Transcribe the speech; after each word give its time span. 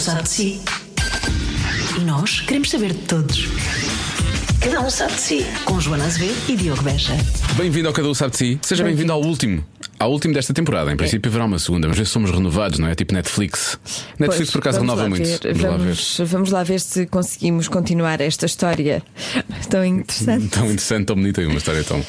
sabe 0.00 0.22
de 0.22 0.28
si. 0.30 0.60
E 1.98 2.00
nós 2.00 2.40
queremos 2.40 2.70
saber 2.70 2.94
de 2.94 3.00
todos. 3.00 3.46
Cada 4.60 4.80
um 4.82 4.90
sabe 4.90 5.14
de 5.14 5.20
si. 5.20 5.46
Com 5.64 5.80
Joana 5.80 6.04
Azevedo 6.04 6.36
e 6.48 6.54
Diogo 6.54 6.82
Beja. 6.82 7.14
Bem-vindo 7.56 7.88
ao 7.88 7.94
Cada 7.94 8.08
um 8.08 8.14
Sabe 8.14 8.32
de 8.32 8.36
Si. 8.36 8.58
Seja 8.62 8.84
bem-vindo 8.84 9.10
ao 9.10 9.22
último. 9.22 9.64
Ao 9.98 10.10
último 10.12 10.34
desta 10.34 10.52
temporada. 10.52 10.92
Em 10.92 10.96
princípio 10.96 11.30
haverá 11.30 11.46
uma 11.46 11.58
segunda, 11.58 11.88
mas 11.88 11.96
ver 11.96 12.04
se 12.06 12.12
somos 12.12 12.30
renovados, 12.30 12.78
não 12.78 12.86
é? 12.86 12.94
Tipo 12.94 13.14
Netflix. 13.14 13.78
Netflix 14.18 14.36
Pois, 14.36 14.50
por 14.50 14.58
acaso 14.58 14.80
renova 14.80 15.08
muito. 15.08 15.24
ver, 15.26 15.54
Vamos 15.54 15.62
lá 15.62 15.76
ver. 15.76 16.26
Vamos, 16.26 16.50
lá 16.50 16.62
ver 16.62 16.80
se 16.80 17.06
conseguimos 17.06 17.68
continuar 17.68 18.20
esta 18.20 18.44
história 18.46 19.02
tão 19.70 19.84
interessante. 19.84 20.48
Tão 20.48 20.64
interessante, 20.66 21.06
tão 21.06 21.16
bonita 21.16 21.40
e 21.40 21.46
uma 21.46 21.56
história 21.56 21.82
tão. 21.82 22.02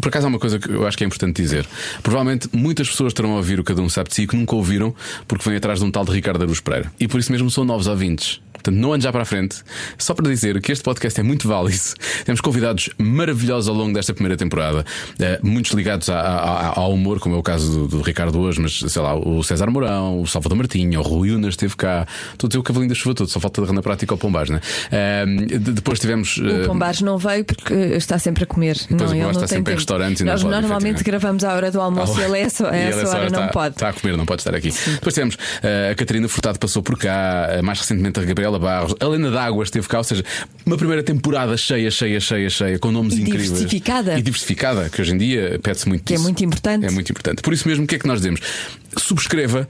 Por 0.00 0.08
acaso 0.08 0.26
há 0.26 0.28
uma 0.28 0.38
coisa 0.38 0.58
que 0.58 0.70
eu 0.70 0.86
acho 0.86 0.96
que 0.96 1.02
é 1.02 1.06
importante 1.06 1.42
dizer. 1.42 1.66
Provavelmente 2.02 2.48
muitas 2.52 2.88
pessoas 2.88 3.12
terão 3.12 3.32
a 3.32 3.36
ouvir 3.36 3.58
o 3.58 3.64
Cada 3.64 3.82
um 3.82 3.88
Sabe 3.88 4.10
de 4.10 4.14
Si 4.14 4.26
que 4.28 4.36
nunca 4.36 4.54
ouviram 4.54 4.94
porque 5.26 5.48
vêm 5.48 5.56
atrás 5.56 5.80
de 5.80 5.84
um 5.84 5.90
tal 5.90 6.04
de 6.04 6.12
Ricardo 6.12 6.42
Aruz 6.42 6.60
Pereira. 6.60 6.92
E 7.00 7.08
por 7.08 7.18
isso 7.18 7.32
mesmo 7.32 7.50
são 7.50 7.64
novos 7.64 7.86
ouvintes. 7.88 8.40
Portanto, 8.62 8.74
não 8.76 8.92
ande 8.92 9.04
já 9.04 9.12
para 9.12 9.22
a 9.22 9.24
frente. 9.24 9.56
Só 9.98 10.14
para 10.14 10.28
dizer 10.28 10.60
que 10.60 10.72
este 10.72 10.82
podcast 10.84 11.18
é 11.18 11.22
muito 11.22 11.48
válido. 11.48 11.80
Temos 12.24 12.40
convidados 12.40 12.90
maravilhosos 12.98 13.68
ao 13.68 13.74
longo 13.74 13.92
desta 13.94 14.12
primeira 14.12 14.36
temporada, 14.36 14.84
eh, 15.18 15.38
muitos 15.42 15.72
ligados 15.72 16.08
ao 16.10 16.92
humor, 16.92 17.18
como 17.20 17.34
é 17.34 17.38
o 17.38 17.42
caso 17.42 17.70
do, 17.72 17.88
do 17.88 18.02
Ricardo 18.02 18.38
hoje, 18.40 18.60
mas 18.60 18.78
sei 18.78 19.02
lá, 19.02 19.14
o 19.14 19.42
César 19.42 19.70
Mourão, 19.70 20.20
o 20.20 20.26
Salvador 20.26 20.56
Martinho, 20.58 21.00
o 21.00 21.02
Rui 21.02 21.30
Unas 21.30 21.50
esteve 21.54 21.74
cá. 21.76 22.06
Estou 22.32 22.46
a 22.46 22.48
dizer 22.48 22.58
o 22.58 22.62
cavalinho 22.62 22.88
da 22.90 22.94
chuva 22.94 23.14
todo, 23.14 23.28
só 23.28 23.40
falta 23.40 23.62
de 23.62 23.72
na 23.72 23.82
prática 23.82 24.12
ao 24.14 24.18
Pombás, 24.18 24.48
né? 24.50 24.60
Eh, 24.90 25.24
de- 25.26 25.58
depois 25.72 25.98
tivemos. 25.98 26.40
eh, 26.42 26.64
O 26.64 26.66
Pombares 26.68 27.00
não 27.00 27.16
veio 27.18 27.44
porque 27.44 27.72
está 27.74 28.18
sempre 28.18 28.44
a 28.44 28.46
comer. 28.46 28.76
não, 28.90 29.06
o 29.06 29.30
está 29.30 29.46
sempre 29.46 29.72
em 29.72 29.76
restaurantes 29.76 30.22
não 30.22 30.32
Nós 30.32 30.42
pode, 30.42 30.54
normalmente 30.54 31.02
gravamos 31.04 31.44
à 31.44 31.54
hora 31.54 31.70
do 31.70 31.80
almoço 31.80 32.18
e 32.20 32.24
ele 32.24 32.38
é 32.38 32.40
essa, 32.42 32.64
E 32.64 32.76
é 32.78 32.90
ele 32.90 33.00
essa 33.02 33.16
hora 33.16 33.30
não 33.30 33.48
pode. 33.48 33.74
Está 33.76 33.88
a 33.90 33.92
comer, 33.92 34.16
não 34.16 34.26
pode 34.26 34.40
estar 34.42 34.54
aqui. 34.54 34.70
Depois 34.94 35.14
temos 35.14 35.36
eh, 35.62 35.90
a 35.92 35.94
Catarina 35.94 36.28
Furtado 36.28 36.58
passou 36.58 36.82
por 36.82 36.98
cá, 36.98 37.46
eh, 37.50 37.62
mais 37.62 37.78
recentemente 37.80 38.18
a 38.18 38.24
Gabriela 38.24 38.49
Barros, 38.58 38.94
a 39.00 39.04
Helena 39.04 39.30
D'Água 39.30 39.62
esteve 39.64 39.86
cá, 39.88 39.98
ou 39.98 40.04
seja, 40.04 40.24
uma 40.66 40.76
primeira 40.76 41.02
temporada 41.02 41.56
cheia, 41.56 41.90
cheia, 41.90 42.20
cheia, 42.20 42.50
cheia, 42.50 42.78
com 42.78 42.90
nomes 42.90 43.14
E 43.14 43.22
incríveis. 43.22 43.48
diversificada. 43.50 44.18
E 44.18 44.22
diversificada, 44.22 44.88
que 44.90 45.00
hoje 45.00 45.12
em 45.14 45.18
dia 45.18 45.58
pede-se 45.62 45.88
muito 45.88 46.04
Que 46.04 46.14
é 46.14 46.18
muito 46.18 46.44
importante. 46.44 46.86
É 46.86 46.90
muito 46.90 47.10
importante. 47.10 47.42
Por 47.42 47.52
isso 47.52 47.68
mesmo, 47.68 47.84
o 47.84 47.86
que 47.86 47.94
é 47.94 47.98
que 47.98 48.06
nós 48.06 48.18
dizemos? 48.20 48.40
Subscreva. 48.96 49.68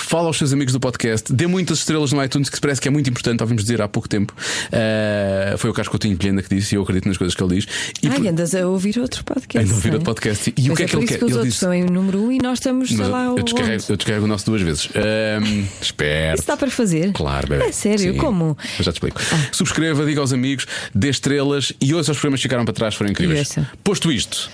Fala 0.00 0.28
aos 0.28 0.38
seus 0.38 0.52
amigos 0.52 0.72
do 0.72 0.78
podcast, 0.78 1.30
dê 1.32 1.46
muitas 1.48 1.78
estrelas 1.80 2.12
no 2.12 2.22
iTunes, 2.24 2.48
que 2.48 2.58
parece 2.60 2.80
que 2.80 2.86
é 2.86 2.90
muito 2.90 3.10
importante, 3.10 3.42
ouvimos 3.42 3.64
dizer 3.64 3.82
há 3.82 3.88
pouco 3.88 4.08
tempo. 4.08 4.32
Eh, 4.70 5.56
foi 5.58 5.68
o 5.68 5.72
Carlos 5.74 5.90
Coutinho 5.90 6.16
Vilhena 6.16 6.40
que 6.40 6.48
disse, 6.54 6.74
e 6.74 6.78
eu 6.78 6.82
acredito 6.82 7.08
nas 7.08 7.16
coisas 7.18 7.34
que 7.34 7.42
ele 7.42 7.56
diz. 7.56 7.66
E 8.00 8.06
Ai, 8.06 8.16
por- 8.16 8.26
andas 8.28 8.54
a 8.54 8.66
ouvir 8.68 8.96
outro 9.00 9.24
podcast. 9.24 9.58
Ando 9.66 9.72
a 9.72 9.76
ouvir 9.76 9.88
é? 9.88 9.92
outro 9.94 10.04
podcast. 10.06 10.54
E 10.56 10.62
o 10.62 10.68
Mas 10.68 10.76
que 10.76 10.82
é 10.82 10.86
é 10.86 10.88
que 10.88 10.96
ele 10.96 11.06
quer? 11.06 11.18
que 11.18 11.24
os 11.24 11.30
Ele 11.30 11.34
outros 11.34 11.44
disse- 11.52 11.56
estão 11.56 11.74
em 11.74 11.84
número 11.84 12.20
1 12.20 12.26
um 12.28 12.32
e 12.32 12.38
nós 12.38 12.58
estamos, 12.58 12.88
sei 12.90 13.04
lá, 13.06 13.24
eu, 13.24 13.42
descarrego, 13.42 13.82
eu 13.88 13.96
descarrego 13.96 14.24
o 14.24 14.28
nosso 14.28 14.46
duas 14.46 14.62
vezes. 14.62 14.88
Ahm, 14.94 15.64
espero. 15.82 16.38
Isso 16.38 16.46
dá 16.46 16.56
para 16.56 16.70
fazer? 16.70 17.12
Claro, 17.12 17.48
bebê. 17.48 17.64
É 17.64 17.72
sério? 17.72 18.12
Sim. 18.12 18.18
Como? 18.18 18.56
Eu 18.78 18.84
já 18.84 18.92
te 18.92 18.96
explico. 18.96 19.20
Ah. 19.32 19.48
Subscreva, 19.50 20.06
diga 20.06 20.20
aos 20.20 20.32
amigos, 20.32 20.64
dê 20.94 21.08
estrelas 21.10 21.72
e 21.80 21.92
ouça 21.92 22.12
os 22.12 22.18
programas 22.18 22.38
que 22.38 22.44
ficaram 22.44 22.64
para 22.64 22.72
trás, 22.72 22.94
foram 22.94 23.10
incríveis. 23.10 23.56
Posto 23.82 24.12
isto. 24.12 24.48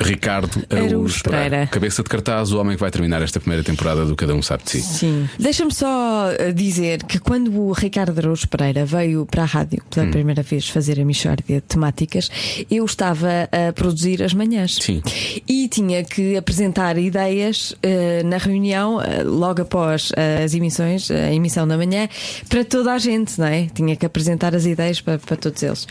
Ricardo 0.00 0.62
Araújo 0.70 1.22
Pereira. 1.22 1.66
Cabeça 1.66 2.02
de 2.02 2.08
cartaz, 2.08 2.52
o 2.52 2.58
homem 2.60 2.76
que 2.76 2.80
vai 2.80 2.90
terminar 2.90 3.20
esta 3.22 3.40
primeira 3.40 3.62
temporada 3.64 4.04
do 4.04 4.14
Cada 4.16 4.34
Um 4.34 4.42
Sabe 4.42 4.62
de 4.64 4.70
Si. 4.70 4.82
Sim. 4.82 5.28
Deixa-me 5.38 5.72
só 5.72 6.28
uh, 6.30 6.52
dizer 6.52 7.02
que 7.04 7.18
quando 7.18 7.52
o 7.60 7.72
Ricardo 7.72 8.18
Araújo 8.18 8.48
Pereira 8.48 8.84
veio 8.84 9.26
para 9.26 9.42
a 9.42 9.46
rádio 9.46 9.82
pela 9.90 10.06
Hum. 10.06 10.10
primeira 10.10 10.42
vez 10.42 10.68
fazer 10.68 11.00
a 11.00 11.04
Michórdia 11.04 11.56
de 11.56 11.60
temáticas, 11.62 12.30
eu 12.70 12.84
estava 12.84 13.28
a 13.50 13.72
produzir 13.72 14.22
as 14.22 14.32
manhãs. 14.32 14.76
Sim. 14.80 15.02
E 15.48 15.68
tinha 15.68 16.04
que 16.04 16.36
apresentar 16.36 16.96
ideias 16.98 17.72
uh, 17.72 18.26
na 18.26 18.36
reunião, 18.38 18.96
uh, 18.96 19.02
logo 19.28 19.62
após 19.62 20.10
uh, 20.10 20.44
as 20.44 20.54
emissões, 20.54 21.10
a 21.10 21.32
emissão 21.32 21.66
da 21.66 21.76
manhã, 21.76 22.08
para 22.48 22.64
toda 22.64 22.92
a 22.92 22.98
gente, 22.98 23.38
não 23.38 23.46
é? 23.46 23.66
Tinha 23.74 23.96
que 23.96 24.06
apresentar 24.06 24.54
as 24.54 24.64
ideias 24.64 25.00
para, 25.00 25.18
para 25.18 25.36
todos 25.36 25.62
eles. 25.62 25.86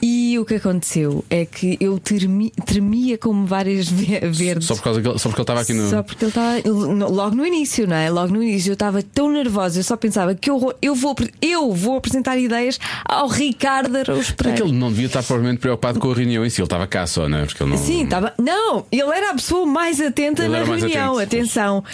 E 0.00 0.38
o 0.38 0.44
que 0.44 0.54
aconteceu 0.54 1.24
é 1.28 1.44
que 1.44 1.76
eu 1.80 1.98
tremi- 1.98 2.52
tremia 2.64 3.18
como 3.18 3.39
várias 3.44 3.88
ve- 3.88 4.20
verdes. 4.30 4.66
Só, 4.68 4.74
por 4.74 4.82
causa 4.82 5.00
que 5.02 5.08
ele- 5.08 5.18
só 5.18 5.28
porque 5.28 5.40
ele 5.40 5.42
estava 5.44 5.60
aqui 5.60 5.72
no. 5.72 5.90
Só 5.90 6.02
porque 6.02 6.24
ele 6.24 6.30
estava 6.30 7.08
logo 7.10 7.36
no 7.36 7.46
início, 7.46 7.86
não 7.86 7.96
é? 7.96 8.10
Logo 8.10 8.32
no 8.32 8.42
início 8.42 8.70
eu 8.70 8.74
estava 8.74 9.02
tão 9.02 9.30
nervosa, 9.30 9.78
eu 9.80 9.84
só 9.84 9.96
pensava 9.96 10.34
que 10.34 10.48
eu, 10.50 10.74
eu, 10.80 10.94
vou, 10.94 11.14
eu 11.40 11.72
vou 11.72 11.96
apresentar 11.96 12.38
ideias 12.38 12.78
ao 13.04 13.28
Ricardo 13.28 13.96
Araújo 13.96 14.32
É 14.32 14.34
Pereira. 14.34 14.56
que 14.62 14.68
ele 14.68 14.76
não 14.78 14.88
devia 14.90 15.06
estar 15.06 15.22
provavelmente 15.22 15.60
preocupado 15.60 15.98
com 15.98 16.10
a 16.10 16.14
reunião 16.14 16.44
em 16.44 16.50
si, 16.50 16.60
ele 16.60 16.66
estava 16.66 16.86
cá 16.86 17.06
só, 17.06 17.28
não 17.28 17.38
é? 17.38 17.44
Porque 17.46 17.62
ele 17.62 17.70
não. 17.70 17.78
Sim, 17.78 18.04
estava. 18.04 18.32
Não, 18.38 18.84
ele 18.90 19.02
era 19.02 19.30
a 19.30 19.34
pessoa 19.34 19.66
mais 19.66 20.00
atenta 20.00 20.44
Ele 20.44 20.52
na 20.52 20.64
reunião, 20.64 21.18
atento. 21.18 21.36
atenção. 21.36 21.84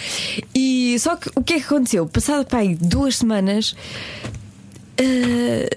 E 0.53 0.97
só 0.99 1.15
que 1.15 1.29
o 1.35 1.43
que 1.43 1.53
é 1.53 1.59
que 1.59 1.65
aconteceu? 1.65 2.05
Passado 2.07 2.45
aí 2.51 2.75
duas 2.75 3.17
semanas. 3.17 3.75
Eh, 4.97 5.69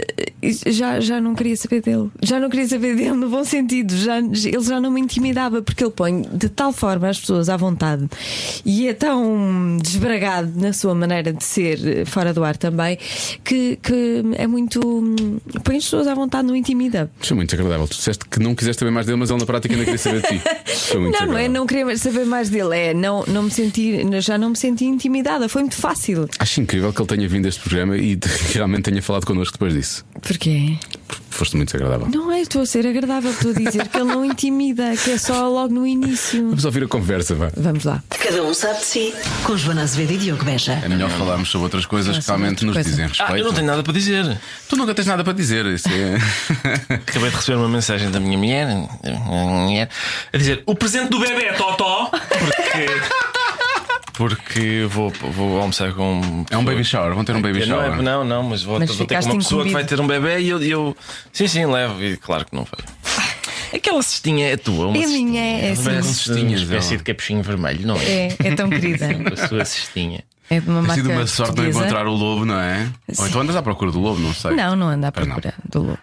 já, 0.66 1.00
já 1.00 1.20
não 1.20 1.34
queria 1.34 1.56
saber 1.56 1.82
dele, 1.82 2.10
já 2.22 2.40
não 2.40 2.48
queria 2.48 2.66
saber 2.66 2.96
dele 2.96 3.12
no 3.12 3.28
bom 3.28 3.44
sentido. 3.44 3.94
Já, 3.96 4.18
ele 4.18 4.62
já 4.62 4.80
não 4.80 4.90
me 4.90 5.00
intimidava 5.00 5.62
porque 5.62 5.84
ele 5.84 5.92
põe 5.92 6.22
de 6.22 6.48
tal 6.48 6.72
forma 6.72 7.08
as 7.08 7.20
pessoas 7.20 7.48
à 7.48 7.56
vontade 7.56 8.08
e 8.64 8.88
é 8.88 8.94
tão 8.94 9.76
desbragado 9.82 10.52
na 10.56 10.72
sua 10.72 10.94
maneira 10.94 11.32
de 11.32 11.44
ser 11.44 11.78
eh, 11.86 12.04
fora 12.04 12.32
do 12.32 12.42
ar 12.42 12.56
também 12.56 12.98
que, 13.44 13.76
que 13.82 14.22
é 14.36 14.46
muito. 14.46 14.80
hum, 14.80 15.38
põe 15.62 15.76
as 15.76 15.84
pessoas 15.84 16.06
à 16.06 16.14
vontade, 16.14 16.46
não 16.46 16.56
intimida. 16.56 17.10
Isso 17.20 17.32
é 17.32 17.36
muito 17.36 17.50
desagradável. 17.50 17.86
Tu 17.88 17.96
disseste 17.96 18.24
que 18.24 18.40
não 18.40 18.54
quiseste 18.54 18.80
saber 18.80 18.90
mais 18.90 19.06
dele, 19.06 19.18
mas 19.18 19.30
ele 19.30 19.40
na 19.40 19.46
prática 19.46 19.74
ainda 19.74 19.84
queria 19.84 19.98
saber 19.98 20.22
de 20.22 20.28
ti. 20.28 20.40
Não, 20.90 21.26
não 21.26 21.38
é 21.38 21.48
não 21.48 21.66
querer 21.66 21.96
saber 21.98 22.24
mais 22.26 22.48
dele, 22.48 22.76
é 22.76 22.94
não, 22.94 23.24
não 23.26 23.44
me 23.44 23.50
sentir, 23.50 24.04
já 24.20 24.36
não 24.36 24.50
me 24.50 24.56
senti 24.56 24.84
intimidada, 24.84 25.48
foi 25.48 25.62
muito 25.62 25.76
fácil. 25.76 26.28
Acho 26.38 26.60
incrível 26.60 26.92
que 26.92 27.00
ele 27.00 27.08
tenha 27.08 27.28
vindo 27.28 27.46
a 27.46 27.48
este 27.48 27.60
programa 27.60 27.96
e 27.96 28.18
realmente 28.52 28.82
tenha 28.82 29.02
falado 29.02 29.09
connosco 29.26 29.54
depois 29.54 29.74
disso. 29.74 30.04
Porquê? 30.22 30.76
Foste 31.30 31.56
muito 31.56 31.72
desagradável. 31.72 32.08
Não 32.08 32.30
é, 32.30 32.40
estou 32.40 32.62
a 32.62 32.66
ser 32.66 32.86
agradável, 32.86 33.30
estou 33.30 33.52
a 33.52 33.54
dizer 33.54 33.88
que 33.88 33.96
ele 33.96 34.04
não 34.04 34.24
intimida, 34.24 34.94
que 34.96 35.12
é 35.12 35.18
só 35.18 35.48
logo 35.48 35.72
no 35.72 35.86
início. 35.86 36.48
Vamos 36.48 36.64
ouvir 36.64 36.84
a 36.84 36.88
conversa, 36.88 37.34
vá. 37.34 37.50
Vamos 37.56 37.84
lá. 37.84 38.02
Cada 38.10 38.42
um 38.42 38.52
sabe 38.52 38.80
de 38.80 38.84
si. 38.84 39.14
Com 39.44 39.56
Joana 39.56 39.82
Azevedo 39.82 40.12
e 40.12 40.16
Diogo 40.18 40.44
Beja. 40.44 40.72
É 40.84 40.88
melhor 40.88 41.08
falarmos 41.10 41.48
sobre 41.48 41.64
outras 41.64 41.86
coisas 41.86 42.18
que 42.18 42.26
realmente 42.26 42.64
nos 42.64 42.74
coisa. 42.74 42.88
dizem 42.90 43.06
respeito. 43.06 43.32
Ah, 43.32 43.38
eu 43.38 43.44
não 43.44 43.52
tenho 43.52 43.66
nada 43.66 43.82
para 43.82 43.92
dizer. 43.92 44.38
Tu 44.68 44.76
nunca 44.76 44.94
tens 44.94 45.06
nada 45.06 45.24
para 45.24 45.32
dizer. 45.32 45.64
Isso 45.66 45.88
é... 45.88 46.94
Acabei 46.94 47.30
de 47.30 47.36
receber 47.36 47.58
uma 47.58 47.68
mensagem 47.68 48.10
da 48.10 48.20
minha 48.20 48.36
mulher, 48.36 48.66
da 48.66 49.10
minha 49.10 49.64
mulher 49.64 49.88
a 50.32 50.36
dizer: 50.36 50.62
o 50.66 50.74
presente 50.74 51.08
do 51.08 51.18
bebê, 51.18 51.52
Totó, 51.54 52.10
porque. 52.10 52.86
Porque 54.20 54.86
vou, 54.86 55.08
vou 55.08 55.58
almoçar 55.62 55.94
com. 55.94 56.44
é 56.50 56.58
um 56.58 56.62
baby 56.62 56.84
shower. 56.84 57.14
Vão 57.14 57.24
ter 57.24 57.34
um 57.34 57.40
baby 57.40 57.60
não, 57.60 57.66
shower. 57.66 57.98
é, 57.98 58.02
não, 58.02 58.22
não, 58.22 58.42
mas 58.42 58.62
vou, 58.62 58.78
Mas 58.78 58.94
vou 58.94 59.06
ter 59.06 59.18
com 59.18 59.24
uma 59.24 59.36
pessoa 59.38 59.62
que 59.64 59.70
incumbido. 59.70 59.72
vai 59.72 59.84
ter 59.84 59.98
um 59.98 60.06
bebê 60.06 60.40
e 60.40 60.48
eu, 60.50 60.62
eu. 60.62 60.96
Sim, 61.32 61.46
sim, 61.48 61.64
levo. 61.64 62.02
E 62.04 62.18
claro 62.18 62.44
que 62.44 62.54
não 62.54 62.64
veio. 62.64 62.86
Aquela 63.74 64.02
cestinha 64.02 64.48
é 64.52 64.58
tua, 64.58 64.88
uma 64.88 64.98
É 64.98 65.00
cestinha. 65.00 65.24
minha, 65.24 65.42
é 65.42 65.70
assim. 65.70 65.84
Parece 65.84 66.14
Cestinhas, 66.14 66.60
uma 66.60 66.64
espécie 66.66 66.96
de 66.98 67.02
capuchinho 67.02 67.42
vermelho, 67.42 67.86
não 67.86 67.96
é? 67.96 68.04
É, 68.04 68.36
é 68.40 68.54
tão 68.54 68.68
querida. 68.68 69.06
A 69.32 69.48
sua 69.48 69.64
cestinha. 69.64 70.22
É 70.50 70.60
de 70.60 70.68
uma 70.68 70.80
Tem 70.80 70.88
marca 70.88 71.02
sido 71.02 71.10
uma 71.12 71.26
sorte 71.26 71.50
de 71.52 71.56
portuguesa. 71.56 71.78
encontrar 71.78 72.06
o 72.06 72.12
lobo, 72.12 72.44
não 72.44 72.60
é? 72.60 72.88
Ou 73.08 73.14
Sim. 73.14 73.26
então 73.30 73.40
andas 73.40 73.56
à 73.56 73.62
procura 73.62 73.90
do 73.90 74.00
lobo, 74.00 74.20
não 74.20 74.34
sei. 74.34 74.50
Não, 74.50 74.76
não 74.76 74.88
anda 74.88 75.06
à 75.08 75.12
não. 75.20 75.26
procura 75.26 75.54
do 75.66 75.78
lobo. 75.78 75.98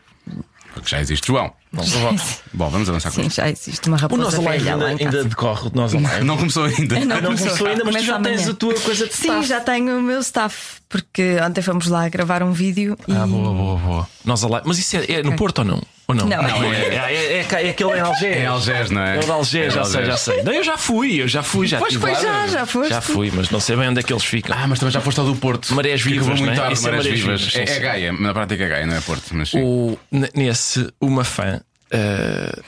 Porque 0.74 0.90
já 0.90 1.00
existe 1.02 1.28
João. 1.28 1.54
Bom, 1.86 2.16
Bom, 2.54 2.70
vamos 2.70 2.90
avançar 2.90 3.10
com 3.12 3.22
Sim, 3.22 3.28
isto. 3.28 3.36
já 3.38 3.50
existe 3.50 3.88
uma 3.88 3.98
O 4.10 4.18
nosso 4.18 4.42
live 4.42 4.64
velha 4.64 4.74
ainda, 4.74 4.84
lá 4.86 4.92
em 4.92 4.98
ainda 5.00 5.06
casa. 5.18 5.24
decorre. 5.30 5.68
O 5.68 5.72
nosso 5.76 6.00
live. 6.00 6.24
Não 6.26 6.38
começou 6.38 6.66
ainda. 6.66 7.00
Não 7.06 7.22
começou 7.36 7.68
ainda, 7.68 7.84
mas 7.86 7.96
tu 7.96 8.00
Começa 8.00 8.06
já 8.06 8.20
tens 8.20 8.40
amanhã. 8.42 8.52
a 8.52 8.56
tua 8.56 8.74
coisa 8.80 9.08
de 9.08 9.14
Sim, 9.14 9.28
staff. 9.28 9.48
já 9.48 9.60
tenho 9.62 10.00
o 10.00 10.02
meu 10.02 10.20
staff, 10.22 10.58
porque 10.90 11.38
ontem 11.46 11.62
fomos 11.62 11.88
lá 11.88 12.08
gravar 12.10 12.42
um 12.44 12.52
vídeo 12.52 12.98
e. 13.08 13.12
Ah, 13.14 13.26
boa, 13.28 13.54
boa, 13.54 13.78
boa. 13.78 14.10
Nós 14.26 14.44
Alive. 14.44 14.62
Mas 14.66 14.80
isso 14.80 14.98
é, 14.98 15.06
é 15.12 15.24
no 15.24 15.36
Porto 15.36 15.60
ou 15.60 15.66
não? 15.66 15.82
Ou 16.10 16.16
não? 16.16 16.26
Não. 16.26 16.42
é, 16.74 16.80
é, 16.80 16.96
é, 16.96 17.46
é, 17.52 17.68
é 17.68 17.70
aquele 17.70 17.92
em 17.98 18.00
Algés. 18.00 18.38
É 18.38 18.46
Algés, 18.46 18.90
não 18.92 19.02
é? 19.02 19.18
É 19.18 19.20
o 19.20 19.24
de 19.26 19.32
Algés, 19.32 19.68
É 19.68 19.70
já 19.76 19.84
sei, 19.84 20.06
já 20.06 20.18
sei. 20.18 20.42
Não, 20.44 20.54
eu 20.54 20.64
já 20.64 20.78
fui, 20.78 21.22
eu 21.22 21.28
já 21.28 21.44
fui, 21.44 21.68
já 21.68 21.80
Pois 21.80 21.92
tive 21.92 22.02
foi, 22.02 22.14
lá. 22.14 22.20
já, 22.22 22.48
já 22.48 22.66
foste. 22.66 22.90
Já 22.90 23.02
fui, 23.02 23.30
mas 23.36 23.50
não 23.50 23.60
sei 23.60 23.76
bem 23.76 23.90
onde 23.90 24.00
é 24.00 24.04
que 24.04 24.14
eles 24.14 24.24
ficam. 24.24 24.56
Ah, 24.58 24.66
mas 24.68 24.80
também 24.80 24.94
já 24.94 25.02
foste 25.02 25.20
ao 25.20 25.26
do 25.26 25.36
Porto. 25.36 25.74
Marés 25.76 26.02
Que 26.02 26.14
acabou 26.14 26.24
Vivas, 26.36 26.40
muito 26.40 26.46
não 26.46 26.54
é? 26.54 26.56
tarde, 26.56 26.74
Isso 26.80 26.88
é 26.88 26.92
Marés 26.92 27.06
Marés 27.06 27.22
Vivas. 27.22 27.42
Vivas, 27.42 27.56
É, 27.58 27.64
é 27.64 27.76
sim. 27.76 27.82
Gaia, 27.82 28.14
na 28.14 28.34
prática 28.34 28.64
é 28.64 28.68
Gaia, 28.70 28.86
não 28.88 28.96
é 28.96 29.02
Porto. 29.02 29.24
Mas 29.34 29.50
sim. 29.50 29.62
O, 29.62 30.00
n- 30.10 30.30
nesse, 30.34 30.90
uma 31.02 31.26
fã 31.26 31.60
eh, 31.92 32.62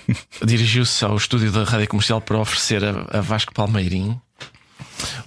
dirigiu-se 0.44 1.04
ao 1.04 1.16
estúdio 1.18 1.52
da 1.52 1.64
rádio 1.64 1.88
comercial 1.88 2.22
para 2.22 2.38
oferecer 2.38 2.84
a, 2.84 3.18
a 3.18 3.22
Vasco 3.22 3.54
Palmeirim 3.54 4.20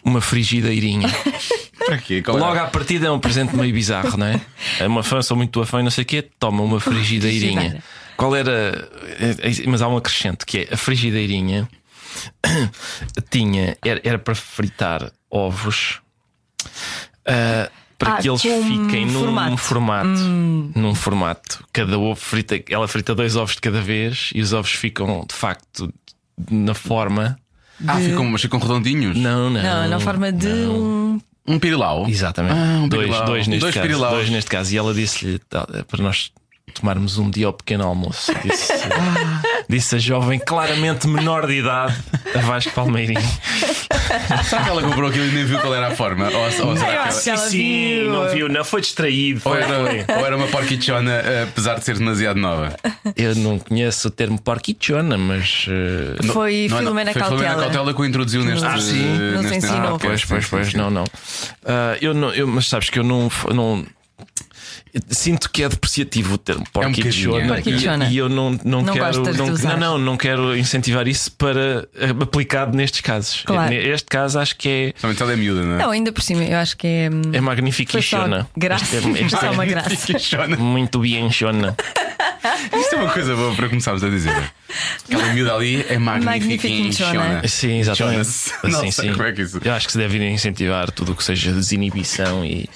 uma 0.04 0.20
frigideirinha. 0.20 1.08
Para 1.84 1.98
quê? 1.98 2.22
Qual 2.22 2.36
era? 2.36 2.46
Logo 2.46 2.58
à 2.60 2.66
partida 2.66 3.06
é 3.08 3.10
um 3.10 3.18
presente 3.18 3.56
meio 3.56 3.72
bizarro, 3.72 4.16
não 4.16 4.26
é? 4.26 4.40
É 4.78 4.86
uma 4.86 5.02
fã, 5.02 5.20
sou 5.20 5.36
muito 5.36 5.50
tua 5.50 5.66
fã 5.66 5.80
e 5.80 5.82
não 5.82 5.90
sei 5.90 6.02
o 6.02 6.06
quê, 6.06 6.22
toma 6.38 6.62
uma 6.62 6.78
frigideirinha. 6.78 7.82
Qual 8.16 8.36
era. 8.36 8.88
é, 9.18 9.48
é, 9.48 9.66
Mas 9.66 9.82
há 9.82 9.88
um 9.88 9.96
acrescente 9.96 10.46
que 10.46 10.58
é 10.58 10.74
a 10.74 10.76
frigideirinha 10.76 11.68
tinha. 13.30 13.76
Era, 13.84 14.00
era 14.04 14.18
para 14.18 14.34
fritar 14.34 15.10
ovos 15.30 16.00
ah, 17.26 17.70
para 18.02 18.14
Ah, 18.14 18.18
que 18.20 18.28
eles 18.28 18.42
fiquem 18.42 19.06
num 19.06 19.20
formato. 19.20 19.56
formato. 19.56 20.08
Num 20.74 20.94
formato. 20.94 21.64
Cada 21.72 21.96
ovo 21.98 22.16
frita. 22.16 22.60
Ela 22.68 22.88
frita 22.88 23.14
dois 23.14 23.36
ovos 23.36 23.54
de 23.54 23.60
cada 23.60 23.80
vez 23.80 24.30
e 24.34 24.40
os 24.40 24.52
ovos 24.52 24.72
ficam 24.72 25.24
de 25.28 25.34
facto 25.34 25.92
na 26.50 26.74
forma. 26.74 27.38
Ah, 27.86 27.96
ficam, 27.98 28.24
mas 28.26 28.40
ficam 28.42 28.58
redondinhos. 28.58 29.16
Não, 29.16 29.48
não. 29.50 29.62
Não, 29.62 29.88
na 29.88 30.00
forma 30.00 30.32
de 30.32 30.48
um 30.48 31.20
Um 31.46 31.58
pirilau. 31.58 32.08
Exatamente. 32.08 32.54
Ah, 32.54 32.80
um 32.82 32.88
dois, 32.88 33.02
pirilau. 33.06 33.24
dois, 33.26 33.46
neste 33.46 33.60
Dois 33.60 33.74
caso, 33.74 33.86
pirilaus. 33.86 34.14
dois 34.14 34.30
neste 34.30 34.50
caso. 34.50 34.74
E 34.74 34.76
ela 34.78 34.92
disse-lhe 34.94 35.38
tá, 35.38 35.66
é 35.74 35.82
para 35.82 36.02
nós 36.02 36.32
tomarmos 36.72 37.18
um 37.18 37.30
dia 37.30 37.46
ao 37.46 37.52
pequeno 37.52 37.84
almoço. 37.86 38.32
Disse, 38.42 38.72
disse 39.68 39.94
a 39.96 39.98
jovem, 39.98 40.38
claramente 40.38 41.06
menor 41.06 41.46
de 41.46 41.54
idade, 41.58 41.96
a 42.34 42.38
Vasco 42.40 42.72
Palmeirinho. 42.72 43.20
Será 44.44 44.62
que 44.64 44.68
ela 44.70 44.82
comprou 44.82 45.08
aquilo 45.08 45.26
e 45.26 45.30
nem 45.32 45.44
viu 45.44 45.58
qual 45.60 45.74
era 45.74 45.88
a 45.88 45.90
forma? 45.96 46.28
Ou, 46.28 46.44
ou 46.68 46.76
será 46.76 46.92
ela... 46.92 47.02
ela 47.04 47.10
sim, 47.10 48.00
viu. 48.00 48.12
não 48.12 48.28
viu, 48.28 48.48
não 48.48 48.64
foi 48.64 48.80
distraído. 48.80 49.40
Ou 49.44 49.52
Foi, 49.52 49.62
era, 49.62 49.74
foi. 50.04 50.16
ou 50.16 50.26
era 50.26 50.36
uma 50.36 50.46
porquichona, 50.48 51.12
eh, 51.12 51.46
apesar 51.48 51.78
de 51.78 51.84
ser 51.84 51.96
demasiado 51.98 52.38
nova. 52.38 52.76
Eu 53.16 53.34
não 53.34 53.58
conheço 53.58 54.08
o 54.08 54.10
termo 54.10 54.40
porquichona, 54.40 55.16
mas. 55.16 55.66
eh, 55.68 56.26
Foi 56.32 56.66
Não 56.68 56.76
é- 56.78 56.80
Filomena 56.80 57.12
foi 57.12 57.22
Filomena 57.22 57.48
Cautela. 57.48 57.62
Cautela 57.72 57.94
que 57.94 58.00
o 58.00 58.04
introduziu 58.04 58.44
neste. 58.44 58.64
Ah, 58.66 58.78
sim. 58.78 59.06
Nos 59.32 59.42
neste- 59.42 59.56
ensinou. 59.58 59.94
Ah, 59.94 59.98
Pois, 59.98 60.20
sim, 60.20 60.26
pois, 60.28 60.44
sim, 60.44 60.50
pois, 60.50 60.68
sim. 60.70 60.76
não, 60.76 60.90
não. 60.90 61.04
Ah, 61.64 61.96
eu 62.00 62.12
não 62.14 62.30
eu, 62.34 62.46
mas 62.46 62.66
sabes 62.68 62.90
que 62.90 62.98
eu 62.98 63.04
não. 63.04 63.30
não 63.54 63.86
Sinto 65.08 65.50
que 65.50 65.62
é 65.62 65.68
depreciativo 65.70 66.34
o 66.34 66.38
termo 66.38 66.64
porquichona 66.70 67.46
bocadinho. 67.46 67.62
Porquichona. 67.72 68.04
e, 68.08 68.12
e 68.14 68.16
eu 68.18 68.28
não, 68.28 68.50
não, 68.62 68.82
Não 68.82 68.92
quero 68.92 69.22
não, 69.32 69.46
não, 69.56 69.76
não, 69.78 69.98
não 69.98 70.16
quero 70.18 70.54
incentivar 70.56 71.08
isso 71.08 71.32
para 71.32 71.88
eh, 71.96 72.10
aplicado 72.20 72.76
nestes 72.76 73.00
casos. 73.00 73.42
Claro. 73.46 73.72
Este 73.72 74.06
caso 74.08 74.38
acho 74.38 74.54
que 74.56 74.94
Somente 74.98 75.22
ela 75.22 75.32
é 75.32 75.36
miúda, 75.36 75.62
não 75.62 75.74
é? 75.76 75.78
Não, 75.78 75.90
ainda 75.90 76.12
por 76.12 76.22
cima, 76.22 76.44
eu 76.44 76.58
acho 76.58 76.76
que 76.76 76.86
é. 76.86 77.04
é, 77.32 77.36
é 77.38 77.40
magnífico 77.40 77.90
Foi 77.92 78.00
e 78.00 78.02
só 78.02 78.20
chona. 78.22 78.46
graça. 78.54 78.96
Este 78.96 79.08
é- 79.18 79.22
este 79.22 79.30
só 79.30 79.46
é 79.46 79.50
uma 79.50 79.64
graça. 79.64 79.90
Muito 80.58 80.98
bem 80.98 81.30
chona. 81.30 81.74
Isto 82.76 82.96
é 82.96 82.98
uma 82.98 83.10
coisa 83.12 83.34
boa 83.36 83.54
para 83.54 83.68
começarmos 83.68 84.02
a 84.02 84.08
dizer. 84.08 84.34
Aquela 85.06 85.32
miúda 85.32 85.54
ali 85.54 85.84
é 85.88 85.96
magnífica 85.96 86.30
Magnífica 86.30 86.68
e 86.68 86.88
e 86.88 86.92
chona. 86.92 87.12
chona. 87.12 87.48
Sim, 87.48 87.78
exatamente. 87.78 88.28
Não 88.64 88.80
Sim, 88.80 88.90
sei 88.90 89.08
sim. 89.08 89.12
como 89.14 89.22
é 89.28 89.32
que 89.32 89.42
isso. 89.42 89.60
Eu 89.64 89.72
acho 89.72 89.86
que 89.86 89.92
se 89.92 89.98
deve 89.98 90.28
incentivar 90.28 90.90
tudo 90.90 91.12
o 91.12 91.14
que 91.16 91.22
seja 91.24 91.52
desinibição 91.52 92.44
e, 92.44 92.68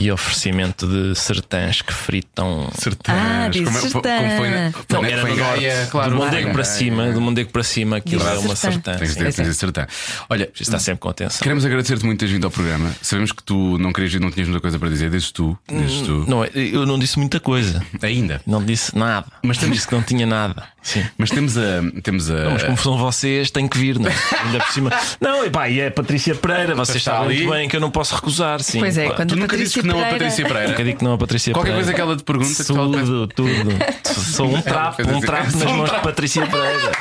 e 0.00 0.10
oferecimento 0.10 0.86
de 0.86 1.14
sertãs 1.14 1.82
que 1.82 1.92
fritam. 1.92 2.70
Sertãs. 2.78 3.14
Ah, 3.16 3.50
como, 3.52 3.70
sertã. 3.78 4.16
como 4.16 4.36
foi 4.36 4.48
na, 4.50 4.72
foi 4.72 4.84
Não, 4.90 5.02
na- 5.02 5.08
era 5.10 5.20
foi 5.20 5.30
no 5.30 5.36
norte. 5.36 5.60
Gaia, 5.60 5.86
claro. 5.90 6.10
do 6.10 6.16
foi 6.16 6.24
Mondego 6.26 6.48
em 6.48 6.52
para 6.52 6.64
cima, 6.64 7.12
do 7.12 7.20
Mondego 7.20 7.50
para 7.50 7.62
cima, 7.62 7.96
aquilo 7.98 8.22
é 8.26 8.38
uma 8.38 8.56
sertã. 8.56 8.96
sertã. 8.96 8.96
Tens 8.98 9.14
de 9.16 9.42
dizer, 9.42 9.54
sertã. 9.54 9.86
Olha, 10.28 10.50
Está 10.58 10.78
sempre 10.78 11.00
com 11.00 11.08
atenção. 11.10 11.40
queremos 11.42 11.64
agradecer-te 11.66 12.04
muito 12.04 12.18
teres 12.18 12.32
vindo 12.32 12.44
ao 12.44 12.50
programa. 12.50 12.90
Sabemos 13.02 13.32
que 13.32 13.42
tu 13.42 13.76
não 13.78 13.92
querias 13.92 14.12
vir, 14.12 14.20
não 14.20 14.30
tinhas 14.30 14.48
muita 14.48 14.60
coisa 14.62 14.78
para 14.78 14.88
dizer. 14.88 15.10
Dizes 15.10 15.30
tu. 15.32 15.58
Dizes 15.68 16.00
tu. 16.02 16.24
Não, 16.26 16.42
é, 16.44 16.50
eu 16.54 16.86
não 16.86 16.98
disse 16.98 17.18
muita 17.18 17.38
coisa. 17.38 17.82
Ainda. 18.02 18.40
Não 18.46 18.64
disse 18.64 18.96
nada. 18.96 19.26
Mas 19.42 19.58
temos- 19.58 19.76
disse 19.76 19.86
que 19.88 19.94
não 19.94 20.02
tinha 20.02 20.26
nada. 20.26 20.64
Sim. 20.82 21.04
Mas 21.18 21.28
temos 21.30 21.58
a. 21.58 21.82
Temos 22.02 22.30
a. 22.30 22.34
Não, 22.44 22.50
mas 22.52 22.62
como 22.62 22.76
são 22.78 22.96
vocês, 22.96 23.50
tem 23.50 23.68
que 23.68 23.76
vir, 23.76 23.98
não 23.98 24.08
é? 24.10 24.14
Ainda 24.44 24.60
por 24.60 24.72
cima. 24.72 24.90
Não, 25.20 25.44
e 25.44 25.50
pá, 25.50 25.68
e 25.68 25.78
é 25.80 25.88
a 25.88 25.90
Patrícia 25.90 26.34
Pereira, 26.34 26.74
vocês 26.74 26.96
Está 26.98 27.12
sabem 27.18 27.26
ali. 27.28 27.36
muito 27.44 27.50
bem 27.50 27.68
que 27.68 27.76
eu 27.76 27.80
não 27.80 27.90
posso 27.90 28.14
recusar, 28.14 28.62
sim. 28.62 28.78
Pois 28.78 28.96
é, 28.96 29.08
Pá, 29.08 29.14
quando 29.16 29.34
tu 29.36 29.38
a 29.38 29.40
Patrícia 29.42 29.82
não 29.90 30.02
a 30.02 30.06
Patrícia 30.06 30.46
Pereira. 30.46 30.68
Nunca 30.70 30.84
digo 30.84 30.98
que 30.98 31.04
não 31.04 31.12
a 31.12 31.18
Patrícia 31.18 31.52
Qualquer 31.52 31.72
Pereira. 31.72 31.84
coisa 31.84 31.94
que 31.94 32.00
ela 32.00 32.16
te 32.16 32.24
pergunta, 32.24 32.64
que 32.64 32.72
ela 32.72 33.04
Tudo, 33.04 33.26
tudo. 33.28 34.20
Sou 34.20 34.46
um 34.54 34.62
trapo, 34.62 35.02
um 35.02 35.20
trapo 35.20 35.56
nas 35.56 35.70
um 35.70 35.76
mãos 35.76 35.90
de. 35.90 35.98
Patrícia 36.00 36.46
Pereira. 36.46 36.92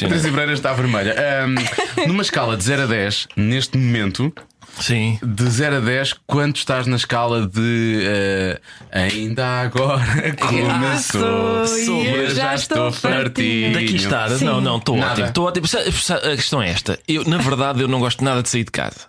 Patrícia 0.00 0.30
Pereira 0.30 0.52
está 0.52 0.72
vermelha. 0.72 1.14
Ahm, 1.44 1.54
numa 2.06 2.22
escala 2.22 2.56
de 2.56 2.64
0 2.64 2.82
a 2.82 2.86
10, 2.86 3.28
neste 3.36 3.78
momento, 3.78 4.32
sim. 4.80 5.18
de 5.22 5.50
0 5.50 5.76
a 5.76 5.80
10, 5.80 6.14
quanto 6.26 6.56
estás 6.56 6.86
na 6.86 6.96
escala 6.96 7.46
de 7.46 8.00
eh, 8.02 8.60
ainda 8.90 9.62
agora 9.62 10.34
começou? 10.38 11.22
Começou 11.22 12.02
e 12.02 12.08
eu 12.08 12.34
já 12.34 12.54
estou 12.54 12.92
fartinho. 12.92 13.72
Daqui 13.72 13.96
estar, 13.96 14.30
Sim. 14.30 14.44
não, 14.44 14.60
não, 14.60 14.78
estou 14.78 14.98
ótimo. 14.98 15.26
Estou 15.26 15.46
ótimo. 15.46 15.66
A 15.66 16.36
questão 16.36 16.62
é 16.62 16.70
esta: 16.70 16.98
eu, 17.06 17.24
na 17.24 17.38
verdade, 17.38 17.80
eu 17.80 17.88
não 17.88 18.00
gosto 18.00 18.24
nada 18.24 18.42
de 18.42 18.48
sair 18.48 18.64
de 18.64 18.70
casa. 18.70 19.06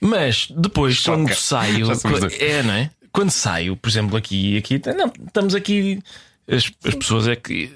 Mas 0.00 0.48
depois, 0.50 0.96
Choca. 0.96 1.18
quando 1.18 1.34
saio, 1.34 1.88
é, 2.38 2.62
não 2.62 2.74
é? 2.74 2.90
Quando 3.12 3.30
saio, 3.30 3.76
por 3.76 3.88
exemplo, 3.88 4.16
aqui, 4.16 4.58
aqui, 4.58 4.80
não, 4.94 5.12
estamos 5.26 5.54
aqui. 5.54 6.02
As, 6.48 6.70
as 6.84 6.94
pessoas 6.94 7.26
é 7.26 7.34
que 7.34 7.72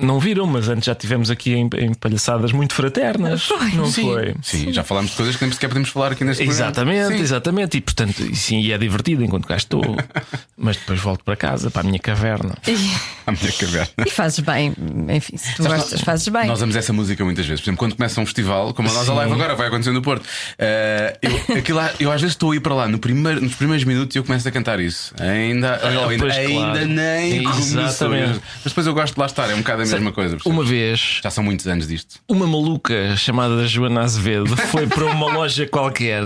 não 0.00 0.18
viram, 0.20 0.46
mas 0.46 0.68
antes 0.68 0.84
já 0.86 0.94
tivemos 0.94 1.30
aqui 1.30 1.52
em, 1.54 1.68
em 1.78 1.94
palhaçadas 1.94 2.52
muito 2.52 2.74
fraternas. 2.74 3.44
Foi. 3.44 3.70
não 3.72 3.86
Sim, 3.86 4.02
foi? 4.04 4.34
sim, 4.42 4.72
já 4.72 4.82
falámos 4.82 5.10
de 5.12 5.16
coisas 5.16 5.36
que 5.36 5.44
nem 5.44 5.52
sequer 5.52 5.68
podemos 5.68 5.88
falar 5.90 6.12
aqui 6.12 6.24
neste 6.24 6.42
Exatamente, 6.42 6.96
programa. 6.96 7.16
Sim. 7.16 7.22
exatamente. 7.22 7.76
E 7.76 7.80
portanto, 7.80 8.34
sim, 8.36 8.60
e 8.60 8.72
é 8.72 8.78
divertido 8.78 9.22
enquanto 9.24 9.46
cá 9.46 9.56
estou. 9.56 9.82
mas 10.56 10.76
depois 10.76 11.00
volto 11.00 11.24
para 11.24 11.36
casa, 11.36 11.70
para 11.70 11.80
a 11.82 11.84
minha 11.84 11.98
caverna. 11.98 12.54
A 13.24 13.30
minha 13.30 13.52
caverna. 13.52 13.88
E 14.04 14.10
fazes 14.10 14.40
bem, 14.40 14.74
enfim, 15.14 15.36
se 15.36 15.54
tu 15.54 15.62
Sabes, 15.62 15.78
gostas, 15.78 15.92
nós- 15.92 16.00
fazes 16.00 16.26
bem. 16.26 16.46
Nós 16.46 16.58
amamos 16.60 16.74
essa 16.74 16.92
música 16.92 17.24
muitas 17.24 17.46
vezes. 17.46 17.60
Por 17.60 17.66
exemplo, 17.68 17.78
quando 17.78 17.94
começa 17.94 18.20
um 18.20 18.26
festival, 18.26 18.74
como 18.74 18.88
a 18.90 18.92
nossa 18.92 19.12
live 19.12 19.32
agora 19.32 19.54
vai 19.54 19.68
acontecer 19.68 19.92
no 19.92 20.02
Porto, 20.02 20.28
eh, 20.58 21.16
eu, 21.22 21.56
aquilo 21.58 21.78
lá- 21.78 21.92
eu 22.00 22.10
às 22.10 22.20
vezes 22.20 22.34
estou 22.34 22.50
a 22.50 22.56
ir 22.56 22.60
para 22.60 22.74
lá 22.74 22.88
no 22.88 22.98
primeiro, 22.98 23.40
nos 23.40 23.54
primeiros 23.54 23.84
minutos 23.84 24.16
e 24.16 24.18
eu 24.18 24.24
começo 24.24 24.48
a 24.48 24.50
cantar 24.50 24.80
isso. 24.80 25.14
Ainda, 25.20 25.80
ou 26.02 26.08
ainda, 26.08 26.24
pois, 26.24 26.36
ainda 26.36 26.52
claro. 26.52 26.86
nem 26.86 27.44
começou. 27.44 27.80
Exatamente. 27.84 28.40
Mas 28.56 28.64
depois 28.72 28.86
eu 28.88 28.92
gosto 28.94 29.14
de 29.14 29.20
lá 29.20 29.26
estar, 29.26 29.48
é 29.50 29.54
um 29.54 29.58
bocado 29.58 29.81
a 29.82 29.86
mesma 29.86 30.12
coisa. 30.12 30.36
percebes? 30.36 30.46
Uma 30.58 30.64
vez, 30.64 31.20
Já 31.22 31.30
são 31.30 31.42
muitos 31.44 31.66
anos 31.66 31.86
disto. 31.88 32.16
uma 32.28 32.46
maluca 32.46 33.16
chamada 33.16 33.66
Joana 33.66 34.02
Azevedo 34.02 34.56
foi 34.56 34.86
para 34.86 35.06
uma 35.06 35.32
loja 35.32 35.66
qualquer 35.66 36.22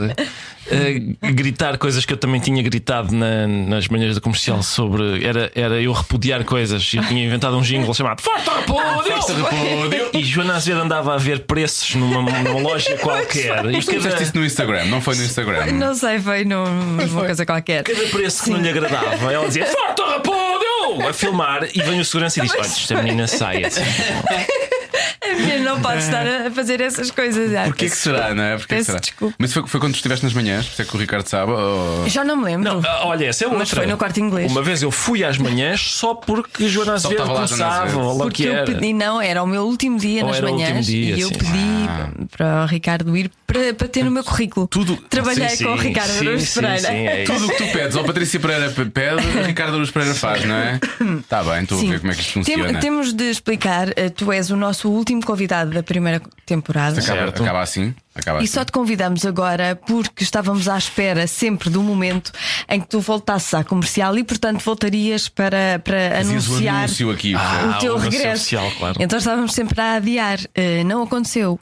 a 1.23 1.31
gritar 1.31 1.79
coisas 1.79 2.05
que 2.05 2.13
eu 2.13 2.17
também 2.17 2.41
tinha 2.41 2.63
gritado 2.63 3.15
na- 3.15 3.47
nas 3.47 3.89
manhãs 3.89 4.15
da 4.15 4.21
comercial 4.21 4.63
sobre. 4.63 5.25
Era, 5.25 5.51
era 5.55 5.81
eu 5.81 5.93
repudiar 5.93 6.45
coisas. 6.45 6.93
Eu 6.95 7.03
tinha 7.05 7.25
inventado 7.25 7.57
um 7.57 7.63
jingle 7.63 7.93
chamado 7.95 8.21
Forte 8.23 8.49
Repúdio! 8.51 9.13
Forte 9.13 9.33
Repúdio! 9.33 10.11
E 10.13 10.25
Joana 10.25 10.57
Azevedo 10.57 10.83
andava 10.85 11.15
a 11.15 11.19
ver 11.19 11.41
preços 11.41 11.95
numa, 11.95 12.23
numa 12.23 12.61
loja 12.61 12.97
qualquer. 12.99 13.65
E 13.67 13.73
Mas 13.73 13.85
tu 13.85 13.93
fizeste 13.93 14.11
cada, 14.11 14.23
isso 14.23 14.33
no 14.37 14.45
Instagram, 14.45 14.85
não 14.87 15.01
foi 15.01 15.15
no 15.17 15.23
Instagram? 15.25 15.67
Não 15.73 15.95
sei, 15.95 16.19
foi 16.19 16.45
num- 16.45 16.65
numa 16.83 17.25
coisa 17.25 17.45
qualquer. 17.47 17.83
cada 17.83 18.03
preço 18.09 18.45
que 18.45 18.51
não 18.51 18.61
lhe 18.61 18.69
agradava, 18.69 19.33
ela 19.33 19.47
dizia 19.47 19.67
Forte 19.67 20.03
Repúdio! 20.03 21.07
A 21.09 21.13
filmar 21.13 21.69
e 21.75 21.83
vem 21.83 22.01
o 22.01 22.05
segurança 22.05 22.39
e 22.39 22.43
diz: 22.43 22.53
Olha, 22.53 22.61
esta 22.63 23.03
menina 23.03 23.27
sai 23.27 23.65
assim. 23.65 23.83
A 25.23 25.35
menina 25.35 25.71
não 25.75 25.81
pode 25.81 25.99
estar 25.99 26.27
a 26.27 26.51
fazer 26.51 26.81
essas 26.81 27.11
coisas. 27.11 27.55
Ah, 27.55 27.65
Porquê 27.65 27.89
que 27.89 27.97
será, 27.97 28.35
não 28.35 28.43
é? 28.43 28.57
Porquê 28.57 28.77
que 28.77 28.85
será? 28.85 28.99
desculpa. 28.99 29.35
Mas 29.39 29.53
foi, 29.53 29.67
foi 29.67 29.81
quando 29.81 29.93
tu 29.93 29.97
estiveste 29.97 30.25
nas 30.25 30.33
manhãs, 30.35 30.67
por 30.67 30.73
isso 30.73 30.83
é 30.83 30.85
que 30.85 30.97
o 30.97 30.99
Ricardo 31.01 31.27
sabe? 31.29 31.53
ou- 31.53 32.09
Já 32.09 32.25
não 32.25 32.37
me 32.37 32.45
lembro. 32.45 32.65
Não, 32.81 32.83
ah, 32.89 33.07
olha, 33.07 33.27
essa 33.27 33.45
é 33.45 33.47
outra. 33.47 33.59
Mas 33.61 33.71
foi 33.71 33.87
no 33.87 33.97
Corte 33.97 34.21
Inglês. 34.21 34.51
Uma 34.51 34.63
vez 34.63 34.83
eu 34.83 34.91
fui 34.91 35.25
às 35.25 35.39
manhãs 35.39 35.81
só 35.93 36.15
porque 36.15 36.69
Joana 36.69 36.95
Azevedo 36.95 37.23
estava 37.23 37.33
lá 37.41 37.47
Joana 37.47 37.65
começava, 37.65 37.85
Azevedo. 37.85 38.01
ou 38.05 38.09
lá 38.09 38.15
o 38.15 38.19
Porque 38.29 38.43
que 38.43 38.49
eu 38.49 38.53
era. 38.55 38.65
pedi, 38.65 38.93
não, 38.93 39.21
era 39.21 39.43
o 39.43 39.47
meu 39.47 39.63
último 39.65 39.99
dia 39.99 40.23
Ou 40.23 40.29
nas 40.29 40.37
era 40.39 40.47
o 40.47 40.51
último 40.53 40.69
manhãs 40.71 40.87
dia, 40.87 41.17
e 41.17 41.21
eu 41.21 41.29
sim. 41.29 41.35
pedi 41.35 42.29
para 42.37 42.63
o 42.63 42.67
Ricardo 42.67 43.17
ir 43.17 43.31
para, 43.47 43.75
para 43.75 43.89
ter 43.89 44.05
no 44.05 44.11
meu 44.11 44.25
currículo. 44.25 44.67
Tudo- 44.67 44.97
Trabalhei 45.09 45.49
Sim, 45.51 45.65
com 45.65 45.73
o 45.75 45.79
sim, 45.79 45.89
Ricardo 45.89 46.11
sim, 46.11 46.27
Araújo 46.27 46.47
sim, 46.47 46.61
Pereira. 46.61 46.81
sim, 46.89 46.95
é 47.07 47.23
isso. 47.23 47.33
Tudo 47.33 47.47
o 47.47 47.51
que 47.51 47.57
tu 47.65 47.73
pedes, 47.73 47.97
ou 47.97 48.05
Patrícia 48.05 48.41
Pereira 48.41 48.71
pe- 48.71 48.85
pede, 48.87 49.27
o 49.27 49.43
Ricardo 49.45 49.75
Aruz 49.77 49.91
Pereira 49.91 50.15
faz, 50.15 50.45
não 50.45 50.55
é? 50.57 50.81
Está 51.21 51.43
bem, 51.45 51.63
estou 51.63 51.79
a 51.79 51.83
ver 51.91 52.01
como 52.01 52.13
é 52.13 52.15
que 52.15 52.21
isto 52.21 52.33
Tem- 52.43 52.57
funciona. 52.57 52.81
temos 52.81 53.13
de 53.13 53.25
explicar, 53.31 53.89
eh, 53.97 54.09
tu 54.11 54.33
és 54.33 54.51
o 54.51 54.57
nosso 54.57 54.86
último 54.91 55.25
convidado 55.25 55.71
da 55.71 55.83
primeira 55.83 56.21
temporada. 56.45 57.01
Acaba, 57.01 57.29
acaba 57.31 57.63
assim. 57.63 57.95
Acaba 58.15 58.39
E 58.41 58.45
assim. 58.45 58.53
só 58.53 58.65
te 58.65 58.73
convidamos 58.73 59.25
agora 59.27 59.77
porque 59.87 60.23
estávamos 60.23 60.69
à 60.69 60.79
espera 60.79 61.27
sempre 61.27 61.69
do 61.71 61.83
momento 61.83 62.33
em 62.69 62.81
que 62.81 62.87
tu 62.89 63.01
voltasses 63.01 63.53
à 63.55 63.63
comercial 63.63 64.17
e, 64.17 64.25
portanto, 64.25 64.63
voltarias 64.65 65.29
para, 65.29 65.79
para 65.85 66.11
Fazias 66.17 66.49
o 66.49 66.53
anunciar 66.53 66.77
anúncio 66.77 67.11
aqui. 67.11 67.35
Ah, 67.35 67.75
o 67.77 67.81
teu 67.81 67.95
o 67.95 67.99
regresso. 67.99 68.43
oficial, 68.57 68.71
claro. 68.79 68.97
Então 69.01 69.19
estávamos 69.19 69.53
sempre 69.53 69.81
a 69.81 69.95
adiar. 69.97 70.39
Eh, 70.55 70.83
não 70.85 71.03
aconteceu. 71.03 71.59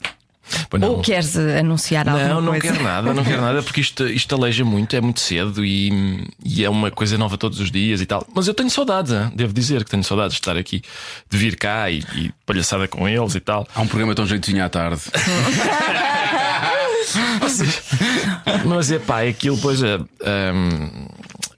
Pois 0.69 0.81
não. 0.81 0.91
Ou 0.91 1.01
queres 1.01 1.35
eh, 1.35 1.59
anunciar 1.59 2.07
alguma 2.07 2.27
Não, 2.27 2.41
não 2.41 2.51
coisa? 2.53 2.67
quero 2.71 2.83
nada, 2.83 3.13
não 3.13 3.23
quero 3.23 3.41
nada, 3.41 3.63
porque 3.63 3.81
isto, 3.81 4.07
isto 4.07 4.35
aleija 4.35 4.63
muito, 4.63 4.95
é 4.95 5.01
muito 5.01 5.19
cedo 5.19 5.65
e, 5.65 6.23
e 6.43 6.63
é 6.63 6.69
uma 6.69 6.91
coisa 6.91 7.17
nova 7.17 7.37
todos 7.37 7.59
os 7.59 7.71
dias 7.71 8.01
e 8.01 8.05
tal. 8.05 8.25
Mas 8.33 8.47
eu 8.47 8.53
tenho 8.53 8.69
saudades, 8.69 9.11
hein? 9.11 9.31
devo 9.35 9.53
dizer 9.53 9.83
que 9.83 9.89
tenho 9.91 10.03
saudades 10.03 10.33
de 10.33 10.39
estar 10.41 10.55
aqui, 10.57 10.81
de 11.29 11.37
vir 11.37 11.55
cá 11.57 11.89
e, 11.89 12.03
e 12.15 12.31
palhaçada 12.45 12.87
com 12.87 13.07
eles 13.07 13.35
e 13.35 13.39
tal. 13.39 13.67
Há 13.73 13.81
um 13.81 13.87
programa 13.87 14.13
tão 14.15 14.25
jeitinho 14.25 14.63
à 14.63 14.69
tarde. 14.69 15.01
Mas 18.65 18.91
é 18.91 18.99
pá, 18.99 19.21
aquilo, 19.23 19.57
pois 19.57 19.81
é. 19.81 19.97
hum, 19.97 21.07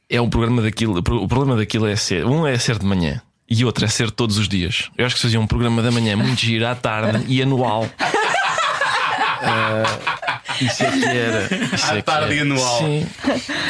é 0.09 0.21
um 0.21 0.29
programa 0.29 0.61
daquilo. 0.61 0.97
O 0.99 1.27
problema 1.27 1.55
daquilo 1.55 1.87
é 1.87 1.95
ser. 1.95 2.25
Um 2.25 2.45
é 2.45 2.57
ser 2.57 2.77
de 2.79 2.85
manhã 2.85 3.21
e 3.49 3.63
outro 3.63 3.85
é 3.85 3.87
ser 3.87 4.11
todos 4.11 4.37
os 4.37 4.47
dias. 4.47 4.89
Eu 4.97 5.05
acho 5.05 5.15
que 5.15 5.19
se 5.21 5.27
fazia 5.27 5.39
um 5.39 5.47
programa 5.47 5.81
da 5.81 5.91
manhã 5.91 6.15
muito 6.17 6.39
giro 6.39 6.67
à 6.67 6.75
tarde 6.75 7.23
e 7.27 7.41
anual. 7.41 7.87
Ah, 9.41 10.39
isso 10.61 10.83
é 10.83 10.91
que 10.91 11.05
era. 11.05 11.75
Isso 11.75 11.85
À 11.91 11.97
é 11.97 12.01
tarde 12.01 12.33
era. 12.33 12.41
anual. 12.41 12.79
Sim. 12.79 13.07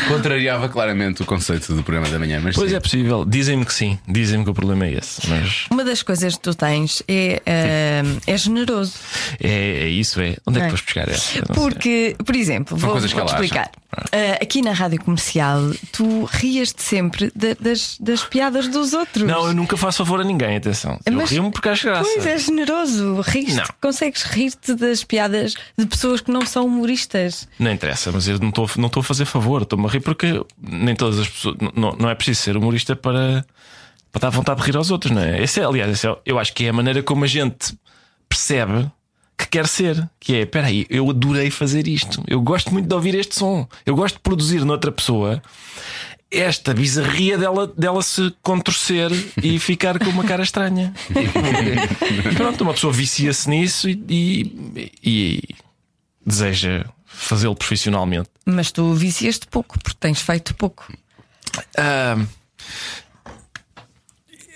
Contrariava 0.08 0.70
claramente 0.70 1.22
o 1.22 1.26
conceito 1.26 1.74
do 1.74 1.84
programa 1.84 2.10
da 2.10 2.20
manhã, 2.20 2.40
mas 2.44 2.56
Pois 2.56 2.70
sim. 2.72 2.78
é 2.78 2.80
possível. 2.80 3.26
Dizem-me 3.26 3.66
que 3.66 3.74
sim. 3.74 4.00
Dizem-me 4.08 4.44
que 4.44 4.50
o 4.50 4.54
problema 4.54 4.86
é 4.86 4.94
esse. 4.94 5.28
Mas 5.30 5.66
Uma 5.70 5.84
das 5.84 6.02
coisas 6.02 6.36
que 6.36 6.42
tu 6.42 6.54
tens 6.56 7.04
é, 7.08 7.42
eh, 7.46 8.04
é 8.26 8.38
generoso. 8.38 8.94
é, 9.42 9.50
é 9.84 9.88
isso, 9.88 10.20
é. 10.22 10.36
Onde 10.46 10.60
é 10.60 10.62
que 10.62 10.68
Não 10.68 10.68
é? 10.68 10.72
buscar 10.72 11.10
essa? 11.10 11.42
Porque, 11.54 12.16
por 12.26 12.36
exemplo, 12.36 12.78
vou, 12.78 12.98
vou-te 13.00 13.14
ela 13.14 13.26
acha. 13.26 13.70
Ah, 14.12 14.38
aqui 14.42 14.62
na 14.62 14.72
rádio 14.72 15.02
comercial, 15.02 15.60
tu 15.92 16.26
rias-te 16.26 16.82
sempre 16.84 17.32
da- 17.36 17.56
das, 17.60 17.98
das 18.00 18.24
piadas 18.24 18.68
dos 18.68 18.94
outros. 18.94 19.24
Não, 19.28 19.48
eu 19.48 19.54
nunca 19.54 19.76
faço 19.78 19.98
favor 20.00 20.22
a 20.22 20.24
ninguém, 20.24 20.56
atenção. 20.58 21.00
Eu 21.06 21.14
Mas- 21.14 21.30
rio-me 21.30 21.52
porque 21.52 21.70
acho 21.70 21.86
graça. 21.88 22.10
Pois 22.14 22.26
é 22.26 22.38
generoso, 22.38 23.22
ris 23.22 23.56
Não. 23.56 23.66
consegues 23.82 24.24
rir-te 24.24 24.74
das 24.76 25.04
piadas 25.04 25.54
de 25.78 25.86
pessoas 25.86 26.22
que 26.22 26.32
não 26.32 26.46
são 26.46 26.66
humoristas. 26.66 27.48
Não 27.60 27.72
interessa, 27.72 28.12
mas 28.12 28.28
eu 28.28 28.40
não 28.40 28.50
estou 28.50 28.70
não 28.78 28.90
a 28.96 29.04
fazer 29.04 29.26
favor, 29.26 29.62
estou-me 29.64 29.86
a 29.86 29.90
rir 29.90 30.00
porque 30.02 30.44
nem 30.62 30.96
todas 30.96 31.20
as 31.20 31.28
pessoas. 31.30 31.56
Não, 31.76 31.92
não 31.94 32.10
é 32.10 32.16
preciso 32.16 32.42
ser 32.42 32.58
humorista 32.58 32.96
para, 32.96 33.46
para 34.12 34.22
dar 34.22 34.30
vontade 34.30 34.60
de 34.62 34.66
rir 34.66 34.78
aos 34.78 34.92
outros, 34.92 35.12
não 35.12 35.22
é? 35.22 35.42
Esse 35.42 35.60
é 35.60 35.66
aliás, 35.66 35.92
esse 35.92 36.08
é- 36.08 36.16
eu 36.26 36.40
acho 36.40 36.54
que 36.54 36.66
é 36.66 36.70
a 36.70 36.74
maneira 36.74 37.02
como 37.04 37.24
a 37.24 37.28
gente 37.28 37.78
percebe 38.30 38.90
que 39.38 39.48
quer 39.48 39.68
ser. 39.68 40.10
Que 40.20 40.36
é, 40.36 40.42
espera 40.42 40.68
aí, 40.68 40.86
eu 40.90 41.10
adorei 41.10 41.50
fazer 41.52 41.88
isto. 41.88 42.24
Eu 42.28 42.42
gosto 42.42 42.72
muito 42.74 42.88
de 42.88 42.96
ouvir 42.96 43.16
este 43.16 43.36
som. 43.36 43.68
Eu 43.86 43.96
gosto 43.96 44.16
de 44.16 44.22
produzir 44.22 44.64
noutra 44.66 44.92
pessoa 44.92 45.42
esta 46.30 46.74
bizarria 46.74 47.38
dela, 47.38 47.68
dela 47.78 48.02
se 48.02 48.34
contorcer 48.42 49.10
e 49.42 49.58
ficar 49.60 49.98
com 49.98 50.10
uma 50.10 50.26
cara 50.26 50.44
estranha. 50.44 50.94
e 51.12 52.36
pronto, 52.36 52.62
uma 52.62 52.74
pessoa 52.74 52.92
vicia-se 52.92 53.50
nisso 53.50 53.90
e, 53.90 53.94
e- 54.10 54.92
e 55.04 55.56
deseja 56.26 56.86
fazê-lo 57.06 57.56
profissionalmente. 57.56 58.30
Mas 58.46 58.72
tu 58.74 58.94
viciaste 58.94 59.48
pouco, 59.48 59.80
porque 59.80 59.98
tens 60.00 60.20
feito 60.20 60.54
pouco. 60.56 60.92
Ah, 61.78 62.18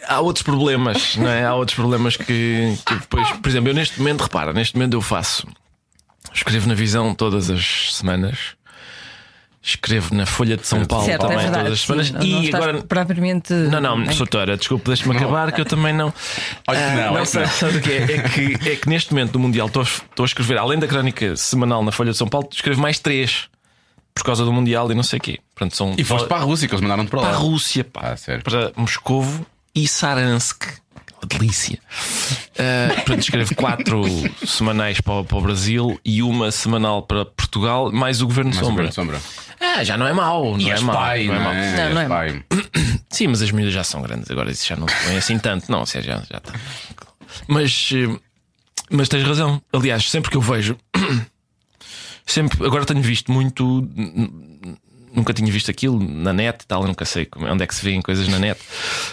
há 0.07 0.19
outros 0.19 0.43
problemas, 0.43 1.15
não 1.15 1.27
é? 1.29 1.45
Há 1.45 1.53
outros 1.55 1.75
problemas 1.75 2.15
que, 2.17 2.75
que 2.85 2.95
depois, 2.95 3.29
por 3.31 3.47
exemplo, 3.49 3.69
eu 3.69 3.73
neste 3.73 3.99
momento, 3.99 4.21
repara, 4.21 4.53
neste 4.53 4.75
momento 4.75 4.93
eu 4.93 5.01
faço, 5.01 5.47
escrevo 6.33 6.67
na 6.67 6.73
visão 6.73 7.13
todas 7.13 7.49
as 7.49 7.93
semanas. 7.95 8.37
Escrevo 9.63 10.15
na 10.15 10.25
Folha 10.25 10.57
de 10.57 10.65
São 10.65 10.83
Paulo 10.85 11.05
certo, 11.05 11.23
é 11.23 11.27
também 11.29 11.37
verdade. 11.37 11.63
todas 11.65 11.73
as 11.73 11.79
sim, 11.81 11.85
semanas. 11.85 12.11
não, 12.11 12.19
não 12.19 12.25
e 12.41 12.45
estás 12.45 12.63
agora. 12.63 12.81
propriamente. 12.83 13.53
Não, 13.53 13.79
não, 13.79 14.03
doutora, 14.05 14.57
desculpe, 14.57 14.85
deixe-me 14.87 15.15
acabar 15.15 15.51
que 15.51 15.61
eu 15.61 15.65
também 15.65 15.93
não. 15.93 16.11
Olha 16.67 16.79
Ah, 16.79 17.11
não, 17.11 17.21
que 17.21 17.25
sabe, 17.27 17.45
não. 17.45 17.51
sabe 17.53 17.77
o 17.77 17.81
que 17.81 17.91
é? 17.91 17.97
É 18.01 18.21
que, 18.57 18.69
é 18.71 18.75
que 18.75 18.89
neste 18.89 19.13
momento 19.13 19.33
do 19.33 19.39
Mundial 19.39 19.67
estou 19.67 19.83
a, 19.83 19.85
estou 19.85 20.23
a 20.23 20.25
escrever, 20.25 20.57
além 20.57 20.79
da 20.79 20.87
crónica 20.87 21.35
semanal 21.35 21.83
na 21.83 21.91
Folha 21.91 22.09
de 22.11 22.17
São 22.17 22.27
Paulo, 22.27 22.49
escrevo 22.51 22.81
mais 22.81 22.97
três 22.97 23.49
por 24.15 24.23
causa 24.23 24.43
do 24.43 24.51
Mundial 24.51 24.91
e 24.91 24.95
não 24.95 25.03
sei 25.03 25.19
o 25.19 25.21
quê. 25.21 25.39
Portanto, 25.53 25.75
são 25.77 25.93
E 25.95 26.03
foste 26.03 26.27
para 26.27 26.37
a 26.37 26.41
Rússia, 26.43 26.67
que 26.67 26.73
eles 26.73 26.81
mandaram-te 26.81 27.09
para 27.11 27.19
para 27.19 27.29
a 27.29 27.33
lá. 27.33 27.37
Rússia, 27.37 27.83
pá, 27.83 28.01
Ah, 28.13 28.17
sério? 28.17 28.43
para 28.43 28.71
Moscovo 28.75 29.45
e 29.75 29.87
Saransk. 29.87 30.63
Delícia. 31.27 31.77
Uh, 32.57 32.95
portanto, 32.95 33.19
escrevo 33.21 33.53
quatro 33.55 34.03
semanais 34.43 34.99
para, 35.01 35.13
o- 35.13 35.23
para 35.23 35.37
o 35.37 35.41
Brasil 35.41 35.99
e 36.03 36.23
uma 36.23 36.51
semanal 36.51 37.03
para 37.03 37.23
Portugal, 37.25 37.91
mais 37.91 38.23
o 38.23 38.25
Governo 38.25 38.49
Mais 38.49 38.61
o 38.61 38.65
Sombra. 38.65 38.87
Governo 38.87 39.19
Sombra. 39.19 39.21
Ah, 39.59 39.83
já 39.83 39.95
não 39.97 40.07
é 40.07 40.13
mau, 40.13 40.53
não 40.57 40.59
E 40.59 40.71
é 40.71 40.79
mau. 40.79 40.95
pai, 40.95 41.25
não 41.27 41.35
é 41.35 41.39
mau. 41.39 41.53
é? 41.53 41.75
Não, 41.89 41.93
não 41.93 42.01
é 42.01 42.07
pai. 42.07 42.43
Sim, 43.11 43.27
mas 43.27 43.41
as 43.43 43.51
miúdas 43.51 43.71
já 43.71 43.83
são 43.83 44.01
grandes, 44.01 44.31
agora 44.31 44.49
isso 44.49 44.65
já 44.67 44.75
não 44.75 44.87
é 45.09 45.17
assim 45.17 45.37
tanto, 45.37 45.71
não, 45.71 45.85
seja, 45.85 46.07
já, 46.13 46.17
já 46.27 46.37
está. 46.39 46.53
Mas, 47.47 47.91
eh, 47.93 48.19
mas 48.89 49.07
tens 49.07 49.23
razão. 49.23 49.61
Aliás, 49.71 50.09
sempre 50.09 50.31
que 50.31 50.37
eu 50.37 50.41
vejo, 50.41 50.75
sempre, 52.25 52.65
agora 52.65 52.83
tenho 52.83 53.01
visto 53.01 53.31
muito, 53.31 53.87
nunca 55.13 55.33
tinha 55.33 55.51
visto 55.51 55.69
aquilo 55.69 55.99
na 56.01 56.31
net 56.33 56.63
e 56.63 56.67
tal, 56.67 56.81
eu 56.81 56.87
nunca 56.87 57.05
sei 57.05 57.27
onde 57.35 57.63
é 57.63 57.67
que 57.67 57.75
se 57.75 57.83
vêem 57.83 58.01
coisas 58.01 58.27
na 58.27 58.39
net, 58.39 58.59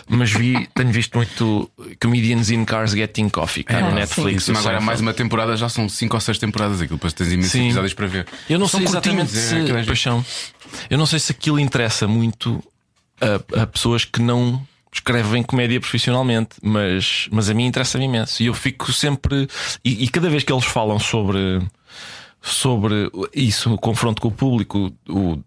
mas 0.09 0.31
vi, 0.31 0.69
tenho 0.75 0.91
visto 0.91 1.17
muito 1.17 1.71
Comedians 2.01 2.51
in 2.51 2.65
Cars 2.65 2.93
Getting 2.93 3.29
Coffee, 3.29 3.65
que 3.65 3.73
está 3.73 3.85
no 3.85 3.93
Ah, 3.93 3.95
Netflix. 4.01 4.45
sim. 4.45 4.57
Agora 4.57 4.81
mais 4.81 5.01
uma 5.01 5.13
temporada, 5.13 5.57
já 5.57 5.69
são 5.69 5.89
5 5.89 6.15
ou 6.17 6.21
6 6.21 6.39
temporadas 6.39 6.81
aquilo, 6.81 6.97
depois 6.97 7.13
tens 7.13 7.33
imensos 7.33 7.55
episódios 7.55 7.95
para 7.95 8.07
ver. 8.07 8.27
Eu 8.49 8.59
não 8.59 8.69
São 8.69 8.81
sei 8.81 8.89
exatamente 8.89 9.31
se. 9.33 9.55
é, 9.57 9.61
aquilo 9.63 9.79
é 9.79 9.85
paixão. 9.85 10.25
Eu 10.91 10.99
não 10.99 11.07
sei 11.07 11.19
se 11.19 11.33
aquilo 11.33 11.59
interessa 11.59 12.07
muito 12.07 12.63
a, 13.21 13.63
a 13.63 13.67
pessoas 13.67 14.05
que 14.05 14.21
não 14.21 14.65
escrevem 14.93 15.43
comédia 15.43 15.79
profissionalmente, 15.81 16.57
mas, 16.63 17.29
mas 17.31 17.49
a 17.51 17.55
mim 17.55 17.67
interessa-me 17.67 18.05
imenso. 18.07 18.43
E 18.43 18.47
eu 18.47 18.55
fico 18.55 18.93
sempre. 18.93 19.47
E, 19.85 20.05
e 20.05 20.09
cada 20.09 20.29
vez 20.31 20.43
que 20.45 20.53
eles 20.53 20.65
falam 20.65 20.99
sobre. 20.99 21.61
Sobre 22.41 23.11
isso, 23.35 23.75
o 23.75 23.79
confronto 23.79 24.23
com 24.23 24.29
o 24.29 24.33
público, 24.33 24.93
o 25.09 25.39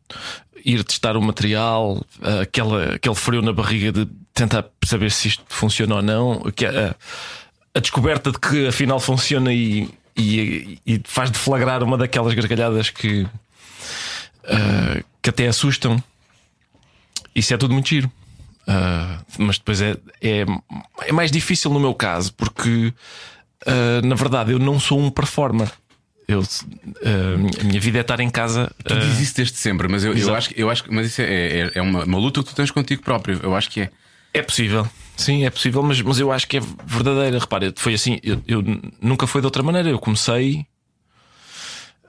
ir 0.64 0.84
testar 0.84 1.18
o 1.18 1.22
material, 1.22 2.06
aquela, 2.42 2.96
aquele 2.96 3.16
frio 3.16 3.42
na 3.42 3.54
barriga 3.54 3.92
de 3.92 4.08
tentar 4.34 4.64
perceber 4.80 5.10
se 5.12 5.30
isto 5.30 5.44
funciona 5.48 5.96
ou 5.96 6.02
não, 6.02 6.44
a, 6.44 6.96
a 7.74 7.80
descoberta 7.80 8.32
de 8.32 8.40
que 8.40 8.68
afinal 8.68 9.00
funciona 9.00 9.54
e, 9.54 9.90
e, 10.16 10.80
e 10.86 11.02
faz 11.04 11.32
deflagrar 11.32 11.84
uma 11.84 11.98
daquelas 11.98 12.34
gargalhadas 12.34 12.90
que, 12.90 13.28
ah, 14.46 15.02
que 15.22 15.30
até 15.30 15.48
assustam. 15.48 16.02
Isso 17.34 17.54
é 17.54 17.58
tudo 17.58 17.74
muito 17.74 17.90
giro. 17.90 18.12
Ah, 18.68 19.20
mas 19.38 19.58
depois 19.58 19.82
é, 19.82 19.96
é, 20.22 20.46
é 21.02 21.12
mais 21.12 21.32
difícil 21.32 21.72
no 21.72 21.80
meu 21.80 21.94
caso, 21.94 22.34
porque 22.34 22.94
ah, 23.66 24.02
na 24.04 24.16
verdade 24.16 24.52
eu 24.52 24.60
não 24.60 24.80
sou 24.80 25.00
um 25.00 25.10
performer. 25.10 25.72
Eu, 26.34 26.42
ah, 27.06 27.62
a 27.62 27.64
minha 27.64 27.80
vida 27.80 27.98
é 27.98 28.02
estar 28.02 28.20
em 28.20 28.30
casa. 28.30 28.72
Tu 28.86 28.98
dizes 29.00 29.20
isso 29.20 29.36
desde 29.36 29.58
sempre, 29.58 29.88
mas 29.88 30.04
eu, 30.04 30.14
eu 30.16 30.34
acho, 30.36 30.50
que- 30.50 30.62
eu 30.62 30.70
acho 30.70 30.84
que 30.84 30.94
mas 30.94 31.08
isso 31.08 31.22
é, 31.22 31.26
é, 31.26 31.72
é 31.76 31.82
uma, 31.82 32.04
uma 32.06 32.18
luta 32.18 32.42
que 32.44 32.50
tu 32.50 32.56
tens 32.56 32.72
contigo 32.72 33.02
próprio. 33.02 33.40
Eu 33.44 33.56
acho 33.56 33.70
que 33.70 33.82
é. 33.82 33.90
É 34.34 34.42
possível, 34.42 34.88
sim, 35.18 35.46
é 35.46 35.50
possível, 35.50 35.84
mas, 35.84 36.02
mas 36.02 36.18
eu 36.20 36.32
acho 36.32 36.48
que 36.48 36.58
é 36.58 36.62
verdadeira. 36.86 37.38
Repara, 37.38 37.74
foi 37.76 37.94
assim, 37.94 38.18
eu, 38.24 38.42
eu 38.48 38.64
nunca 39.02 39.28
foi 39.28 39.42
de 39.42 39.48
outra 39.48 39.62
maneira. 39.62 39.90
Eu 39.90 40.00
comecei 40.00 40.66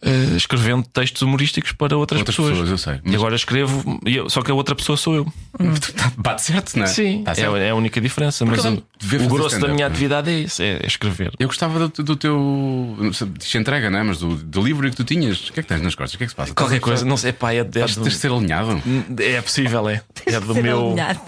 eh, 0.02 0.36
escrevendo 0.36 0.84
textos 0.92 1.22
humorísticos 1.22 1.72
para 1.72 1.96
outras, 1.96 2.20
Outras 2.20 2.34
pessoas. 2.36 2.50
pessoas, 2.58 2.70
eu 2.70 2.78
sei. 2.78 2.94
E 2.94 3.00
Mas- 3.04 3.14
agora 3.14 3.36
escrevo, 3.36 4.00
e 4.04 4.16
eu- 4.16 4.28
só 4.28 4.42
que 4.42 4.50
a 4.50 4.54
outra 4.54 4.74
pessoa 4.74 4.96
sou 4.96 5.14
eu. 5.14 5.24
Tá- 5.24 6.12
Bate 6.18 6.42
certo, 6.42 6.74
não 6.76 6.84
é? 6.84 6.86
Sim, 6.86 7.22
Tá 7.24 7.32
é, 7.32 7.34
certo. 7.34 7.56
é 7.56 7.70
a 7.70 7.74
única 7.74 8.00
diferença. 8.00 8.44
Mas 8.44 8.56
cada 8.62 8.70
um 8.70 8.74
o, 8.74 9.24
o 9.24 9.28
grosso 9.28 9.58
da 9.60 9.68
minha 9.68 9.84
é? 9.84 9.88
atividade 9.88 10.30
é 10.30 10.40
isso: 10.40 10.62
é, 10.62 10.78
é 10.82 10.86
escrever. 10.86 11.32
Eu 11.38 11.46
gostava 11.46 11.88
do, 11.88 12.02
do 12.02 12.16
teu. 12.16 12.96
Não 12.98 13.12
sei, 13.12 13.28
Diz 13.38 13.54
entrega, 13.54 13.90
não 13.90 13.98
é? 13.98 14.02
Mas 14.02 14.18
do, 14.18 14.34
do 14.36 14.60
livro 14.62 14.88
que 14.90 14.96
tu 14.96 15.04
tinhas. 15.04 15.48
O 15.48 15.52
que 15.52 15.60
é 15.60 15.62
que 15.62 15.68
tens 15.68 15.80
nas 15.82 15.94
costas? 15.94 16.14
O 16.14 16.18
que 16.18 16.24
é 16.24 16.26
que 16.26 16.30
se 16.32 16.36
passa? 16.36 16.54
Qualquer 16.54 16.80
coisa, 16.80 17.04
não 17.04 17.16
sei, 17.16 17.32
pá, 17.32 17.52
é, 17.52 17.58
é, 17.58 17.64
do- 17.64 17.70
tens 17.72 17.94
de 17.96 18.10
ser 18.12 18.30
alinhado. 18.32 18.82
é 19.20 19.40
possível, 19.40 19.88
é. 19.88 20.02
É 20.26 20.38
do 20.40 20.54
meu. 20.54 20.88
alinhado. 20.90 21.20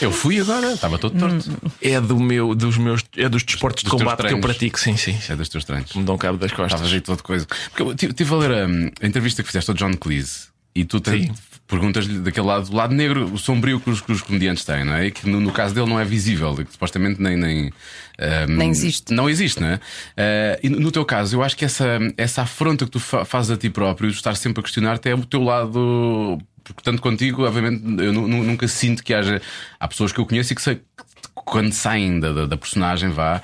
Eu 0.00 0.10
fui 0.12 0.40
agora, 0.40 0.72
estava 0.72 0.98
todo 0.98 1.18
torto. 1.18 1.50
É 1.80 2.00
do 2.00 2.18
meu, 2.18 2.54
dos 2.54 2.76
meus, 2.76 3.02
é 3.16 3.28
dos 3.28 3.42
desportos 3.44 3.82
de 3.82 3.88
Dos 3.90 3.98
teus 3.98 4.02
combate 4.10 4.26
que 4.28 4.34
eu 4.34 4.40
pratico, 4.40 4.78
sim, 4.78 4.96
sim. 4.96 5.16
É 5.28 5.36
dos 5.36 5.48
teus 5.48 5.64
treinos. 5.64 5.92
Me 5.94 6.02
dão 6.04 6.16
cabo 6.18 6.36
das 6.38 6.50
costas. 6.50 6.72
Estava 6.72 6.88
jeito 6.88 7.04
de 7.06 7.10
outra 7.12 7.24
coisa. 7.24 7.46
Porque 7.74 8.06
eu 8.06 8.12
estive 8.22 8.34
a 8.34 8.38
ler 8.38 8.68
hum, 8.68 8.90
a, 9.00 9.06
entrevista 9.06 9.42
que 9.42 9.48
fizeste 9.48 9.70
ao 9.70 9.76
John 9.76 9.92
Cleese 9.94 10.48
e 10.74 10.84
tu 10.84 11.00
tens- 11.00 11.30
perguntas-lhe 11.66 12.18
daquele 12.18 12.46
lado, 12.46 12.68
do 12.68 12.74
lado 12.76 12.92
negro, 12.92 13.32
o 13.32 13.38
sombrio 13.38 13.78
que 13.78 13.88
os, 13.90 14.00
que 14.00 14.10
os 14.10 14.22
comediantes 14.22 14.64
têm, 14.64 14.84
não 14.84 14.94
é? 14.94 15.06
E 15.06 15.10
que 15.12 15.28
no, 15.28 15.40
no 15.40 15.52
caso 15.52 15.72
dele 15.72 15.88
não 15.88 16.00
é 16.00 16.04
visível, 16.04 16.52
e 16.60 16.64
que 16.64 16.72
supostamente 16.72 17.22
nem. 17.22 17.36
Nem, 17.36 17.66
hum, 17.66 18.56
Nem 18.56 18.70
existe. 18.70 19.12
Não 19.14 19.28
existe, 19.30 19.60
não 19.60 19.68
é? 19.68 19.80
Eh, 20.16 20.60
e 20.64 20.68
no 20.68 20.90
teu 20.90 21.04
caso, 21.04 21.36
eu 21.36 21.42
acho 21.44 21.56
que 21.56 21.64
essa, 21.64 21.86
essa 22.16 22.42
afronta 22.42 22.84
que 22.84 22.90
tu 22.90 22.98
fa- 22.98 23.24
fazes 23.24 23.52
a 23.52 23.56
ti 23.56 23.70
próprio, 23.70 24.10
de 24.10 24.16
estar 24.16 24.34
sempre 24.34 24.58
a 24.60 24.62
questionar-te, 24.64 25.08
é 25.08 25.14
o 25.14 25.24
teu 25.24 25.42
lado. 25.44 26.38
Porque 26.64 26.82
tanto 26.82 27.00
contigo, 27.00 27.44
obviamente, 27.44 27.82
eu 28.02 28.12
nu- 28.12 28.26
nu- 28.26 28.42
nunca 28.44 28.66
sinto 28.66 29.02
que 29.04 29.14
haja. 29.14 29.40
Há 29.78 29.86
pessoas 29.88 30.10
que 30.12 30.18
eu 30.18 30.26
conheço 30.26 30.52
e 30.52 30.56
que 30.56 30.62
sei 30.62 30.74
que 30.76 30.82
quando 31.34 31.72
saem 31.72 32.18
da, 32.20 32.32
da, 32.32 32.46
da 32.46 32.56
personagem, 32.56 33.10
vá 33.10 33.40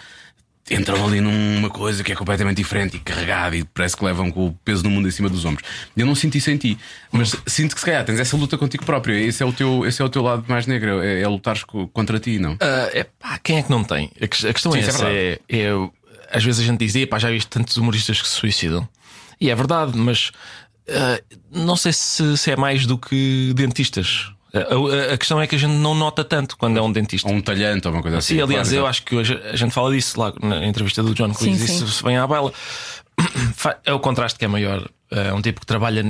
entram 0.70 1.06
ali 1.06 1.20
numa 1.20 1.70
coisa 1.70 2.02
que 2.02 2.10
é 2.10 2.14
completamente 2.16 2.56
diferente 2.56 2.96
e 2.96 3.00
carregada 3.00 3.56
e 3.56 3.62
parece 3.64 3.96
que 3.96 4.04
levam 4.04 4.30
com 4.32 4.46
o 4.48 4.52
peso 4.64 4.82
do 4.82 4.90
mundo 4.90 5.06
em 5.06 5.10
cima 5.10 5.28
dos 5.28 5.44
ombros. 5.44 5.66
Eu 5.96 6.04
não 6.06 6.14
sinto 6.14 6.36
isso 6.36 6.50
em 6.50 6.56
ti, 6.56 6.76
mas 7.12 7.36
sinto 7.46 7.74
que 7.74 7.80
se 7.80 7.86
calhar 7.86 8.04
tens 8.04 8.18
essa 8.18 8.36
luta 8.36 8.58
contigo 8.58 8.84
próprio. 8.84 9.14
Esse 9.16 9.42
é 9.42 9.46
o 9.46 9.52
teu, 9.52 9.86
esse 9.86 10.02
é 10.02 10.04
o 10.04 10.08
teu 10.08 10.22
lado 10.22 10.44
mais 10.48 10.66
negro, 10.66 11.00
é, 11.02 11.20
é 11.22 11.28
lutares 11.28 11.62
co- 11.62 11.86
contra 11.88 12.18
ti, 12.18 12.38
não? 12.38 12.56
Ah, 12.60 12.90
é 12.92 13.04
pá, 13.04 13.38
quem 13.38 13.58
é 13.58 13.62
que 13.62 13.70
não 13.70 13.84
tem? 13.84 14.10
A, 14.20 14.26
ques- 14.26 14.44
a 14.44 14.52
questão 14.52 14.72
Sim, 14.72 14.78
é 14.78 14.82
é 14.82 14.86
essa: 14.86 15.08
é, 15.08 15.38
é- 15.48 15.90
às 16.32 16.42
vezes 16.42 16.60
a 16.60 16.64
gente 16.64 16.78
diz, 16.84 16.94
"Epá, 16.96 17.18
já 17.18 17.30
viste 17.30 17.48
tantos 17.48 17.76
humoristas 17.76 18.20
que 18.20 18.26
se 18.28 18.34
suicidam. 18.34 18.88
E 19.40 19.50
é 19.50 19.54
verdade, 19.54 19.96
mas 19.96 20.32
ah, 20.88 21.20
não 21.52 21.76
sei 21.76 21.92
se, 21.92 22.36
se 22.36 22.50
é 22.50 22.56
mais 22.56 22.86
do 22.86 22.98
que 22.98 23.52
dentistas. 23.54 24.32
A, 24.58 25.10
a- 25.10 25.14
a 25.14 25.18
questão 25.18 25.40
é 25.40 25.46
que 25.46 25.54
a 25.54 25.58
gente 25.58 25.72
não 25.74 25.94
nota 25.94 26.24
tanto 26.24 26.56
quando 26.56 26.78
é 26.78 26.82
um 26.82 26.90
dentista. 26.92 27.28
Ou 27.28 27.34
um 27.34 27.40
talhante 27.40 27.86
ou 27.86 27.92
uma 27.94 28.02
coisa 28.02 28.18
assim. 28.18 28.34
Sim, 28.36 28.40
aliás, 28.42 28.68
claro, 28.68 28.82
eu 28.82 28.86
acho 28.86 29.02
que 29.02 29.14
hoje 29.16 29.34
a 29.52 29.56
gente 29.56 29.72
fala 29.72 29.92
disso 29.94 30.18
lá 30.20 30.32
na 30.42 30.64
entrevista 30.66 31.02
do 31.02 31.14
John 31.14 31.32
Cleese, 31.32 31.66
Sim, 31.66 31.74
isso 31.74 31.86
sim. 31.86 31.92
se 31.92 32.02
vem 32.02 32.16
à 32.16 32.26
baila. 32.26 32.52
É 33.84 33.92
o 33.92 33.98
contraste 34.00 34.38
que 34.38 34.44
é 34.44 34.48
maior. 34.48 34.88
É 35.10 35.32
um 35.32 35.40
tipo 35.40 35.60
que 35.60 35.66
trabalha, 35.66 36.02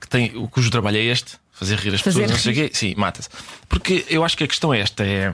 que 0.00 0.08
tem, 0.08 0.36
o 0.36 0.48
cujo 0.48 0.70
trabalho 0.70 0.96
é 0.96 1.02
este, 1.04 1.36
fazer 1.52 1.78
rir 1.78 1.94
as 1.94 2.00
Fazer 2.00 2.20
pessoas, 2.22 2.30
não 2.30 2.38
sei 2.38 2.52
o 2.52 2.54
quê. 2.56 2.70
Sim, 2.74 2.94
mata-se. 2.96 3.28
Porque 3.68 4.04
eu 4.08 4.24
acho 4.24 4.36
que 4.36 4.44
a 4.44 4.48
questão 4.48 4.72
é 4.74 4.80
esta: 4.80 5.04
é. 5.04 5.32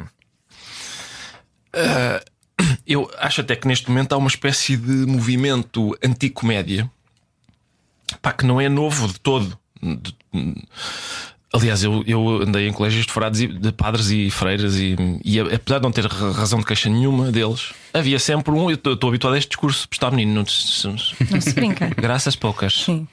Ah, 1.73 2.23
eu 2.87 3.11
acho 3.19 3.41
até 3.41 3.57
que 3.57 3.67
neste 3.67 3.89
momento 3.89 4.13
há 4.13 4.17
uma 4.17 4.29
espécie 4.29 4.77
de 4.77 4.91
movimento 5.07 5.97
anticomédia 6.05 6.91
pá, 8.21 8.33
que 8.33 8.45
não 8.45 8.61
é 8.61 8.69
novo 8.69 9.09
de 9.09 9.19
todo. 9.21 9.59
De- 9.83 10.15
Aliás, 11.53 11.83
eu, 11.83 12.05
eu 12.07 12.43
andei 12.43 12.69
em 12.69 12.73
colégios 12.73 13.07
de, 13.07 13.13
frades 13.13 13.41
e, 13.41 13.49
de 13.49 13.73
padres 13.73 14.09
e 14.11 14.31
freiras, 14.31 14.77
e, 14.77 14.97
e 15.25 15.41
apesar 15.41 15.79
de 15.79 15.83
não 15.83 15.91
ter 15.91 16.07
ra- 16.07 16.31
razão 16.31 16.61
de 16.61 16.65
queixa 16.65 16.89
nenhuma 16.89 17.33
deles, 17.33 17.73
havia 17.93 18.21
sempre 18.21 18.53
um. 18.55 18.71
Eu 18.71 18.77
estou 18.77 19.09
habituado 19.09 19.35
a 19.35 19.39
este 19.39 19.49
discurso, 19.49 19.89
está 19.91 20.11
menino, 20.13 20.33
não, 20.35 20.45
te- 20.45 20.87
Não 21.31 21.41
se 21.41 21.53
brinca. 21.53 21.89
graças 21.97 22.37
poucas. 22.37 22.73
Sim. 22.85 23.07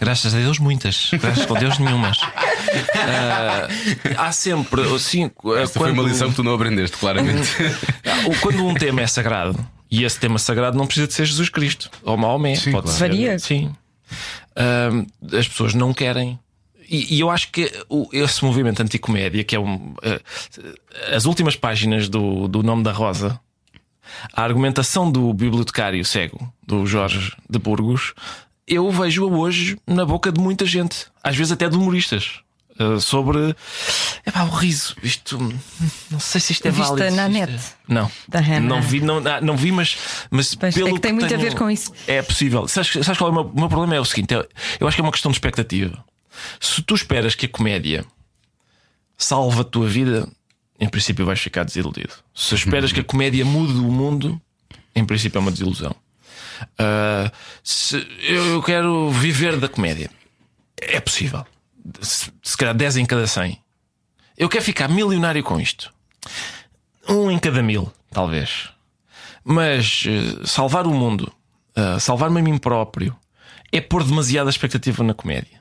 Graças 0.00 0.34
a 0.34 0.38
Deus, 0.38 0.58
muitas. 0.58 1.10
Graças 1.12 1.50
a 1.50 1.58
Deus, 1.58 1.78
nenhumas. 1.78 2.18
Ah, 2.94 3.66
há 4.16 4.32
sempre. 4.32 4.82
Assim, 4.94 5.28
Esta 5.60 5.78
foi 5.80 5.90
uma 5.90 6.02
lição 6.04 6.30
que 6.30 6.36
tu 6.36 6.42
não 6.44 6.54
aprendeste, 6.54 6.96
claramente. 6.96 7.48
Quando 8.40 8.64
um 8.64 8.74
tema 8.74 9.00
é 9.00 9.06
sagrado, 9.08 9.58
e 9.90 10.04
esse 10.04 10.20
tema 10.20 10.38
sagrado 10.38 10.76
não 10.78 10.86
precisa 10.86 11.06
de 11.08 11.14
ser 11.14 11.24
Jesus 11.24 11.48
Cristo 11.48 11.90
ou 12.04 12.16
Maomé, 12.16 12.54
Sim, 12.54 12.70
pode 12.72 12.84
claro. 12.84 12.98
ser. 12.98 13.08
Varia. 13.08 13.38
Sim. 13.40 13.72
Ah, 14.54 14.90
as 15.36 15.48
pessoas 15.48 15.74
não 15.74 15.92
querem. 15.92 16.38
E, 16.90 17.14
e 17.16 17.20
eu 17.20 17.30
acho 17.30 17.52
que 17.52 17.72
o- 17.88 18.08
esse 18.12 18.44
movimento 18.44 18.82
anticomédia, 18.82 19.44
que 19.44 19.54
é 19.54 19.60
um. 19.60 19.94
ah, 20.02 20.20
as 21.16 21.24
últimas 21.24 21.54
páginas 21.54 22.08
do, 22.08 22.48
do 22.48 22.62
Nome 22.64 22.82
da 22.82 22.90
Rosa, 22.92 23.38
a 24.32 24.42
argumentação 24.42 25.10
do 25.10 25.32
bibliotecário 25.32 26.04
cego, 26.04 26.52
do 26.66 26.84
Jorge 26.84 27.32
de 27.48 27.58
Burgos, 27.58 28.12
eu 28.66 28.90
vejo-a 28.90 29.28
hoje 29.30 29.78
na 29.86 30.04
boca 30.04 30.32
de 30.32 30.40
muita 30.40 30.66
gente, 30.66 31.06
às 31.22 31.36
vezes 31.36 31.52
até 31.52 31.68
de 31.68 31.76
humoristas. 31.76 32.40
ah, 32.78 32.98
Sobre 32.98 33.54
é 34.26 34.30
pá, 34.32 34.42
o 34.42 34.48
riso, 34.50 34.96
isto 35.02 35.38
não 36.10 36.18
sei 36.18 36.40
se 36.40 36.52
isto 36.54 36.66
é 36.66 36.70
Viste 36.72 36.88
válido. 36.88 37.14
na 37.16 37.28
isto 37.28 37.32
net? 37.38 37.52
é- 37.52 37.92
Não, 37.94 38.10
não 38.60 38.82
vi, 38.82 39.00
não, 39.00 39.18
ah, 39.18 39.40
não 39.40 39.56
vi, 39.56 39.70
mas, 39.70 39.96
mas 40.30 40.54
Pois, 40.56 40.74
pelo 40.74 40.88
é 40.88 40.92
que 40.94 40.98
tem 41.00 41.12
muito 41.12 41.26
a 41.26 41.28
tenho- 41.28 41.40
ver 41.40 41.54
com 41.56 41.70
isso. 41.70 41.92
É 42.08 42.20
possível. 42.20 42.66
Sabes, 42.66 42.90
sabes 43.04 43.16
qual 43.18 43.28
é 43.28 43.32
o 43.32 43.34
meu, 43.34 43.44
o 43.52 43.60
meu 43.60 43.68
problema? 43.68 43.94
É 43.94 44.00
o 44.00 44.04
seguinte: 44.04 44.34
eu, 44.34 44.44
eu 44.80 44.88
acho 44.88 44.96
que 44.96 45.00
é 45.00 45.04
uma 45.04 45.12
questão 45.12 45.30
de 45.30 45.36
expectativa. 45.36 46.04
Se 46.60 46.82
tu 46.82 46.94
esperas 46.94 47.34
que 47.34 47.46
a 47.46 47.48
comédia 47.48 48.04
salve 49.16 49.60
a 49.60 49.64
tua 49.64 49.86
vida, 49.86 50.28
em 50.78 50.88
princípio 50.88 51.26
vais 51.26 51.40
ficar 51.40 51.64
desiludido. 51.64 52.12
Se 52.34 52.54
esperas 52.54 52.92
que 52.92 53.00
a 53.00 53.04
comédia 53.04 53.44
mude 53.44 53.74
o 53.74 53.92
mundo, 53.92 54.40
em 54.94 55.04
princípio 55.04 55.38
é 55.38 55.40
uma 55.40 55.50
desilusão. 55.50 55.94
Ah, 56.78 57.30
se 57.62 58.06
eu, 58.22 58.62
quero 58.62 59.10
viver 59.10 59.58
da 59.58 59.68
comédia, 59.68 60.10
é 60.80 61.00
possível. 61.00 61.46
Se, 62.00 62.30
se 62.42 62.56
calhar 62.56 62.74
10 62.74 62.98
em 62.98 63.06
cada 63.06 63.26
100. 63.26 63.58
Eu 64.36 64.48
quero 64.48 64.64
ficar 64.64 64.88
milionário 64.88 65.42
com 65.42 65.60
isto. 65.60 65.92
Um 67.08 67.30
em 67.30 67.38
cada 67.38 67.62
mil, 67.62 67.92
talvez. 68.10 68.70
Mas 69.44 70.04
eh, 70.06 70.46
salvar 70.46 70.86
o 70.86 70.94
mundo, 70.94 71.32
eh, 71.74 71.98
salvar-me 71.98 72.40
a 72.40 72.42
mim 72.42 72.56
próprio, 72.56 73.16
é 73.72 73.80
pôr 73.80 74.04
demasiada 74.04 74.48
expectativa 74.48 75.02
na 75.02 75.14
comédia. 75.14 75.59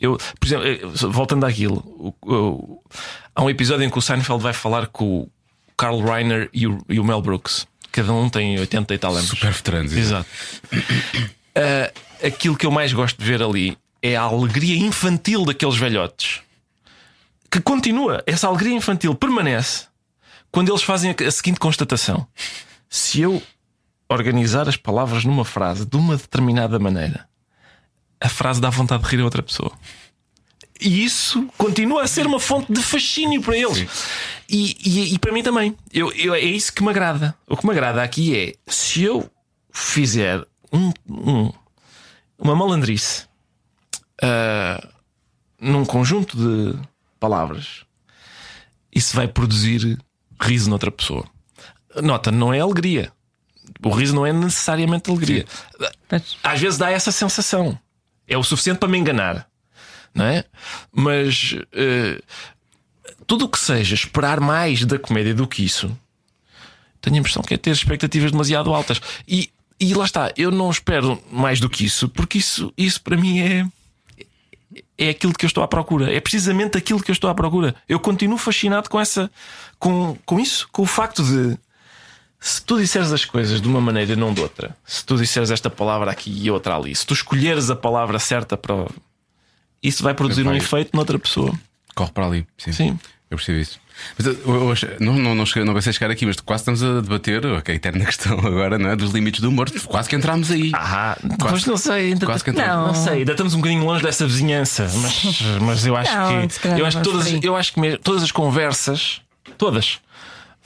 Eu, 0.00 0.16
por 0.38 0.46
exemplo, 0.46 0.66
eh, 0.66 0.80
voltando 1.08 1.44
àquilo, 1.44 1.76
o- 1.86 2.14
o- 2.34 2.82
há 3.34 3.42
um 3.42 3.50
episódio 3.50 3.84
em 3.84 3.90
que 3.90 3.98
o 3.98 4.02
Seinfeld 4.02 4.42
vai 4.42 4.52
falar 4.54 4.86
com 4.86 5.04
o 5.22 5.30
Carl 5.76 6.00
Reiner 6.02 6.48
e 6.52 6.66
o, 6.66 6.78
e 6.88 6.98
o 6.98 7.04
Mel 7.04 7.20
Brooks. 7.20 7.66
Cada 7.92 8.12
um 8.12 8.28
tem 8.30 8.58
80 8.58 8.94
e 8.94 8.98
tal 8.98 9.14
anos. 9.14 9.28
Super 9.28 9.52
veteranos. 9.52 9.92
Exato. 9.92 10.28
Ah, 11.54 11.92
aquilo 12.26 12.56
que 12.56 12.64
eu 12.66 12.70
mais 12.70 12.92
gosto 12.92 13.18
de 13.18 13.24
ver 13.24 13.42
ali 13.42 13.76
é 14.02 14.16
a 14.16 14.22
alegria 14.22 14.76
infantil 14.76 15.44
daqueles 15.44 15.76
velhotes 15.76 16.40
que 17.50 17.60
continua. 17.60 18.22
Essa 18.26 18.46
alegria 18.46 18.74
infantil 18.74 19.14
permanece 19.14 19.86
quando 20.52 20.70
eles 20.70 20.82
fazem 20.82 21.14
a 21.26 21.30
seguinte 21.30 21.58
constatação: 21.60 22.26
se 22.88 23.20
eu 23.20 23.42
organizar 24.08 24.68
as 24.68 24.76
palavras 24.76 25.24
numa 25.24 25.44
frase 25.44 25.84
de 25.84 25.96
uma 25.96 26.16
determinada 26.16 26.78
maneira, 26.78 27.28
a 28.20 28.28
frase 28.28 28.60
dá 28.60 28.70
vontade 28.70 29.02
de 29.02 29.08
rir 29.08 29.20
a 29.20 29.24
outra 29.24 29.42
pessoa. 29.42 29.72
E 30.80 31.04
isso 31.04 31.46
continua 31.58 32.02
a 32.02 32.06
ser 32.06 32.26
uma 32.26 32.40
fonte 32.40 32.72
de 32.72 32.82
fascínio 32.82 33.42
para 33.42 33.56
eles. 33.56 33.86
E, 34.48 34.76
e- 34.82 35.14
e 35.14 35.18
para 35.18 35.30
mim 35.32 35.42
também. 35.42 35.76
Eu, 35.92 36.10
eu- 36.12 36.34
é 36.34 36.40
isso 36.40 36.72
que 36.72 36.82
me 36.82 36.88
agrada. 36.90 37.34
O 37.46 37.56
que 37.56 37.66
me 37.66 37.72
agrada 37.72 38.02
aqui 38.02 38.34
é 38.36 38.54
se 38.66 39.02
eu 39.02 39.30
fizer 39.72 40.42
um- 40.72 40.92
um- 41.08 41.52
uma 42.38 42.54
malandrice 42.54 43.26
ah, 44.22 44.86
num 45.60 45.84
conjunto 45.84 46.36
de 46.36 46.78
palavras, 47.18 47.84
isso 48.94 49.14
vai 49.14 49.28
produzir 49.28 49.98
riso 50.40 50.68
noutra 50.70 50.90
pessoa. 50.90 51.26
Nota, 52.02 52.30
não 52.30 52.52
é 52.52 52.60
alegria. 52.60 53.12
O 53.84 53.90
riso 53.90 54.14
não 54.14 54.26
é 54.26 54.32
necessariamente 54.32 55.10
alegria. 55.10 55.44
Às 56.42 56.60
vezes 56.60 56.78
dá 56.78 56.90
essa 56.90 57.12
sensação. 57.12 57.78
É 58.30 58.38
o 58.38 58.42
suficiente 58.42 58.78
para 58.78 58.88
me 58.88 58.96
enganar. 58.96 59.46
Não 60.14 60.24
é? 60.24 60.44
Mas 60.92 61.56
eh, 61.72 62.20
tudo 63.26 63.44
o 63.44 63.48
que 63.48 63.58
seja 63.58 63.94
esperar 63.94 64.40
mais 64.40 64.84
da 64.84 64.98
comédia 64.98 65.34
do 65.34 65.46
que 65.46 65.64
isso, 65.64 65.96
tenho 67.00 67.16
a 67.16 67.18
impressão 67.18 67.42
que 67.42 67.54
é 67.54 67.56
ter 67.56 67.70
expectativas 67.70 68.32
demasiado 68.32 68.72
altas. 68.74 69.00
E, 69.26 69.50
e 69.78 69.94
lá 69.94 70.04
está, 70.04 70.32
eu 70.36 70.50
não 70.50 70.70
espero 70.70 71.22
mais 71.30 71.60
do 71.60 71.68
que 71.70 71.84
isso, 71.84 72.08
porque 72.08 72.38
isso, 72.38 72.72
isso 72.76 73.00
para 73.02 73.16
mim 73.16 73.40
é. 73.40 73.66
É 74.96 75.08
aquilo 75.08 75.32
que 75.32 75.44
eu 75.44 75.48
estou 75.48 75.64
à 75.64 75.68
procura. 75.68 76.12
É 76.12 76.20
precisamente 76.20 76.76
aquilo 76.76 77.02
que 77.02 77.10
eu 77.10 77.14
estou 77.14 77.30
à 77.30 77.34
procura. 77.34 77.74
Eu 77.88 77.98
continuo 77.98 78.36
fascinado 78.36 78.88
com 78.88 79.00
essa. 79.00 79.30
com, 79.78 80.16
com 80.26 80.38
isso, 80.38 80.68
com 80.70 80.82
o 80.82 80.86
facto 80.86 81.24
de. 81.24 81.58
Se 82.42 82.62
tu 82.62 82.78
disseres 82.80 83.12
as 83.12 83.24
coisas 83.24 83.60
de 83.60 83.68
uma 83.68 83.80
maneira 83.82 84.14
e 84.14 84.16
não 84.16 84.32
de 84.32 84.40
outra, 84.40 84.74
se 84.86 85.04
tu 85.04 85.16
disseres 85.18 85.50
esta 85.50 85.68
palavra 85.68 86.10
aqui 86.10 86.30
e 86.42 86.50
outra 86.50 86.74
ali, 86.74 86.94
se 86.94 87.04
tu 87.04 87.12
escolheres 87.12 87.68
a 87.70 87.76
palavra 87.76 88.18
certa 88.18 88.56
para. 88.56 88.86
Isso 89.82 90.02
vai 90.02 90.14
produzir 90.14 90.42
um 90.42 90.46
Vai. 90.46 90.56
efeito 90.56 90.90
noutra 90.94 91.18
pessoa. 91.18 91.52
Corre 91.94 92.10
para 92.12 92.26
ali. 92.26 92.46
Sim. 92.58 92.72
Sim. 92.72 92.98
Eu 93.30 93.36
percebo 93.36 93.58
isso. 93.58 93.78
Mas 94.18 94.26
eu, 94.26 94.34
eu 94.46 94.72
achei- 94.72 94.96
não, 94.98 95.12
não, 95.14 95.34
não, 95.34 95.44
cheguei, 95.46 95.64
não 95.64 95.72
pensei 95.74 95.92
chegar 95.92 96.10
aqui, 96.10 96.24
mas 96.26 96.36
quase 96.40 96.62
estamos 96.62 96.82
a 96.82 97.00
debater 97.02 97.44
ok, 97.46 97.72
a 97.72 97.76
eterna 97.76 98.04
questão 98.06 98.38
agora, 98.38 98.78
não 98.78 98.90
é? 98.90 98.96
Dos 98.96 99.12
limites 99.12 99.40
do 99.40 99.48
humor. 99.50 99.70
Quase 99.86 100.08
que 100.08 100.16
entramos 100.16 100.50
aí. 100.50 100.70
Ah, 100.74 101.16
Quase- 101.20 101.36
pois 101.38 101.66
não 101.66 101.76
sei, 101.76 102.12
ainda, 102.12 102.24
quase 102.26 102.42
que 102.42 102.50
entramos. 102.50 102.74
não, 102.76 102.86
Não. 102.88 102.94
sei, 102.94 103.18
ainda 103.18 103.32
estamos 103.32 103.54
um 103.54 103.58
bocadinho 103.58 103.84
longe 103.84 104.02
dessa 104.02 104.26
vizinhança, 104.26 104.90
mas, 104.96 105.42
mas 105.60 105.86
eu 105.86 105.94
acho 105.96 106.12
Não, 106.16 106.48
que 106.48 106.68
eu 106.80 106.86
acho 106.86 106.96
que 106.96 107.02
todas, 107.04 107.44
eu 107.44 107.56
acho 107.56 107.72
que 107.74 107.80
mesmo- 107.80 107.98
todas 107.98 108.22
as 108.22 108.32
conversas, 108.32 109.20
todas, 109.58 109.98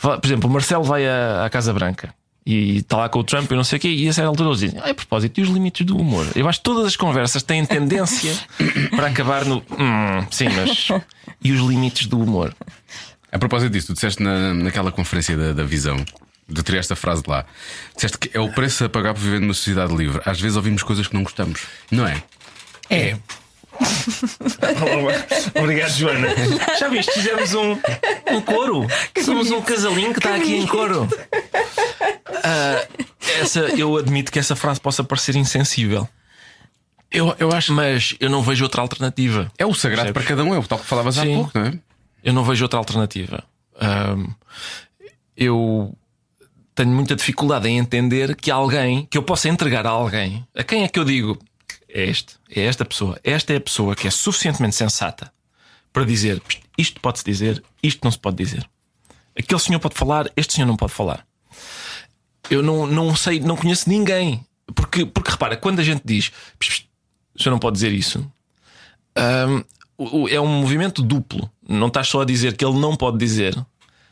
por 0.00 0.20
exemplo, 0.24 0.48
o 0.48 0.52
Marcelo 0.52 0.84
vai 0.84 1.06
à, 1.06 1.44
à 1.44 1.50
Casa 1.50 1.72
Branca 1.72 2.14
e 2.46 2.78
está 2.78 2.98
lá 2.98 3.08
com 3.08 3.20
o 3.20 3.24
Trump 3.24 3.50
e 3.50 3.54
não 3.54 3.64
sei 3.64 3.78
o 3.78 3.80
quê, 3.80 3.88
e 3.88 4.08
a 4.08 4.12
certa 4.12 4.28
altura 4.28 4.50
eles 4.50 4.60
dizem, 4.60 4.78
ah, 4.84 4.90
a 4.90 4.94
propósito, 4.94 5.38
e 5.40 5.42
os 5.42 5.48
limites 5.48 5.86
do 5.86 5.96
humor? 5.96 6.26
Eu 6.36 6.46
acho 6.48 6.58
que 6.58 6.64
todas 6.64 6.84
as 6.86 6.96
conversas 6.96 7.42
têm 7.42 7.64
tendência 7.64 8.34
para 8.94 9.06
acabar 9.06 9.44
no 9.44 9.62
"Hum, 9.78 10.26
sim, 10.30 10.46
mas 10.50 10.88
e 11.42 11.52
os 11.52 11.60
limites 11.60 12.06
do 12.06 12.20
humor? 12.20 12.54
A 13.32 13.38
propósito 13.38 13.72
disso, 13.72 13.88
tu 13.88 13.94
disseste 13.94 14.22
na, 14.22 14.52
naquela 14.54 14.92
conferência 14.92 15.36
da, 15.36 15.52
da 15.52 15.64
visão. 15.64 15.96
De 16.46 16.62
ter 16.62 16.76
esta 16.76 16.94
frase 16.94 17.22
de 17.22 17.30
lá, 17.30 17.46
disseste 17.94 18.18
que 18.18 18.30
é 18.36 18.38
o 18.38 18.52
preço 18.52 18.84
a 18.84 18.88
pagar 18.90 19.14
por 19.14 19.20
viver 19.20 19.40
numa 19.40 19.54
sociedade 19.54 19.96
livre. 19.96 20.20
Às 20.26 20.38
vezes 20.38 20.58
ouvimos 20.58 20.82
coisas 20.82 21.06
que 21.08 21.14
não 21.14 21.22
gostamos, 21.22 21.62
não 21.90 22.06
é? 22.06 22.22
É. 22.90 23.16
Obrigado, 25.60 25.90
Joana. 25.92 26.28
Já 26.78 26.88
viste? 26.88 27.12
Fizemos 27.12 27.54
um, 27.54 27.72
um 28.32 28.40
coro. 28.40 28.86
Somos 29.24 29.50
um 29.50 29.60
casalinho 29.60 30.12
que 30.12 30.18
está 30.18 30.34
aqui 30.34 30.56
em 30.56 30.66
coro. 30.66 31.08
Ah, 32.42 32.86
essa, 33.40 33.60
eu 33.60 33.96
admito 33.96 34.30
que 34.30 34.38
essa 34.38 34.54
frase 34.56 34.80
possa 34.80 35.02
parecer 35.02 35.34
insensível, 35.36 36.08
Eu, 37.10 37.34
eu 37.38 37.52
acho. 37.52 37.72
mas 37.72 38.14
eu 38.20 38.28
não 38.30 38.42
vejo 38.42 38.64
outra 38.64 38.82
alternativa. 38.82 39.50
É 39.58 39.64
o 39.66 39.74
sagrado 39.74 40.12
Percebes? 40.12 40.26
para 40.28 40.36
cada 40.36 40.48
um, 40.48 40.54
é 40.54 40.58
o 40.58 40.62
tal 40.66 40.78
que 40.78 40.86
falavas 40.86 41.18
há 41.18 41.22
Sim. 41.22 41.34
pouco, 41.36 41.58
não 41.58 41.66
é? 41.66 41.78
Eu 42.22 42.32
não 42.32 42.44
vejo 42.44 42.64
outra 42.64 42.78
alternativa. 42.78 43.42
Eu 45.36 45.94
tenho 46.74 46.90
muita 46.90 47.14
dificuldade 47.16 47.68
em 47.68 47.78
entender 47.78 48.34
que 48.36 48.50
alguém, 48.50 49.06
que 49.10 49.16
eu 49.18 49.22
possa 49.22 49.48
entregar 49.48 49.86
a 49.86 49.90
alguém, 49.90 50.46
a 50.56 50.62
quem 50.64 50.84
é 50.84 50.88
que 50.88 50.98
eu 50.98 51.04
digo 51.04 51.38
é 51.94 52.04
este, 52.04 52.34
é 52.50 52.62
esta 52.62 52.84
pessoa, 52.84 53.18
esta 53.24 53.52
é 53.52 53.56
a 53.56 53.60
pessoa 53.60 53.96
que 53.96 54.06
é 54.06 54.10
suficientemente 54.10 54.76
sensata 54.76 55.32
para 55.92 56.04
dizer 56.04 56.42
isto 56.76 57.00
pode-se 57.00 57.24
dizer, 57.24 57.62
isto 57.82 58.00
não 58.04 58.10
se 58.10 58.18
pode 58.18 58.36
dizer. 58.36 58.68
Aquele 59.38 59.60
senhor 59.60 59.78
pode 59.78 59.94
falar, 59.94 60.30
este 60.36 60.54
senhor 60.54 60.66
não 60.66 60.76
pode 60.76 60.92
falar. 60.92 61.26
Eu 62.50 62.62
não, 62.62 62.86
não 62.86 63.14
sei, 63.16 63.40
não 63.40 63.56
conheço 63.56 63.88
ninguém. 63.88 64.44
Porque, 64.74 65.06
porque 65.06 65.30
repara, 65.30 65.56
quando 65.56 65.78
a 65.80 65.84
gente 65.84 66.02
diz 66.04 66.30
"Psh, 66.58 66.68
psh, 66.68 66.86
o 67.36 67.42
senhor 67.42 67.52
não 67.52 67.58
pode 67.58 67.74
dizer 67.74 67.92
isso, 67.92 68.28
Hum, 69.16 70.26
é 70.28 70.40
um 70.40 70.46
movimento 70.60 71.02
duplo. 71.02 71.48
Não 71.66 71.86
estás 71.86 72.08
só 72.08 72.22
a 72.22 72.24
dizer 72.24 72.56
que 72.56 72.64
ele 72.64 72.78
não 72.78 72.96
pode 72.96 73.16
dizer, 73.16 73.56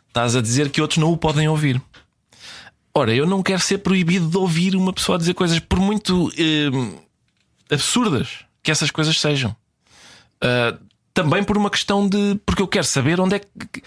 estás 0.09 0.37
a 0.37 0.41
dizer 0.41 0.71
que 0.71 0.81
outros 0.81 0.99
não 0.99 1.13
o 1.13 1.17
podem 1.17 1.49
ouvir. 1.49 1.81
Ora, 2.95 3.15
eu 3.15 3.27
não 3.27 3.43
quero 3.43 3.61
ser 3.61 3.79
proibido 3.79 4.29
de 4.29 4.37
ouvir 4.37 4.77
uma 4.77 4.93
pessoa 4.93 5.19
dizer 5.19 5.35
coisas, 5.35 5.59
por 5.59 5.81
muito 5.81 6.31
hum, 6.39 6.99
absurdas 7.73 8.41
que 8.63 8.71
essas 8.71 8.91
coisas 8.91 9.19
sejam. 9.19 9.57
Ah, 10.43 10.77
também 11.15 11.45
por 11.45 11.57
uma 11.57 11.71
questão 11.71 12.09
de. 12.09 12.39
Porque 12.45 12.63
eu 12.63 12.69
quero 12.69 12.85
saber 12.85 13.21
onde 13.21 13.37
é 13.37 13.39
que. 13.39 13.83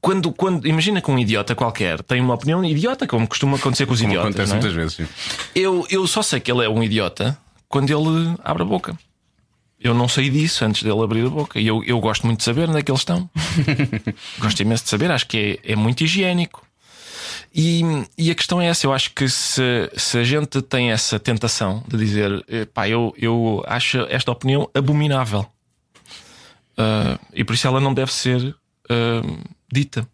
Quando, 0.00 0.32
quando, 0.32 0.66
imagina 0.66 1.02
que 1.02 1.10
um 1.10 1.18
idiota 1.18 1.54
qualquer 1.54 2.02
tem 2.02 2.22
uma 2.22 2.32
opinião 2.32 2.64
idiota, 2.64 3.06
como 3.06 3.28
costuma 3.28 3.58
acontecer 3.58 3.84
com 3.84 3.92
os 3.92 4.00
Como 4.00 4.12
idiotas. 4.12 4.34
acontece 4.34 4.52
é? 4.52 4.54
muitas 4.54 4.72
vezes. 4.72 4.94
sim. 4.94 5.06
Eu, 5.54 5.86
eu 5.90 6.06
só 6.06 6.22
sei 6.22 6.40
que 6.40 6.50
ele 6.50 6.64
é 6.64 6.70
um 6.70 6.82
idiota 6.82 7.36
quando 7.68 7.90
ele 7.90 8.34
abre 8.42 8.62
a 8.62 8.66
boca. 8.66 8.98
Eu 9.78 9.92
não 9.92 10.08
sei 10.08 10.30
disso 10.30 10.64
antes 10.64 10.82
dele 10.82 11.02
abrir 11.02 11.26
a 11.26 11.28
boca. 11.28 11.60
E 11.60 11.66
eu, 11.66 11.84
eu 11.84 12.00
gosto 12.00 12.26
muito 12.26 12.38
de 12.38 12.44
saber 12.44 12.68
onde 12.68 12.78
é 12.78 12.82
que 12.82 12.90
eles 12.90 13.02
estão. 13.02 13.28
gosto 14.40 14.60
imenso 14.60 14.84
de 14.84 14.90
saber, 14.90 15.10
acho 15.10 15.26
que 15.26 15.60
é, 15.64 15.72
é 15.72 15.76
muito 15.76 16.02
higiênico. 16.02 16.66
E, 17.52 17.82
e 18.16 18.30
a 18.30 18.34
questão 18.34 18.60
é 18.60 18.66
essa: 18.66 18.86
eu 18.86 18.92
acho 18.92 19.12
que 19.12 19.28
se, 19.28 19.90
se 19.96 20.18
a 20.18 20.24
gente 20.24 20.62
tem 20.62 20.92
essa 20.92 21.18
tentação 21.18 21.82
de 21.88 21.96
dizer, 21.96 22.44
pá, 22.72 22.88
eu, 22.88 23.12
eu 23.18 23.62
acho 23.66 23.98
esta 24.08 24.30
opinião 24.30 24.70
abominável. 24.74 25.46
Uh, 26.78 27.18
e 27.34 27.44
por 27.44 27.54
isso 27.54 27.66
ela 27.66 27.80
não 27.80 27.92
deve 27.92 28.12
ser 28.12 28.42
uh, 28.44 29.38
dita. 29.70 30.06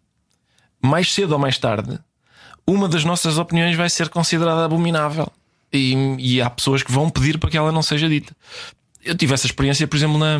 Mais 0.81 1.13
cedo 1.13 1.31
ou 1.31 1.39
mais 1.39 1.57
tarde, 1.57 1.97
uma 2.65 2.89
das 2.89 3.03
nossas 3.03 3.37
opiniões 3.37 3.75
vai 3.75 3.89
ser 3.89 4.09
considerada 4.09 4.65
abominável. 4.65 5.31
E, 5.71 5.95
e 6.17 6.41
há 6.41 6.49
pessoas 6.49 6.81
que 6.81 6.91
vão 6.91 7.09
pedir 7.09 7.37
para 7.37 7.49
que 7.49 7.57
ela 7.57 7.71
não 7.71 7.81
seja 7.81 8.09
dita. 8.09 8.35
Eu 9.03 9.15
tive 9.15 9.33
essa 9.33 9.45
experiência, 9.45 9.87
por 9.87 9.95
exemplo, 9.95 10.17
na, 10.17 10.39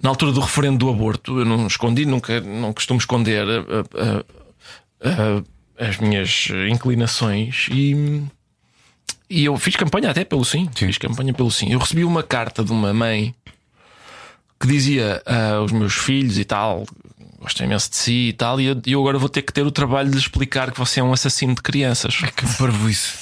na 0.00 0.08
altura 0.08 0.32
do 0.32 0.40
referendo 0.40 0.78
do 0.78 0.90
aborto. 0.90 1.40
Eu 1.40 1.44
não 1.44 1.66
escondi, 1.66 2.04
nunca 2.04 2.40
não 2.40 2.72
costumo 2.72 2.98
esconder 2.98 3.46
uh, 5.00 5.44
as 5.78 5.98
minhas 5.98 6.48
inclinações 6.70 7.68
e. 7.70 8.22
E 9.32 9.44
eu 9.44 9.56
fiz 9.56 9.76
campanha 9.76 10.10
até 10.10 10.24
pelo 10.24 10.44
sim. 10.44 10.68
sim. 10.74 10.86
Fiz 10.86 10.98
campanha 10.98 11.32
pelo 11.32 11.52
sim. 11.52 11.72
Eu 11.72 11.78
recebi 11.78 12.04
uma 12.04 12.20
carta 12.20 12.64
de 12.64 12.72
uma 12.72 12.92
mãe 12.92 13.32
que 14.58 14.66
dizia 14.66 15.22
aos 15.56 15.70
meus 15.70 15.94
filhos 15.94 16.36
e 16.36 16.44
tal, 16.44 16.84
gosto 17.40 17.62
imenso 17.62 17.90
de 17.90 17.96
si 17.96 18.28
e 18.28 18.32
tal, 18.32 18.60
e 18.60 18.66
eu, 18.66 18.82
eu, 18.86 19.00
agora 19.00 19.18
vou 19.18 19.28
ter 19.28 19.42
que 19.42 19.52
ter 19.52 19.62
o 19.62 19.70
trabalho 19.70 20.10
de 20.10 20.18
explicar 20.18 20.70
que 20.70 20.78
você 20.78 21.00
é 21.00 21.02
um 21.02 21.12
assassino 21.12 21.54
de 21.54 21.62
crianças. 21.62 22.20
É 22.22 22.30
que 22.30 22.46
parvo 22.58 22.88
isso. 22.88 23.16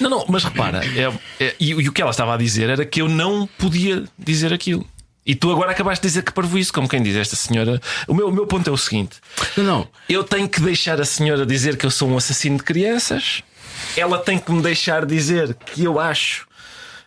Não, 0.00 0.10
não, 0.10 0.26
mas 0.28 0.44
repara, 0.44 0.82
é, 0.84 1.12
é, 1.42 1.54
e, 1.58 1.70
e, 1.70 1.88
o 1.88 1.92
que 1.92 2.02
ela 2.02 2.10
estava 2.10 2.34
a 2.34 2.36
dizer 2.36 2.68
era 2.68 2.84
que 2.84 3.00
eu 3.00 3.08
não 3.08 3.48
podia 3.58 4.04
dizer 4.18 4.52
aquilo. 4.52 4.86
E 5.26 5.34
tu 5.34 5.50
agora 5.50 5.72
acabaste 5.72 6.02
de 6.02 6.08
dizer 6.08 6.22
que 6.22 6.32
parvo 6.32 6.56
isso, 6.56 6.72
como 6.72 6.88
quem 6.88 7.02
diz 7.02 7.16
esta 7.16 7.34
senhora. 7.34 7.80
O 8.06 8.14
meu, 8.14 8.28
o 8.28 8.32
meu 8.32 8.46
ponto 8.46 8.70
é 8.70 8.72
o 8.72 8.76
seguinte: 8.76 9.16
não, 9.56 9.64
não. 9.64 9.88
Eu 10.08 10.22
tenho 10.22 10.48
que 10.48 10.60
deixar 10.60 11.00
a 11.00 11.04
senhora 11.04 11.44
dizer 11.44 11.76
que 11.76 11.84
eu 11.84 11.90
sou 11.90 12.08
um 12.08 12.16
assassino 12.16 12.58
de 12.58 12.62
crianças, 12.62 13.42
ela 13.96 14.18
tem 14.18 14.38
que 14.38 14.52
me 14.52 14.62
deixar 14.62 15.04
dizer 15.04 15.54
que 15.54 15.82
eu 15.82 15.98
acho 15.98 16.46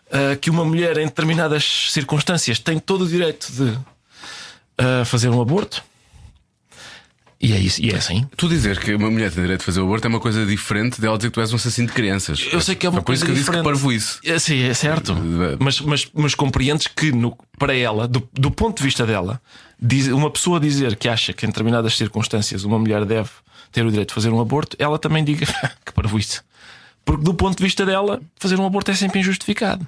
uh, 0.07 0.37
que 0.37 0.49
uma 0.49 0.65
mulher 0.65 0.97
em 0.97 1.05
determinadas 1.05 1.91
circunstâncias 1.91 2.59
tem 2.59 2.77
todo 2.77 3.05
o 3.05 3.07
direito 3.07 3.51
de 3.51 3.63
uh, 3.63 5.05
fazer 5.05 5.29
um 5.29 5.41
aborto. 5.41 5.81
E 7.41 7.53
é 7.53 7.57
isso, 7.57 7.81
e 7.81 7.89
é 7.91 7.95
assim. 7.95 8.27
Tu 8.35 8.49
dizer 8.49 8.77
que 8.79 8.93
uma 8.93 9.09
mulher 9.09 9.31
tem 9.31 9.41
direito 9.41 9.61
de 9.61 9.65
fazer 9.65 9.79
o 9.79 9.85
aborto 9.85 10.05
é 10.05 10.09
uma 10.09 10.19
coisa 10.19 10.45
diferente 10.45 10.99
dela 10.99 11.17
dizer 11.17 11.29
que 11.29 11.35
tu 11.35 11.39
és 11.39 11.53
um 11.53 11.55
assassino 11.55 11.87
de 11.87 11.93
crianças. 11.93 12.45
Eu 12.51 12.59
sei 12.59 12.75
que 12.75 12.85
é 12.85 12.89
uma 12.89 13.01
coisa 13.01 13.25
diferente. 13.25 13.45
Por 13.45 13.51
isso 13.51 13.51
que 13.51 13.57
eu 13.57 13.61
disse 13.61 13.63
que 13.63 13.63
parvo 13.63 13.91
isso. 13.93 14.19
É, 14.25 14.37
sim, 14.37 14.61
é 14.61 14.73
certo. 14.73 15.15
mas, 15.57 15.79
mas, 15.79 16.07
mas 16.13 16.35
compreendes 16.35 16.87
que 16.87 17.13
no, 17.13 17.37
para 17.57 17.73
ela, 17.73 18.09
do, 18.09 18.27
do 18.33 18.51
ponto 18.51 18.77
de 18.79 18.83
vista 18.83 19.05
dela, 19.05 19.41
diz, 19.81 20.07
uma 20.07 20.29
pessoa 20.29 20.59
dizer 20.59 20.97
que 20.97 21.07
acha 21.07 21.31
que 21.31 21.45
em 21.45 21.49
determinadas 21.49 21.95
circunstâncias 21.95 22.65
uma 22.65 22.77
mulher 22.77 23.05
deve 23.05 23.29
ter 23.71 23.85
o 23.85 23.89
direito 23.89 24.09
de 24.09 24.15
fazer 24.15 24.29
um 24.31 24.41
aborto, 24.41 24.75
ela 24.77 24.99
também 24.99 25.23
diga 25.23 25.45
que 25.85 25.93
parvo 25.93 26.19
isso. 26.19 26.43
Porque 27.05 27.23
do 27.23 27.33
ponto 27.33 27.57
de 27.57 27.63
vista 27.63 27.85
dela, 27.85 28.21
fazer 28.37 28.59
um 28.59 28.65
aborto 28.65 28.91
é 28.91 28.95
sempre 28.95 29.19
injustificado. 29.19 29.87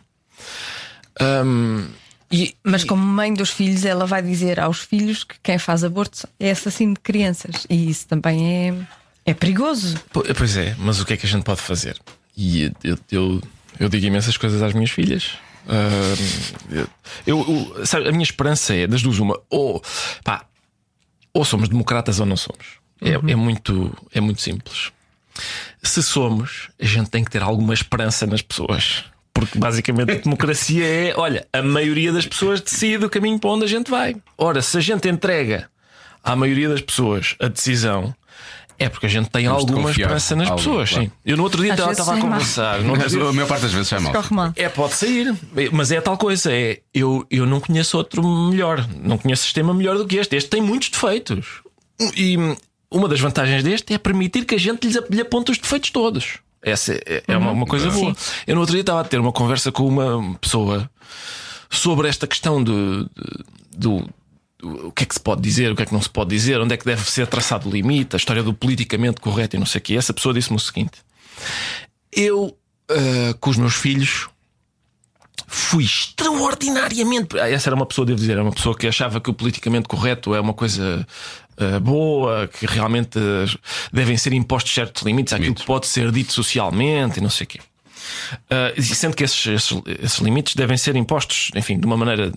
Um, 1.20 1.86
e, 2.32 2.56
Mas 2.64 2.84
como 2.84 3.06
mãe 3.06 3.34
dos 3.34 3.50
filhos, 3.50 3.84
ela 3.84 4.06
vai 4.06 4.22
dizer 4.22 4.60
aos 4.60 4.80
filhos 4.80 5.24
que 5.24 5.36
quem 5.44 5.58
faz 5.58 5.84
aborto 5.84 6.28
é 6.40 6.52
assassino 6.52 6.94
de 6.94 7.00
crianças. 7.00 7.68
E 7.70 7.90
isso 7.90 8.08
também 8.08 8.70
é, 8.70 9.32
é 9.32 9.34
perigoso. 9.34 10.00
Pois 10.12 10.58
é, 10.58 10.76
mas 10.80 11.00
o 11.00 11.06
que 11.06 11.14
é 11.14 11.18
que 11.18 11.26
a 11.26 11.30
gente 11.30 11.44
pode 11.44 11.62
fazer? 11.62 11.98
E 12.36 12.72
eu, 12.84 12.98
eu, 13.12 13.42
eu 13.80 13.90
digo 13.90 14.06
imensas 14.06 14.38
coisas 14.38 14.62
às 14.62 14.74
minhas 14.74 14.92
filhas. 14.92 15.38
Uh, 15.68 16.88
eu, 17.26 17.74
eu, 17.78 17.86
sabe, 17.86 18.08
a 18.08 18.12
minha 18.12 18.24
esperança 18.24 18.74
é 18.74 18.88
das 18.88 19.04
duas 19.04 19.20
uma 19.20 19.40
ou 19.48 19.82
pá, 20.24 20.46
ou 21.32 21.46
somos 21.46 21.70
democratas 21.70 22.20
ou 22.20 22.26
não 22.26 22.36
somos 22.36 22.80
é, 23.00 23.16
uhum. 23.16 23.30
é, 23.30 23.36
muito 23.36 23.96
é 24.12 24.20
muito 24.20 24.42
simples 24.42 24.92
se 25.84 26.02
somos 26.02 26.70
a 26.82 26.86
gente 26.86 27.12
tem 27.12 27.24
que 27.24 27.30
ter 27.30 27.44
alguma 27.44 27.76
esperança 27.76 28.26
nas 28.26 28.42
pessoas 28.42 29.04
porque 29.34 29.58
basicamente 29.58 30.12
a 30.12 30.16
democracia 30.16 30.86
é: 30.86 31.14
olha, 31.16 31.48
a 31.52 31.62
maioria 31.62 32.12
das 32.12 32.26
pessoas 32.26 32.62
decide 32.62 33.06
o 33.06 33.10
caminho 33.10 33.40
para 33.40 33.50
onde 33.50 33.66
a 33.66 33.68
gente 33.68 33.90
vai. 33.90 34.16
Ora, 34.38 34.62
se 34.62 34.78
a 34.78 34.82
gente 34.82 35.08
entrega 35.08 35.70
à 36.24 36.36
maioria 36.36 36.70
das 36.70 36.82
pessoas 36.82 37.36
a 37.40 37.48
decisão, 37.48 38.14
é 38.78 38.90
porque 38.90 39.06
a 39.06 39.10
gente 39.10 39.30
tem 39.30 39.44
Temos 39.44 39.60
alguma 39.60 39.92
esperança 39.92 40.36
nas 40.36 40.48
algo, 40.48 40.58
pessoas, 40.58 40.90
claro. 40.90 41.06
sim. 41.06 41.12
Eu 41.24 41.38
no 41.38 41.44
outro 41.44 41.62
dia 41.62 41.74
estava 41.74 42.16
a 42.16 42.20
conversar. 42.20 42.82
No 42.82 42.98
dia... 42.98 43.24
A 43.24 43.34
maior 43.34 43.48
parte 43.48 43.62
das 43.62 43.74
vezes 43.74 43.92
é 43.92 44.00
mal. 44.00 44.12
É, 44.56 44.70
pode 44.70 44.96
sair, 44.96 45.36
mas 45.72 45.92
é 45.92 46.02
tal 46.02 46.18
coisa. 46.18 46.52
É, 46.52 46.80
eu, 46.94 47.26
eu 47.30 47.46
não 47.46 47.60
conheço 47.60 47.96
outro 47.96 48.24
melhor, 48.50 48.88
não 49.00 49.20
conheço 49.20 49.44
sistema 49.44 49.74
melhor 49.74 49.98
do 49.98 50.08
que 50.08 50.18
este. 50.18 50.36
Este 50.36 50.50
tem 50.50 50.62
muitos 50.62 50.90
defeitos. 50.90 51.62
E 52.18 52.36
uma 52.90 53.08
das 53.08 53.20
vantagens 53.20 53.64
deste 53.64 53.94
é 53.94 54.00
permitir 54.00 54.46
que 54.46 54.56
a 54.56 54.60
gente 54.60 54.88
lhe 54.88 55.22
aponte 55.22 55.52
os 55.52 55.58
defeitos 55.60 55.92
todos. 55.92 56.40
Essa 56.62 56.94
é, 56.94 57.24
é 57.28 57.38
uma, 57.38 57.52
uma, 57.52 57.66
coisa 57.66 57.88
uhum. 57.90 57.94
boa. 57.94 58.16
Eu 58.46 58.56
no 58.56 58.62
outro 58.62 58.74
dia 58.74 58.82
estava 58.82 59.02
a 59.02 59.04
ter 59.04 59.20
uma 59.20 59.32
conversa 59.32 59.72
com 59.72 59.88
uma 59.88 60.36
pessoa 60.36 60.90
sobre 61.70 62.08
esta 62.08 62.28
questão 62.28 62.64
do, 62.64 63.10
do, 63.76 64.08
do, 64.60 64.88
o 64.88 64.92
que 64.92 65.04
é 65.04 65.06
que 65.08 65.16
se 65.16 65.20
pode 65.20 65.42
dizer, 65.42 65.72
o 65.72 65.76
que 65.76 65.84
é 65.84 65.86
que 65.86 65.94
não 65.94 66.02
se 66.02 66.10
pode 66.10 66.30
dizer, 66.30 66.60
onde 66.60 66.74
é 66.74 66.78
que 66.78 66.86
deve 66.86 67.10
ser 67.10 67.26
traçado 67.28 67.68
o 67.68 67.72
limite, 67.72 68.16
a 68.16 68.18
história 68.18 68.44
do 68.44 68.54
politicamente 68.54 69.20
correto 69.20 69.56
e 69.56 69.60
não 69.60 69.66
sei 69.66 69.80
o 69.80 69.82
que. 69.82 69.98
Essa 69.98 70.14
pessoa 70.14 70.34
disse-me 70.34 70.58
o 70.58 70.60
seguinte: 70.60 71.00
Eu, 72.12 72.56
uh, 72.92 73.38
com 73.40 73.50
os 73.50 73.58
meus 73.58 73.74
filhos, 73.74 74.30
fui 75.48 75.84
extraordinariamente. 75.84 77.38
Essa 77.38 77.70
era 77.70 77.76
uma 77.76 77.86
pessoa, 77.86 78.06
devo 78.06 78.20
dizer, 78.20 78.34
era 78.34 78.44
uma 78.44 78.54
pessoa 78.54 78.78
que 78.78 78.88
achava 78.88 79.20
que 79.20 79.30
o 79.30 79.34
politicamente 79.34 79.88
correto 79.88 80.36
é 80.36 80.40
uma 80.40 80.54
coisa 80.54 81.06
uh, 81.58 81.80
boa, 81.80 82.48
que 82.48 82.66
realmente 82.66 83.20
devem 83.92 84.18
ser 84.18 84.34
impostos 84.34 84.74
certos 84.74 85.04
limites 85.04 85.34
àquilo 85.34 85.56
que 85.56 85.66
pode 85.66 85.88
ser 85.88 86.12
dito 86.12 86.34
socialmente 86.34 87.20
e 87.20 87.22
não 87.22 87.30
sei 87.30 87.46
o 87.46 87.48
quê. 87.48 87.60
Uh, 88.50 88.82
sendo 88.82 89.16
que 89.16 89.24
esses, 89.24 89.46
esses, 89.48 89.82
esses 90.04 90.20
limites 90.20 90.56
devem 90.56 90.78
ser 90.78 90.96
impostos, 90.96 91.52
enfim, 91.56 91.80
de 91.80 91.86
uma 91.86 91.98
maneira 91.98 92.32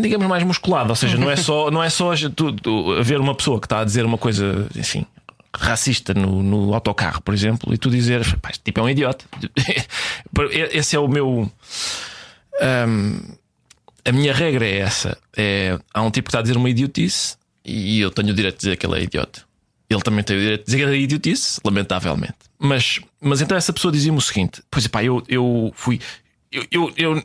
digamos 0.00 0.26
mais 0.26 0.42
musculada, 0.42 0.90
ou 0.90 0.96
seja, 0.96 1.16
não 1.16 1.30
é 1.30 1.36
só, 1.36 1.70
não 1.70 1.82
é 1.82 1.90
só 1.90 2.12
tu, 2.34 2.52
tu, 2.52 2.92
haver 2.92 3.20
uma 3.20 3.34
pessoa 3.34 3.60
que 3.60 3.66
está 3.66 3.80
a 3.80 3.84
dizer 3.84 4.04
uma 4.04 4.18
coisa, 4.18 4.66
enfim, 4.74 5.06
racista 5.54 6.12
no, 6.14 6.42
no 6.42 6.74
autocarro, 6.74 7.22
por 7.22 7.34
exemplo, 7.34 7.72
e 7.72 7.78
tu 7.78 7.90
dizeres, 7.90 8.34
tipo 8.64 8.80
é 8.80 8.82
um 8.82 8.88
idiota. 8.88 9.24
Esse 10.72 10.96
é 10.96 10.98
o 10.98 11.08
meu. 11.08 11.50
Um, 12.88 13.20
a 14.04 14.12
minha 14.12 14.32
regra 14.32 14.66
é 14.66 14.78
essa: 14.78 15.18
é, 15.36 15.78
há 15.92 16.02
um 16.02 16.10
tipo 16.10 16.26
que 16.26 16.30
está 16.30 16.40
a 16.40 16.42
dizer 16.42 16.56
uma 16.56 16.68
idiotice 16.68 17.36
e 17.64 18.00
eu 18.00 18.10
tenho 18.10 18.30
o 18.30 18.34
direito 18.34 18.56
de 18.56 18.60
dizer 18.60 18.76
que 18.76 18.86
ele 18.86 18.98
é 18.98 19.02
idiota. 19.02 19.42
Ele 19.88 20.02
também 20.02 20.24
tem 20.24 20.36
o 20.36 20.40
direito 20.40 20.60
de 20.60 20.66
dizer 20.66 20.76
que 20.78 20.82
ele 20.84 20.96
é 20.96 21.00
idiotice, 21.00 21.60
lamentavelmente. 21.64 22.34
Mas, 22.58 23.00
mas 23.20 23.40
então 23.40 23.56
essa 23.56 23.72
pessoa 23.72 23.92
dizia-me 23.92 24.18
o 24.18 24.20
seguinte: 24.20 24.62
Pois 24.70 24.84
é, 24.84 24.88
pá, 24.88 25.02
eu, 25.02 25.22
eu 25.28 25.72
fui. 25.74 26.00
Eu, 26.52 26.66
eu, 26.70 26.92
eu, 26.96 27.24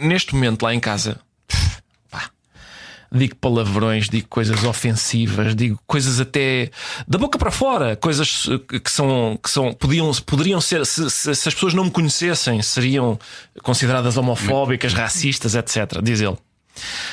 neste 0.00 0.34
momento 0.34 0.62
lá 0.62 0.74
em 0.74 0.80
casa 0.80 1.20
digo 3.12 3.36
palavrões, 3.36 4.08
digo 4.08 4.28
coisas 4.28 4.64
ofensivas, 4.64 5.54
digo 5.54 5.78
coisas 5.86 6.20
até 6.20 6.70
da 7.06 7.18
boca 7.18 7.38
para 7.38 7.50
fora, 7.50 7.96
coisas 7.96 8.46
que 8.68 8.90
são 8.90 9.38
que 9.42 9.50
são 9.50 9.72
podiam 9.72 10.12
poderiam 10.24 10.60
ser 10.60 10.84
se, 10.86 11.10
se, 11.10 11.34
se 11.34 11.48
as 11.48 11.54
pessoas 11.54 11.74
não 11.74 11.84
me 11.84 11.90
conhecessem 11.90 12.60
seriam 12.62 13.18
consideradas 13.62 14.16
homofóbicas, 14.16 14.92
racistas, 14.92 15.54
etc. 15.54 16.00
Diz 16.02 16.20
ele. 16.20 16.36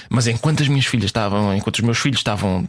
Mas 0.10 0.28
enquanto 0.28 0.62
as 0.62 0.68
minhas 0.68 0.86
filhas 0.86 1.06
estavam, 1.06 1.56
enquanto 1.56 1.76
os 1.76 1.82
meus 1.82 1.98
filhos 1.98 2.20
estavam 2.20 2.68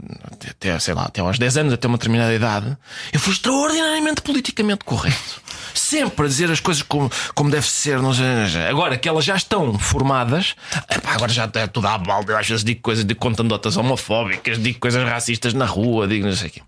até, 0.51 0.79
sei 0.79 0.95
lá, 0.95 1.05
até 1.05 1.21
aos 1.21 1.39
10 1.39 1.57
anos, 1.57 1.73
até 1.73 1.89
uma 1.89 1.99
determinada 1.99 2.33
idade, 2.33 2.77
eu 3.13 3.21
fui 3.21 3.33
extraordinariamente 3.33 4.23
politicamente 4.23 4.85
correto. 4.85 5.43
Sempre 5.75 6.25
a 6.25 6.29
dizer 6.29 6.51
as 6.51 6.61
coisas 6.61 6.83
como, 6.83 7.11
como 7.35 7.51
deve 7.51 7.67
ser. 7.67 8.01
Não 8.01 8.15
sei, 8.15 8.25
agora 8.69 8.97
que 8.97 9.09
elas 9.09 9.25
já 9.25 9.35
estão 9.35 9.77
formadas, 9.79 10.55
epá, 10.89 11.13
agora 11.15 11.33
já 11.33 11.51
é 11.53 11.67
tudo 11.67 11.89
à 11.89 11.99
balde. 11.99 12.31
Eu 12.31 12.39
às 12.39 12.49
vezes 12.49 12.65
digo 12.65 12.81
coisas, 12.81 13.05
de 13.05 13.15
contandotas 13.15 13.77
homofóbicas, 13.77 14.59
digo 14.63 14.79
coisas 14.79 15.07
racistas 15.07 15.53
na 15.53 15.67
rua, 15.67 16.07
digo 16.07 16.27
não 16.27 16.35
sei 16.35 16.49
o 16.49 16.53
quê. 16.53 16.63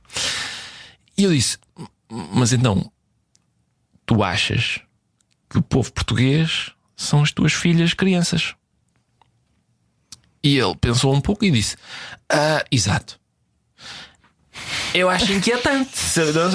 E 1.17 1.25
eu 1.25 1.33
disse: 1.33 1.57
Mas 2.11 2.53
então, 2.53 2.91
tu 4.05 4.23
achas 4.23 4.81
que 5.49 5.59
o 5.59 5.63
povo 5.63 5.93
português 5.93 6.73
são 6.97 7.23
as 7.23 7.31
tuas 7.31 7.53
filhas 7.53 7.95
crianças? 7.95 8.55
E 10.43 10.59
ele 10.59 10.77
pensou 10.77 11.15
um 11.15 11.21
pouco 11.21 11.45
e 11.45 11.51
disse: 11.51 11.77
ah, 12.29 12.65
Exato. 12.71 13.19
Eu 14.95 15.09
acho 15.09 15.33
inquietante 15.33 15.91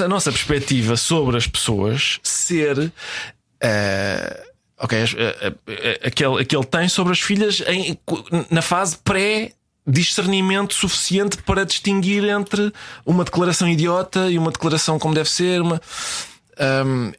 a 0.04 0.08
nossa 0.08 0.30
perspectiva 0.30 0.96
sobre 0.96 1.36
as 1.36 1.46
pessoas 1.46 2.18
ser. 2.22 2.78
Uh, 2.78 2.92
ok, 4.78 4.98
uh, 5.02 5.04
uh, 5.04 6.06
aquele, 6.06 6.40
aquele 6.42 6.64
tem 6.64 6.88
sobre 6.88 7.12
as 7.12 7.20
filhas 7.20 7.62
em, 7.66 7.98
na 8.50 8.62
fase 8.62 8.96
pré 8.98 9.52
discernimento 9.86 10.74
suficiente 10.74 11.38
para 11.38 11.64
distinguir 11.64 12.24
entre 12.24 12.72
uma 13.04 13.24
declaração 13.24 13.68
idiota 13.68 14.30
e 14.30 14.38
uma 14.38 14.50
declaração 14.50 14.98
como 14.98 15.14
deve 15.14 15.30
ser. 15.30 15.60
Uma, 15.60 15.80
um, 16.86 17.12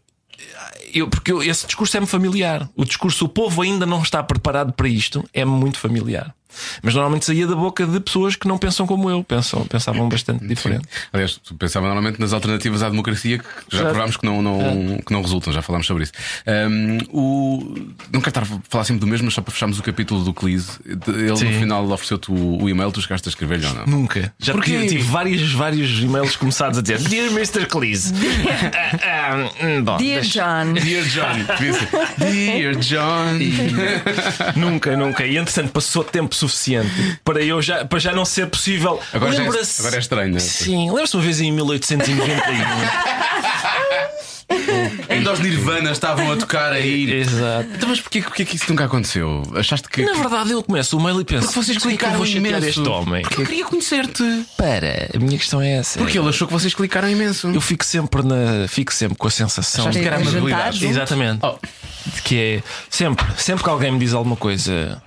eu, 0.93 1.09
porque 1.09 1.31
eu, 1.31 1.41
esse 1.41 1.65
discurso 1.65 1.97
é-me 1.97 2.05
familiar. 2.05 2.69
O 2.75 2.85
discurso, 2.85 3.25
o 3.25 3.29
povo 3.29 3.61
ainda 3.61 3.85
não 3.85 4.01
está 4.01 4.21
preparado 4.23 4.71
para 4.73 4.87
isto, 4.87 5.27
é 5.33 5.43
muito 5.43 5.79
familiar. 5.79 6.33
Mas 6.81 6.93
normalmente 6.93 7.25
saía 7.25 7.47
da 7.47 7.55
boca 7.55 7.85
de 7.85 7.99
pessoas 7.99 8.35
que 8.35 8.47
não 8.47 8.57
pensam 8.57 8.85
como 8.87 9.09
eu, 9.09 9.23
pensam, 9.23 9.65
pensavam 9.65 10.07
bastante 10.09 10.45
diferente. 10.47 10.85
Aliás, 11.11 11.37
tu 11.43 11.55
pensava 11.55 11.85
normalmente 11.85 12.19
nas 12.19 12.33
alternativas 12.33 12.83
à 12.83 12.89
democracia 12.89 13.37
que 13.39 13.45
já 13.71 13.79
Já- 13.83 13.89
provámos 13.89 14.17
que 14.17 14.25
não, 14.25 14.41
não, 14.41 14.97
que 15.05 15.11
não 15.11 15.21
resultam, 15.21 15.51
já 15.53 15.61
falámos 15.61 15.87
sobre 15.87 16.03
isso. 16.03 16.11
Um, 16.47 16.97
o... 17.11 17.75
Não 18.11 18.19
quero 18.21 18.29
estar 18.29 18.41
a 18.43 18.59
falar 18.69 18.83
sempre 18.83 19.01
do 19.01 19.07
mesmo, 19.07 19.25
mas 19.25 19.33
só 19.33 19.41
para 19.41 19.51
fecharmos 19.53 19.79
o 19.79 19.83
capítulo 19.83 20.23
do 20.23 20.33
Cleese. 20.33 20.71
Ele 20.85 21.35
Sim. 21.37 21.45
no 21.45 21.59
final 21.59 21.89
ofereceu-te 21.91 22.31
o, 22.31 22.63
o 22.63 22.69
e-mail, 22.69 22.91
tu 22.91 23.01
chegaste 23.01 23.27
a 23.27 23.31
escrever-lhe 23.31 23.65
ou 23.65 23.73
não? 23.73 23.85
Nunca. 23.85 24.33
Já 24.39 24.53
Porquê? 24.53 24.71
tive, 24.71 24.87
tive 24.87 25.03
vários, 25.03 25.51
vários 25.53 25.99
e-mails 26.01 26.35
começados 26.35 26.77
a 26.77 26.81
dizer 26.81 26.99
Dear 26.99 27.31
Mr. 27.31 27.65
Cleese. 27.65 28.13
Hum, 29.63 29.83
bom, 29.83 29.97
Dear 29.97 30.21
deixa- 30.21 30.39
John. 30.63 30.73
Dear 30.73 31.03
John, 31.05 31.45
Dear 32.19 32.75
John. 32.79 33.39
Nunca, 34.55 34.95
nunca. 34.97 35.25
E 35.25 35.37
entretanto 35.37 35.71
passou 35.71 36.03
tempo 36.03 36.35
suficiente 36.47 36.89
para 37.23 37.41
eu 37.41 37.61
já, 37.61 37.85
para 37.85 37.99
já 37.99 38.11
não 38.13 38.25
ser 38.25 38.47
possível. 38.47 38.99
Agora, 39.13 39.31
já 39.31 39.43
é, 39.43 39.47
agora 39.47 39.95
é 39.95 39.99
estranho, 39.99 40.29
não 40.31 40.37
é? 40.37 40.39
Sim, 40.39 40.89
lembra-se 40.89 41.15
uma 41.15 41.23
vez 41.23 41.39
em 41.41 41.51
1891. 41.51 42.23
Ainda 45.09 45.31
os 45.33 45.39
Nirvana 45.39 45.91
estavam 45.91 46.31
a 46.31 46.35
tocar 46.37 46.73
aí. 46.73 47.11
Exato. 47.11 47.69
Então, 47.75 47.89
mas 47.89 48.01
porquê, 48.01 48.21
porquê 48.21 48.45
que 48.45 48.55
isso 48.55 48.65
nunca 48.69 48.85
aconteceu? 48.85 49.43
Achaste 49.55 49.87
que. 49.89 50.03
Na 50.03 50.13
verdade, 50.13 50.51
eu 50.51 50.61
começo 50.61 50.97
o 50.97 51.01
mail 51.01 51.19
e 51.21 51.25
penso: 51.25 51.47
Porque 51.47 51.63
vocês 51.63 51.77
"Por 51.77 51.83
que 51.83 51.87
é 51.87 51.91
eu 51.93 51.97
clicaram 51.97 52.25
imenso. 52.25 52.67
este 52.67 52.87
homem. 52.87 53.21
Porque 53.21 53.41
eu 53.41 53.45
queria 53.45 53.65
conhecer-te. 53.65 54.45
Para, 54.57 55.09
a 55.13 55.19
minha 55.19 55.37
questão 55.37 55.61
é 55.61 55.73
essa. 55.73 55.97
Porque 55.97 56.17
ele 56.17 56.27
achou 56.27 56.47
que 56.47 56.53
vocês 56.53 56.73
clicaram 56.73 57.09
imenso. 57.09 57.47
eu 57.47 57.61
fico 57.61 57.85
sempre, 57.85 58.21
na, 58.21 58.67
fico 58.67 58.93
sempre 58.93 59.17
com 59.17 59.27
a 59.27 59.31
sensação 59.31 59.85
Achaste 59.85 60.01
que 60.01 60.07
era 60.07 60.17
amabilidade. 60.17 60.85
Exatamente. 60.85 61.39
Oh, 61.41 61.55
De 62.15 62.21
Que 62.21 62.37
é 62.37 62.63
sempre, 62.89 63.25
sempre 63.37 63.63
que 63.63 63.69
alguém 63.69 63.91
me 63.91 63.99
diz 63.99 64.13
alguma 64.13 64.35
coisa 64.35 65.01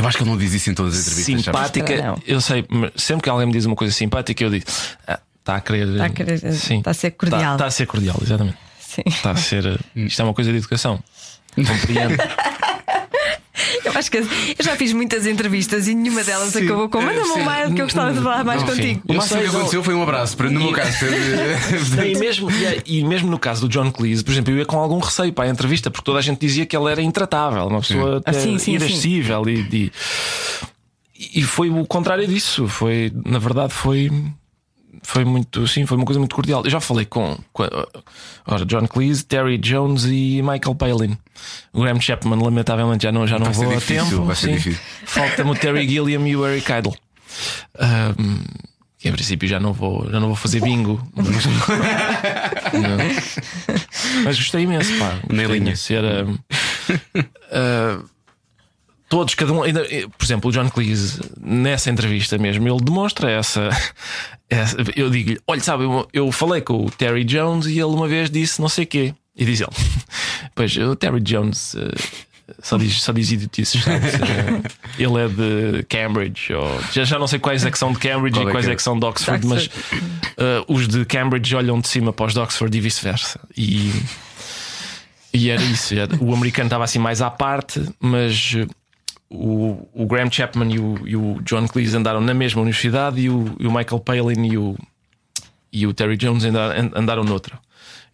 eu 0.00 0.06
acho 0.06 0.16
que 0.16 0.22
ele 0.22 0.30
não 0.30 0.38
diz 0.38 0.52
isso 0.54 0.70
em 0.70 0.74
todas 0.74 0.94
as 0.94 1.06
entrevistas. 1.06 1.44
simpática, 1.44 2.02
Não. 2.02 2.22
eu 2.26 2.40
sei, 2.40 2.64
mas 2.68 2.90
sempre 2.96 3.24
que 3.24 3.28
alguém 3.28 3.46
me 3.46 3.52
diz 3.52 3.64
uma 3.64 3.76
coisa 3.76 3.92
simpática, 3.92 4.42
eu 4.44 4.50
digo: 4.50 4.64
ah, 5.06 5.20
está 5.40 5.56
a 5.56 5.60
querer. 5.60 5.88
Está 5.88 6.04
a 6.04 6.08
querer- 6.10 6.52
Sim. 6.54 6.78
está 6.78 6.90
a 6.90 6.94
ser 6.94 7.10
cordial. 7.12 7.40
Está, 7.40 7.52
está 7.54 7.66
a 7.66 7.70
ser 7.70 7.86
cordial, 7.86 8.16
exatamente. 8.22 8.56
Sim. 8.80 9.02
Está 9.06 9.30
a 9.32 9.36
ser. 9.36 9.66
eh, 9.66 9.78
Isto 9.96 10.22
é 10.22 10.24
uma 10.24 10.34
coisa 10.34 10.50
de 10.50 10.58
educação. 10.58 11.02
Compreendo. 11.54 12.16
Eu 13.88 13.98
acho 13.98 14.10
que 14.10 14.18
eu 14.18 14.26
já 14.60 14.76
fiz 14.76 14.92
muitas 14.92 15.26
entrevistas 15.26 15.88
e 15.88 15.94
nenhuma 15.94 16.22
delas 16.22 16.50
Sim, 16.52 16.64
acabou 16.64 16.88
com 16.88 17.00
manda-me 17.00 17.28
um 17.30 17.44
mail 17.44 17.74
que 17.74 17.80
eu 17.82 17.86
gostava 17.86 18.12
de 18.12 18.20
falar 18.20 18.44
mais 18.44 18.62
Não, 18.62 18.68
contigo. 18.68 19.02
O 19.08 19.14
máximo 19.14 19.40
que 19.40 19.46
não- 19.46 19.54
aconteceu 19.56 19.82
foi 19.84 19.94
um 19.94 20.02
abraço. 20.02 20.36
para- 20.36 20.50
No 20.50 20.60
meu 20.60 20.72
caso, 20.72 20.92
e, 22.06 22.18
mesmo, 22.18 22.50
e, 22.50 22.64
é- 22.64 22.82
e 22.86 23.04
mesmo 23.04 23.30
no 23.30 23.38
caso 23.38 23.62
do 23.62 23.68
John 23.68 23.90
Cleese, 23.90 24.22
por 24.22 24.32
exemplo, 24.32 24.52
eu 24.52 24.58
ia 24.58 24.66
com 24.66 24.78
algum 24.78 24.98
receio 24.98 25.32
para 25.32 25.44
a 25.44 25.48
entrevista, 25.48 25.90
porque 25.90 26.04
toda 26.04 26.18
a 26.18 26.22
gente 26.22 26.38
dizia 26.40 26.66
que 26.66 26.76
ele 26.76 26.90
era 26.90 27.00
intratável, 27.02 27.66
uma 27.66 27.80
pessoa 27.80 28.16
Ah, 28.24 28.30
até 28.30 28.40
sim, 28.40 28.58
sim, 28.58 28.74
irascível 28.74 29.42
e, 29.48 29.66
e, 29.72 29.92
e 31.40 31.42
foi 31.42 31.70
o 31.70 31.84
contrário 31.86 32.26
disso. 32.26 32.68
Foi, 32.68 33.12
na 33.24 33.38
verdade, 33.38 33.72
foi. 33.72 34.10
Foi 35.02 35.24
muito, 35.24 35.66
sim, 35.66 35.86
foi 35.86 35.96
uma 35.96 36.04
coisa 36.06 36.18
muito 36.18 36.34
cordial. 36.34 36.62
Eu 36.64 36.70
já 36.70 36.80
falei 36.80 37.06
com, 37.06 37.36
com 37.52 37.62
ora, 38.46 38.64
John 38.66 38.86
Cleese, 38.86 39.24
Terry 39.24 39.58
Jones 39.58 40.04
e 40.04 40.42
Michael 40.42 40.74
Palin. 40.74 41.16
O 41.72 41.80
Graham 41.82 42.00
Chapman, 42.00 42.42
lamentavelmente, 42.42 43.04
já 43.04 43.12
não, 43.12 43.26
já 43.26 43.38
não 43.38 43.52
vou 43.52 43.76
a 43.76 43.80
tempo. 43.80 44.34
sim. 44.34 44.58
Falta-me 45.04 45.50
o 45.50 45.54
Terry 45.54 45.88
Gilliam 45.88 46.26
e 46.26 46.36
o 46.36 46.46
Eric 46.46 46.70
Idle. 46.72 46.94
Ahm, 47.78 48.42
que 48.98 49.08
em 49.08 49.12
princípio 49.12 49.48
já 49.48 49.60
não 49.60 49.72
vou, 49.72 50.10
já 50.10 50.18
não 50.18 50.26
vou 50.26 50.36
fazer 50.36 50.60
bingo. 50.60 51.00
Não. 51.14 51.24
Mas 54.24 54.36
gostei 54.36 54.62
imenso, 54.62 54.92
pá. 54.98 55.10
Na 55.10 55.14
Gostei 55.28 55.46
linha. 55.46 55.56
imenso. 55.58 55.92
Era, 55.92 56.26
ah, 57.52 57.98
todos, 59.08 59.34
cada 59.34 59.52
um. 59.52 59.62
ainda- 59.62 59.84
por 60.16 60.24
exemplo, 60.24 60.50
o 60.50 60.52
John 60.52 60.68
Cleese, 60.70 61.20
nessa 61.40 61.90
entrevista 61.90 62.36
mesmo, 62.38 62.68
ele 62.68 62.82
demonstra 62.84 63.30
essa. 63.30 63.68
essa- 64.50 64.76
eu 64.96 65.10
digo-lhe: 65.10 65.40
olha, 65.46 65.60
sabe, 65.60 65.84
eu, 65.84 66.08
eu 66.12 66.32
falei 66.32 66.60
com 66.60 66.84
o 66.86 66.90
Terry 66.90 67.24
Jones 67.24 67.66
e 67.66 67.72
ele 67.72 67.84
uma 67.84 68.08
vez 68.08 68.30
disse 68.30 68.60
não 68.60 68.68
sei 68.68 68.84
quê. 68.86 69.14
E 69.36 69.44
diz 69.44 69.60
ele: 69.60 69.70
Pois, 70.54 70.76
o 70.76 70.94
Terry 70.96 71.20
Jones. 71.20 71.76
ah, 71.76 71.94
só 72.62 72.78
diz, 72.78 73.02
só 73.02 73.12
diz 73.12 73.30
idiotices? 73.30 73.86
Eh, 73.86 74.62
Ele 74.98 75.18
é 75.22 75.28
de 75.28 75.82
Cambridge, 75.84 76.54
ou 76.54 76.80
já, 76.92 77.04
já 77.04 77.18
não 77.18 77.26
sei 77.26 77.38
quais 77.38 77.62
é 77.66 77.70
que 77.70 77.78
são 77.78 77.92
de 77.92 77.98
Cambridge 77.98 78.38
Qual 78.38 78.48
é 78.48 78.50
e 78.50 78.54
quais 78.54 78.64
que 78.64 78.70
é? 78.70 78.72
é 78.72 78.76
que 78.76 78.82
são 78.82 78.98
de 78.98 79.04
Oxford, 79.04 79.46
mas 79.46 79.68
eh, 80.38 80.64
os 80.66 80.88
de 80.88 81.04
Cambridge 81.04 81.54
olham 81.54 81.78
de 81.78 81.86
cima 81.88 82.10
para 82.10 82.24
os 82.26 82.32
de 82.32 82.40
Oxford 82.40 82.74
e 82.76 82.80
vice-versa. 82.80 83.38
E, 83.54 83.92
e 85.32 85.50
era 85.50 85.62
isso. 85.62 85.94
era- 85.94 86.16
o 86.20 86.32
americano 86.34 86.68
estava 86.68 86.84
assim 86.84 86.98
mais 86.98 87.20
à 87.20 87.30
parte, 87.30 87.82
mas 88.00 88.54
eh, 88.56 88.66
o, 89.30 89.86
o 89.92 90.06
Graham 90.06 90.30
Chapman 90.30 90.72
e 90.74 90.78
o, 90.78 91.06
e 91.06 91.16
o 91.16 91.40
John 91.42 91.66
Cleese 91.68 91.96
andaram 91.96 92.20
na 92.20 92.32
mesma 92.34 92.62
universidade 92.62 93.20
e 93.20 93.28
o, 93.30 93.54
e 93.58 93.66
o 93.66 93.70
Michael 93.72 94.00
Palin 94.00 94.46
e 94.46 94.56
o, 94.56 94.76
e 95.72 95.86
o 95.86 95.92
Terry 95.92 96.16
Jones 96.16 96.44
andaram, 96.44 96.90
andaram 96.94 97.24
noutra. 97.24 97.58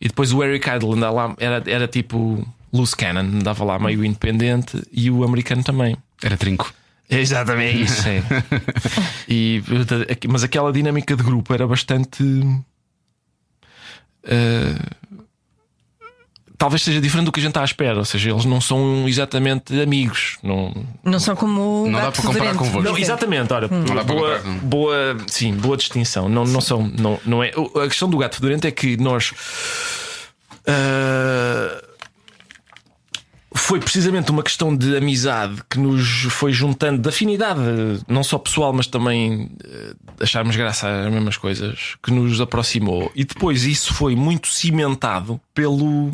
E 0.00 0.08
depois 0.08 0.32
o 0.32 0.42
Eric 0.42 0.68
Idle 0.68 0.92
andava 0.94 1.12
lá, 1.14 1.34
era, 1.38 1.62
era 1.66 1.88
tipo 1.88 2.46
loose 2.72 2.96
cannon, 2.96 3.20
andava 3.20 3.64
lá 3.64 3.78
meio 3.78 4.04
independente 4.04 4.82
e 4.92 5.10
o 5.10 5.22
americano 5.22 5.62
também. 5.62 5.96
Era 6.22 6.36
trinco. 6.36 6.74
Exatamente 7.08 7.82
isso. 7.84 8.08
É. 8.08 8.22
E, 9.28 9.62
mas 10.28 10.42
aquela 10.42 10.72
dinâmica 10.72 11.14
de 11.14 11.22
grupo 11.22 11.54
era 11.54 11.66
bastante. 11.66 12.24
eh, 14.24 14.74
talvez 16.56 16.82
seja 16.82 17.00
diferente 17.00 17.26
do 17.26 17.32
que 17.32 17.40
a 17.40 17.42
gente 17.42 17.50
está 17.50 17.62
à 17.62 17.64
espera. 17.64 17.98
Ou 17.98 18.04
seja, 18.04 18.30
eles 18.30 18.44
não 18.44 18.60
são 18.60 19.08
exatamente 19.08 19.80
amigos. 19.80 20.38
Não, 20.42 20.72
Não 21.02 21.18
são 21.18 21.34
como 21.34 21.84
o 21.84 21.90
Não 21.90 22.00
dá 22.00 22.12
para 22.12 22.22
comparar 22.22 22.54
convosco. 22.54 22.82
não, 22.82 22.98
exatamente, 22.98 23.48
dá 23.48 23.68
para 23.68 24.04
boa, 24.04 24.40
boa, 24.62 25.16
sim, 25.26 25.54
boa 25.54 25.76
distinção. 25.76 26.28
Não, 26.28 26.44
não 26.44 26.60
são, 26.60 26.90
não, 26.98 27.18
não 27.24 27.42
é. 27.42 27.50
A 27.82 27.88
questão 27.88 28.08
do 28.08 28.18
gato 28.18 28.36
fedorento 28.36 28.66
é 28.66 28.70
que 28.70 28.96
nós 28.96 29.32
ah, 30.66 31.82
foi 33.56 33.78
precisamente 33.78 34.30
uma 34.30 34.42
questão 34.42 34.76
de 34.76 34.96
amizade 34.96 35.62
que 35.70 35.78
nos 35.78 36.24
foi 36.30 36.52
juntando, 36.52 37.00
de 37.00 37.08
afinidade, 37.08 37.60
não 38.08 38.24
só 38.24 38.36
pessoal, 38.36 38.72
mas 38.72 38.86
também 38.88 39.50
eh, 39.64 39.94
acharmos 40.20 40.56
graça 40.56 40.88
às 40.88 41.12
mesmas 41.12 41.36
coisas, 41.36 41.94
que 42.02 42.10
nos 42.10 42.40
aproximou. 42.40 43.12
E 43.14 43.24
depois 43.24 43.64
isso 43.64 43.94
foi 43.94 44.16
muito 44.16 44.48
cimentado 44.48 45.40
pelo, 45.54 46.12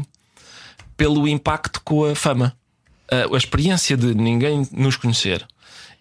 pelo 1.00 1.26
impacto 1.26 1.80
com 1.82 2.04
a 2.04 2.14
fama. 2.14 2.54
A, 3.10 3.34
a 3.34 3.38
experiência 3.38 3.96
de 3.96 4.14
ninguém 4.14 4.68
nos 4.70 4.98
conhecer 4.98 5.48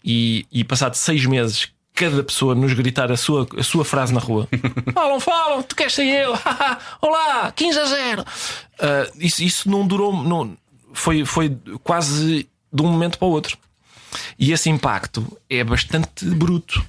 e, 0.03 0.45
e 0.51 0.61
passado 0.65 0.95
seis 0.95 1.25
meses. 1.25 1.69
Cada 1.93 2.21
pessoa 2.21 2.53
nos 2.53 2.73
gritar 2.73 3.09
a 3.09 3.15
sua, 3.15 3.47
a 3.57 3.63
sua 3.63 3.85
frase 3.85 4.13
na 4.13 4.19
rua: 4.19 4.47
Falam, 4.93 5.19
falam, 5.21 5.63
tu 5.63 5.73
queres 5.73 5.93
ser 5.93 6.03
eu? 6.03 6.37
Olá, 7.01 7.49
15 7.53 7.79
a 7.79 7.85
0. 7.85 8.25
Ah, 8.79 9.11
isso, 9.17 9.41
isso 9.41 9.69
não 9.69 9.87
durou, 9.87 10.21
não, 10.21 10.57
foi, 10.93 11.23
foi 11.23 11.57
quase 11.81 12.49
de 12.71 12.81
um 12.81 12.87
momento 12.87 13.17
para 13.17 13.27
o 13.27 13.31
outro. 13.31 13.57
E 14.37 14.51
esse 14.51 14.69
impacto 14.69 15.25
é 15.49 15.63
bastante 15.63 16.25
bruto. 16.25 16.85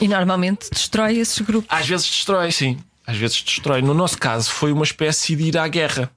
E 0.00 0.08
normalmente 0.08 0.68
destrói 0.70 1.18
esses 1.18 1.38
grupos. 1.40 1.68
Às 1.70 1.86
vezes 1.86 2.06
destrói, 2.08 2.50
sim. 2.50 2.78
Às 3.06 3.16
vezes 3.16 3.40
destrói. 3.40 3.82
No 3.82 3.94
nosso 3.94 4.18
caso, 4.18 4.50
foi 4.50 4.72
uma 4.72 4.84
espécie 4.84 5.36
de 5.36 5.44
ir 5.44 5.58
à 5.58 5.68
guerra 5.68 6.10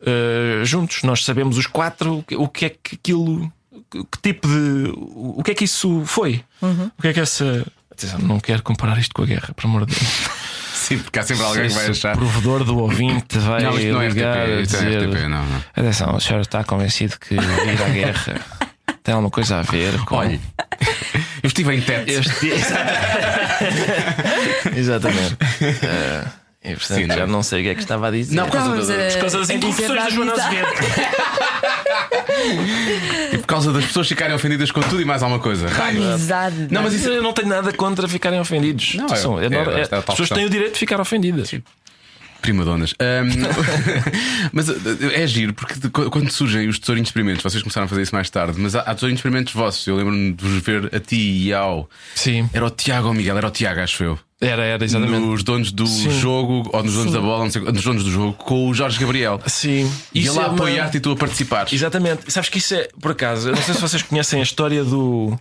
Uh, 0.00 0.64
juntos. 0.64 1.02
Nós 1.02 1.24
sabemos 1.24 1.58
os 1.58 1.66
quatro 1.66 2.24
o 2.36 2.48
que- 2.48 2.64
é 2.66 2.68
que 2.70 2.94
aquilo. 2.96 3.52
Que 3.90 4.18
tipo 4.22 4.48
de. 4.48 4.92
O 4.96 5.42
que 5.44 5.50
é 5.50 5.54
que 5.54 5.64
isso 5.64 6.02
foi? 6.06 6.42
O 6.62 7.02
que 7.02 7.08
é 7.08 7.12
que 7.12 7.20
essa. 7.20 7.66
Atenção, 7.92 8.18
Não 8.20 8.40
quero 8.40 8.62
comparar 8.62 8.98
isto 8.98 9.14
com 9.14 9.22
a 9.22 9.26
guerra, 9.26 9.52
por 9.54 9.66
amor 9.66 9.84
de 9.86 9.94
Deus. 9.94 10.10
Sim, 10.74 10.98
porque 10.98 11.18
há 11.18 11.22
sempre 11.22 11.44
alguém 11.44 11.68
que 11.68 11.74
vai 11.74 11.84
Se 11.84 11.88
o 11.90 11.92
achar. 11.92 12.16
provedor 12.16 12.64
do 12.64 12.78
ouvinte 12.78 13.38
vai 13.38 13.62
Não, 13.62 13.78
isto 13.78 13.92
não 13.92 14.00
é 14.02 14.08
ligar 14.08 14.38
RTP, 14.48 14.62
isto 14.62 14.76
é 14.76 14.78
dizer, 14.80 15.08
RTP, 15.08 15.28
não, 15.28 15.44
não. 15.46 15.64
Atenção, 15.76 16.16
o 16.16 16.20
senhor 16.20 16.40
está 16.40 16.64
convencido 16.64 17.18
que 17.20 17.34
ir 17.34 17.82
à 17.82 17.88
guerra 17.90 18.40
tem 19.04 19.12
alguma 19.14 19.30
coisa 19.30 19.58
a 19.58 19.62
ver 19.62 19.98
com. 20.06 20.16
Olha, 20.16 20.40
eu 21.42 21.46
estive 21.46 21.74
em 21.76 21.82
teto. 21.82 22.08
Este... 22.08 22.48
Exatamente. 24.76 25.36
Eh, 25.82 26.24
e, 26.62 26.74
portanto, 26.74 26.98
Sim, 26.98 27.06
não 27.06 27.14
é? 27.14 27.18
já 27.18 27.26
não 27.26 27.42
sei 27.42 27.60
o 27.60 27.62
que 27.64 27.68
é 27.70 27.74
que 27.74 27.80
estava 27.80 28.08
a 28.08 28.10
dizer. 28.10 28.34
Não, 28.36 28.44
por 28.46 28.52
causa 28.52 28.80
Estávamos 28.80 28.88
da- 28.88 29.06
a- 29.06 29.10
Por 29.12 29.20
causa 29.20 29.38
das 29.38 29.50
a 29.50 29.54
dizer 29.54 29.68
interrupções 29.68 30.02
da 30.04 30.10
Joana. 30.10 30.32
Azevedo. 30.32 30.68
E 33.32 33.38
por 33.38 33.46
causa 33.46 33.72
das 33.72 33.84
pessoas 33.84 34.08
ficarem 34.08 34.34
ofendidas 34.34 34.70
com 34.70 34.80
tudo 34.80 35.00
e 35.00 35.04
mais 35.04 35.22
alguma 35.22 35.40
coisa. 35.40 35.68
Raio. 35.68 36.02
Amizade. 36.02 36.68
Não, 36.70 36.82
mas 36.82 36.92
isso 36.94 37.08
eu 37.08 37.22
não 37.22 37.32
tenho 37.32 37.48
nada 37.48 37.72
contra 37.72 38.08
ficarem 38.08 38.40
ofendidos. 38.40 38.94
Não, 38.94 39.06
é- 39.06 39.42
é 39.42 39.46
é- 39.46 39.48
nor- 39.50 39.68
é- 39.68 39.80
é 39.80 39.80
a 39.80 39.82
as 39.82 39.88
pessoas 39.88 40.16
questão. 40.18 40.36
têm 40.38 40.46
o 40.46 40.50
direito 40.50 40.72
de 40.74 40.78
ficar 40.78 41.00
ofendidas. 41.00 41.50
Primadonas. 42.40 42.94
Ahm, 42.98 43.30
mas 44.52 44.68
uh, 44.68 44.74
é 45.12 45.26
giro, 45.26 45.54
porque 45.54 45.74
quando 45.90 46.30
surgem 46.30 46.68
os 46.68 46.78
tesourinhos 46.78 47.06
de 47.06 47.10
experimentos, 47.10 47.42
vocês 47.42 47.62
começaram 47.62 47.84
a 47.86 47.88
fazer 47.88 48.02
isso 48.02 48.14
mais 48.14 48.28
tarde, 48.30 48.58
mas 48.60 48.74
há, 48.74 48.80
há 48.80 48.94
tesourinhos 48.94 49.18
de 49.20 49.26
experimentos 49.28 49.52
vossos. 49.54 49.86
Eu 49.86 49.96
lembro-me 49.96 50.32
de 50.32 50.44
vos 50.44 50.62
ver 50.62 50.94
a 50.94 51.00
ti 51.00 51.16
e 51.46 51.52
ao. 51.54 51.88
Sim, 52.14 52.48
Era 52.52 52.66
o 52.66 52.70
Tiago 52.70 53.08
ou 53.08 53.14
Miguel, 53.14 53.36
era 53.38 53.46
o 53.46 53.50
Tiago, 53.50 53.80
acho 53.80 54.02
eu. 54.02 54.18
era, 54.40 54.62
era 54.64 54.84
exatamente. 54.84 55.20
Nos 55.26 55.42
donos 55.42 55.72
do 55.72 55.86
Sim. 55.86 56.10
jogo, 56.18 56.68
ou 56.72 56.82
nos 56.82 56.94
donos 56.94 57.12
da 57.12 57.20
bola, 57.20 57.44
não 57.44 57.50
sei, 57.50 57.62
nos 57.62 57.82
donos 57.84 58.04
do 58.04 58.10
jogo, 58.10 58.32
com 58.34 58.68
o 58.68 58.74
Jorge 58.74 58.98
Gabriel. 58.98 59.40
Sim, 59.46 59.90
E 60.14 60.20
ele 60.20 60.28
a 60.28 60.30
é 60.30 60.32
uma- 60.32 60.46
apoiar-te 60.54 60.96
e 60.96 61.00
tu 61.00 61.10
a 61.12 61.16
participares. 61.16 61.72
Exatamente. 61.72 62.30
Sabes 62.32 62.48
que 62.48 62.58
isso 62.58 62.74
é, 62.74 62.88
por 63.00 63.12
acaso, 63.12 63.48
eu 63.50 63.54
não 63.56 63.62
sei 63.62 63.74
se 63.74 63.80
vocês 63.80 64.02
conhecem 64.02 64.40
a 64.40 64.42
história 64.42 64.82
do. 64.84 65.38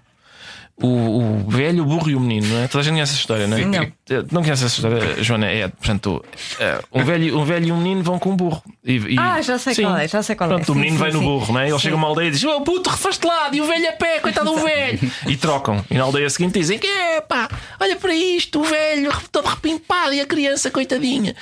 O, 0.82 0.88
o 0.88 1.50
velho, 1.50 1.84
o 1.84 1.86
burro 1.86 2.10
e 2.10 2.16
o 2.16 2.20
menino, 2.20 2.48
não 2.48 2.60
é? 2.64 2.68
Toda 2.68 2.80
a 2.80 2.84
gente 2.84 2.94
conhece 2.94 3.12
essa 3.14 3.20
história, 3.20 3.48
não 3.48 3.58
é? 3.58 3.66
Não. 3.66 3.88
Não 4.32 4.42
conhece 4.42 4.66
essa 4.66 4.76
história, 4.76 5.24
Joana? 5.24 5.48
É, 5.48 5.68
portanto, 5.68 6.24
eh, 6.60 6.80
um 6.92 7.04
velho, 7.04 7.38
um 7.38 7.44
velho 7.46 7.68
e 7.68 7.72
um 7.72 7.78
menino 7.78 8.02
vão 8.02 8.18
com 8.18 8.32
um 8.32 8.36
burro. 8.36 8.64
E, 8.84 8.96
e- 8.98 9.20
Ah, 9.20 9.42
já 9.42 9.60
sei 9.60 9.74
Sim. 9.76 9.84
qual 9.84 9.98
é, 9.98 10.08
já 10.08 10.24
sei 10.24 10.36
qual 10.36 10.50
é. 10.50 10.54
Pronto, 10.56 10.72
o 10.72 10.76
menino 10.76 10.94
sim, 10.94 10.98
vai 11.04 11.12
no 11.12 11.20
sim. 11.20 11.26
burro, 11.26 11.54
não 11.54 11.60
é? 11.60 11.66
Ele 11.66 11.74
Sim. 11.74 11.80
chega 11.80 11.96
a 11.96 11.98
uma 11.98 12.08
aldeia 12.08 12.28
e 12.28 12.32
diz: 12.32 12.44
Oh 12.44 12.62
puto, 12.62 12.90
refaste 12.90 13.26
lado, 13.28 13.56
e 13.56 13.62
o 13.62 13.66
velho 13.66 13.90
a 13.90 13.92
pé, 13.92 14.20
coitado 14.20 14.52
do 14.52 14.58
velho. 14.64 15.00
e 15.28 15.36
trocam. 15.38 15.84
E 15.92 15.96
na 15.96 16.04
aldeia 16.04 16.30
seguinte 16.30 16.58
dizem: 16.60 16.80
Que 16.80 16.88
é 16.88 17.22
pá, 17.22 17.50
olha 17.80 17.96
para 17.96 18.16
isto, 18.16 18.60
o 18.62 18.64
velho 18.64 19.12
todo 19.32 19.48
repimpado 19.48 20.14
e 20.14 20.22
a 20.22 20.26
criança, 20.26 20.72
coitadinha. 20.72 21.36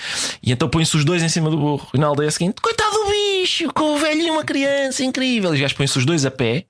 E 0.44 0.52
então 0.52 0.68
põem-se 0.68 0.96
os 0.98 1.06
dois 1.06 1.22
em 1.24 1.30
cima 1.30 1.50
do 1.50 1.58
burro. 1.58 1.88
E 1.94 1.98
na 1.98 2.08
aldeia 2.08 2.32
seguinte: 2.32 2.56
Coitado 2.62 2.92
do 2.92 3.06
bicho, 3.12 3.72
com 3.74 3.94
o 3.96 3.98
velho 3.98 4.22
e 4.22 4.30
uma 4.32 4.44
criança, 4.44 5.04
incrível. 5.04 5.52
E 5.52 5.56
os 5.56 5.62
gajos 5.62 5.78
põem-se 5.78 5.98
os 5.98 6.06
dois 6.06 6.26
a 6.26 6.32
pé. 6.32 6.66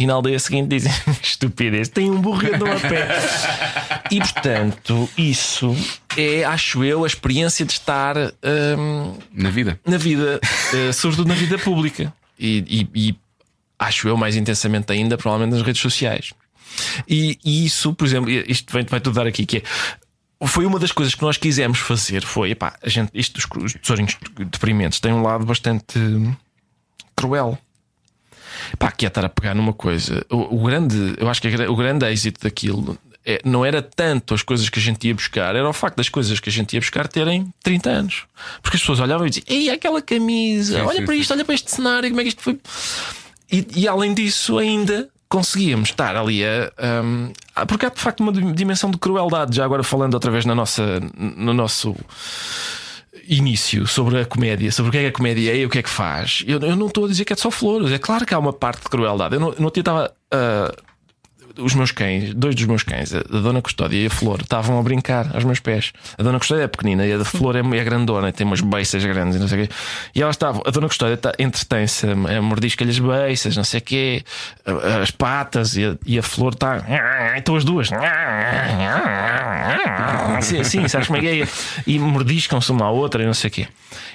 E 0.00 0.06
na 0.06 0.14
aldeia 0.14 0.38
seguinte 0.38 0.68
dizem: 0.68 0.92
Estupidez, 1.20 1.88
tem 1.88 2.08
um 2.08 2.20
burro 2.20 2.46
andam 2.54 2.70
a 2.70 2.78
pé. 2.78 3.08
E 4.12 4.18
portanto, 4.20 5.08
isso 5.18 5.74
é, 6.16 6.44
acho 6.44 6.84
eu, 6.84 7.02
a 7.02 7.06
experiência 7.06 7.66
de 7.66 7.72
estar 7.72 8.16
hum, 8.16 9.18
Na 9.32 9.50
vida. 9.50 9.78
na 9.84 9.98
vida, 9.98 10.40
eh, 10.72 10.92
sobretudo 10.92 11.26
na 11.28 11.34
vida 11.34 11.58
pública. 11.58 12.12
E, 12.38 12.86
e- 12.94 13.08
e 13.10 13.16
acho 13.78 14.06
eu 14.08 14.16
mais 14.16 14.36
intensamente 14.36 14.92
ainda, 14.92 15.18
provavelmente 15.18 15.56
nas 15.56 15.66
redes 15.66 15.82
sociais. 15.82 16.32
E, 17.08 17.36
e 17.44 17.66
isso, 17.66 17.92
por 17.92 18.06
exemplo, 18.06 18.30
isto 18.30 18.72
vai, 18.72 18.84
vai 18.84 19.00
tudo 19.00 19.14
dar 19.14 19.26
aqui, 19.26 19.44
que 19.44 19.58
é. 19.58 19.62
Foi 20.46 20.64
uma 20.64 20.78
das 20.78 20.92
coisas 20.92 21.16
que 21.16 21.22
nós 21.22 21.36
quisemos 21.36 21.80
fazer. 21.80 22.22
Foi, 22.24 22.52
epá, 22.52 22.74
a 22.80 22.88
gente, 22.88 23.10
isto 23.12 23.34
dos 23.58 23.72
tesourinhos 23.74 24.16
deprimentes 24.36 25.00
tem 25.00 25.12
um 25.12 25.22
lado 25.22 25.44
bastante 25.44 25.98
hum, 25.98 26.32
cruel. 27.16 27.58
Pá, 28.78 28.90
que 28.90 29.04
é 29.04 29.08
estar 29.08 29.24
a 29.24 29.28
pegar 29.28 29.54
numa 29.54 29.72
coisa. 29.72 30.24
O, 30.30 30.56
o 30.60 30.64
grande, 30.64 31.14
eu 31.18 31.28
acho 31.28 31.40
que 31.40 31.48
o 31.48 31.76
grande 31.76 32.06
êxito 32.06 32.40
daquilo 32.42 32.98
é- 33.24 33.40
não 33.44 33.64
era 33.64 33.82
tanto 33.82 34.32
as 34.34 34.42
coisas 34.42 34.68
que 34.68 34.78
a 34.78 34.82
gente 34.82 35.06
ia 35.06 35.14
buscar, 35.14 35.54
era 35.54 35.68
o 35.68 35.72
facto 35.72 35.96
das 35.96 36.08
coisas 36.08 36.40
que 36.40 36.48
a 36.48 36.52
gente 36.52 36.72
ia 36.74 36.80
buscar 36.80 37.06
terem 37.08 37.52
30 37.62 37.90
anos. 37.90 38.22
Porque 38.62 38.76
as 38.76 38.80
pessoas 38.82 39.00
olhavam 39.00 39.26
e 39.26 39.30
diziam: 39.30 39.44
Ei, 39.48 39.68
aquela 39.70 40.00
camisa, 40.00 40.78
Sim, 40.78 40.80
olha 40.86 40.98
sim, 40.98 41.04
para 41.04 41.14
sim. 41.14 41.20
isto, 41.20 41.34
olha 41.34 41.44
para 41.44 41.54
este 41.54 41.70
cenário, 41.70 42.08
como 42.08 42.20
é 42.20 42.24
que 42.24 42.28
isto 42.30 42.42
foi. 42.42 42.58
E, 43.50 43.66
e 43.76 43.88
além 43.88 44.14
disso, 44.14 44.58
ainda 44.58 45.08
conseguíamos 45.28 45.90
estar 45.90 46.16
ali 46.16 46.42
a. 46.44 46.72
um, 47.04 47.30
ah, 47.54 47.66
porque 47.66 47.84
há 47.84 47.90
de 47.90 48.00
facto 48.00 48.20
uma 48.20 48.32
dimensão 48.32 48.90
de 48.90 48.96
crueldade, 48.96 49.54
já 49.56 49.64
agora 49.64 49.82
falando 49.82 50.14
outra 50.14 50.30
vez 50.30 50.46
na 50.46 50.54
nossa, 50.54 51.00
no 51.16 51.52
nosso 51.52 51.94
início 53.26 53.86
sobre 53.86 54.20
a 54.20 54.24
comédia, 54.24 54.70
sobre 54.70 54.88
o 54.90 54.92
que 54.92 54.98
é 54.98 55.02
que 55.02 55.06
a 55.08 55.12
comédia 55.12 55.52
é 55.52 55.56
e 55.58 55.66
o 55.66 55.70
que 55.70 55.78
é 55.78 55.82
que 55.82 55.90
faz. 55.90 56.44
Eu, 56.46 56.60
eu 56.60 56.76
não 56.76 56.86
estou 56.86 57.04
a 57.04 57.08
dizer 57.08 57.24
que 57.24 57.32
é 57.32 57.36
só 57.36 57.50
flores, 57.50 57.90
é 57.92 57.98
claro 57.98 58.26
que 58.26 58.34
há 58.34 58.38
uma 58.38 58.52
parte 58.52 58.82
de 58.82 58.88
crueldade. 58.88 59.34
Eu 59.34 59.40
não, 59.40 59.54
não 59.58 59.68
estava. 59.68 60.12
ah, 60.32 60.74
os 61.58 61.74
meus 61.74 61.90
cães, 61.90 62.32
dois 62.34 62.54
dos 62.54 62.64
meus 62.64 62.82
cães, 62.82 63.14
a 63.14 63.20
Dona 63.22 63.60
Custódia 63.60 63.96
e 63.96 64.06
a 64.06 64.10
Flor, 64.10 64.40
estavam 64.40 64.78
a 64.78 64.82
brincar 64.82 65.34
aos 65.34 65.44
meus 65.44 65.60
pés. 65.60 65.92
A 66.16 66.22
Dona 66.22 66.38
Custódia 66.38 66.64
é 66.64 66.68
pequenina 66.68 67.06
e 67.06 67.12
a 67.12 67.24
Flor 67.24 67.56
é, 67.56 67.60
é 67.60 67.84
grandona, 67.84 68.32
tem 68.32 68.46
umas 68.46 68.60
beiças 68.60 69.04
grandes 69.04 69.36
e 69.36 69.38
não 69.38 69.48
sei 69.48 69.62
o 69.62 69.66
quê. 69.66 69.74
E 70.14 70.22
elas 70.22 70.36
estavam, 70.36 70.62
a 70.64 70.70
Dona 70.70 70.88
Custódia 70.88 71.16
tá, 71.16 71.32
entretém-se, 71.38 72.06
mordisca-lhe 72.14 72.90
as 72.90 72.98
beiças, 72.98 73.56
não 73.56 73.64
sei 73.64 73.80
o 73.80 73.82
quê, 73.82 74.24
as 75.02 75.10
patas 75.10 75.76
e 75.76 75.84
a, 75.84 75.96
e 76.06 76.18
a 76.18 76.22
Flor 76.22 76.52
está. 76.52 76.84
Então 77.36 77.56
as 77.56 77.64
duas. 77.64 77.90
Sim, 80.42 80.64
sim, 80.64 80.88
sabes 80.88 81.08
como 81.08 81.18
é 81.18 81.20
que 81.20 81.42
é? 81.42 81.48
E 81.86 81.98
mordiscam-se 81.98 82.70
uma 82.70 82.86
à 82.86 82.90
outra 82.90 83.22
e 83.22 83.26
não 83.26 83.34
sei 83.34 83.48
o 83.48 83.52
quê. 83.52 83.68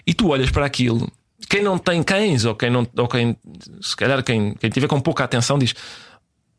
E 0.05 0.13
tu 0.13 0.29
olhas 0.29 0.49
para 0.49 0.65
aquilo. 0.65 1.11
Quem 1.49 1.61
não 1.61 1.77
tem 1.77 2.01
cães, 2.01 2.45
ou 2.45 2.55
quem 2.55 2.69
não, 2.69 2.87
ou 2.97 3.07
quem, 3.07 3.35
se 3.81 3.95
calhar 3.95 4.23
quem, 4.23 4.53
quem 4.55 4.69
tiver 4.69 4.87
com 4.87 4.99
pouca 4.99 5.23
atenção, 5.23 5.59
diz: 5.59 5.75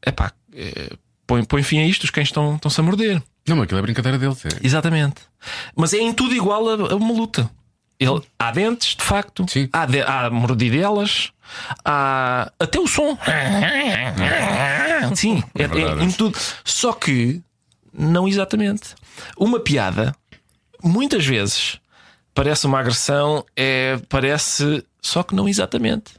epá, 0.07 0.33
é, 0.55 0.97
põe, 1.27 1.45
põe 1.45 1.63
fim 1.63 1.79
a 1.81 1.87
isto, 1.87 2.05
os 2.05 2.11
cães 2.11 2.29
estão- 2.29 2.55
estão-se 2.57 2.81
a 2.81 2.83
morder. 2.83 3.23
Não, 3.47 3.57
mas 3.57 3.65
aquilo 3.65 3.79
é 3.79 3.83
brincadeira 3.83 4.19
deles. 4.19 4.45
É. 4.47 4.49
Exatamente. 4.63 5.17
Mas 5.77 5.93
é 5.93 5.99
em 5.99 6.13
tudo 6.13 6.35
igual 6.35 6.69
a, 6.69 6.93
a 6.93 6.97
uma 6.97 7.13
luta. 7.13 7.51
Ele, 8.01 8.21
há 8.39 8.51
dentes, 8.51 8.97
de 8.97 9.05
facto, 9.05 9.47
Sim. 9.49 9.69
há, 9.73 9.87
de, 9.87 10.01
há 10.03 10.29
mordidelas, 10.31 11.31
há 11.85 12.51
até 12.59 12.79
o 12.81 12.87
som. 12.89 13.17
Sim, 15.15 15.43
é, 15.55 15.63
é 15.63 15.69
verdade. 15.69 16.05
em 16.05 16.11
tudo. 16.11 16.37
Só 16.65 16.93
que, 16.93 17.41
não 17.93 18.27
exatamente. 18.27 18.95
Uma 19.37 19.61
piada, 19.61 20.15
muitas 20.83 21.25
vezes, 21.25 21.79
parece 22.35 22.67
uma 22.67 22.81
agressão, 22.81 23.45
é, 23.57 23.99
parece, 24.09 24.85
só 25.01 25.23
que 25.23 25.35
não 25.35 25.49
exatamente. 25.49 26.15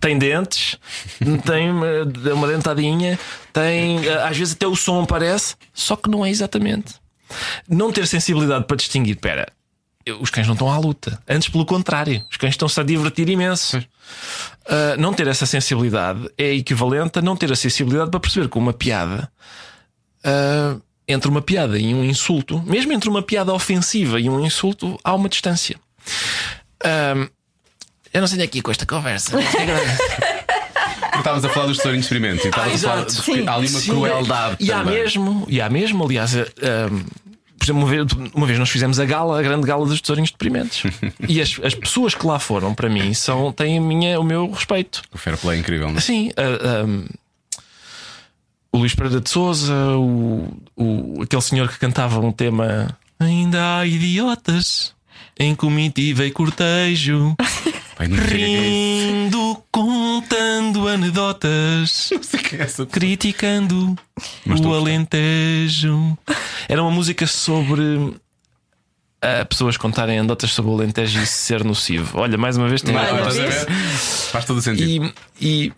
Tem 0.00 0.18
dentes, 0.18 0.76
tem 1.44 1.70
uma, 1.70 1.86
uma 2.34 2.46
dentadinha, 2.46 3.18
tem. 3.52 4.08
Às 4.08 4.36
vezes 4.36 4.54
até 4.54 4.66
o 4.66 4.76
som 4.76 5.04
parece, 5.04 5.56
só 5.72 5.96
que 5.96 6.08
não 6.08 6.24
é 6.24 6.30
exatamente. 6.30 6.94
Não 7.68 7.90
ter 7.92 8.06
sensibilidade 8.06 8.64
para 8.66 8.76
distinguir, 8.76 9.16
pera, 9.16 9.46
os 10.20 10.30
cães 10.30 10.46
não 10.46 10.54
estão 10.54 10.70
à 10.70 10.78
luta. 10.78 11.20
Antes, 11.28 11.48
pelo 11.48 11.66
contrário, 11.66 12.24
os 12.30 12.36
cães 12.36 12.54
estão-se 12.54 12.80
a 12.80 12.82
divertir 12.82 13.28
imenso. 13.28 13.82
Ah, 14.66 14.96
não 14.98 15.12
ter 15.12 15.26
essa 15.26 15.46
sensibilidade 15.46 16.28
é 16.36 16.54
equivalente 16.54 17.18
a 17.18 17.22
não 17.22 17.36
ter 17.36 17.50
a 17.52 17.56
sensibilidade 17.56 18.10
para 18.10 18.20
perceber 18.20 18.48
que 18.48 18.58
uma 18.58 18.72
piada. 18.72 19.30
ah, 20.24 20.76
entre 21.10 21.30
uma 21.30 21.40
piada 21.40 21.78
e 21.78 21.94
um 21.94 22.04
insulto, 22.04 22.62
mesmo 22.66 22.92
entre 22.92 23.08
uma 23.08 23.22
piada 23.22 23.50
ofensiva 23.54 24.20
e 24.20 24.28
um 24.28 24.44
insulto, 24.44 24.98
há 25.02 25.14
uma 25.14 25.28
distância. 25.28 25.80
Ah, 26.84 27.28
eu 28.12 28.20
não 28.20 28.28
sei 28.28 28.48
ia 28.52 28.62
com 28.62 28.70
esta 28.70 28.86
conversa. 28.86 29.38
Estavas 31.16 31.44
a 31.44 31.48
falar 31.48 31.66
dos 31.66 31.78
tesourinhos 31.78 32.06
experimentos 32.06 32.44
e 32.44 32.48
estavas 32.48 32.84
a 32.84 32.88
falar 32.88 33.04
de 33.04 33.20
que 33.20 33.48
há 33.48 33.54
ali 33.54 33.68
uma 33.68 33.80
Sim. 33.80 33.90
crueldade. 33.90 34.56
E 34.60 34.70
há 34.70 34.78
também. 34.78 34.94
mesmo, 34.94 35.46
e 35.48 35.60
há 35.60 35.68
mesmo, 35.68 36.04
aliás, 36.04 36.36
ah, 36.36 36.46
ah, 36.62 36.88
por 37.58 37.64
exemplo, 37.64 37.82
uma 37.82 37.88
vez, 37.88 38.06
uma 38.32 38.46
vez 38.46 38.58
nós 38.58 38.70
fizemos 38.70 39.00
a 39.00 39.04
gala, 39.04 39.40
a 39.40 39.42
grande 39.42 39.66
gala 39.66 39.84
dos 39.84 40.00
tesourinhos 40.00 40.30
deprimentes. 40.30 40.84
e 41.28 41.40
as, 41.40 41.58
as 41.64 41.74
pessoas 41.74 42.14
que 42.14 42.24
lá 42.24 42.38
foram, 42.38 42.72
para 42.72 42.88
mim, 42.88 43.12
são, 43.14 43.50
têm 43.52 43.78
a 43.78 43.80
minha, 43.80 44.20
o 44.20 44.22
meu 44.22 44.48
respeito. 44.48 45.02
O 45.12 45.18
fair 45.18 45.36
play 45.36 45.56
é 45.56 45.60
incrível, 45.60 45.88
não 45.88 45.98
é? 45.98 46.00
Sim, 46.00 46.30
ah, 46.36 46.86
ah, 46.86 47.64
o 48.70 48.78
Luís 48.78 48.94
Pereira 48.94 49.20
de 49.20 49.28
Souza, 49.28 49.74
o, 49.74 50.56
o, 50.76 51.22
aquele 51.22 51.42
senhor 51.42 51.68
que 51.68 51.80
cantava 51.80 52.20
um 52.20 52.30
tema 52.30 52.96
Ainda 53.20 53.78
há 53.78 53.86
idiotas 53.86 54.94
em 55.38 55.54
comitiva 55.54 56.24
e 56.24 56.30
cortejo, 56.30 57.34
Pai, 57.98 58.06
não 58.06 58.16
sei 58.16 58.24
o 58.24 58.28
que 58.28 58.34
é 58.36 58.60
rindo, 58.60 59.62
contando 59.72 60.86
anedotas, 60.88 62.10
Não 62.14 62.22
sei 62.22 62.38
que 62.40 62.54
é 62.56 62.62
essa. 62.62 62.86
criticando 62.86 63.96
o 64.46 64.72
a. 64.72 64.76
Alentejo. 64.78 66.16
Era 66.68 66.80
uma 66.82 66.92
música 66.92 67.26
sobre. 67.26 68.14
ah, 69.20 69.44
pessoas 69.44 69.76
contarem 69.76 70.18
anedotas 70.18 70.52
sobre 70.52 70.70
o 70.70 70.74
Alentejo 70.74 71.20
e 71.20 71.26
ser 71.26 71.64
nocivo. 71.64 72.18
Olha, 72.20 72.38
mais 72.38 72.56
uma 72.56 72.68
vez 72.68 72.82
tem 72.82 72.94
a 72.96 73.30
vês? 73.30 73.64
ver? 73.64 73.70
Faz 74.30 74.44
todo 74.44 74.58
o 74.58 74.62
sentido. 74.62 75.12
e, 75.40 75.64
e 75.66 75.72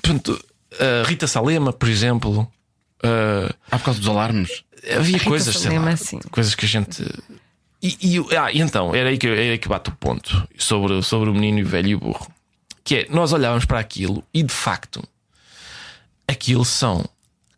portanto, 0.00 0.38
a 0.78 1.08
Rita 1.08 1.26
Salema, 1.26 1.72
por 1.72 1.88
exemplo, 1.88 2.48
ah, 3.02 3.52
Ah, 3.68 3.78
por 3.80 3.86
causa 3.86 3.98
dos 3.98 4.08
alarmes. 4.08 4.62
havia 4.96 5.18
coisas, 5.18 5.54
sei 5.56 5.62
Salema, 5.64 5.90
lá, 5.90 5.96
sim. 5.96 6.20
coisas 6.30 6.54
que 6.54 6.64
a 6.66 6.68
gente. 6.68 7.04
E, 7.82 7.96
e- 8.00 8.36
ah, 8.36 8.50
e 8.52 8.60
então, 8.60 8.94
era 8.94 9.08
aí, 9.08 9.18
que, 9.18 9.26
era 9.26 9.40
aí 9.40 9.58
que 9.58 9.68
bate 9.68 9.90
o 9.90 9.96
ponto 9.96 10.46
sobre, 10.56 11.02
sobre 11.02 11.28
o 11.30 11.34
menino 11.34 11.58
e 11.58 11.62
o 11.62 11.66
velho 11.66 11.88
e 11.88 11.94
o 11.94 11.98
burro. 12.00 12.30
Que 12.84 12.96
é, 12.96 13.06
nós 13.10 13.32
olhávamos 13.32 13.64
para 13.64 13.78
aquilo 13.80 14.22
e 14.32 14.42
de 14.42 14.52
facto, 14.52 15.02
aquilo 16.28 16.64
são 16.64 17.04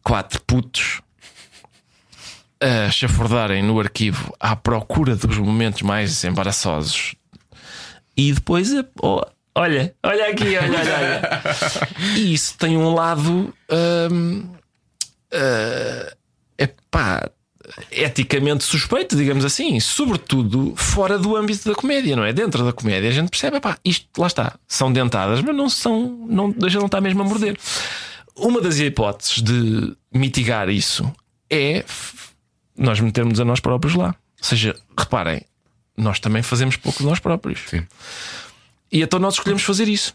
quatro 0.03 0.41
putos 0.43 1.01
a 2.61 2.91
chafordarem 2.91 3.63
no 3.63 3.79
arquivo 3.79 4.35
à 4.41 4.57
procura 4.57 5.15
dos 5.17 5.37
momentos 5.39 5.83
mais 5.83 6.25
embaraçosos 6.25 7.15
e 8.17 8.33
depois, 8.33 8.71
oh, 9.03 9.21
olha, 9.55 9.95
olha 10.03 10.29
aqui, 10.31 10.57
olha, 10.57 10.79
olha, 10.79 10.97
olha. 10.97 12.17
E 12.17 12.33
isso 12.33 12.57
tem 12.57 12.77
um 12.77 12.95
lado. 12.95 13.53
hum, 14.11 14.55
ah, 15.33 16.15
epá, 16.59 17.29
eticamente 17.91 18.65
suspeito, 18.65 19.17
digamos 19.17 19.45
assim, 19.45 19.79
sobretudo 19.81 20.75
fora 20.77 21.19
do 21.19 21.37
âmbito 21.37 21.69
da 21.69 21.75
comédia, 21.75 22.17
não 22.17 22.25
é? 22.25 22.33
Dentro 22.33 22.65
da 22.65 22.73
comédia 22.73 23.09
a 23.09 23.13
gente 23.13 23.31
percebe, 23.31 23.57
epá, 23.57 23.79
isto 23.85 24.07
lá 24.21 24.27
está, 24.27 24.59
são 24.67 24.93
dentadas, 24.93 25.41
mas 25.41 25.55
não 25.55 25.69
são, 25.69 26.27
não, 26.29 26.51
deixa 26.51 26.79
não 26.79 26.87
estar 26.87 27.01
mesmo 27.01 27.23
a 27.23 27.25
morder. 27.25 27.59
Uma 28.37 28.61
das 28.61 28.79
hipóteses 28.79 29.43
de 29.43 29.97
mitigar 30.13 30.69
isso 30.69 31.11
é 31.51 31.85
nós 32.77 33.01
metermos 33.01 33.39
a 33.41 33.45
nós 33.45 33.61
próprios 33.61 33.95
lá. 33.95 34.09
Ou 34.09 34.45
seja, 34.45 34.77
reparem, 34.99 35.43
nós 35.97 36.19
também 36.19 36.43
fazemos 36.43 36.77
pouco 36.77 36.99
de 36.99 37.05
nós 37.05 37.21
próprios. 37.21 37.61
Sim. 37.69 37.87
E 38.91 39.03
então 39.03 39.19
nós 39.19 39.35
escolhemos 39.35 39.63
fazer 39.63 39.89
isso. 39.89 40.15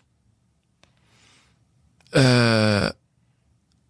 Ah, 2.13 2.93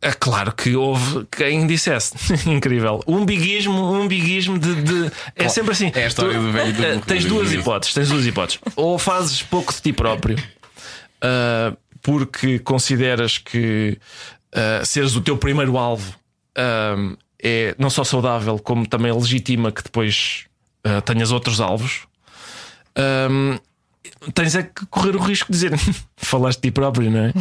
é 0.02 0.12
claro 0.14 0.54
que 0.54 0.76
houve 0.76 1.26
quem 1.32 1.68
dissesse 1.68 2.14
incrível. 2.50 3.02
Um 3.08 3.26
biguismo, 3.26 3.93
um 3.93 4.08
biguismo 4.08 4.58
de. 4.58 4.76
de- 4.82 5.12
é 5.36 5.50
sempre 5.50 5.72
assim. 5.72 5.91
é 5.93 6.04
a 6.06 6.08
história 6.08 6.34
Tu- 6.34 6.41
do 6.41 6.52
velho 6.52 6.74
do 6.74 6.82
burro, 6.82 7.02
Tens 7.08 7.26
duas 7.26 7.52
hipóteses. 7.52 7.93
Tens 7.93 8.10
duas 8.10 8.26
hipóteses. 8.26 8.62
Ou 8.76 8.97
fazes 8.97 9.41
pouco 9.43 9.74
de 9.74 9.82
ti 9.82 9.91
próprio, 9.93 10.38
ah, 11.22 11.74
porque 12.02 12.60
consideras 12.60 13.38
que 13.38 13.97
uh, 14.56 14.86
seres 14.86 15.16
o 15.16 15.22
teu 15.22 15.38
primeiro 15.38 15.78
alvo 15.78 16.16
um, 16.97 17.16
é 17.41 17.76
não 17.78 17.89
só 17.89 18.04
saudável, 18.06 18.58
como 18.58 18.88
também 18.88 19.12
legitima 19.12 19.72
que 19.72 19.84
depois 19.84 20.45
uh, 20.88 21.02
tenhas 21.02 21.32
outros 21.32 21.60
alvos. 21.60 22.08
Um, 22.97 23.58
tens 24.34 24.56
é 24.56 24.64
que 24.64 24.86
correr 24.88 25.16
o 25.16 25.20
risco 25.20 25.52
de 25.52 25.58
dizer 25.60 25.80
falaste 26.18 26.60
de 26.62 26.70
ti 26.70 26.72
próprio, 26.72 27.10
não 27.12 27.20
é? 27.26 27.34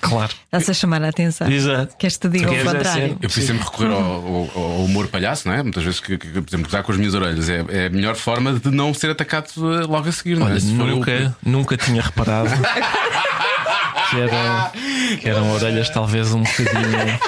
claro. 0.00 0.32
Estás 0.44 0.68
a 0.70 0.74
chamar 0.74 1.02
a 1.02 1.08
atenção. 1.08 1.50
Exato. 1.50 1.96
Queres 1.96 2.16
te 2.18 2.28
diga 2.28 2.50
o 2.50 2.54
é 2.54 2.64
contrário. 2.64 3.12
Eu 3.12 3.16
preciso 3.28 3.46
sempre 3.48 3.64
recorrer 3.64 3.92
ao, 3.92 4.00
ao- 4.00 4.50
ao 4.54 4.84
humor 4.84 5.08
palhaço, 5.08 5.46
não 5.48 5.54
é? 5.54 5.62
Muitas 5.62 5.82
vezes, 5.84 6.00
que, 6.00 6.18
que, 6.18 6.28
por 6.28 6.48
exemplo, 6.48 6.64
gozar 6.66 6.82
com 6.82 6.92
as 6.92 6.98
minhas 6.98 7.14
orelhas 7.14 7.48
é, 7.48 7.64
é 7.68 7.86
a 7.86 7.90
melhor 7.90 8.14
forma 8.16 8.52
de 8.54 8.70
não 8.70 8.92
ser 8.92 9.10
atacado 9.10 9.48
eh, 9.56 9.84
logo 9.86 10.08
a 10.08 10.12
seguir, 10.12 10.36
não 10.38 10.46
é? 10.48 10.50
Olha, 10.52 10.60
Se 10.60 10.70
eu- 10.70 10.86
nunca, 10.86 11.36
nunca 11.44 11.76
tinha 11.76 12.02
reparado 12.02 12.50
que, 14.10 14.16
era- 14.20 14.72
que 15.20 15.28
eram 15.28 15.50
orelhas 15.52 15.88
talvez 15.90 16.32
um 16.32 16.42
bocadinho. 16.42 17.18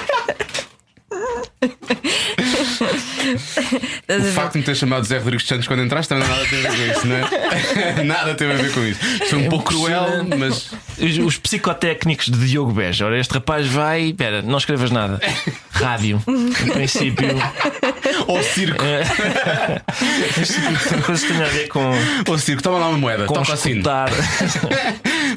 O 4.07 4.33
facto 4.33 4.53
de 4.53 4.59
me 4.59 4.63
ter 4.63 4.75
chamado 4.75 5.05
Zé 5.05 5.17
Rodrigues 5.17 5.47
Santos 5.47 5.67
quando 5.67 5.83
entraste 5.83 6.09
também 6.09 6.27
nada 6.27 6.45
teve 6.45 6.67
a 6.67 6.71
ver 6.71 6.93
com 6.93 6.97
isso, 6.97 7.07
não 7.07 7.15
é? 7.15 8.03
nada 8.05 8.35
teve 8.35 8.53
a 8.53 8.55
ver 8.55 8.71
com 8.71 8.83
isso. 8.85 8.99
Foi 9.29 9.39
um 9.39 9.49
pouco 9.49 9.65
cruel, 9.65 10.25
mas 10.37 10.71
Os, 10.99 11.17
os 11.25 11.37
psicotécnicos 11.37 12.27
de 12.27 12.47
Diogo 12.47 12.71
Beja. 12.71 13.05
Ora, 13.05 13.19
este 13.19 13.33
rapaz 13.33 13.67
vai. 13.67 14.09
Espera, 14.09 14.41
não 14.41 14.57
escrevas 14.57 14.91
nada. 14.91 15.19
Rádio. 15.71 16.23
Em 16.27 16.71
princípio. 16.71 17.27
ou 18.27 18.41
circo, 18.43 18.83
Tem 20.89 21.01
coisas 21.01 21.25
que 21.25 21.33
têm 21.33 21.43
a 21.43 21.49
ver 21.49 21.67
com, 21.67 21.91
ou 22.27 22.37
circo, 22.37 22.61
toma 22.61 22.79
lá 22.79 22.89
uma 22.89 22.97
moeda, 22.97 23.25
com 23.25 23.33
toca 23.33 23.53
assim. 23.53 23.81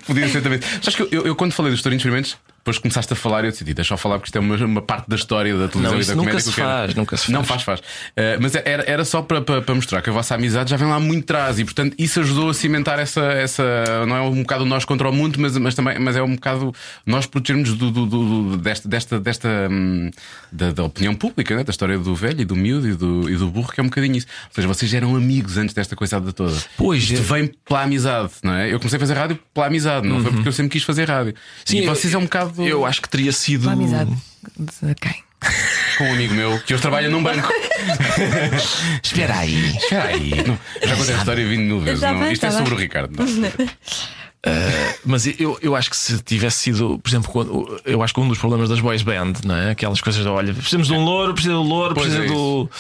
Podia 0.07 0.28
ser 0.28 0.43
também. 0.43 0.61
Sabes 0.82 0.95
que 0.95 1.03
eu, 1.03 1.09
eu, 1.11 1.26
eu 1.26 1.36
quando 1.36 1.53
falei 1.53 1.72
dos 1.72 1.82
tourinhos 1.82 2.01
experimentos, 2.01 2.36
depois 2.59 2.78
começaste 2.78 3.12
a 3.12 3.16
falar 3.16 3.44
e 3.44 3.46
eu 3.46 3.50
decidi, 3.52 3.72
deixa 3.72 3.94
eu 3.94 3.98
falar 3.98 4.16
porque 4.18 4.28
isto 4.28 4.36
é 4.36 4.40
uma, 4.40 4.56
uma 4.56 4.82
parte 4.82 5.09
da 5.09 5.16
história 5.16 5.56
da 5.56 5.68
televisão 5.68 5.94
Não, 5.96 6.02
e 6.02 6.04
da 6.04 6.14
nunca 6.14 6.30
comédia 6.30 6.40
se 6.40 6.50
que 6.50 6.54
quero. 6.56 6.68
faz, 6.68 6.94
nunca 6.94 7.16
se 7.16 7.32
Não 7.32 7.44
faz. 7.44 7.62
faz, 7.62 7.80
faz. 7.80 7.90
Eh, 8.16 8.38
mas 8.40 8.54
era, 8.54 8.82
era 8.90 9.04
só 9.04 9.22
para, 9.22 9.40
para, 9.40 9.62
para 9.62 9.74
mostrar 9.74 10.02
que 10.02 10.11
a 10.11 10.12
vossa 10.12 10.34
amizade 10.34 10.70
já 10.70 10.76
vem 10.76 10.86
lá 10.88 11.00
muito 11.00 11.24
atrás 11.24 11.59
e, 11.59 11.64
portanto, 11.64 11.94
isso 11.98 12.20
ajudou 12.20 12.50
a 12.50 12.54
cimentar 12.54 12.98
essa. 12.98 13.22
essa 13.22 13.62
não 14.06 14.16
é 14.16 14.20
um 14.20 14.42
bocado 14.42 14.64
nós 14.66 14.84
contra 14.84 15.09
o 15.09 15.12
mundo, 15.12 15.38
mas, 15.40 15.56
mas 15.56 15.74
também 15.74 15.98
mas 15.98 16.14
é 16.16 16.22
um 16.22 16.34
bocado 16.34 16.74
nós 17.06 17.26
protegermos 17.26 17.74
do, 17.74 17.90
do, 17.90 18.06
do- 18.06 18.56
desta, 18.59 18.88
desta, 18.88 19.18
desta 19.20 19.48
hum, 19.70 20.11
da, 20.52 20.70
da 20.72 20.84
opinião 20.84 21.14
pública, 21.14 21.56
né? 21.56 21.64
da 21.64 21.70
história 21.70 21.98
do 21.98 22.14
velho 22.14 22.40
e 22.42 22.44
do 22.44 22.54
miúdo 22.56 22.88
e 22.88 22.94
do, 22.94 23.30
e 23.30 23.36
do 23.36 23.48
burro, 23.50 23.72
que 23.72 23.80
é 23.80 23.82
um 23.82 23.86
bocadinho 23.86 24.16
isso. 24.16 24.26
Ou 24.48 24.54
seja, 24.54 24.68
vocês 24.68 24.92
eram 24.92 25.16
amigos 25.16 25.56
antes 25.56 25.74
desta 25.74 25.96
coisada 25.96 26.32
toda. 26.32 26.56
Pois, 26.76 27.02
Isto 27.04 27.14
é. 27.34 27.38
vem 27.38 27.50
pela 27.66 27.82
amizade, 27.82 28.32
não 28.42 28.52
é? 28.54 28.72
Eu 28.72 28.78
comecei 28.78 28.96
a 28.96 29.00
fazer 29.00 29.14
rádio 29.14 29.38
pela 29.54 29.66
amizade, 29.66 30.06
não 30.06 30.20
foi 30.22 30.32
porque 30.32 30.48
eu 30.48 30.52
sempre 30.52 30.70
quis 30.72 30.82
fazer 30.82 31.09
rádio. 31.09 31.34
Sim, 31.64 31.78
e 31.78 31.86
vocês 31.86 32.12
é 32.12 32.18
um 32.18 32.22
bocado 32.24 32.57
Eu 32.59 32.84
acho 32.86 33.02
que 33.02 33.09
teria 33.09 33.32
sido. 33.32 33.64
Uma 33.64 33.72
amizade 33.72 34.11
de 34.56 34.94
quem? 34.94 35.28
com 35.96 36.04
um 36.04 36.12
amigo 36.12 36.34
meu 36.34 36.59
que 36.61 36.74
hoje 36.74 36.82
trabalha 36.82 37.09
num 37.09 37.22
banco. 37.22 37.48
Espera 39.02 39.38
aí. 39.38 39.76
Espera 39.76 40.09
aí, 40.09 40.30
não, 40.46 40.59
já 40.82 40.96
contei 40.96 41.14
a 41.14 41.18
história 41.18 41.48
20 41.48 41.61
mil 41.61 41.80
vezes. 41.80 42.00
Não, 42.00 42.30
isto 42.30 42.46
é 42.46 42.50
já 42.50 42.59
sobre 42.59 42.74
o 42.74 42.76
Ricardo. 42.76 43.16
não. 43.16 43.50
Mas 45.04 45.26
eu, 45.26 45.59
eu 45.61 45.74
acho 45.74 45.90
que 45.90 45.96
se 45.96 46.22
tivesse 46.22 46.59
sido, 46.59 46.98
por 47.00 47.09
exemplo, 47.09 47.30
quando, 47.30 47.80
eu 47.84 48.02
acho 48.02 48.14
que 48.14 48.20
um 48.20 48.28
dos 48.28 48.38
problemas 48.38 48.68
das 48.68 48.80
boys 48.80 49.02
band, 49.02 49.32
não 49.44 49.56
é? 49.56 49.70
Aquelas 49.72 50.00
coisas 50.00 50.22
de 50.22 50.28
olha, 50.28 50.54
precisamos 50.54 50.86
de 50.86 50.94
um 50.94 51.04
louro, 51.04 51.34
precisa 51.34 51.54
do 51.54 51.62
louro, 51.62 51.94
Pois 51.94 52.06
precisa 52.06 52.24
é 52.24 52.28
do. 52.28 52.70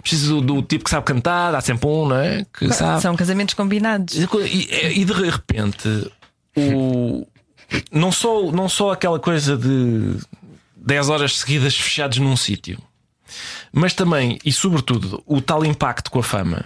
Precisa 0.00 0.28
do, 0.28 0.40
do 0.40 0.62
tipo 0.62 0.84
que 0.84 0.90
sabe 0.90 1.04
cantar, 1.04 1.54
há 1.54 1.60
sempre 1.60 1.86
um, 1.86 2.08
não 2.08 2.16
é? 2.16 2.44
Que 2.52 2.72
sabe. 2.72 3.02
São 3.02 3.14
casamentos 3.14 3.54
combinados. 3.54 4.16
E, 4.16 5.00
e 5.00 5.04
de 5.04 5.12
repente, 5.12 6.10
o, 6.56 7.26
não, 7.90 8.10
só, 8.12 8.50
não 8.52 8.68
só 8.68 8.92
aquela 8.92 9.18
coisa 9.18 9.56
de 9.56 10.16
10 10.76 11.08
horas 11.08 11.38
seguidas 11.38 11.76
fechados 11.76 12.18
num 12.18 12.36
sítio, 12.36 12.78
mas 13.72 13.94
também 13.94 14.38
e 14.44 14.52
sobretudo 14.52 15.22
o 15.26 15.40
tal 15.40 15.64
impacto 15.64 16.10
com 16.10 16.18
a 16.18 16.22
fama. 16.22 16.64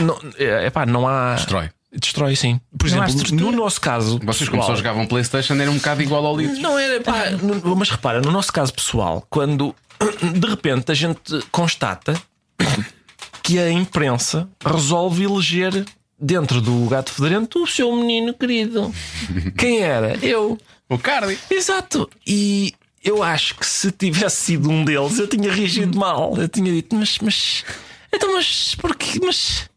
Não, 0.00 0.18
é, 0.36 0.66
epá, 0.66 0.84
não 0.84 1.06
há. 1.06 1.34
Destrói. 1.34 1.70
Destrói, 1.96 2.34
sim. 2.34 2.60
Por 2.76 2.90
Não 2.90 3.04
exemplo, 3.04 3.36
no 3.36 3.52
nosso 3.52 3.80
caso. 3.80 4.18
Vocês, 4.24 4.48
como 4.48 4.60
pessoal- 4.62 4.76
só 4.76 4.82
jogavam 4.82 5.06
Playstation, 5.06 5.54
era 5.54 5.70
um 5.70 5.76
bocado 5.76 6.02
igual 6.02 6.26
ao 6.26 6.36
litro. 6.36 6.60
não 6.60 6.76
era, 6.76 7.00
pá, 7.00 7.30
no- 7.30 7.76
mas 7.76 7.88
repara, 7.90 8.20
no 8.20 8.32
nosso 8.32 8.52
caso 8.52 8.74
pessoal, 8.74 9.24
quando 9.30 9.72
de 10.40 10.48
repente 10.48 10.90
a 10.90 10.94
gente 10.94 11.40
constata 11.52 12.20
que 13.44 13.58
a 13.60 13.70
imprensa 13.70 14.48
resolve 14.64 15.22
eleger 15.22 15.84
dentro 16.18 16.60
do 16.60 16.86
gato 16.88 17.12
fedorento 17.12 17.62
o 17.62 17.66
seu 17.66 17.94
menino 17.94 18.34
querido. 18.34 18.92
Quem 19.58 19.80
era? 19.80 20.16
Eu. 20.24 20.58
O 20.88 20.98
Cardi. 20.98 21.38
Exato. 21.50 22.08
E 22.26 22.72
eu 23.02 23.22
acho 23.22 23.54
que 23.56 23.66
se 23.66 23.90
tivesse 23.90 24.36
sido 24.36 24.70
um 24.70 24.84
deles, 24.84 25.18
eu 25.18 25.26
tinha 25.28 25.52
reagido 25.52 25.98
mal. 25.98 26.34
Eu 26.36 26.48
tinha 26.48 26.72
dito, 26.72 26.94
mas, 26.96 27.18
mas, 27.18 27.64
então, 28.12 28.32
mas 28.34 28.74
porquê? 28.76 29.18
Mas 29.22 29.68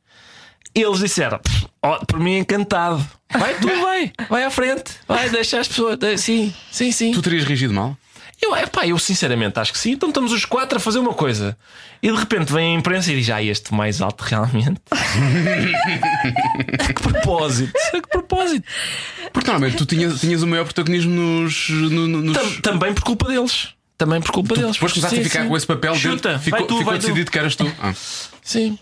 eles 0.73 0.99
disseram, 0.99 1.39
"Oh, 1.81 2.05
por 2.05 2.19
mim 2.19 2.37
encantado. 2.37 3.05
Vai, 3.31 3.59
tu 3.59 3.67
vai, 3.67 4.13
vai 4.29 4.43
à 4.43 4.49
frente, 4.49 4.91
vai, 5.07 5.29
deixa 5.29 5.59
as 5.59 5.67
pessoas. 5.67 5.97
Sim, 6.17 6.53
sim, 6.71 6.91
sim. 6.91 7.11
Tu 7.11 7.21
terias 7.21 7.43
reagido 7.43 7.73
mal? 7.73 7.97
Eu, 8.41 8.55
epá, 8.55 8.85
eu 8.87 8.97
sinceramente 8.99 9.59
acho 9.59 9.73
que 9.73 9.79
sim. 9.79 9.91
Então 9.91 10.09
estamos 10.09 10.31
os 10.31 10.45
quatro 10.45 10.77
a 10.77 10.79
fazer 10.79 10.99
uma 10.99 11.13
coisa. 11.13 11.57
E 12.03 12.11
de 12.11 12.15
repente 12.15 12.53
vem 12.53 12.75
a 12.75 12.79
imprensa 12.79 13.11
e 13.11 13.15
diz: 13.15 13.29
Ah, 13.31 13.41
este 13.41 13.73
mais 13.73 13.99
alto 14.01 14.21
realmente. 14.21 14.79
a 16.79 16.93
que 16.93 17.01
propósito? 17.01 17.73
A 17.93 17.97
que 18.01 18.07
propósito? 18.09 18.65
Porque 19.33 19.49
normalmente 19.49 19.77
tu 19.77 19.85
tinhas, 19.85 20.19
tinhas 20.19 20.43
o 20.43 20.47
maior 20.47 20.63
protagonismo 20.65 21.11
nos. 21.13 21.69
no- 21.69 22.07
no- 22.07 22.21
nos... 22.21 22.37
Tam- 22.37 22.61
também 22.61 22.93
por 22.93 23.03
culpa 23.03 23.27
deles. 23.27 23.69
Também 23.97 24.21
por 24.21 24.31
culpa 24.31 24.55
deles. 24.55 24.73
Depois 24.73 24.93
começaste 24.93 25.15
Sim, 25.15 25.21
a 25.21 25.25
ficar 25.25 25.41
sim. 25.43 25.49
com 25.49 25.57
esse 25.57 25.65
papel 25.65 25.95
Chuta, 25.95 26.29
dentro, 26.33 26.43
ficou, 26.43 26.59
vai 26.59 26.67
tu, 26.67 26.77
ficou 26.77 26.85
vai 26.91 26.99
tu. 26.99 27.01
decidido 27.01 27.31
que 27.31 27.39
eras 27.39 27.55
tu. 27.55 27.71
Ah. 27.81 27.93
Sim. 28.43 28.77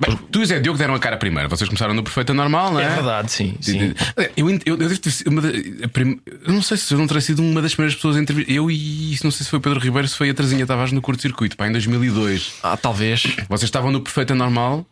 Bem, 0.00 0.18
tu 0.32 0.40
e 0.42 0.46
Zé 0.46 0.58
Diogo 0.60 0.78
deram 0.78 0.94
a 0.94 0.98
cara 0.98 1.16
primeiro. 1.18 1.48
Vocês 1.50 1.68
começaram 1.68 1.92
no 1.92 2.02
Perfeita 2.02 2.32
Normal, 2.32 2.72
não 2.72 2.80
é? 2.80 2.84
É 2.84 2.88
verdade, 2.88 3.30
sim. 3.30 3.54
sim. 3.60 3.92
Eu, 4.36 4.48
eu, 4.50 4.58
eu 4.64 4.76
devo 4.76 4.98
ter 4.98 5.10
sido 5.10 5.28
uma 5.28 5.42
da- 5.42 5.50
a 5.84 5.88
prim- 5.88 6.18
eu 6.46 6.52
não 6.54 6.62
sei 6.62 6.76
se 6.78 6.92
eu 6.94 6.98
não 6.98 7.06
terei 7.06 7.20
sido 7.20 7.40
uma 7.42 7.60
das 7.60 7.74
primeiras 7.74 7.94
pessoas 7.94 8.16
a 8.16 8.20
entrevistar. 8.20 8.50
Eu 8.52 8.70
e 8.70 9.12
isso 9.12 9.24
não 9.24 9.30
sei 9.30 9.44
se 9.44 9.50
foi 9.50 9.58
o 9.58 9.62
Pedro 9.62 9.78
Ribeiro, 9.78 10.08
se 10.08 10.16
foi 10.16 10.30
a 10.30 10.34
Trazinha 10.34 10.66
Tavares 10.66 10.92
no 10.92 11.02
curto-circuito, 11.02 11.56
pá, 11.56 11.68
em 11.68 11.72
2002. 11.72 12.54
Ah, 12.62 12.76
talvez. 12.76 13.22
Vocês 13.48 13.64
estavam 13.68 13.90
no 13.92 14.00
Perfeita 14.00 14.34
Normal 14.34 14.86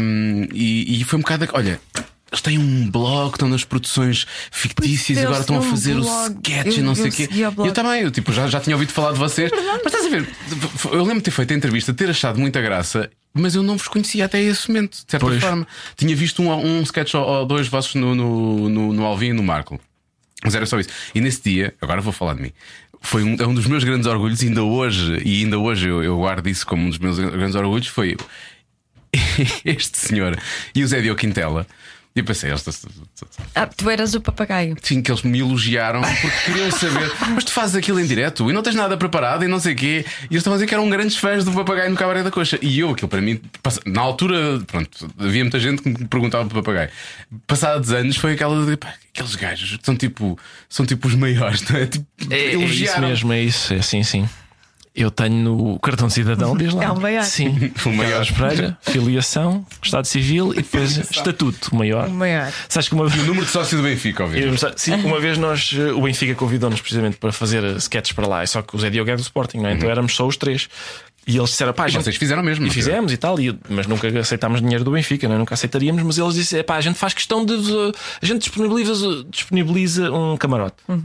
hum, 0.00 0.48
e, 0.52 1.00
e 1.00 1.04
foi 1.04 1.18
um 1.18 1.22
bocado. 1.22 1.48
Olha, 1.52 1.80
eles 2.30 2.40
têm 2.42 2.58
um 2.58 2.90
blog, 2.90 3.34
estão 3.34 3.48
nas 3.48 3.62
produções 3.64 4.26
fictícias 4.50 5.18
e 5.18 5.20
agora 5.22 5.40
estão 5.40 5.56
a 5.56 5.60
têm 5.60 5.68
um 5.68 5.70
fazer 5.70 5.96
o 5.96 6.00
sketch 6.02 6.76
e 6.76 6.78
Eu- 6.80 6.84
não 6.84 6.94
sei 6.94 7.08
o 7.08 7.12
quê. 7.12 7.28
E 7.32 7.40
eu 7.42 7.72
também, 7.72 8.02
eu 8.02 8.10
tipo, 8.10 8.32
já, 8.32 8.46
já 8.48 8.58
tinha 8.60 8.74
ouvido 8.74 8.92
falar 8.92 9.12
de 9.12 9.18
vocês. 9.18 9.50
Mas 9.52 9.86
estás 9.94 10.06
a 10.06 10.08
ver, 10.08 10.28
eu 10.90 11.00
lembro 11.02 11.18
de 11.18 11.22
ter 11.22 11.30
feito 11.30 11.52
a 11.52 11.56
entrevista, 11.56 11.92
ter 11.94 12.10
achado 12.10 12.40
muita 12.40 12.60
graça. 12.60 13.10
Mas 13.34 13.54
eu 13.54 13.62
não 13.62 13.76
vos 13.76 13.88
conhecia 13.88 14.26
até 14.26 14.40
esse 14.42 14.68
momento, 14.68 14.92
de 14.92 15.10
certa 15.10 15.26
Pois. 15.26 15.40
forma. 15.40 15.66
Tinha 15.96 16.14
visto 16.14 16.42
um, 16.42 16.52
um 16.52 16.82
sketch 16.82 17.14
ou, 17.14 17.22
ou 17.22 17.46
dois 17.46 17.66
vossos 17.68 17.94
no, 17.94 18.14
no, 18.14 18.68
no, 18.68 18.92
no 18.92 19.04
Alvin 19.04 19.28
e 19.28 19.32
no 19.32 19.42
Marco. 19.42 19.80
Mas 20.44 20.54
era 20.54 20.66
só 20.66 20.78
isso. 20.78 20.90
E 21.14 21.20
nesse 21.20 21.42
dia, 21.42 21.74
agora 21.80 22.00
vou 22.00 22.12
falar 22.12 22.34
de 22.34 22.42
mim. 22.42 22.52
Foi 23.00 23.22
um, 23.22 23.36
é 23.38 23.46
um 23.46 23.54
dos 23.54 23.66
meus 23.66 23.84
grandes 23.84 24.06
orgulhos, 24.06 24.42
ainda 24.42 24.62
hoje, 24.62 25.20
e 25.24 25.42
ainda 25.42 25.58
hoje 25.58 25.88
eu, 25.88 26.02
eu 26.02 26.16
guardo 26.18 26.46
isso 26.48 26.66
como 26.66 26.84
um 26.84 26.88
dos 26.90 26.98
meus 26.98 27.18
grandes 27.18 27.54
orgulhos. 27.54 27.86
Foi 27.88 28.16
este 29.64 29.98
senhor 29.98 30.38
e 30.74 30.82
o 30.82 30.86
Zé 30.86 31.00
Diogo 31.00 31.18
Quintela. 31.18 31.66
E 32.14 32.20
eu 32.20 32.24
pensei, 32.26 32.50
eles 32.50 32.62
Ah, 33.54 33.66
tu 33.66 33.88
eras 33.88 34.12
o 34.14 34.20
papagaio. 34.20 34.76
sim, 34.82 35.00
que 35.00 35.10
eles 35.10 35.22
me 35.22 35.38
elogiaram 35.40 36.02
porque 36.02 36.36
queriam 36.44 36.70
saber, 36.70 37.10
mas 37.34 37.42
tu 37.44 37.52
fazes 37.52 37.74
aquilo 37.74 37.98
em 37.98 38.06
direto 38.06 38.50
e 38.50 38.52
não 38.52 38.62
tens 38.62 38.74
nada 38.74 38.98
preparado 38.98 39.44
e 39.44 39.48
não 39.48 39.58
sei 39.58 39.72
o 39.72 39.76
quê. 39.76 40.04
E 40.24 40.34
eles 40.34 40.38
estavam 40.40 40.54
a 40.54 40.56
dizer 40.58 40.66
que 40.66 40.74
eram 40.74 40.90
grandes 40.90 41.16
fãs 41.16 41.42
do 41.42 41.52
papagaio 41.52 41.90
no 41.90 41.96
Cabaré 41.96 42.22
da 42.22 42.30
Coxa. 42.30 42.58
E 42.60 42.78
eu, 42.80 42.90
aquilo 42.90 43.08
para 43.08 43.20
mim, 43.22 43.40
passa- 43.62 43.80
na 43.86 44.02
altura, 44.02 44.60
pronto, 44.66 45.10
havia 45.18 45.42
muita 45.42 45.58
gente 45.58 45.80
que 45.82 45.88
me 45.88 46.06
perguntava 46.06 46.46
pelo 46.48 46.62
papagaio. 46.62 46.90
Passados 47.46 47.90
anos 47.92 48.16
foi 48.18 48.32
aquela 48.34 48.64
de 48.66 48.76
pá, 48.76 48.92
aqueles 49.14 49.34
gajos 49.34 49.76
que 49.78 49.86
são 49.86 49.96
tipo, 49.96 50.38
são 50.68 50.84
tipo 50.84 51.08
os 51.08 51.14
maiores, 51.14 51.62
não 51.68 51.78
é? 51.80 51.86
Tipo, 51.86 52.06
É, 52.30 52.36
é 52.36 52.54
isso 52.56 53.00
mesmo, 53.00 53.32
é 53.32 53.40
isso. 53.42 53.72
É, 53.72 53.80
sim, 53.80 54.02
sim. 54.02 54.28
Eu 54.94 55.10
tenho 55.10 55.34
no 55.36 55.78
cartão 55.78 56.06
de 56.08 56.12
cidadão, 56.12 56.54
diz 56.54 56.74
lá. 56.74 56.84
É 56.84 56.90
o 56.92 57.00
maior. 57.00 57.22
Sim. 57.24 57.72
O 57.86 57.88
maior. 57.90 58.26
Pereira, 58.26 58.76
filiação, 58.82 59.64
Estado 59.82 60.06
Civil 60.06 60.52
e 60.52 60.56
depois 60.56 60.98
estatuto 61.10 61.74
maior. 61.74 62.08
O 62.08 62.10
maior. 62.10 62.52
Sabes 62.68 62.88
que 62.90 62.94
uma 62.94 63.08
vez. 63.08 63.22
O 63.22 63.26
número 63.26 63.46
de 63.46 63.50
sócio 63.52 63.76
do 63.78 63.82
Benfica, 63.82 64.24
óbvio. 64.24 64.54
Sim, 64.76 64.94
uma 64.96 65.18
vez 65.18 65.38
nós, 65.38 65.74
eh, 65.78 65.92
o 65.92 66.02
Benfica 66.02 66.34
convidou-nos 66.34 66.80
precisamente 66.80 67.16
para 67.16 67.32
fazer 67.32 67.64
eh, 67.64 67.72
sketches 67.78 68.12
para 68.12 68.26
lá, 68.26 68.46
só 68.46 68.60
que 68.60 68.76
o 68.76 68.78
Zé 68.78 68.90
Diogo 68.90 69.10
é 69.10 69.16
do 69.16 69.22
Sporting, 69.22 69.58
não 69.58 69.68
é? 69.70 69.72
então 69.72 69.90
éramos 69.90 70.14
só 70.14 70.26
os 70.26 70.36
três. 70.36 70.68
E 71.26 71.36
eles 71.38 71.50
disseram, 71.50 71.72
pá, 71.72 71.84
a 71.84 71.88
gente- 71.88 72.02
Vocês 72.02 72.16
fizeram 72.16 72.42
mesmo. 72.42 72.66
e 72.66 72.70
fizemos 72.70 73.12
e 73.12 73.16
tal, 73.16 73.38
e- 73.40 73.56
mas 73.70 73.86
nunca 73.86 74.08
aceitámos 74.18 74.60
dinheiro 74.60 74.82
do 74.84 74.90
Benfica, 74.90 75.26
não 75.28 75.36
é? 75.36 75.38
nunca 75.38 75.54
aceitaríamos. 75.54 76.02
Mas 76.02 76.18
eles 76.18 76.34
disseram: 76.34 76.64
pá, 76.64 76.74
a 76.76 76.80
gente 76.82 76.98
faz 76.98 77.14
questão 77.14 77.46
de. 77.46 77.56
vos- 77.56 77.94
A 78.20 78.26
gente 78.26 78.40
disponibiliza, 78.42 79.24
disponibiliza 79.30 80.10
um 80.12 80.36
camarote. 80.36 80.76
Eh, 80.88 80.96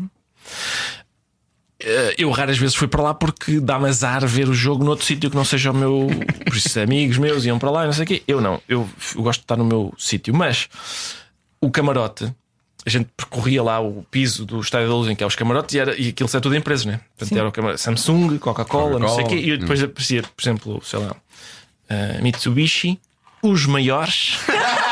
Eu 2.17 2.32
raras 2.32 2.57
vezes 2.57 2.75
fui 2.75 2.88
para 2.88 3.03
lá 3.03 3.13
porque 3.13 3.59
dá-me 3.59 3.88
azar 3.88 4.25
ver 4.25 4.49
o 4.49 4.53
jogo 4.53 4.84
noutro 4.84 5.05
sítio 5.05 5.30
que 5.30 5.36
não 5.36 5.45
seja 5.45 5.71
o 5.71 5.73
meu. 5.73 6.07
Por 6.45 6.55
isso, 6.55 6.80
amigos 6.82 7.17
meus 7.17 7.45
iam 7.45 7.59
para 7.59 7.69
lá 7.69 7.84
e 7.84 7.86
não 7.86 7.93
sei 7.93 8.03
o 8.03 8.07
quê. 8.07 8.23
Eu 8.28 8.41
não, 8.41 8.59
eu, 8.67 8.89
eu 9.15 9.21
gosto 9.21 9.41
de 9.41 9.43
estar 9.43 9.57
no 9.57 9.65
meu 9.65 9.93
sítio. 9.97 10.34
Mas 10.34 10.67
o 11.61 11.69
camarote 11.69 12.34
a 12.88 12.89
gente 12.89 13.09
percorria 13.17 13.61
lá 13.61 13.82
o 13.82 14.01
piso 14.09 14.45
do 14.45 14.61
Estádio 14.61 14.88
da 14.88 14.95
Luz, 14.95 15.09
em 15.09 15.15
que 15.15 15.21
é 15.21 15.28
os 15.28 15.36
camarotes, 15.36 15.75
e, 15.75 15.80
era, 15.80 16.01
e 16.01 16.07
aquilo 16.07 16.30
é 16.34 16.39
tudo 16.39 16.55
empresas, 16.55 16.86
né? 16.86 17.01
Portanto, 17.17 17.38
era 17.38 17.49
o 17.49 17.51
camarote 17.51 17.82
Samsung, 17.82 18.38
Coca-Cola, 18.38 18.97
não 18.97 19.09
sei 19.09 19.25
o 19.25 19.28
quê, 19.28 19.36
e 19.36 19.57
depois 19.57 19.84
aparecia, 19.84 20.23
por 20.23 20.41
exemplo, 20.41 20.82
sei 20.82 20.99
lá, 20.99 21.11
uh, 21.11 22.23
Mitsubishi, 22.23 22.97
os 23.43 23.65
maiores. 23.65 24.38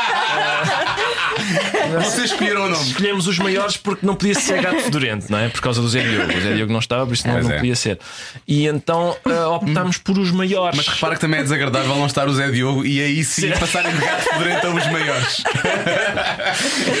Vocês 2.02 2.30
escolheram 2.30 2.66
o 2.66 2.68
nome. 2.70 2.84
Escolhemos 2.84 3.26
os 3.26 3.38
maiores 3.38 3.76
porque 3.76 4.04
não 4.04 4.14
podia 4.14 4.34
ser 4.34 4.60
gato 4.60 4.80
fedorento, 4.80 5.30
não 5.30 5.38
é? 5.38 5.48
Por 5.48 5.60
causa 5.60 5.80
do 5.80 5.88
Zé 5.88 6.02
Diogo. 6.02 6.32
O 6.32 6.40
Zé 6.40 6.54
Diogo 6.54 6.72
não 6.72 6.80
estava, 6.80 7.06
por 7.06 7.14
isso 7.14 7.26
não, 7.26 7.40
não 7.40 7.50
é. 7.50 7.56
podia 7.56 7.76
ser. 7.76 7.98
E 8.46 8.66
então 8.66 9.16
uh, 9.24 9.50
optámos 9.54 9.98
por 9.98 10.18
os 10.18 10.30
maiores. 10.30 10.76
Mas 10.76 10.88
repara 10.88 11.14
que 11.14 11.20
também 11.20 11.40
é 11.40 11.42
desagradável 11.42 11.96
não 11.96 12.06
estar 12.06 12.28
o 12.28 12.34
Zé 12.34 12.50
Diogo 12.50 12.84
e 12.84 13.00
aí 13.00 13.24
sim 13.24 13.52
Sim. 13.52 13.58
passarem 13.58 13.92
de 13.92 13.98
gato 13.98 14.38
durante 14.38 14.66
a 14.66 14.70
os 14.70 14.86
maiores. 14.88 15.44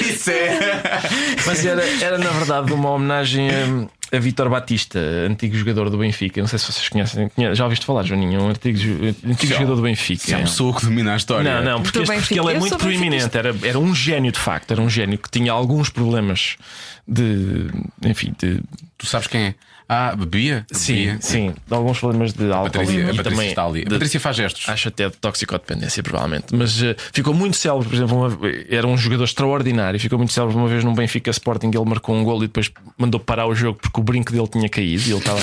Isso 0.00 0.30
é. 0.30 0.58
Mas 1.44 1.64
era, 1.64 1.84
era 2.00 2.18
na 2.18 2.30
verdade 2.30 2.72
uma 2.72 2.90
homenagem 2.90 3.48
a, 3.50 3.86
a 4.12 4.18
Vítor 4.18 4.48
Batista, 4.48 4.98
antigo 5.28 5.56
jogador 5.56 5.90
do 5.90 5.98
Benfica. 5.98 6.40
Não 6.40 6.48
sei 6.48 6.58
se 6.58 6.72
vocês 6.72 6.88
conhecem. 6.88 7.28
conhe- 7.30 7.54
Já 7.54 7.64
ouviste 7.64 7.84
falar, 7.86 8.02
Joaninho? 8.04 8.40
Um 8.42 8.48
antigo, 8.50 8.78
antigo 9.26 9.46
Já. 9.52 9.54
jogador 9.58 9.76
do 9.76 9.82
Benfica. 9.82 10.22
Se 10.24 10.32
é 10.34 10.36
uma 10.36 10.44
pessoa 10.44 10.74
que 10.74 10.84
domina 10.84 11.12
a 11.14 11.16
história. 11.16 11.60
Não, 11.62 11.72
não, 11.72 11.82
porque, 11.82 11.98
este- 12.00 12.14
porque 12.14 12.38
ele 12.40 12.52
é 12.52 12.58
muito 12.58 12.76
proeminente. 12.76 13.36
Era, 13.36 13.54
era 13.62 13.78
um 13.78 13.94
gênio 13.94 14.32
de 14.32 14.38
facto. 14.38 14.70
Era 14.70 14.80
um 14.80 14.88
gênio 14.90 15.18
que 15.18 15.30
tinha 15.30 15.52
alguns 15.52 15.90
problemas 15.90 16.56
de. 17.06 17.66
Enfim, 18.04 18.32
de. 18.38 18.60
Tu 18.98 19.06
sabes 19.06 19.26
quem 19.26 19.40
é? 19.42 19.54
Ah, 19.88 20.16
bebia? 20.16 20.66
Sim, 20.72 20.94
Bebia. 20.96 21.18
sim, 21.20 21.54
de 21.64 21.72
alguns 21.72 22.00
problemas 22.00 22.32
de 22.32 22.50
álcool. 22.50 22.72
Patrícia, 22.72 22.92
e 22.98 23.02
a 23.02 23.06
Patrícia 23.06 23.22
também 23.30 23.48
está 23.50 23.64
ali. 23.64 23.82
A 23.86 23.90
Patrícia 23.90 24.18
faz 24.18 24.34
gestos. 24.36 24.68
Acho 24.68 24.88
até 24.88 25.08
de 25.08 25.16
toxicodependência, 25.16 26.02
provavelmente. 26.02 26.46
Mas 26.56 26.82
eh, 26.82 26.96
ficou 27.12 27.32
muito 27.32 27.56
célebre, 27.56 27.88
por 27.88 27.94
exemplo, 27.94 28.16
uma- 28.18 28.38
era 28.68 28.84
um 28.84 28.96
jogador 28.96 29.22
extraordinário. 29.22 30.00
Ficou 30.00 30.18
muito 30.18 30.32
célebre 30.32 30.56
uma 30.56 30.66
vez 30.66 30.82
num 30.82 30.92
Benfica 30.92 31.30
Sporting. 31.30 31.68
Ele 31.72 31.84
marcou 31.84 32.16
um 32.16 32.24
gol 32.24 32.38
e 32.42 32.48
depois 32.48 32.68
mandou 32.98 33.20
parar 33.20 33.46
o 33.46 33.54
jogo 33.54 33.78
porque 33.80 33.95
o 34.00 34.04
brinco 34.04 34.32
dele 34.32 34.48
tinha 34.48 34.68
caído. 34.68 35.02
E 35.06 35.10
ele 35.10 35.18
estava. 35.18 35.40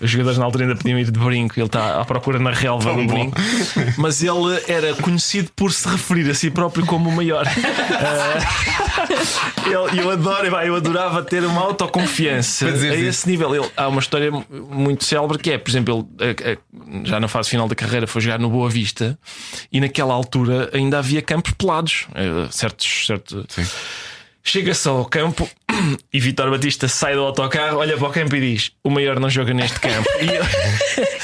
Os 0.00 0.08
jogadores 0.08 0.38
na 0.38 0.44
altura 0.44 0.64
ainda 0.64 0.76
podiam 0.76 0.96
ir 0.98 1.10
de 1.10 1.18
brinco. 1.18 1.58
Ele 1.58 1.66
está 1.66 2.00
à 2.00 2.04
procura 2.04 2.38
na 2.38 2.52
relva 2.52 2.92
do 2.94 3.02
bom. 3.04 3.06
brinco. 3.06 3.36
Mas 3.96 4.22
ele 4.22 4.62
era 4.68 4.94
conhecido 4.94 5.50
por 5.56 5.72
se 5.72 5.88
referir 5.88 6.30
a 6.30 6.34
si 6.34 6.50
próprio 6.52 6.86
como 6.86 7.08
o 7.10 7.12
maior. 7.12 7.44
Eh, 7.98 9.66
ele- 9.66 10.00
eu 10.00 10.10
adoro, 10.10 10.46
eu 10.46 10.74
adorava 10.76 11.22
ter 11.22 11.44
uma 11.44 11.60
autoconfiança 11.62 12.66
a 12.66 12.70
isso. 12.70 12.84
esse 12.86 13.28
nível. 13.28 13.54
Ele, 13.54 13.70
há 13.76 13.88
uma 13.88 14.00
história 14.00 14.30
muito 14.50 15.04
célebre 15.04 15.38
que 15.38 15.50
é, 15.52 15.58
por 15.58 15.70
exemplo, 15.70 16.08
ele, 16.20 16.30
eh, 16.30 16.52
eh, 16.52 16.58
já 17.04 17.18
na 17.20 17.28
fase 17.28 17.50
final 17.50 17.68
da 17.68 17.74
carreira 17.74 18.06
foi 18.06 18.20
jogar 18.20 18.38
no 18.38 18.48
Boa 18.50 18.68
Vista 18.70 19.18
e 19.72 19.80
naquela 19.80 20.14
altura 20.14 20.70
ainda 20.72 20.98
havia 20.98 21.22
campos 21.22 21.52
pelados, 21.52 22.06
eh, 22.14 22.48
certos, 22.50 23.06
certo. 23.06 23.46
Chega-se 24.42 24.88
ao 24.88 25.04
campo 25.04 25.48
e 26.12 26.20
Vitor 26.20 26.50
Batista 26.50 26.88
sai 26.88 27.14
do 27.14 27.20
autocarro, 27.22 27.78
olha 27.78 27.96
para 27.96 28.08
o 28.08 28.12
campo 28.12 28.34
e 28.36 28.40
diz: 28.40 28.72
O 28.82 28.90
maior 28.90 29.20
não 29.20 29.28
joga 29.28 29.52
neste 29.52 29.78
campo. 29.80 30.08
E 30.20 30.34
eu, 30.34 30.44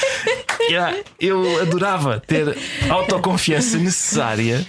Yeah, 0.69 0.97
eu 1.19 1.61
adorava 1.61 2.19
ter 2.19 2.57
autoconfiança 2.89 3.77
necessária 3.77 4.65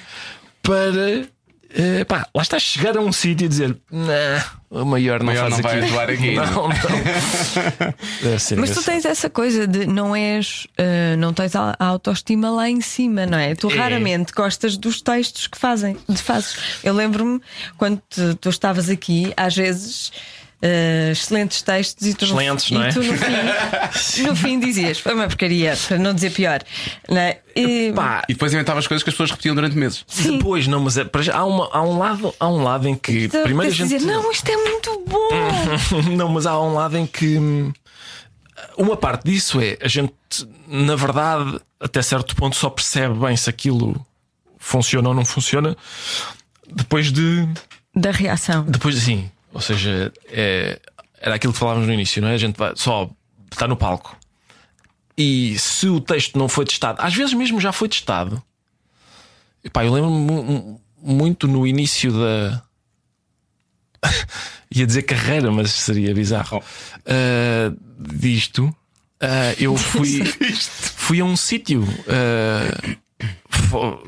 para. 0.62 1.26
Eh, 1.76 2.04
pá, 2.04 2.26
lá 2.34 2.42
está 2.42 2.58
chegar 2.58 2.96
a 2.96 3.00
um 3.00 3.12
sítio 3.12 3.44
e 3.44 3.48
dizer: 3.48 3.76
Nah, 3.90 4.42
o 4.70 4.84
maior 4.84 5.18
não 5.20 5.26
maior 5.26 5.50
faz 5.50 5.56
não 5.56 5.62
vai 5.62 5.76
aqui. 5.80 5.84
atuar 5.86 6.10
aqui, 6.10 6.34
Não, 6.34 6.68
não. 6.68 8.38
Ser 8.38 8.56
Mas 8.58 8.70
tu 8.70 8.82
tens 8.82 9.04
essa 9.04 9.28
coisa 9.30 9.66
de 9.66 9.86
não 9.86 10.14
és, 10.16 10.66
eh, 10.78 11.14
não 11.16 11.32
tens 11.32 11.54
a 11.54 11.76
a 11.78 11.84
autoestima 11.86 12.50
lá 12.50 12.68
em 12.68 12.80
cima, 12.80 13.26
não 13.26 13.38
é? 13.38 13.54
Tu 13.54 13.70
É. 13.70 13.76
raramente 13.76 14.32
gostas 14.32 14.76
dos 14.76 15.00
textos 15.02 15.46
que 15.46 15.58
fazem, 15.58 15.96
de 16.08 16.20
fazes. 16.22 16.56
Eu 16.82 16.94
lembro-me 16.94 17.40
quando 17.76 18.00
tu, 18.08 18.34
tu 18.36 18.48
estavas 18.48 18.88
aqui, 18.88 19.32
às 19.36 19.54
vezes. 19.54 20.12
Eh, 20.62 21.10
excelentes 21.12 21.60
textos 21.62 22.06
e 22.06 22.14
tu, 22.14 22.26
no- 22.26 22.40
Excelentes, 22.40 22.70
e 22.70 22.74
não 22.74 22.82
é? 22.84 22.88
tu 22.92 23.02
no, 23.02 23.12
fim, 23.14 24.22
no 24.22 24.36
fim 24.36 24.58
dizias 24.60 24.98
foi 24.98 25.14
uma 25.14 25.26
porcaria, 25.26 25.76
para 25.88 25.98
não 25.98 26.14
dizer 26.14 26.30
pior. 26.32 26.60
Não 27.08 27.18
é? 27.18 27.40
E- 27.54 27.92
Pá, 27.94 28.22
E 28.28 28.32
depois 28.34 28.52
inventavas 28.52 28.86
coisas 28.86 29.02
que 29.02 29.10
as 29.10 29.14
pessoas 29.14 29.30
repetiam 29.30 29.54
durante 29.54 29.76
meses. 29.76 30.04
sim. 30.06 30.38
Depois, 30.38 30.66
não, 30.66 30.80
mas 30.80 30.96
é, 30.96 31.06
há, 31.32 31.44
uma- 31.44 31.68
há 31.72 31.82
um 31.82 31.98
lado, 31.98 32.34
há 32.40 32.48
um 32.48 32.62
lado 32.62 32.88
em 32.88 32.94
que 32.96 33.28
Tu 33.28 33.42
primeiro 33.42 33.72
a 33.72 33.76
gente 33.76 33.88
dizer, 33.88 34.06
não, 34.06 34.30
isto 34.32 34.48
é 34.48 34.56
muito 34.56 35.04
bom. 35.06 35.28
não, 36.16 36.28
mas 36.30 36.46
há 36.46 36.60
um 36.60 36.72
lado 36.74 36.96
em 36.96 37.06
que 37.06 37.38
hum, 37.38 37.72
uma 38.78 38.96
parte 38.96 39.24
disso 39.24 39.60
é 39.60 39.76
a 39.82 39.88
gente, 39.88 40.12
na 40.66 40.96
verdade, 40.96 41.60
até 41.78 42.00
certo 42.02 42.34
ponto, 42.34 42.56
só 42.56 42.70
percebe 42.70 43.14
bem 43.18 43.36
se 43.36 43.48
aquilo 43.50 43.94
funciona 44.58 45.08
ou 45.10 45.14
não 45.14 45.24
funciona 45.24 45.76
depois 46.70 47.12
de 47.12 47.46
Da 47.94 48.10
reação. 48.10 48.64
depois 48.64 48.96
assim. 48.96 49.30
Ou 49.56 49.60
seja, 49.62 50.12
é- 50.28 50.78
era 51.18 51.34
aquilo 51.36 51.52
que 51.54 51.58
falávamos 51.58 51.88
no 51.88 51.94
início, 51.94 52.20
não 52.20 52.28
é? 52.28 52.34
A 52.34 52.38
gente 52.38 52.56
vai 52.56 52.72
só 52.76 53.10
está 53.50 53.66
no 53.66 53.74
palco 53.76 54.14
e 55.16 55.58
se 55.58 55.88
o 55.88 55.98
texto 55.98 56.38
não 56.38 56.46
foi 56.46 56.66
testado, 56.66 57.00
às 57.00 57.14
vezes 57.14 57.32
mesmo 57.32 57.58
já 57.58 57.72
foi 57.72 57.88
testado. 57.88 58.42
E 59.64 59.70
eu 59.86 59.92
lembro-me 59.94 60.18
mu- 60.20 60.42
mu- 60.44 60.80
muito 61.02 61.48
no 61.48 61.66
início 61.66 62.12
da. 62.12 62.62
Ia 64.74 64.86
dizer 64.86 65.02
carreira, 65.04 65.50
mas 65.50 65.70
seria 65.70 66.12
bizarro. 66.14 66.62
Ah, 67.06 67.72
disto, 67.98 68.74
ah, 69.18 69.54
eu 69.58 69.74
fui, 69.78 70.22
fui 70.52 71.20
a 71.20 71.24
um 71.24 71.34
sítio 71.36 71.82
fo- 73.48 74.02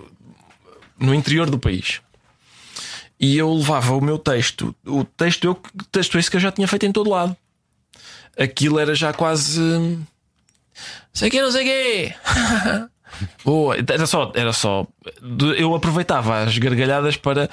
no 1.01 1.15
interior 1.15 1.49
do 1.49 1.59
país 1.59 2.03
e 3.21 3.37
eu 3.37 3.53
levava 3.53 3.95
o 3.97 4.01
meu 4.01 4.19
texto, 4.19 4.75
o 4.87 5.05
texto, 5.05 5.45
eu, 5.45 5.61
texto 5.91 6.19
esse 6.19 6.31
que 6.31 6.37
eu 6.37 6.41
já 6.41 6.53
tinha 6.53 6.69
feito 6.69 6.87
em 6.87 6.93
todo 6.93 7.11
lado. 7.11 7.37
Aquilo 8.39 8.79
era 8.79 8.95
já 8.95 9.13
quase. 9.13 9.99
Sei 11.13 11.29
que 11.29 11.43
não 11.43 11.51
sei 11.51 11.65
quê. 11.65 12.15
Boa, 13.45 13.77
era 13.77 14.07
só, 14.07 14.31
era 14.35 14.53
só. 14.53 14.87
Eu 15.57 15.75
aproveitava 15.75 16.43
as 16.43 16.57
gargalhadas 16.59 17.17
para. 17.17 17.49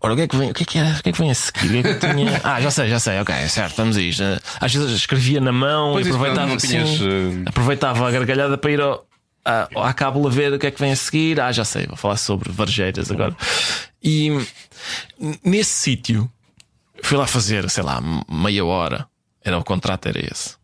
Ora, 0.00 0.12
o 0.12 0.16
que 0.16 0.22
é 0.22 0.28
que 0.28 0.36
vem? 0.36 0.50
O 0.50 0.54
que 0.54 0.62
é 0.64 0.66
que, 0.66 0.78
era, 0.78 0.90
o 0.90 1.02
que, 1.02 1.08
é 1.08 1.12
que 1.12 1.18
vem 1.18 1.30
a 1.30 1.34
seguir? 1.34 1.82
Que 1.82 1.88
é 1.88 1.94
que 1.94 2.12
tinha? 2.12 2.40
Ah, 2.44 2.60
já 2.60 2.70
sei, 2.70 2.88
já 2.88 2.98
sei, 2.98 3.20
ok, 3.20 3.34
certo, 3.48 3.76
vamos 3.76 3.96
a 3.96 4.00
isto. 4.00 4.22
Às 4.60 4.74
vezes 4.74 4.90
escrevia 4.90 5.40
na 5.40 5.52
mão 5.52 5.92
Pois 5.92 6.06
e 6.06 6.08
isso, 6.08 6.18
aproveitava, 6.18 6.46
não 6.48 6.56
tinhas, 6.56 7.00
eh, 7.00 7.42
aproveitava 7.46 8.08
a 8.08 8.10
gargalhada 8.10 8.58
para 8.58 8.70
ir 8.70 8.80
ao, 8.80 9.05
à, 9.46 9.88
à 9.88 9.92
cábula 9.94 10.28
ver 10.28 10.52
o 10.52 10.58
que 10.58 10.66
é 10.66 10.70
que 10.70 10.80
vem 10.80 10.92
a 10.92 10.96
seguir. 10.96 11.40
Ah, 11.40 11.52
já 11.52 11.64
sei, 11.64 11.86
vou 11.86 11.96
falar 11.96 12.16
sobre 12.16 12.50
varjeiras 12.50 13.10
agora. 13.10 13.36
E 14.02 14.30
nesse 15.44 15.70
sítio 15.70 16.30
fui 17.02 17.16
lá 17.16 17.26
fazer, 17.26 17.68
sei 17.70 17.84
lá, 17.84 18.00
meia 18.28 18.64
hora. 18.64 19.06
Era 19.44 19.56
o 19.56 19.64
contrato, 19.64 20.08
era 20.08 20.18
esse. 20.18 20.56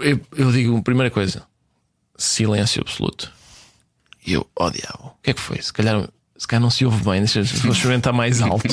Eu, 0.00 0.20
eu 0.36 0.52
digo, 0.52 0.80
primeira 0.82 1.10
coisa, 1.10 1.44
silêncio 2.16 2.80
absoluto. 2.80 3.32
E 4.24 4.34
eu, 4.34 4.48
oh 4.54 4.70
diabo, 4.70 5.16
o 5.18 5.22
que 5.22 5.30
é 5.30 5.34
que 5.34 5.40
foi? 5.40 5.60
Se 5.60 5.72
calhar, 5.72 6.08
se 6.36 6.46
calhar 6.46 6.62
não 6.62 6.70
se 6.70 6.84
ouve 6.84 7.02
bem, 7.02 7.18
deixa 7.18 7.42
vou 7.42 7.72
experimentar 7.72 8.12
mais 8.12 8.40
alto. 8.40 8.68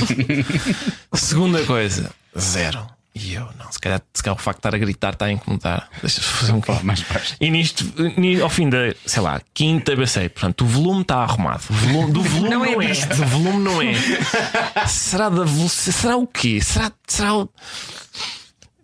Segunda 1.14 1.66
coisa, 1.66 2.14
zero. 2.38 2.88
E 3.16 3.34
eu, 3.34 3.49
não, 3.57 3.72
se 3.72 3.80
calhar, 3.80 4.01
se 4.14 4.22
calhar 4.24 4.38
o 4.38 4.41
facto 4.41 4.57
de 4.57 4.60
estar 4.68 4.76
a 4.76 4.78
gritar 4.78 5.14
está 5.14 5.26
a 5.26 5.32
incomodar. 5.32 5.89
Deixa-me 6.01 6.26
fazer 6.28 6.51
um 6.53 6.60
bocadinho. 6.60 6.86
mais 6.86 7.01
baixo. 7.01 7.36
E 7.41 7.49
nisto, 7.49 7.84
ni- 8.18 8.39
ao 8.39 8.49
fim 8.49 8.70
da, 8.70 8.78
sei 9.05 9.22
lá, 9.22 9.41
quinta 9.53 9.95
BC, 9.95 10.30
portanto, 10.30 10.62
o 10.62 10.68
volume 10.68 11.01
está 11.01 11.18
arrumado. 11.18 11.64
O 11.70 11.74
volume, 11.74 12.12
do 12.14 12.22
volume 12.22 12.49
Não 12.49 12.60
não, 12.66 12.82
é 12.82 12.86
é. 12.91 13.05
Do 13.07 13.26
volume 13.26 13.60
não 13.64 13.82
é. 13.82 13.93
será 14.88 15.28
da 15.30 15.43
velocidade? 15.43 15.97
Será 16.01 16.18
o 16.18 16.28
quê? 16.28 16.62
Será, 16.62 16.91
será 17.07 17.36
o. 17.36 17.49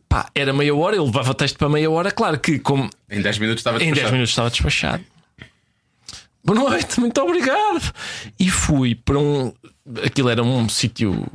Pá, 0.09 0.29
era 0.33 0.51
meia 0.51 0.75
hora, 0.75 0.95
eu 0.95 1.05
levava 1.05 1.33
texto 1.33 1.57
para 1.57 1.69
meia 1.69 1.89
hora, 1.89 2.11
claro 2.11 2.39
que 2.39 2.57
como 2.59 2.89
Em 3.09 3.21
10 3.21 3.37
minutos 3.37 3.59
estava 3.61 3.77
em 3.77 3.79
10 3.79 3.89
despachado. 3.93 4.13
minutos 4.13 4.29
estava 4.31 4.49
despachado. 4.49 5.03
Boa 6.43 6.59
noite, 6.69 6.99
muito 6.99 7.21
obrigado. 7.21 7.93
E 8.39 8.49
fui 8.49 8.95
para 8.95 9.17
um. 9.17 9.53
Aquilo 10.03 10.29
era 10.29 10.43
um 10.43 10.67
sítio 10.67 11.25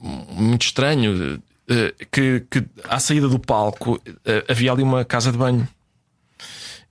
muito 0.00 0.62
estranho. 0.66 1.40
Eh, 1.72 1.94
Que, 2.10 2.40
que 2.50 2.64
à 2.88 2.98
saída 3.00 3.28
do 3.28 3.38
palco 3.38 4.00
eh, 4.24 4.44
havia 4.48 4.72
ali 4.72 4.82
uma 4.82 5.04
casa 5.04 5.32
de 5.32 5.38
banho. 5.38 5.66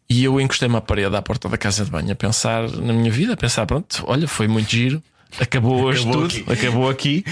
E 0.09 0.23
eu 0.25 0.41
encostei-me 0.41 0.75
à 0.75 0.81
parede 0.81 1.15
à 1.15 1.21
porta 1.21 1.47
da 1.47 1.57
casa 1.57 1.85
de 1.85 1.91
banho 1.91 2.11
a 2.11 2.15
pensar 2.15 2.69
na 2.69 2.91
minha 2.93 3.11
vida, 3.11 3.33
a 3.33 3.37
pensar: 3.37 3.65
pronto, 3.65 4.03
olha, 4.07 4.27
foi 4.27 4.47
muito 4.47 4.69
giro. 4.69 5.01
Acabou 5.39 5.81
hoje 5.85 6.01
Acabou 6.01 6.27
tudo, 6.27 6.41
aqui. 6.51 6.51
acabou 6.53 6.89
aqui. 6.89 7.23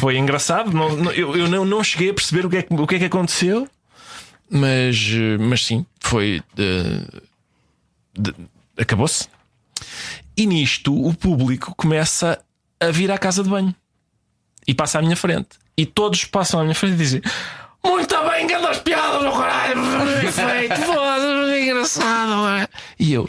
Foi 0.00 0.16
engraçado. 0.18 0.70
Não, 0.72 0.94
não- 0.96 1.12
eu 1.12 1.34
eu 1.36 1.48
não, 1.48 1.64
não 1.64 1.82
cheguei 1.82 2.10
a 2.10 2.14
perceber 2.14 2.44
o 2.46 2.50
que 2.50 2.56
é 2.58 2.62
que, 2.62 2.74
o 2.74 2.86
que, 2.86 2.94
é 2.96 2.98
que 2.98 3.04
aconteceu, 3.06 3.66
mas, 4.50 4.96
eh, 5.14 5.38
mas 5.38 5.64
sim, 5.64 5.86
foi. 6.00 6.42
acabou-se. 8.76 9.28
E 10.36 10.46
nisto 10.46 10.94
o 10.94 11.14
público 11.14 11.74
começa 11.76 12.38
a 12.80 12.90
vir 12.90 13.10
à 13.10 13.18
casa 13.18 13.42
de 13.42 13.48
banho 13.50 13.74
e 14.66 14.74
passa 14.74 14.98
à 14.98 15.02
minha 15.02 15.16
frente. 15.16 15.48
E 15.76 15.86
todos 15.86 16.24
passam 16.24 16.60
à 16.60 16.62
minha 16.62 16.74
frente 16.74 16.94
e 16.94 16.96
dizem: 16.98 17.22
Muito 17.84 18.14
bem, 18.30 18.46
grandes 18.46 18.78
piadas, 18.80 19.22
meu 19.22 19.32
caralho, 19.32 19.80
bem 20.20 20.30
feito, 20.32 20.76
foda-se, 20.82 21.60
engraçado. 21.60 22.48
é." 22.48 22.68
E 22.98 23.12
eu, 23.14 23.28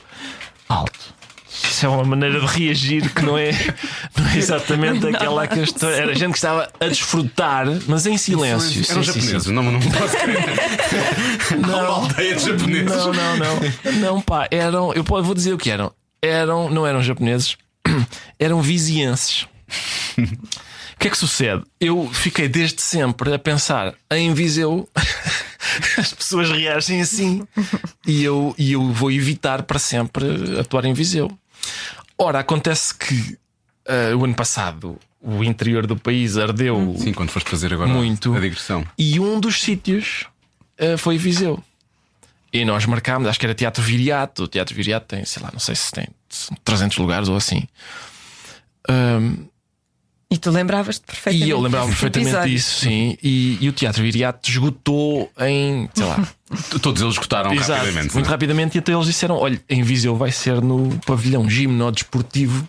alto, 0.67 1.13
isso 1.47 1.85
é 1.85 1.89
uma 1.89 2.03
maneira 2.03 2.39
de 2.39 2.45
reagir 2.45 3.09
que 3.13 3.21
não 3.23 3.37
é, 3.37 3.51
não 4.17 4.27
é 4.29 4.37
exatamente 4.37 5.07
aquela 5.07 5.47
que 5.47 5.59
eu 5.59 5.63
estou. 5.63 5.89
Era 5.89 6.13
gente 6.13 6.31
que 6.31 6.37
estava 6.37 6.69
a 6.79 6.87
desfrutar, 6.87 7.65
mas 7.87 8.05
em 8.05 8.17
silêncio. 8.17 8.83
Eram 8.91 9.03
Sim, 9.03 9.11
sim, 9.13 9.21
sim. 9.21 9.21
japoneses, 9.21 9.47
não, 9.53 9.63
não 9.63 9.79
posso 9.79 10.17
crer. 10.17 11.57
Uma 11.57 11.81
aldeia 11.81 12.35
de 12.35 12.45
japoneses. 12.45 12.85
Não, 12.87 13.13
não, 13.13 13.37
não. 13.37 13.91
Não, 13.99 14.21
pá, 14.21 14.47
eram. 14.51 14.93
Eu 14.93 15.03
vou 15.03 15.33
dizer 15.33 15.53
o 15.53 15.57
que 15.57 15.69
eram. 15.69 15.93
Eram, 16.21 16.69
não 16.69 16.85
eram 16.85 17.01
japoneses, 17.01 17.57
eram 18.39 18.61
vizienses. 18.61 19.45
O 21.03 21.05
que 21.05 21.09
é 21.09 21.11
que 21.11 21.17
sucede? 21.17 21.61
Eu 21.81 22.09
fiquei 22.13 22.47
desde 22.47 22.81
sempre 22.81 23.33
a 23.33 23.37
pensar 23.37 23.93
em 24.09 24.33
Viseu. 24.33 24.87
As 25.99 26.13
pessoas 26.13 26.49
reagem 26.49 27.01
assim 27.01 27.45
e 28.07 28.23
eu, 28.23 28.55
e 28.57 28.71
eu 28.71 28.89
vou 28.89 29.11
evitar 29.11 29.63
para 29.63 29.77
sempre 29.79 30.25
atuar 30.57 30.85
em 30.85 30.93
Viseu. 30.93 31.29
Ora, 32.17 32.39
acontece 32.39 32.95
que 32.95 33.37
ah, 33.85 34.15
o 34.15 34.23
ano 34.23 34.33
passado 34.33 34.97
o 35.21 35.43
interior 35.43 35.85
do 35.85 35.97
país 35.97 36.37
ardeu 36.37 36.95
Sim, 36.97 37.11
quando 37.11 37.31
foste 37.31 37.49
fazer 37.49 37.73
agora 37.73 37.89
Muito. 37.89 38.33
a 38.33 38.39
digressão. 38.39 38.87
e 38.97 39.19
um 39.19 39.41
dos 39.41 39.61
sítios 39.61 40.25
eh, 40.77 40.95
foi 40.95 41.17
Viseu. 41.17 41.61
E 42.53 42.63
nós 42.63 42.85
marcámos, 42.85 43.27
acho 43.27 43.37
que 43.37 43.45
era 43.45 43.53
Teatro 43.53 43.83
Viriato. 43.83 44.43
O 44.43 44.47
Teatro 44.47 44.73
Viriato 44.73 45.07
tem, 45.07 45.25
sei 45.25 45.43
lá, 45.43 45.49
não 45.51 45.59
sei 45.59 45.75
se 45.75 45.91
tem 45.91 46.07
300 46.63 46.97
lugares 46.97 47.27
ou 47.27 47.35
assim. 47.35 47.67
Ahm, 48.87 49.51
E 50.33 50.37
tu 50.39 50.49
lembravas-te 50.49 51.05
perfeitamente. 51.05 51.47
e 51.47 51.51
eu 51.51 51.59
lembrava 51.61 51.85
perfeitamente 51.85 52.29
episódio. 52.29 52.53
disso, 52.55 52.79
sim. 52.79 53.17
E, 53.21 53.57
e 53.61 53.69
o 53.69 53.71
Teatro 53.71 54.01
Viriato 54.01 54.49
esgotou 54.49 55.31
em, 55.39 55.87
sei 55.93 56.05
lá, 56.05 56.27
Todos 56.81 57.01
eles 57.01 57.13
escutaram 57.13 57.53
exato, 57.53 57.71
rapidamente. 57.73 58.13
muito 58.13 58.25
não 58.25 58.29
é? 58.29 58.31
rapidamente. 58.31 58.75
E 58.75 58.79
até 58.79 58.93
eles 58.93 59.05
disseram: 59.05 59.35
olha, 59.37 59.61
em 59.69 59.83
Viseu 59.83 60.15
vai 60.15 60.31
ser 60.31 60.61
no 60.61 60.89
pavilhão 61.05 61.47
gimnodesportivo. 61.49 62.65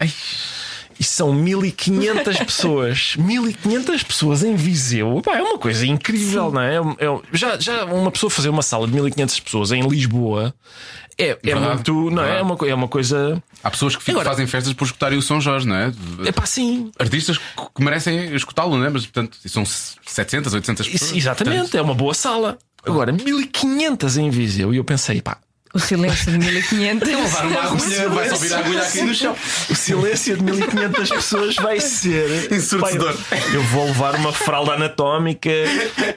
E 0.98 1.04
são 1.04 1.32
1500 1.32 2.38
pessoas. 2.44 3.16
1500 3.16 4.02
pessoas 4.02 4.42
em 4.44 4.54
Viseu. 4.54 5.20
Pá, 5.24 5.36
é 5.38 5.42
uma 5.42 5.58
coisa 5.58 5.86
incrível, 5.86 6.50
não 6.52 6.60
é? 6.60 6.76
É- 6.76 7.06
é- 7.06 7.20
já, 7.32 7.58
já 7.58 7.84
uma 7.84 8.10
pessoa 8.10 8.30
fazer 8.30 8.48
uma 8.48 8.62
sala 8.62 8.86
de 8.86 8.92
1500 8.94 9.40
pessoas 9.40 9.72
em 9.72 9.86
Lisboa 9.86 10.54
é, 11.16 11.38
é 11.44 11.54
muito. 11.54 12.10
Não 12.10 12.24
é? 12.24 12.38
É, 12.38 12.42
uma, 12.42 12.56
é 12.68 12.74
uma 12.74 12.88
coisa. 12.88 13.40
Há 13.62 13.70
pessoas 13.70 13.94
que 13.96 14.02
ficam- 14.02 14.20
Agora- 14.20 14.34
fazem 14.34 14.46
festas 14.46 14.72
por 14.72 14.84
escutarem 14.84 15.16
o 15.18 15.22
São 15.22 15.40
Jorge, 15.40 15.66
não 15.66 15.76
é? 15.76 15.92
É 16.26 16.32
pá, 16.32 16.44
sim. 16.44 16.90
Artistas 16.98 17.38
que 17.38 17.82
merecem 17.84 18.34
escutá-lo, 18.34 18.76
não 18.76 18.84
é? 18.84 18.90
Mas, 18.90 19.02
portanto, 19.06 19.38
são 19.46 19.64
700, 19.64 20.52
800 20.54 20.88
pessoas. 20.88 21.02
Isso- 21.10 21.16
exatamente, 21.16 21.56
Portanto, 21.58 21.74
é 21.76 21.82
uma 21.82 21.94
boa 21.94 22.14
sala. 22.14 22.58
Agora, 22.84 23.12
1500 23.12 24.16
em 24.16 24.28
Viseu. 24.30 24.74
E 24.74 24.76
eu 24.76 24.84
pensei, 24.84 25.22
pá, 25.22 25.38
O 25.74 25.80
silêncio 25.80 26.30
de 26.30 26.38
1500. 26.38 27.08
levar 27.08 27.46
uma 27.46 27.60
agulha, 27.62 28.08
vai 28.08 28.28
só 28.28 28.36
vir 28.36 28.54
a 28.54 28.58
agulha 28.60 28.82
aqui 28.82 29.02
no 29.02 29.14
chão. 29.14 29.36
O 29.68 29.74
silêncio 29.74 30.36
de 30.36 30.42
1500 30.44 31.08
pessoas 31.10 31.56
vai 31.56 31.80
ser 31.80 32.52
Ensurdecedor. 32.52 33.16
Eu, 33.48 33.54
eu 33.54 33.62
vou 33.64 33.86
levar 33.86 34.14
uma 34.14 34.32
fralda 34.32 34.74
anatómica 34.74 35.50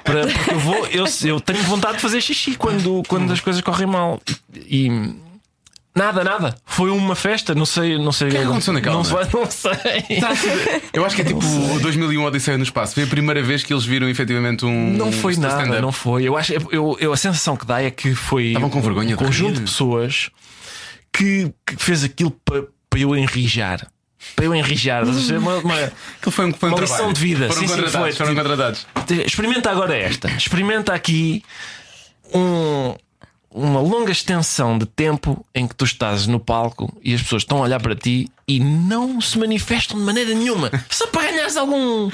para, 0.03 0.27
porque 0.27 0.53
eu 0.53 0.59
vou. 0.59 0.85
Eu, 0.87 1.05
eu 1.25 1.39
tenho 1.39 1.63
vontade 1.63 1.95
de 1.95 2.01
fazer 2.01 2.21
xixi 2.21 2.55
quando, 2.55 3.01
quando 3.07 3.33
as 3.33 3.39
coisas 3.39 3.61
correm 3.61 3.87
mal. 3.87 4.21
E. 4.55 5.26
Nada, 5.97 6.23
nada. 6.23 6.55
Foi 6.65 6.91
uma 6.91 7.15
festa, 7.15 7.55
não 7.55 7.65
sei. 7.65 7.97
Não 7.97 8.11
sei 8.11 8.27
o 8.27 8.31
que 8.31 8.37
é 8.37 8.43
aconteceu 8.43 8.71
naquela 8.73 8.95
Não, 8.97 9.03
não 9.03 9.49
sei. 9.49 9.71
Tá 10.19 10.29
Eu 10.93 11.03
acho 11.05 11.15
que 11.15 11.21
é 11.23 11.25
tipo 11.25 11.39
o 11.43 11.79
2001 11.79 12.23
Odisseia 12.23 12.57
no 12.57 12.63
Espaço. 12.63 12.93
Foi 12.93 13.03
a 13.03 13.07
primeira 13.07 13.41
vez 13.41 13.63
que 13.63 13.73
eles 13.73 13.83
viram 13.83 14.07
efetivamente 14.07 14.63
um. 14.65 14.93
Não 14.93 15.11
foi 15.11 15.35
nada, 15.37 15.55
stand-up. 15.61 15.81
não 15.81 15.91
foi. 15.91 16.23
Eu 16.23 16.37
acho, 16.37 16.53
eu, 16.71 16.97
eu- 16.99 17.11
a 17.13 17.17
sensação 17.17 17.57
que 17.57 17.65
dá 17.65 17.81
é 17.81 17.89
que 17.89 18.13
foi 18.13 18.47
Estavam 18.47 18.69
com 18.69 18.79
vergonha 18.81 19.15
um 19.15 19.17
de 19.17 19.23
conjunto 19.25 19.49
rir. 19.53 19.55
de 19.55 19.61
pessoas 19.61 20.29
que, 21.11 21.51
que 21.65 21.75
fez 21.77 22.03
aquilo 22.03 22.31
para 22.45 22.63
para 22.89 22.99
eu 23.01 23.15
enrijar. 23.15 23.85
Para 24.35 24.45
eu 24.45 24.55
enrijar. 24.55 25.03
Uma- 25.03 25.57
uma- 25.57 25.75
Aquilo 25.75 26.31
foi 26.31 26.45
um, 26.45 26.53
foi 26.53 26.69
um 26.69 26.73
Uma 26.73 26.77
trabalho. 26.77 26.79
lição 26.99 27.13
de 27.13 27.19
vida. 27.21 27.47
Foram 27.47 27.53
Sim, 27.61 27.67
sim, 27.67 27.73
contratados. 27.75 27.99
foi. 28.07 28.11
foram 28.13 28.35
contratados. 28.35 28.87
Experimenta 29.25 29.71
agora 29.71 29.95
esta. 29.97 30.29
Experimenta 30.31 30.93
aqui 30.93 31.43
um- 32.33 32.95
uma 33.57 33.81
longa 33.81 34.11
extensão 34.11 34.77
de 34.77 34.85
tempo 34.85 35.45
em 35.53 35.67
que 35.67 35.75
tu 35.75 35.85
estás 35.85 36.27
no 36.27 36.39
palco 36.39 36.95
e 37.03 37.13
as 37.13 37.21
pessoas 37.21 37.41
estão 37.43 37.57
a 37.57 37.61
olhar 37.61 37.81
para 37.81 37.95
ti 37.95 38.29
e 38.47 38.59
não 38.59 39.19
se 39.19 39.37
manifestam 39.37 39.97
de 39.97 40.03
maneira 40.03 40.33
nenhuma. 40.33 40.69
Só 40.89 41.07
para 41.07 41.23
ganhares 41.31 41.57
algum 41.57 42.09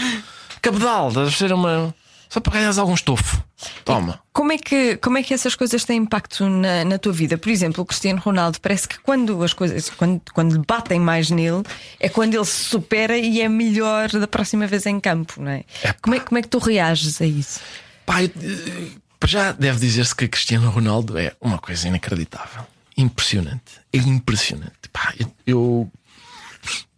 cabedal, 0.62 1.12
ser 1.30 1.52
uma. 1.54 1.94
Só 2.30 2.40
para 2.40 2.54
ganhares 2.54 2.78
algum 2.80 2.94
estofo. 2.96 3.44
Toma. 3.86 4.20
Como 4.34 4.52
é, 4.52 4.58
que, 4.58 4.98
como 4.98 5.18
é 5.20 5.24
que 5.24 5.34
essas 5.34 5.54
coisas 5.56 5.86
têm 5.86 5.98
impacto 6.00 6.50
na, 6.50 6.84
na 6.84 6.98
tua 6.98 7.14
vida? 7.14 7.38
Por 7.38 7.50
exemplo, 7.50 7.84
o 7.84 7.86
Cristiano 7.86 8.20
Ronaldo 8.20 8.60
parece 8.60 8.88
que 8.88 8.98
quando 9.00 9.44
as 9.44 9.54
coisas 9.54 9.90
quando, 9.92 10.20
quando 10.34 10.60
batem 10.68 11.00
mais 11.00 11.30
nele 11.30 11.62
é 12.00 12.10
quando 12.10 12.34
ele 12.34 12.46
se 12.46 12.64
supera 12.66 13.16
e 13.18 13.40
é 13.40 13.48
melhor 13.48 14.10
da 14.10 14.28
próxima 14.28 14.66
vez 14.66 14.86
em 14.88 15.00
campo, 15.00 15.36
não 15.42 15.52
é? 15.52 15.64
Como 16.02 16.16
é, 16.16 16.20
como 16.20 16.38
é 16.40 16.42
que 16.42 16.48
tu 16.48 16.58
reages 16.58 17.22
a 17.22 17.26
isso? 17.26 17.60
Pá, 18.06 18.24
eu- 18.24 18.32
já 19.26 19.52
deve 19.52 19.80
dizer-se 19.80 20.16
que 20.16 20.28
Cristiano 20.28 20.70
Ronaldo 20.70 21.18
é 21.18 21.34
uma 21.42 21.58
coisa 21.58 21.88
inacreditável. 21.88 22.64
Impressionante. 22.98 23.80
É 23.92 23.98
impressionante. 23.98 24.74
Pá, 24.92 25.14
eu, 25.20 25.32
eu 25.48 25.92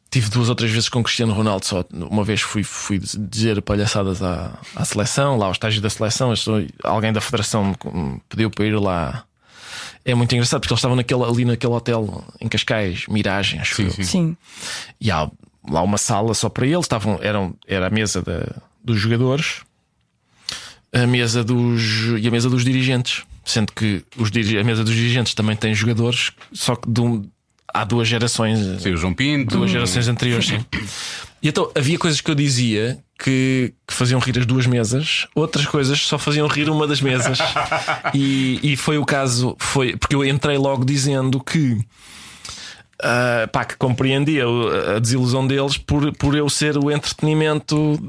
tive 0.10 0.30
duas 0.30 0.50
ou 0.50 0.56
três 0.56 0.72
vezes 0.72 0.90
com 0.90 1.04
Cristiano 1.04 1.34
Ronaldo 1.34 1.66
só. 1.66 1.84
Uma 1.94 2.24
vez 2.24 2.42
fui, 2.42 2.64
fui 2.64 3.00
dizer 3.00 3.62
palhaçadas 3.62 4.22
à, 4.22 4.58
à 4.76 4.86
seleção, 4.86 5.38
lá 5.38 5.46
ao 5.48 5.52
estágio 5.52 5.82
da 5.82 5.90
seleção. 5.90 6.30
eu 6.32 6.36
sou- 6.38 6.66
alguém 6.84 7.12
da 7.14 7.22
federação 7.22 7.64
me- 7.66 8.22
pediu 8.30 8.50
para 8.50 8.66
ir 8.66 8.78
lá. 8.80 9.24
É 10.04 10.14
muito 10.14 10.34
engraçado 10.34 10.62
porque 10.62 10.74
eles 10.74 10.80
estavam 10.80 10.96
naquele, 10.96 11.24
ali 11.24 11.46
naquele 11.46 11.74
hotel 11.74 12.24
em 12.40 12.48
Cascais, 12.48 13.06
Miragem, 13.08 13.60
acho 13.60 13.82
eu. 13.82 13.92
Sim. 14.04 14.38
E 15.02 15.10
há 15.10 15.30
lá 15.68 15.82
uma 15.82 15.98
sala 15.98 16.34
só 16.34 16.48
para 16.48 16.68
eles. 16.68 16.86
Estavam, 16.86 17.20
eram, 17.22 17.56
era 17.68 17.88
a 17.88 17.90
mesa 17.90 18.22
da- 18.22 18.62
dos 18.84 19.00
jogadores, 19.00 19.62
a 20.96 21.06
mesa 21.06 21.44
dos 21.44 21.82
e 22.20 22.28
a 22.28 22.32
mesa 22.32 22.50
dos 22.50 22.64
dirigentes. 22.64 23.24
Sendo 23.44 23.72
que 23.74 24.04
os, 24.18 24.30
a 24.60 24.64
mesa 24.64 24.84
dos 24.84 24.96
dirigentes 24.96 25.36
também 25.36 25.56
tem 25.56 25.72
jogadores, 25.76 26.32
só 26.52 26.76
que 26.76 26.90
de 26.90 27.00
um- 27.02 27.30
há 27.72 27.84
duas 27.84 28.08
gerações. 28.08 28.58
Sim, 28.82 28.94
o 28.94 28.98
João 28.98 29.14
Pinto. 29.14 29.58
Duas 29.58 29.70
gerações 29.70 30.08
anteriores, 30.08 30.48
sim. 30.48 30.66
E 31.44 31.48
então 31.50 31.70
havia 31.76 32.00
coisas 32.00 32.20
que 32.22 32.32
eu 32.32 32.34
dizia 32.34 32.98
que, 33.20 33.72
que 33.88 33.94
faziam 33.94 34.20
rir 34.20 34.40
as 34.40 34.48
duas 34.48 34.66
mesas, 34.66 35.28
outras 35.36 35.66
coisas 35.68 36.02
só 36.02 36.18
faziam 36.18 36.48
rir 36.48 36.70
uma 36.72 36.88
das 36.88 37.02
mesas. 37.02 37.38
e, 38.16 38.60
e 38.64 38.76
foi 38.76 38.98
o 38.98 39.06
caso, 39.06 39.56
foi 39.60 39.96
porque 39.96 40.16
eu 40.16 40.26
entrei 40.26 40.58
logo 40.58 40.84
dizendo 40.84 41.40
que. 41.40 41.78
ah, 43.04 43.48
pá, 43.52 43.64
que 43.64 43.78
compreendia 43.78 44.44
a 44.96 45.00
desilusão 45.00 45.46
deles 45.46 45.78
por, 45.78 46.12
por 46.18 46.36
eu 46.36 46.50
ser 46.50 46.78
o 46.78 46.90
entretenimento 46.90 48.00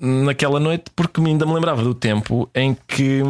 naquela 0.00 0.58
noite, 0.58 0.84
porque 0.96 1.20
ainda 1.20 1.44
me 1.44 1.52
lembrava 1.52 1.82
do 1.82 1.94
tempo 1.94 2.48
em 2.54 2.76
que 2.88 3.22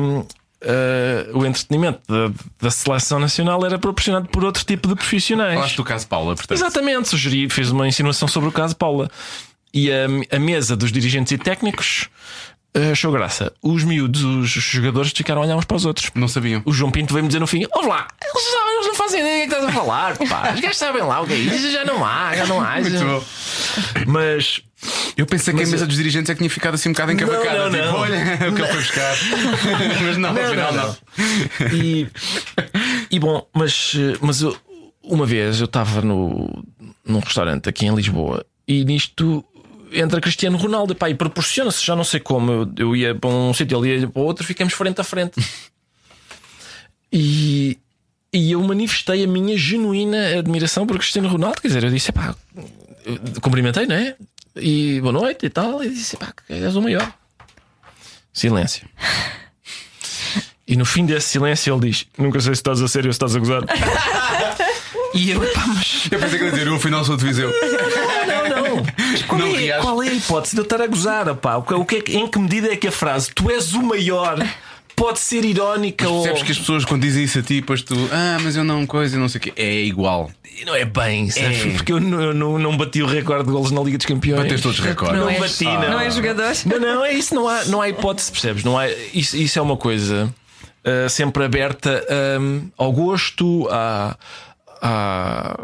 ah, 0.62 1.30
o 1.32 1.44
entretenimento 1.46 2.00
da, 2.06 2.32
da 2.60 2.70
seleção 2.70 3.18
nacional 3.18 3.64
era 3.64 3.78
proporcionado 3.78 4.28
por 4.28 4.44
outro 4.44 4.64
tipo 4.64 4.88
de 4.88 4.94
profissionais. 4.94 5.54
Falaste 5.54 5.76
do 5.76 5.84
caso 5.84 6.06
Paula, 6.06 6.34
portanto. 6.34 6.56
Exatamente, 6.56 7.08
sugeri, 7.08 7.48
fez 7.48 7.70
uma 7.70 7.88
insinuação 7.88 8.28
sobre 8.28 8.48
o 8.48 8.52
caso 8.52 8.76
Paula. 8.76 9.10
E 9.72 9.90
a, 9.90 10.06
a 10.36 10.38
mesa 10.38 10.76
dos 10.76 10.90
dirigentes 10.90 11.32
e 11.32 11.38
técnicos 11.38 12.08
achou 12.92 13.10
graça. 13.12 13.52
Os 13.62 13.82
miúdos, 13.84 14.22
os 14.22 14.48
jogadores, 14.50 15.12
ficaram 15.14 15.42
a 15.42 15.44
olhar 15.44 15.56
uns 15.56 15.64
para 15.64 15.76
os 15.76 15.84
outros. 15.84 16.10
Não 16.14 16.28
sabiam. 16.28 16.62
O 16.64 16.72
João 16.72 16.90
Pinto 16.90 17.12
veio-me 17.12 17.28
dizer 17.28 17.40
no 17.40 17.46
fim: 17.46 17.66
Ouve 17.74 17.88
lá, 17.88 18.06
eles, 18.22 18.44
sabem, 18.44 18.74
eles 18.76 18.86
não 18.86 18.94
fazem 18.94 19.20
ideia 19.20 19.46
do 19.46 19.48
que 19.50 19.54
estás 19.56 19.68
a 19.76 19.78
falar, 19.80 20.16
pá. 20.16 20.52
Os 20.54 20.60
gajos 20.60 20.76
sabem 20.76 21.02
lá 21.02 21.20
o 21.20 21.26
que 21.26 21.32
é 21.32 21.36
isso, 21.36 21.70
já 21.70 21.84
não 21.84 22.04
há, 22.04 22.34
já 22.36 22.46
não 22.46 22.60
há. 22.60 22.80
Muito 22.80 22.90
já- 22.96 23.04
bom. 23.04 23.24
Mas 24.06 24.62
Eu 25.16 25.26
pensei 25.26 25.52
que 25.52 25.60
Mas 25.60 25.68
a 25.68 25.72
mesa 25.72 25.84
eu- 25.84 25.88
dos 25.88 25.96
dirigentes 25.96 26.30
é 26.30 26.34
que 26.34 26.38
tinha 26.38 26.48
ficado 26.50 26.74
assim 26.74 26.88
um 26.88 26.92
bocado 26.92 27.12
encavacada. 27.12 27.58
Não, 27.58 27.64
não, 27.64 27.70
tipo, 27.70 27.84
não. 27.84 27.94
olha 27.98 28.18
o 28.50 28.54
que 28.54 28.62
ele 28.62 28.68
foi 28.68 28.76
buscar. 28.80 29.16
Mas 30.02 30.16
não, 30.16 30.32
Não, 30.32 30.42
afinal 30.42 30.72
não, 30.72 30.86
não. 30.86 30.96
E, 31.74 32.08
e 33.10 33.18
bom, 33.20 33.46
mas, 33.54 33.92
mas 34.20 34.40
eu- 34.42 34.56
uma 35.02 35.26
vez 35.26 35.58
eu 35.60 35.64
estava 35.66 36.00
num 36.02 36.62
restaurante 37.24 37.68
aqui 37.68 37.86
em 37.86 37.94
Lisboa 37.94 38.44
e 38.66 38.84
nisto 38.84 39.44
entra 39.92 40.20
Cristiano 40.20 40.56
Ronaldo 40.56 40.94
pá, 40.94 41.10
e 41.10 41.14
proporciona-se, 41.14 41.84
já 41.84 41.96
não 41.96 42.04
sei 42.04 42.20
como. 42.20 42.52
Eu, 42.52 42.72
eu 42.76 42.96
ia 42.96 43.14
para 43.14 43.30
um 43.30 43.52
sítio, 43.52 43.84
ele 43.84 44.00
ia 44.00 44.08
para 44.08 44.22
outro, 44.22 44.44
ficamos 44.44 44.74
frente 44.74 45.00
a 45.00 45.04
frente. 45.04 45.40
E, 47.12 47.76
e 48.32 48.52
eu 48.52 48.62
manifestei 48.62 49.24
a 49.24 49.26
minha 49.26 49.58
genuína 49.58 50.38
admiração 50.38 50.86
por 50.86 50.96
Cristiano 50.96 51.28
Ronaldo. 51.28 51.60
Quer 51.60 51.66
dizer, 51.66 51.82
eu 51.82 51.90
disse, 51.90 52.12
pá, 52.12 52.36
cumprimentei, 53.42 53.84
não 53.84 53.96
é? 53.96 54.14
E 54.54 55.00
boa 55.00 55.12
noite 55.12 55.46
e 55.46 55.50
tal. 55.50 55.82
E 55.82 55.90
disse, 55.90 56.16
pá, 56.16 56.32
és 56.48 56.76
o 56.76 56.80
maior. 56.80 57.12
Silêncio. 58.32 58.88
E 60.66 60.76
no 60.76 60.84
fim 60.84 61.04
desse 61.04 61.30
silêncio 61.30 61.74
ele 61.74 61.90
diz: 61.90 62.06
Nunca 62.16 62.38
sei 62.40 62.54
se 62.54 62.60
estás 62.60 62.80
a 62.80 62.86
sério 62.86 63.08
ou 63.08 63.12
se 63.12 63.16
estás 63.16 63.34
a 63.34 63.40
gozar. 63.40 63.62
e 65.14 65.32
eu, 65.32 65.40
pá, 65.52 65.66
mas. 65.66 66.08
Eu 66.12 66.20
pensei 66.20 66.38
que 66.38 66.44
ele 66.44 66.44
ia 66.44 66.50
dizer, 66.52 66.66
eu 66.68 66.76
afinal 66.76 67.04
sou 67.04 67.16
de 67.16 67.26
Viseu. 67.26 67.50
Mas 68.96 69.22
qual, 69.28 69.40
Não 69.40 69.56
é, 69.56 69.78
qual 69.80 70.02
é 70.02 70.08
a 70.08 70.12
hipótese 70.12 70.54
de 70.54 70.60
eu 70.60 70.64
estar 70.64 70.80
a 70.80 70.86
gozar? 70.86 71.34
Pá? 71.36 71.56
O 71.56 71.62
que, 71.62 71.74
o 71.74 71.84
que 71.84 71.96
é, 71.96 72.16
em 72.18 72.26
que 72.28 72.38
medida 72.38 72.72
é 72.72 72.76
que 72.76 72.88
a 72.88 72.92
frase 72.92 73.30
tu 73.34 73.50
és 73.50 73.72
o 73.74 73.82
maior 73.82 74.38
pode 74.96 75.18
ser 75.18 75.44
irónica 75.44 76.08
ou. 76.08 76.22
Percebes 76.22 76.42
que 76.42 76.52
as 76.52 76.58
pessoas 76.58 76.84
quando 76.84 77.02
dizem 77.02 77.24
isso 77.24 77.38
a 77.38 77.42
ti, 77.42 77.60
depois 77.60 77.82
tu, 77.82 77.94
ah, 78.12 78.38
mas 78.42 78.56
eu 78.56 78.64
não 78.64 78.86
coisa, 78.86 79.18
não 79.18 79.28
sei 79.28 79.38
o 79.38 79.42
quê, 79.42 79.52
é 79.56 79.80
igual. 79.82 80.30
Não 80.66 80.74
é 80.74 80.84
bem, 80.84 81.30
sabes? 81.30 81.64
É. 81.64 81.70
Porque 81.70 81.90
eu, 81.92 81.98
não, 82.00 82.20
eu 82.20 82.34
não, 82.34 82.58
não 82.58 82.76
bati 82.76 83.02
o 83.02 83.06
recorde 83.06 83.46
de 83.46 83.50
golos 83.50 83.70
na 83.70 83.80
Liga 83.80 83.96
dos 83.96 84.04
Campeões. 84.06 84.42
Bateste 84.42 84.62
todos 84.62 84.78
os 84.78 84.84
recordes. 84.84 85.16
Não, 85.18 85.24
Não 85.24 85.30
é- 85.32 85.38
bati, 85.40 85.66
Ah. 85.66 85.80
não. 85.80 85.90
Não 85.92 86.00
é 86.00 86.10
jogador? 86.10 86.52
Não, 86.66 86.78
não, 86.78 87.04
é 87.04 87.12
isso, 87.14 87.34
não 87.34 87.48
há, 87.48 87.64
não 87.64 87.80
há 87.80 87.88
hipótese, 87.88 88.30
percebes? 88.30 88.62
Não 88.62 88.76
há, 88.78 88.86
isso, 89.14 89.36
isso 89.38 89.58
é 89.58 89.62
uma 89.62 89.76
coisa 89.78 90.34
ah, 90.84 91.08
sempre 91.08 91.44
aberta 91.44 92.04
ahm, 92.10 92.66
ao 92.76 92.92
gosto, 92.92 93.68
a, 93.70 94.16
a- 94.82 95.58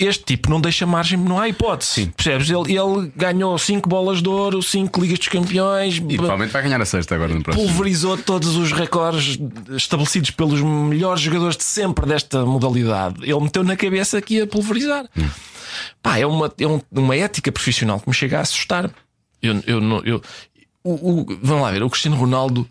Este 0.00 0.24
tipo 0.24 0.50
não 0.50 0.60
deixa 0.60 0.84
margem, 0.84 1.16
não 1.16 1.38
há 1.38 1.48
hipótese. 1.48 2.06
Percebes? 2.16 2.50
Ele, 2.50 2.76
ele 2.76 3.12
ganhou 3.14 3.56
5 3.56 3.88
bolas 3.88 4.20
de 4.20 4.28
ouro, 4.28 4.60
5 4.60 5.00
Ligas 5.00 5.20
dos 5.20 5.28
Campeões, 5.28 5.96
E 5.98 6.16
provavelmente 6.16 6.50
vai 6.50 6.62
ganhar 6.62 6.80
a 6.80 6.84
sexta 6.84 7.14
agora 7.14 7.32
no 7.32 7.42
próximo. 7.44 7.66
pulverizou 7.68 8.18
todos 8.18 8.56
os 8.56 8.72
recordes 8.72 9.38
estabelecidos 9.70 10.30
pelos 10.32 10.60
melhores 10.60 11.20
jogadores 11.22 11.56
de 11.56 11.62
sempre 11.62 12.06
desta 12.06 12.44
modalidade. 12.44 13.22
Ele 13.22 13.38
meteu 13.40 13.62
na 13.62 13.76
cabeça 13.76 14.20
que 14.20 14.34
ia 14.34 14.46
pulverizar. 14.48 15.08
Pá, 16.02 16.18
é 16.18 16.26
uma, 16.26 16.52
é 16.58 16.66
um- 16.66 16.80
uma 16.90 17.14
ética 17.16 17.52
profissional 17.52 18.00
que 18.00 18.08
me 18.08 18.14
chega 18.14 18.38
a 18.38 18.42
assustar. 18.42 18.90
Eu, 19.40 19.62
eu, 19.66 19.80
não- 19.80 20.02
eu, 20.04 20.20
o, 20.82 20.90
o- 21.20 21.38
vamos 21.40 21.62
lá 21.62 21.70
ver, 21.70 21.84
o 21.84 21.88
Cristiano 21.90 22.16
Ronaldo 22.16 22.68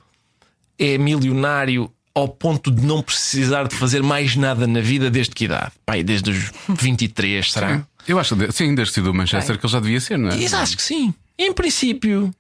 é 0.78 0.98
milionário 0.98 1.90
ao 2.14 2.28
ponto 2.28 2.70
de 2.72 2.86
não 2.86 3.02
precisar 3.02 3.68
de 3.68 3.76
fazer 3.76 4.04
mais 4.04 4.36
nada 4.36 4.68
na 4.68 4.82
vida 4.82 5.10
desde 5.10 5.34
que 5.34 5.46
idade? 5.46 5.72
Pai, 5.86 6.04
desde 6.04 6.32
os 6.32 6.52
23, 6.70 7.52
será? 7.52 7.82
Eu 8.08 8.20
acho 8.20 8.36
que 8.36 8.52
sim, 8.52 8.74
desde 8.76 8.94
sido 8.96 9.12
o 9.12 9.14
Manchester 9.14 9.58
que 9.58 9.66
ele 9.66 9.74
já 9.74 9.80
devia 9.80 10.00
ser, 10.02 10.18
não 10.18 10.30
é? 10.30 10.36
Isso 10.36 10.56
acho 10.56 10.76
que 10.76 10.84
sim. 10.84 11.14
Em 11.38 11.54
princípio, 11.54 12.32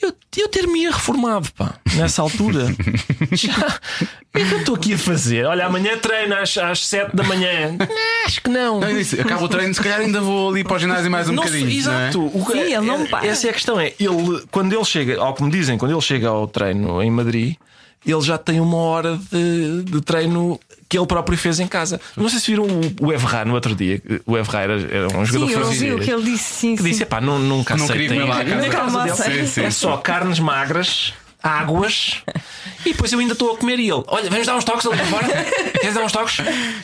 eu, 0.00 0.12
eu 0.36 0.48
ter-me 0.48 0.86
reformado, 0.86 1.48
pá, 1.52 1.74
nessa 1.94 2.22
altura. 2.22 2.66
Já. 3.32 3.52
O 3.52 4.38
que 4.38 4.42
é 4.42 4.46
que 4.46 4.54
eu 4.54 4.58
estou 4.60 4.74
aqui 4.76 4.94
a 4.94 4.98
fazer? 4.98 5.44
Olha, 5.46 5.66
amanhã 5.66 5.96
treino 5.98 6.34
às, 6.36 6.56
às 6.56 6.86
7 6.86 7.14
da 7.16 7.22
manhã. 7.24 7.72
Não, 7.78 7.86
acho 8.26 8.40
que 8.42 8.48
não. 8.50 8.80
Não, 8.80 8.94
disse, 8.94 9.20
acaba 9.20 9.42
o 9.44 9.48
treino, 9.48 9.74
se 9.74 9.80
calhar 9.80 10.00
ainda 10.00 10.20
vou 10.20 10.50
ali 10.50 10.62
para 10.62 10.76
o 10.76 10.78
ginásio 10.78 11.10
mais 11.10 11.28
um 11.28 11.32
Não 11.32 11.42
bocadinho. 11.42 11.68
exato. 11.70 12.24
O 12.26 12.44
que- 12.46 12.52
Sim, 12.52 12.58
ele 12.74 12.80
não 12.80 13.02
é- 13.02 13.08
para. 13.08 13.26
Essa 13.26 13.46
é 13.48 13.50
a 13.50 13.52
questão. 13.52 13.80
É, 13.80 13.92
ele, 13.98 14.44
quando 14.50 14.72
ele 14.72 14.84
chega, 14.84 15.20
ao 15.20 15.34
que 15.34 15.42
me 15.42 15.50
dizem, 15.50 15.76
quando 15.76 15.92
ele 15.92 16.00
chega 16.00 16.28
ao 16.28 16.46
treino 16.46 17.02
em 17.02 17.10
Madrid, 17.10 17.56
ele 18.06 18.20
já 18.20 18.38
tem 18.38 18.60
uma 18.60 18.76
hora 18.76 19.18
de, 19.30 19.82
de 19.82 20.00
treino 20.00 20.58
que 20.88 20.96
ele 20.96 21.06
próprio 21.06 21.36
fez 21.36 21.60
em 21.60 21.66
casa. 21.66 22.00
Não 22.16 22.28
sei 22.28 22.38
se 22.40 22.50
viram 22.50 22.64
o, 22.64 23.06
o 23.06 23.12
Evra 23.12 23.44
no 23.44 23.54
outro 23.54 23.74
dia. 23.74 24.00
O 24.24 24.36
Evra 24.36 24.60
era, 24.60 24.72
era 24.74 25.06
um 25.08 25.24
jogador 25.24 25.26
Sim, 25.26 25.36
eu 25.36 25.42
ouvi 25.42 25.54
francês 25.54 25.94
o 25.94 25.98
que 25.98 26.10
ele 26.10 26.22
disse. 26.22 26.54
Sim, 26.54 26.76
que 26.76 26.82
sim. 26.82 26.88
disse: 26.90 27.04
pá, 27.04 27.20
não, 27.20 27.38
nunca 27.38 27.76
Não 27.76 27.84
aceitem 27.84 28.26
casa. 28.70 29.06
casa. 29.06 29.24
Sim, 29.24 29.46
sim. 29.46 29.62
É 29.64 29.70
só 29.70 29.96
carnes 29.98 30.38
magras, 30.40 31.12
águas. 31.42 32.22
E 32.86 32.92
depois 32.92 33.12
eu 33.12 33.18
ainda 33.18 33.32
estou 33.32 33.52
a 33.52 33.56
comer 33.58 33.78
e 33.78 33.90
ele: 33.90 34.02
Olha, 34.06 34.30
vamos 34.30 34.46
dar 34.46 34.56
uns 34.56 34.64
toques 34.64 34.86
ali 34.86 34.96
para 34.96 35.06
fora? 35.06 35.26
Queres 35.80 35.94
dar 35.94 36.04
uns 36.04 36.12
toques? 36.12 36.38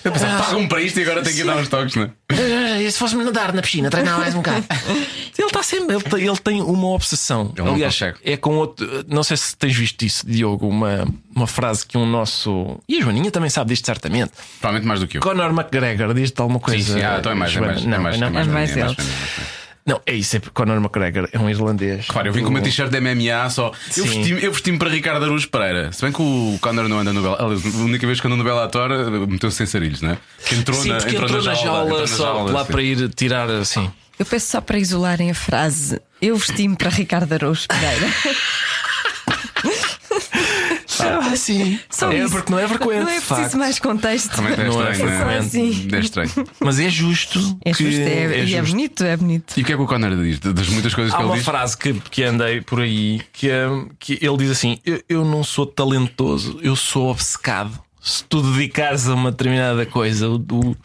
Eu 0.04 0.12
pensava, 0.12 0.42
pagam 0.42 0.66
para 0.68 0.80
isto 0.82 0.98
e 0.98 1.02
agora 1.02 1.22
tenho 1.22 1.34
que 1.36 1.42
ir 1.42 1.44
dar 1.44 1.56
uns 1.56 1.68
toques, 1.68 1.94
não 1.94 2.04
é? 2.04 2.10
Ah, 2.32 2.80
E 2.82 2.90
se 2.90 2.98
fosse-me 2.98 3.24
nadar 3.24 3.52
na 3.52 3.62
piscina, 3.62 3.90
treinar 3.90 4.18
mais 4.18 4.34
um 4.34 4.38
bocado. 4.38 4.64
Ele 5.36 5.46
está 5.48 5.62
sempre, 5.64 5.96
ele 5.96 6.04
tem, 6.04 6.20
ele 6.26 6.36
tem 6.38 6.62
uma 6.62 6.86
obsessão. 6.90 7.52
Ele 7.56 7.66
não 7.66 7.74
Aliás, 7.74 7.92
consegue. 7.94 8.18
é 8.24 8.36
com 8.36 8.54
outro. 8.56 9.04
Não 9.08 9.22
sei 9.24 9.36
se 9.36 9.56
tens 9.56 9.74
visto 9.76 10.02
isso, 10.04 10.24
Diogo, 10.26 10.68
uma, 10.68 11.06
uma 11.34 11.46
frase 11.48 11.84
que 11.84 11.98
um 11.98 12.06
nosso. 12.06 12.78
E 12.88 12.98
a 12.98 13.02
Joaninha 13.02 13.30
também 13.32 13.50
sabe 13.50 13.70
disto 13.70 13.84
certamente. 13.84 14.30
Provavelmente 14.60 14.86
mais 14.86 15.00
do 15.00 15.08
que 15.08 15.18
eu. 15.18 15.20
Conor 15.20 15.50
McGregor 15.50 16.14
diz-te 16.14 16.40
alguma 16.40 16.60
Sim, 16.60 16.64
coisa. 16.64 16.94
sim, 16.94 17.02
ah, 17.02 17.16
então 17.18 17.32
é 17.32 17.34
mais, 17.34 17.54
é 17.56 17.60
mais, 17.60 17.82
é 17.84 17.86
não, 17.86 18.00
mais, 18.00 18.20
não, 18.20 18.28
é 18.28 18.30
mais, 18.30 18.46
é 18.48 18.50
mais 18.52 18.70
é 18.70 18.76
mais, 18.76 18.76
ele. 18.76 18.80
é 18.80 18.84
mais, 18.84 18.98
é 18.98 19.40
mais. 19.40 19.63
Não, 19.86 20.00
é 20.06 20.14
isso, 20.14 20.36
é 20.36 20.40
Conor 20.54 20.78
McGregor 20.78 21.28
é 21.30 21.38
um 21.38 21.50
irlandês. 21.50 22.06
Claro, 22.06 22.28
eu 22.28 22.32
vim 22.32 22.42
com 22.42 22.48
uma 22.48 22.62
t-shirt 22.62 22.90
de 22.90 23.00
MMA 23.00 23.50
só. 23.50 23.70
Eu 23.94 24.04
vesti-me 24.04 24.40
vesti 24.40 24.78
para 24.78 24.88
Ricardo 24.88 25.24
Araújo 25.24 25.46
Pereira. 25.50 25.92
Se 25.92 26.00
bem 26.00 26.10
que 26.10 26.22
o 26.22 26.56
Conor 26.58 26.88
não 26.88 27.00
anda 27.00 27.12
no 27.12 27.20
Bela. 27.20 27.36
Aliás, 27.38 27.62
a 27.66 27.78
única 27.78 28.06
vez 28.06 28.18
que 28.18 28.26
andou 28.26 28.38
no 28.38 28.44
Bellator 28.44 28.88
meteu-se 29.28 29.58
sem 29.58 29.66
sarilhos, 29.66 30.00
não 30.00 30.12
é? 30.12 30.18
Que 30.46 30.54
entrou, 30.54 30.80
Sim, 30.80 30.88
na, 30.88 30.96
porque 30.96 31.16
entrou, 31.16 31.42
na 31.42 31.54
jaula, 31.54 31.84
entrou 31.84 32.00
na 32.00 32.06
só 32.06 32.24
jaula, 32.24 32.52
lá 32.52 32.64
sim. 32.64 32.72
para 32.72 32.82
ir 32.82 33.08
tirar 33.10 33.50
assim. 33.50 33.90
Eu 34.18 34.24
peço 34.24 34.46
só 34.46 34.60
para 34.62 34.78
isolarem 34.78 35.30
a 35.30 35.34
frase. 35.34 36.00
Eu 36.22 36.36
vesti-me 36.36 36.76
para 36.76 36.88
Ricardo 36.88 37.30
Araújo 37.32 37.66
Pereira. 37.68 38.06
Ah, 41.00 41.36
sim. 41.36 41.78
Só 41.90 42.10
é 42.12 42.18
isso. 42.18 42.30
porque 42.30 42.50
não 42.52 42.58
é 42.58 42.68
frequente. 42.68 43.00
Não 43.02 43.08
é 43.08 43.14
de 43.14 43.20
facto. 43.20 43.40
preciso 43.40 43.58
mais 43.58 43.78
contexto. 43.78 44.30
Realmente 44.32 44.60
é 44.60 44.64
Não 44.68 44.82
é 44.86 44.90
estranho, 44.92 45.10
não 45.10 45.30
é? 45.30 45.42
frequente. 45.42 45.94
É 45.94 45.98
estranho. 46.00 46.30
Mas 46.60 46.78
é 46.78 46.88
justo. 46.88 47.58
É 47.64 47.72
que- 47.72 47.84
justo, 47.84 48.00
é, 48.00 48.44
e 48.44 48.54
é 48.54 48.58
justo. 48.58 48.70
bonito, 48.74 49.04
é 49.04 49.16
bonito. 49.16 49.54
E 49.56 49.62
o 49.62 49.64
que 49.64 49.72
é 49.72 49.76
que 49.76 49.82
o 49.82 49.86
Conor 49.86 50.16
diz? 50.16 50.38
Das 50.38 50.68
muitas 50.68 50.94
coisas 50.94 51.12
Há 51.12 51.16
que 51.16 51.22
ele 51.22 51.28
uma 51.30 51.36
diz. 51.36 51.44
frase 51.44 51.76
que, 51.76 51.92
que 52.10 52.22
andei 52.22 52.60
por 52.60 52.80
aí 52.80 53.20
que, 53.32 53.50
é- 53.50 53.66
que 53.98 54.18
ele 54.20 54.36
diz 54.38 54.50
assim: 54.50 54.78
eu, 54.84 55.02
eu 55.08 55.24
não 55.24 55.42
sou 55.44 55.66
talentoso, 55.66 56.58
eu 56.62 56.76
sou 56.76 57.10
obcecado. 57.10 57.78
Se 58.00 58.22
tu 58.24 58.42
dedicares 58.42 59.08
a 59.08 59.14
uma 59.14 59.30
determinada 59.30 59.86
coisa, 59.86 60.28
o, 60.28 60.36
o, 60.36 60.76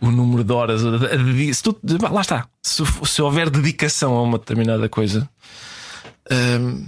o 0.00 0.10
número 0.12 0.44
de 0.44 0.52
horas, 0.52 0.80
se 0.80 1.60
tu, 1.62 1.76
lá 2.08 2.20
está. 2.20 2.46
Se, 2.62 2.84
se 3.04 3.20
houver 3.20 3.50
dedicação 3.50 4.14
a 4.14 4.22
uma 4.22 4.38
determinada 4.38 4.88
coisa, 4.88 5.28
hum, 6.30 6.86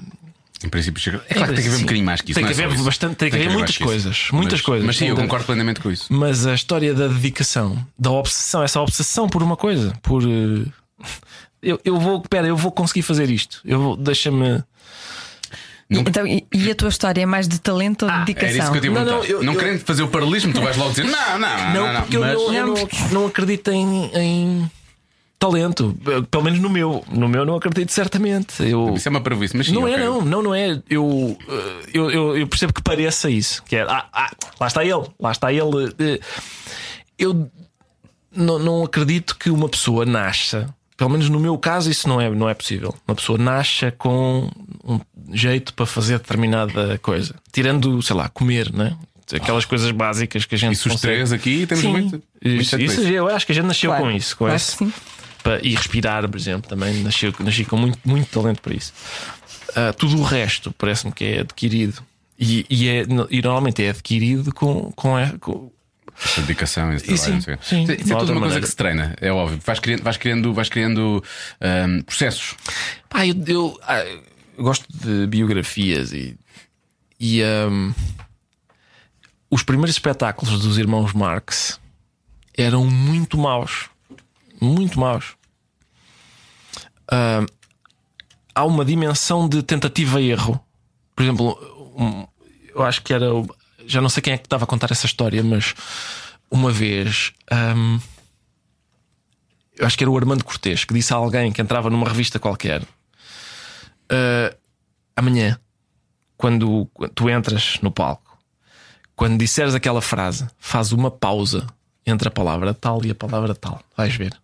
Em 0.63 0.69
princípio, 0.69 1.01
chega- 1.01 1.23
é 1.29 1.35
claro 1.35 1.49
que 1.51 1.55
tem 1.55 1.63
que 1.63 1.69
haver 1.69 1.79
um 1.79 1.81
bocadinho 1.83 2.05
mais 2.07 2.21
que 2.21 2.33
isso. 2.33 2.35
Tem 2.35 2.45
não 2.45 2.55
que 2.55 2.61
é 2.61 2.65
haver 2.67 2.79
bastante- 2.83 3.17
tem 3.17 3.31
que 3.31 3.37
haver 3.37 3.51
muitas 3.51 3.79
coisas, 3.79 4.29
muitas 4.33 4.53
Mas- 4.59 4.61
coisas. 4.61 4.87
Mas 4.87 4.97
sim, 4.97 5.07
eu 5.09 5.17
concordo 5.17 5.47
plenamente 5.47 5.81
com 5.81 5.91
isso. 5.91 6.07
Mas 6.11 6.47
a 6.47 6.55
história 6.55 6.93
da 6.93 7.07
dedicação, 7.09 7.79
da 7.99 8.11
obsessão, 8.11 8.63
essa 8.63 8.81
obsessão 8.81 9.29
por 9.29 9.43
uma 9.43 9.57
coisa, 9.57 9.93
por 10.03 10.23
eh, 10.23 10.67
eu, 11.63 11.81
eu 11.85 11.99
vou, 11.99 12.21
pera, 12.21 12.47
eu 12.47 12.57
vou 12.57 12.71
conseguir 12.73 13.03
fazer 13.03 13.31
isto. 13.31 13.61
Eu 13.65 13.81
vou, 13.81 13.97
deixa-me. 13.97 14.63
E, 15.93 15.99
então, 15.99 16.25
e, 16.27 16.47
a 16.71 16.75
tua 16.77 16.89
história 16.89 17.21
é 17.23 17.27
mais 17.27 17.49
de 17.49 17.59
talento 17.59 18.03
ou 18.05 18.09
de 18.09 18.15
Era 18.15 18.25
dedicação? 18.25 18.59
isso 18.59 18.71
que 18.71 18.79
eu 18.79 18.83
tinha 18.83 18.93
Não, 18.93 19.05
não, 19.05 19.25
eu- 19.25 19.43
não 19.43 19.55
eu- 19.55 19.59
querendo 19.59 19.81
fazer 19.81 20.03
o 20.05 20.09
paralelismo, 20.09 20.53
tu 20.53 20.61
vais 20.61 20.77
logo 20.77 20.91
dizer: 20.91 21.03
não, 21.11 21.39
não, 21.39 21.39
não. 21.39 21.73
Não, 21.75 21.93
não, 21.95 22.01
porque 22.03 22.17
eu 22.17 22.21
mas- 22.21 22.35
não, 22.35 22.55
eu 22.55 22.67
Não, 22.67 22.75
não, 22.75 22.89
não 23.13 23.27
acredito 23.27 23.73
em, 23.73 24.11
em 24.15 24.71
talento. 25.41 25.97
Pelo 26.30 26.45
menos 26.45 26.61
no 26.61 26.70
meu. 26.70 27.03
No 27.11 27.28
meu 27.28 27.45
não 27.45 27.57
acredito 27.57 27.91
certamente. 27.91 28.62
Eu, 28.62 28.95
Isso 28.95 29.09
é 29.09 29.11
uma 29.11 29.20
prejuízo, 29.20 29.57
mas 29.57 29.66
sim, 29.66 29.72
não 29.72 29.88
é, 29.88 29.95
ok. 29.95 30.05
não, 30.05 30.20
não, 30.22 30.43
não 30.43 30.55
é. 30.55 30.80
Eu, 30.88 31.36
eh, 31.49 31.82
eu, 31.93 32.11
eu, 32.11 32.36
eu 32.38 32.47
percebo 32.47 32.72
que 32.72 32.82
pareça 32.82 33.28
isso. 33.28 33.62
Que 33.64 33.76
é, 33.76 33.82
ah, 33.82 34.07
ah, 34.12 34.30
lá 34.61 34.66
está 34.68 34.84
ele, 34.84 35.03
lá 35.18 35.32
está 35.32 35.53
ele. 35.53 35.93
Eh, 35.99 36.20
Eu 37.18 37.51
não, 38.34 38.59
não 38.59 38.84
acredito 38.84 39.36
que 39.36 39.51
uma 39.51 39.68
pessoa 39.68 40.05
nasça. 40.07 40.72
Pelo 40.97 41.11
menos 41.11 41.30
no 41.30 41.41
meu 41.41 41.57
caso, 41.57 41.91
isso 41.91 42.07
não 42.07 42.20
é, 42.20 42.28
não 42.28 42.47
é 42.49 42.53
possível. 42.55 42.95
Uma 43.09 43.14
pessoa 43.14 43.38
nasça 43.38 43.91
com 43.91 44.51
um 44.84 45.01
jeito 45.32 45.72
para 45.72 45.86
fazer 45.86 46.18
determinada 46.18 46.99
coisa. 46.99 47.34
Tirando, 47.51 48.01
sei 48.03 48.14
lá, 48.14 48.28
comer, 48.28 48.70
né? 48.72 48.95
Aquelas 49.32 49.64
coisas 49.64 49.91
básicas 49.93 50.45
que 50.45 50.55
a 50.57 50.59
gente 50.59 50.72
Isso 50.74 50.88
os 50.88 50.95
consegue. 50.97 51.14
três 51.14 51.32
aqui 51.32 51.64
temos 51.66 51.84
Sim, 51.84 51.91
muito. 51.93 52.11
muito 52.11 52.24
isso, 52.43 52.78
isso 52.80 53.01
eu 53.03 53.28
acho 53.28 53.47
que 53.47 53.53
a 53.53 53.55
gente 53.55 53.64
nasceu 53.66 53.88
Claro, 53.91 54.05
com 54.05 54.11
isso, 54.11 54.36
com 54.36 54.45
claro 54.47 54.57
esse- 54.57 54.93
que 55.43 55.51
sim. 55.51 55.59
pa- 55.59 55.61
e 55.62 55.74
respirar, 55.74 56.28
por 56.28 56.36
exemplo, 56.38 56.68
também 56.68 57.03
nasci, 57.03 57.32
nasci 57.41 57.64
com 57.64 57.76
muito, 57.76 57.99
muito 58.05 58.28
talento 58.30 58.61
para 58.62 58.74
isso. 58.74 58.93
Ah, 59.74 59.93
tudo 59.93 60.18
o 60.18 60.22
resto 60.24 60.72
parece-me 60.72 61.12
que 61.12 61.24
é 61.24 61.41
adquirido 61.41 62.03
e, 62.38 62.66
e, 62.68 62.88
é, 62.88 63.05
e 63.30 63.43
normalmente 63.43 63.82
é 63.84 63.91
adquirido 63.91 64.53
com, 64.55 64.91
com, 64.93 65.16
a- 65.16 65.32
com- 65.38 65.70
Essa 66.24 66.41
dedicação, 66.41 66.93
esse 66.93 67.05
E 67.12 67.16
trabalho. 67.16 67.43
sim, 67.43 67.59
sim, 67.62 67.82
Isso 67.84 67.93
é 67.93 67.97
tudo 67.97 68.12
uma 68.12 68.24
coisa 68.24 68.34
maneira. 68.41 68.61
que 68.61 68.68
se 68.68 68.76
treina, 68.76 69.14
é 69.20 69.30
óbvio. 69.30 69.61
Vais 69.64 69.78
criando, 69.78 70.03
vais 70.03 70.16
criando, 70.16 70.53
vais 70.55 70.68
criando 70.68 71.22
ahm, 71.61 72.01
processos. 72.03 72.55
Pá, 73.09 73.26
eu, 73.26 73.34
eu, 73.47 73.80
ah, 73.82 73.99
eu 74.05 74.22
gosto 74.64 74.86
de 74.93 75.26
biografias 75.26 76.12
e, 76.12 76.36
e 77.18 77.43
ahm, 77.43 77.93
os 79.51 79.62
primeiros 79.62 79.95
espetáculos 79.95 80.61
dos 80.61 80.78
irmãos 80.78 81.12
Marx 81.12 81.78
eram 82.57 82.84
muito 82.86 83.36
maus. 83.38 83.89
Muito 84.61 84.99
maus. 84.99 85.35
Ahm, 87.11 87.47
há 88.55 88.65
uma 88.65 88.85
dimensão 88.85 89.49
de 89.49 89.63
tentativa 89.63 90.21
e 90.21 90.31
erro. 90.31 90.61
Por 91.17 91.23
exemplo, 91.23 91.93
um- 91.97 92.27
eu 92.75 92.83
acho 92.83 93.03
que 93.03 93.13
era. 93.13 93.27
Já 93.87 94.01
não 94.01 94.09
sei 94.09 94.23
quem 94.23 94.33
é 94.35 94.39
que 94.39 94.47
estava 94.47 94.65
a 94.65 94.67
contar 94.67 94.91
essa 94.93 95.07
história, 95.07 95.43
mas 95.43 95.75
uma 96.51 96.71
vez. 96.71 97.33
ahm, 97.51 97.99
eu 99.77 99.87
acho 99.87 99.97
que 99.97 100.05
era 100.05 100.11
o 100.11 100.17
Armando 100.17 100.45
Cortês 100.45 100.85
que 100.85 100.93
disse 100.95 101.13
a 101.13 101.17
alguém 101.17 101.51
que 101.53 101.61
entrava 101.63 101.89
numa 101.89 102.07
revista 102.07 102.39
qualquer 102.39 102.83
"Ah, 104.09 104.55
amanhã, 105.17 105.59
quando 106.37 106.87
tu 107.15 107.29
entras 107.31 107.79
no 107.83 107.91
palco, 107.91 108.39
quando 109.17 109.39
disseres 109.39 109.75
aquela 109.75 110.03
frase, 110.03 110.47
faz 110.59 110.93
uma 110.93 111.11
pausa 111.11 111.67
entre 112.07 112.29
a 112.29 112.31
palavra 112.31 112.75
tal 112.75 113.05
e 113.05 113.11
a 113.11 113.15
palavra 113.15 113.55
tal. 113.55 113.83
Vais 113.97 114.15
ver. 114.15 114.39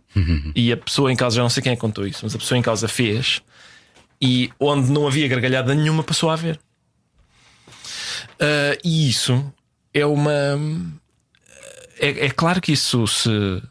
E 0.55 0.73
a 0.73 0.77
pessoa 0.77 1.13
em 1.13 1.17
causa, 1.17 1.37
já 1.37 1.43
não 1.43 1.51
sei 1.51 1.63
quem 1.63 1.73
é 1.73 1.75
que 1.75 1.81
contou 1.81 2.07
isso, 2.07 2.21
mas 2.23 2.35
a 2.35 2.39
pessoa 2.39 2.59
em 2.59 2.63
causa 2.63 2.89
fez 2.89 3.43
e 4.21 4.51
onde 4.59 4.91
não 4.91 5.07
havia 5.07 5.29
gargalhada 5.29 5.75
nenhuma 5.75 6.03
passou 6.03 6.31
a 6.31 6.35
haver. 6.35 6.59
Ah, 8.41 8.77
e 8.85 9.09
isso 9.09 9.53
é 9.93 10.05
uma. 10.05 10.59
É, 11.99 12.27
é 12.27 12.31
claro 12.31 12.61
que 12.61 12.73
isso 12.73 13.07
se 13.07 13.63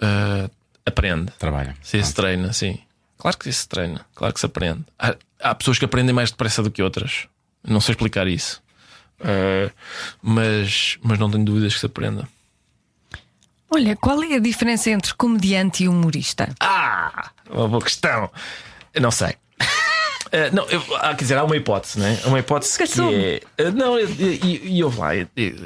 ah, 0.00 0.50
aprende. 0.84 1.32
Trabalha. 1.38 1.76
Se 1.82 2.02
se 2.02 2.14
treina, 2.14 2.52
sim. 2.52 2.78
Claro 3.18 3.38
que 3.38 3.50
se 3.50 3.66
treina, 3.66 4.04
claro 4.14 4.34
que 4.34 4.40
se 4.40 4.46
aprende. 4.46 4.84
Há, 4.98 5.16
há 5.40 5.54
pessoas 5.54 5.78
que 5.78 5.84
aprendem 5.84 6.14
mais 6.14 6.30
depressa 6.30 6.62
do 6.62 6.70
que 6.70 6.82
outras. 6.82 7.26
Não 7.66 7.80
sei 7.80 7.92
explicar 7.92 8.26
isso. 8.26 8.62
Uh, 9.20 9.72
mas, 10.20 10.98
mas 11.02 11.18
não 11.18 11.30
tenho 11.30 11.44
dúvidas 11.44 11.72
que 11.72 11.80
se 11.80 11.86
aprenda. 11.86 12.28
Olha, 13.70 13.96
qual 13.96 14.22
é 14.22 14.34
a 14.34 14.38
diferença 14.38 14.90
entre 14.90 15.14
comediante 15.14 15.84
e 15.84 15.88
humorista? 15.88 16.48
Ah, 16.60 17.30
uma 17.50 17.68
boa 17.68 17.82
questão. 17.82 18.30
Eu 18.92 19.02
não 19.02 19.10
sei. 19.10 19.30
Uh, 19.30 20.50
não, 20.54 20.64
eu, 20.68 20.82
ah, 20.96 21.14
quer 21.14 21.24
dizer, 21.24 21.38
há 21.38 21.44
uma 21.44 21.56
hipótese, 21.56 21.98
não 21.98 22.06
é? 22.06 22.20
Uma 22.26 22.38
hipótese 22.38 22.76
que 22.78 22.84
é. 22.84 23.40
Uh, 23.62 23.72
não, 23.72 23.98
e 23.98 24.78
eu 24.78 24.92
lá, 24.96 25.10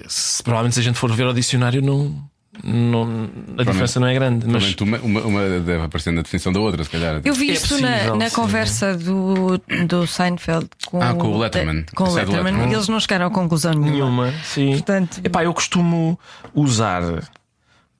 se, 0.08 0.42
provavelmente 0.42 0.74
se 0.74 0.80
a 0.80 0.82
gente 0.82 0.98
for 0.98 1.12
ver 1.12 1.24
ao 1.24 1.32
dicionário, 1.32 1.82
não, 1.82 2.28
não, 2.64 3.28
a 3.56 3.62
diferença 3.62 4.00
não 4.00 4.06
é 4.06 4.14
grande. 4.14 4.46
Mas... 4.46 4.74
Uma, 4.80 4.98
uma, 4.98 5.20
uma, 5.20 5.48
deve 5.60 5.82
aparecer 5.82 6.12
na 6.12 6.22
definição 6.22 6.52
da 6.52 6.60
outra, 6.60 6.82
se 6.82 6.90
calhar. 6.90 7.20
Eu 7.24 7.34
vi 7.34 7.50
é 7.50 7.52
isso 7.52 7.68
possível, 7.68 8.16
na, 8.16 8.24
na 8.24 8.30
conversa 8.30 8.96
do, 8.96 9.58
do 9.86 10.06
Seinfeld 10.06 10.68
com, 10.86 11.00
ah, 11.00 11.14
com 11.14 11.28
o 11.28 11.38
Letterman. 11.38 11.84
Com 11.94 12.04
o 12.04 12.12
Letterman, 12.12 12.52
Letterman. 12.52 12.72
Eles 12.72 12.88
não 12.88 12.98
chegaram 12.98 13.26
a 13.26 13.30
conclusão 13.30 13.72
nenhuma. 13.72 14.26
Nenhuma, 14.26 14.34
sim. 14.42 14.72
Portanto... 14.72 15.20
Epá, 15.22 15.44
eu 15.44 15.54
costumo 15.54 16.18
usar 16.54 17.02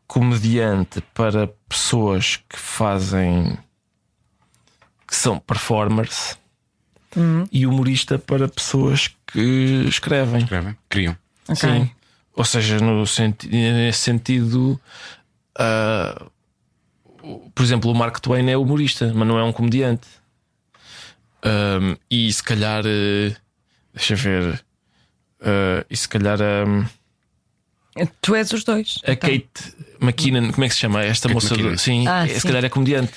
comediante 0.09 1.03
para 1.15 1.47
pessoas 1.69 2.37
que 2.49 2.59
fazem. 2.59 3.57
que 5.07 5.15
são 5.15 5.39
performers. 5.39 6.37
Uhum. 7.15 7.47
E 7.53 7.67
humorista 7.67 8.19
para 8.19 8.49
pessoas 8.49 9.09
que 9.27 9.85
escrevem. 9.87 10.43
Escrevem, 10.43 10.77
criam. 10.89 11.17
Okay. 11.49 11.57
Sim. 11.57 11.91
Ou 12.35 12.45
seja, 12.45 12.79
no 12.79 13.07
senti 13.07 13.49
nesse 13.49 14.01
sentido, 14.01 14.81
uh, 15.59 16.31
por 17.55 17.63
exemplo, 17.63 17.91
o 17.91 17.95
Mark 17.95 18.21
Twain 18.21 18.49
é 18.49 18.57
humorista, 18.57 19.13
mas 19.15 19.27
não 19.27 19.39
é 19.39 19.45
um 19.45 19.53
comediante. 19.53 20.07
Um, 21.45 21.97
e 22.11 22.33
se 22.33 22.43
calhar, 22.43 22.85
uh, 22.85 23.37
deixa 23.93 24.15
ver, 24.15 24.65
uh, 25.41 25.85
e 25.89 25.97
se 25.97 26.09
calhar. 26.09 26.39
Um, 26.41 26.87
tu 28.21 28.35
és 28.35 28.53
os 28.53 28.65
dois. 28.65 28.99
A 29.07 29.13
então. 29.13 29.31
Kate 29.31 29.75
McKinnon, 30.01 30.53
como 30.53 30.65
é 30.65 30.69
que 30.69 30.75
se 30.75 30.81
chama? 30.81 31.05
Esta 31.05 31.29
Kate 31.29 31.35
moça, 31.35 31.57
do, 31.57 31.79
sim, 31.79 32.07
ah, 32.07 32.27
é, 32.27 32.29
se 32.29 32.47
calhar 32.47 32.65
é 32.65 32.69
comediante. 32.69 33.13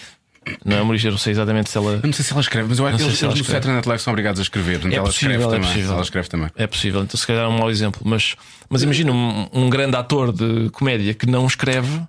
Não 0.65 0.77
é 0.77 0.81
humorista, 0.81 1.11
não 1.11 1.19
sei 1.19 1.33
exatamente 1.33 1.69
se 1.69 1.77
ela. 1.77 1.93
Eu 1.93 2.01
não 2.03 2.13
sei 2.13 2.25
se 2.25 2.31
ela 2.31 2.41
escreve, 2.41 2.67
mas 2.67 2.79
eu 2.79 2.87
acho 2.87 2.97
que 2.97 3.03
eles, 3.03 3.21
eles 3.21 3.37
no 3.37 3.45
Saturday 3.45 3.73
Night 3.73 3.87
Live 3.87 4.03
são 4.03 4.11
obrigados 4.11 4.39
a 4.39 4.41
escrever. 4.41 4.79
Portanto, 4.79 4.93
é 4.93 4.95
ela 4.95 5.05
possível, 5.05 5.29
escreve 5.29 5.43
é 5.43 5.55
também. 5.55 5.69
Possível. 5.69 5.93
Ela 5.93 6.01
escreve 6.01 6.29
também. 6.29 6.49
É 6.55 6.67
possível, 6.67 7.03
então 7.03 7.19
se 7.19 7.27
calhar 7.27 7.43
é 7.43 7.47
um 7.47 7.57
mau 7.59 7.69
exemplo. 7.69 8.01
Mas, 8.03 8.35
mas 8.67 8.81
imagina 8.81 9.11
um, 9.11 9.47
um 9.53 9.69
grande 9.69 9.95
ator 9.95 10.33
de 10.33 10.71
comédia 10.71 11.13
que 11.13 11.27
não 11.27 11.45
escreve 11.45 12.01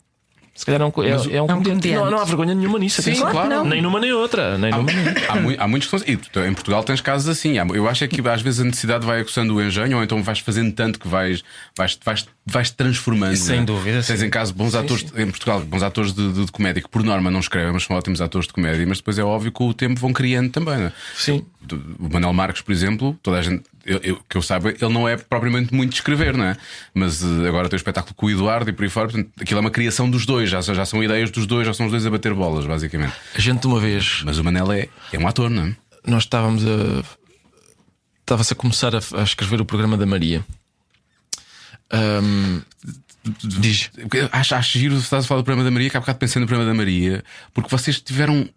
se 0.63 0.67
calhar 0.67 0.81
é 0.81 0.85
um, 0.85 0.93
é, 1.03 1.37
é 1.39 1.43
um, 1.43 1.47
comediante. 1.49 1.91
Não, 1.91 2.09
não, 2.09 2.19
há 2.21 2.25
vergonha 2.25 2.55
nenhuma 2.55 2.79
nisso. 2.79 3.03
Sim, 3.03 3.17
claro. 3.17 3.49
Não. 3.49 3.65
Nem 3.65 3.83
numa 3.83 3.99
nem 3.99 4.13
outra. 4.13 4.57
Nem 4.57 4.73
há, 4.73 4.77
numa, 4.77 4.93
nem 4.93 5.09
outra. 5.09 5.25
Há, 5.29 5.65
há, 5.65 5.67
muitos 5.67 5.89
que 5.89 5.91
são 5.91 5.97
assim. 5.99 6.13
E 6.13 6.49
em 6.49 6.55
Portugal 6.55 6.85
tens 6.85 7.01
casos 7.01 7.29
assim. 7.29 7.57
Eu 7.75 7.89
acho 7.89 8.05
é 8.05 8.07
que 8.07 8.21
às 8.29 8.41
vezes 8.41 8.61
a 8.61 8.65
necessidade 8.65 9.05
vai 9.05 9.19
aguçando 9.19 9.57
o 9.57 9.61
engenho, 9.61 9.97
ou 9.97 10.05
então 10.05 10.23
vais 10.23 10.39
fazendo 10.39 10.73
tanto 10.73 11.01
que 11.01 11.09
vais, 11.09 11.43
vais, 11.77 11.99
vais, 12.05 12.29
vais 12.47 12.71
transformando. 12.71 13.35
Sem 13.35 13.59
né? 13.59 13.65
dúvida. 13.65 14.05
Tens 14.05 14.23
em 14.23 14.31
caso 14.31 14.55
bons 14.55 14.71
sim, 14.71 14.79
atores 14.79 15.05
sim. 15.05 15.21
em 15.21 15.27
Portugal, 15.27 15.61
bons 15.63 15.83
atores 15.83 16.13
de, 16.13 16.33
de, 16.33 16.45
de, 16.45 16.53
comédia 16.53 16.81
que 16.81 16.89
por 16.89 17.03
norma 17.03 17.29
não 17.29 17.41
escrevem, 17.41 17.73
mas 17.73 17.83
são 17.83 17.97
ótimos 17.97 18.21
atores 18.21 18.47
de 18.47 18.53
comédia. 18.53 18.87
Mas 18.87 18.99
depois 18.99 19.19
é 19.19 19.25
óbvio 19.25 19.51
que 19.51 19.59
com 19.59 19.67
o 19.67 19.75
tempo 19.75 19.99
vão 19.99 20.13
criando 20.13 20.51
também. 20.51 20.79
Né? 20.79 20.93
Sim. 21.17 21.45
O 21.99 22.09
Manuel 22.09 22.33
Marques, 22.33 22.63
por 22.63 22.71
exemplo, 22.71 23.19
toda 23.21 23.39
a 23.39 23.43
gente 23.43 23.65
eu, 23.85 24.01
eu, 24.03 24.21
que 24.29 24.37
eu 24.37 24.43
saiba, 24.43 24.71
ele 24.71 24.93
não 24.93 25.09
é 25.09 25.17
propriamente 25.17 25.75
muito 25.75 25.91
de 25.91 25.97
escrever, 25.97 26.37
não 26.37 26.45
é? 26.45 26.57
Mas 26.95 27.23
uh, 27.23 27.47
agora 27.47 27.69
tem 27.69 27.77
o 27.77 27.79
espetáculo 27.79 28.15
com 28.15 28.27
o 28.27 28.31
Eduardo 28.31 28.71
e 28.71 28.73
por 28.73 28.85
aí 28.85 28.89
fora, 28.89 29.09
portanto, 29.09 29.31
aquilo 29.41 29.59
é 29.59 29.61
uma 29.61 29.71
criação 29.71 30.09
dos 30.09 30.25
dois, 30.25 30.49
já, 30.49 30.61
já 30.61 30.85
são 30.85 31.03
ideias 31.03 31.31
dos 31.31 31.47
dois, 31.47 31.67
já 31.67 31.75
são 31.75 31.87
os 31.87 31.93
dois 31.93 32.07
a 32.07 32.11
bater 32.11 32.35
bolas, 32.35 32.67
basicamente. 32.67 33.15
A 33.35 33.41
gente 33.41 33.67
uma 33.67 33.81
vez. 33.81 34.23
Mas 34.25 34.39
o 34.39 34.45
Manel 34.45 34.71
é, 34.73 34.89
é 35.13 35.19
um 35.19 35.27
ator, 35.27 35.51
não 35.51 35.67
é? 35.67 35.77
Nós 36.07 36.25
estávamos 36.25 36.65
a. 36.65 37.05
Estava-se 38.21 38.53
a 38.53 38.57
começar 38.57 38.95
a, 38.95 39.01
a, 39.15 39.23
escrever 39.23 39.61
o 39.61 39.65
programa 39.65 39.97
da 39.97 40.07
Maria. 40.07 40.45
Um, 41.93 42.63
Diz. 43.25 43.91
Acho, 44.33 44.55
acho 44.57 44.79
giro, 44.79 44.97
estás 44.97 45.25
a 45.25 45.29
falar 45.29 45.43
do 45.43 45.45
programa 45.45 45.65
da 45.65 45.71
Maria, 45.71 45.89
que 45.89 45.97
há 45.97 46.01
bocado 46.01 46.19
pensei 46.19 46.41
no 46.41 46.47
programa 46.47 46.69
da 46.69 46.77
Maria, 46.77 47.23
porque 47.55 47.71
vocês 47.71 48.01
tiveram. 48.01 48.49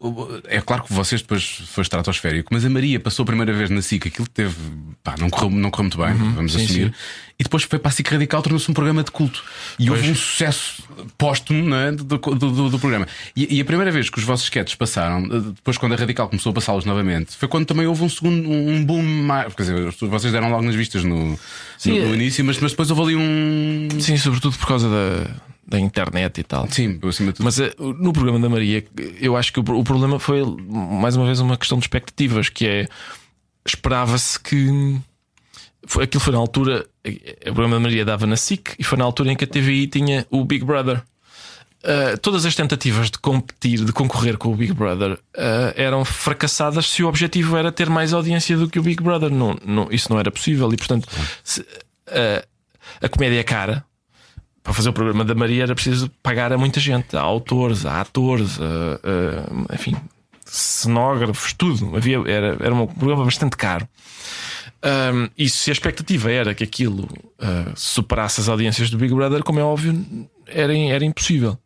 É 0.45 0.59
claro 0.59 0.83
que 0.83 0.93
vocês 0.93 1.21
depois 1.21 1.61
foi 1.67 1.83
estratosférico, 1.83 2.51
mas 2.51 2.65
a 2.65 2.69
Maria 2.69 2.99
passou 2.99 3.23
a 3.23 3.25
primeira 3.27 3.53
vez 3.53 3.69
na 3.69 3.81
SIC, 3.81 4.07
aquilo 4.07 4.27
teve. 4.27 4.55
Pá, 5.03 5.15
não 5.19 5.29
correu, 5.29 5.51
não 5.51 5.69
correu 5.69 5.83
muito 5.83 5.97
bem, 5.97 6.13
uhum, 6.13 6.33
vamos 6.33 6.53
sim, 6.53 6.63
assumir. 6.63 6.87
Sim. 6.87 6.93
E 7.37 7.43
depois 7.43 7.63
foi 7.63 7.77
para 7.77 7.89
a 7.89 7.91
SIC 7.91 8.09
Radical, 8.09 8.41
tornou-se 8.41 8.71
um 8.71 8.73
programa 8.73 9.03
de 9.03 9.11
culto. 9.11 9.43
E 9.77 9.87
pois. 9.87 9.99
houve 9.99 10.11
um 10.11 10.15
sucesso 10.15 10.81
póstumo 11.17 11.75
é? 11.75 11.91
do, 11.91 12.03
do, 12.03 12.17
do, 12.17 12.69
do, 12.69 12.79
programa. 12.79 13.05
E, 13.35 13.57
e, 13.57 13.61
a 13.61 13.65
primeira 13.65 13.91
vez 13.91 14.09
que 14.09 14.17
os 14.17 14.23
vossos 14.23 14.45
sketches 14.45 14.75
passaram, 14.75 15.27
depois 15.27 15.77
quando 15.77 15.93
a 15.93 15.95
Radical 15.97 16.29
começou 16.29 16.51
a 16.51 16.53
passá-los 16.53 16.85
novamente, 16.85 17.35
foi 17.35 17.49
quando 17.49 17.65
também 17.65 17.85
houve 17.85 18.03
um 18.03 18.09
segundo 18.09 18.49
um 18.49 18.83
boom 18.85 19.03
mais. 19.03 19.53
Quer 19.53 19.63
dizer, 19.63 19.91
vocês 20.07 20.31
deram 20.31 20.49
logo 20.49 20.63
nas 20.63 20.75
vistas 20.75 21.03
no, 21.03 21.37
sim, 21.77 21.99
no, 21.99 22.07
no 22.07 22.15
início, 22.15 22.43
mas, 22.45 22.57
mas 22.57 22.71
depois 22.71 22.89
houve 22.89 23.01
ali 23.01 23.15
um. 23.17 23.89
Sim, 23.99 24.15
sobretudo 24.15 24.54
por 24.57 24.67
causa 24.67 24.89
da, 24.89 25.35
da 25.67 25.79
internet 25.79 26.39
e 26.39 26.43
tal. 26.43 26.67
Sim, 26.69 26.99
acima 27.03 27.31
de 27.31 27.37
tudo. 27.37 27.45
Mas 27.45 27.57
uh, 27.57 27.71
no 27.99 28.13
programa 28.13 28.39
da 28.39 28.49
Maria, 28.49 28.85
eu 29.19 29.35
acho 29.35 29.51
que 29.51 29.59
o, 29.59 29.83
problema 29.83 30.19
foi, 30.19 30.43
mais 30.67 31.15
uma 31.15 31.25
vez, 31.25 31.39
uma 31.39 31.57
questão 31.57 31.77
de 31.77 31.85
expectativas, 31.85 32.49
que 32.49 32.67
é 32.67 32.87
esperava-se 33.65 34.39
que. 34.39 34.99
Aquilo 36.01 36.21
foi 36.21 36.33
na 36.33 36.39
altura. 36.39 36.85
O 37.05 37.53
programa 37.53 37.75
da 37.75 37.79
Maria 37.79 38.05
dava 38.05 38.25
na 38.25 38.35
SIC 38.35 38.75
e 38.79 38.83
foi 38.83 38.97
na 38.97 39.05
altura 39.05 39.31
em 39.31 39.35
que 39.35 39.43
a 39.43 39.47
TVI 39.47 39.87
tinha 39.87 40.25
o 40.31 40.43
Big 40.43 40.65
Brother. 40.65 41.01
Uh, 41.83 42.17
todas 42.19 42.43
as 42.47 42.55
tentativas 42.55 43.11
de 43.11 43.19
competir, 43.19 43.85
de 43.85 43.91
concorrer 43.91 44.37
com 44.37 44.51
o 44.51 44.55
Big 44.55 44.73
Brother, 44.73 45.13
uh, 45.13 45.19
eram 45.75 46.03
fracassadas 46.03 46.89
se 46.89 47.03
o 47.03 47.07
objetivo 47.07 47.55
era 47.55 47.71
ter 47.71 47.87
mais 47.87 48.11
audiência 48.11 48.57
do 48.57 48.67
que 48.67 48.79
o 48.79 48.83
Big 48.83 49.03
Brother. 49.03 49.29
Não, 49.29 49.55
não, 49.63 49.87
isso 49.91 50.11
não 50.11 50.19
era 50.19 50.31
possível 50.31 50.71
e, 50.73 50.77
portanto, 50.77 51.07
se, 51.43 51.63
a 53.01 53.09
comédia 53.09 53.39
é 53.39 53.43
cara 53.43 53.85
para 54.65 54.73
fazer 54.73 54.89
o 54.89 54.93
programa 54.93 55.23
da 55.23 55.35
Maria 55.35 55.61
era 55.61 55.75
preciso 55.75 56.09
pagar 56.23 56.51
a 56.51 56.57
muita 56.57 56.79
gente, 56.79 57.15
a 57.15 57.21
autores, 57.21 57.85
a 57.85 58.01
atores, 58.01 58.59
a, 58.59 59.71
a, 59.71 59.75
enfim, 59.75 59.95
cenógrafos, 60.43 61.53
tudo. 61.53 61.95
Havia, 61.95 62.17
era, 62.25 62.57
era 62.59 62.73
um 62.73 62.87
programa 62.87 63.23
bastante 63.23 63.55
caro. 63.55 63.87
Um, 64.83 65.29
e 65.37 65.47
se 65.47 65.69
a 65.69 65.73
expectativa 65.73 66.31
era 66.31 66.55
que 66.55 66.63
aquilo 66.63 67.03
uh, 67.03 67.73
superasse 67.75 68.41
as 68.41 68.49
audiências 68.49 68.89
do 68.89 68.97
Big 68.97 69.13
Brother, 69.13 69.43
como 69.43 69.59
é 69.59 69.63
óbvio, 69.63 70.03
era, 70.47 70.75
era 70.75 71.05
impossível. 71.05 71.59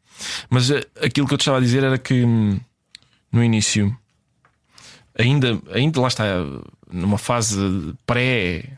Mas 0.50 0.70
uh, 0.70 0.86
aquilo 1.02 1.26
que 1.26 1.34
eu 1.34 1.38
te 1.38 1.42
estava 1.42 1.58
a 1.58 1.62
dizer 1.62 1.86
era 1.86 1.98
que 1.98 2.26
hum, 2.26 2.60
no 3.32 3.42
início, 3.42 3.98
ainda, 5.18 5.58
ainda 5.72 6.02
lá 6.02 6.10
está, 6.10 6.26
numa 6.92 7.18
fase 7.18 7.96
pré 8.06 8.78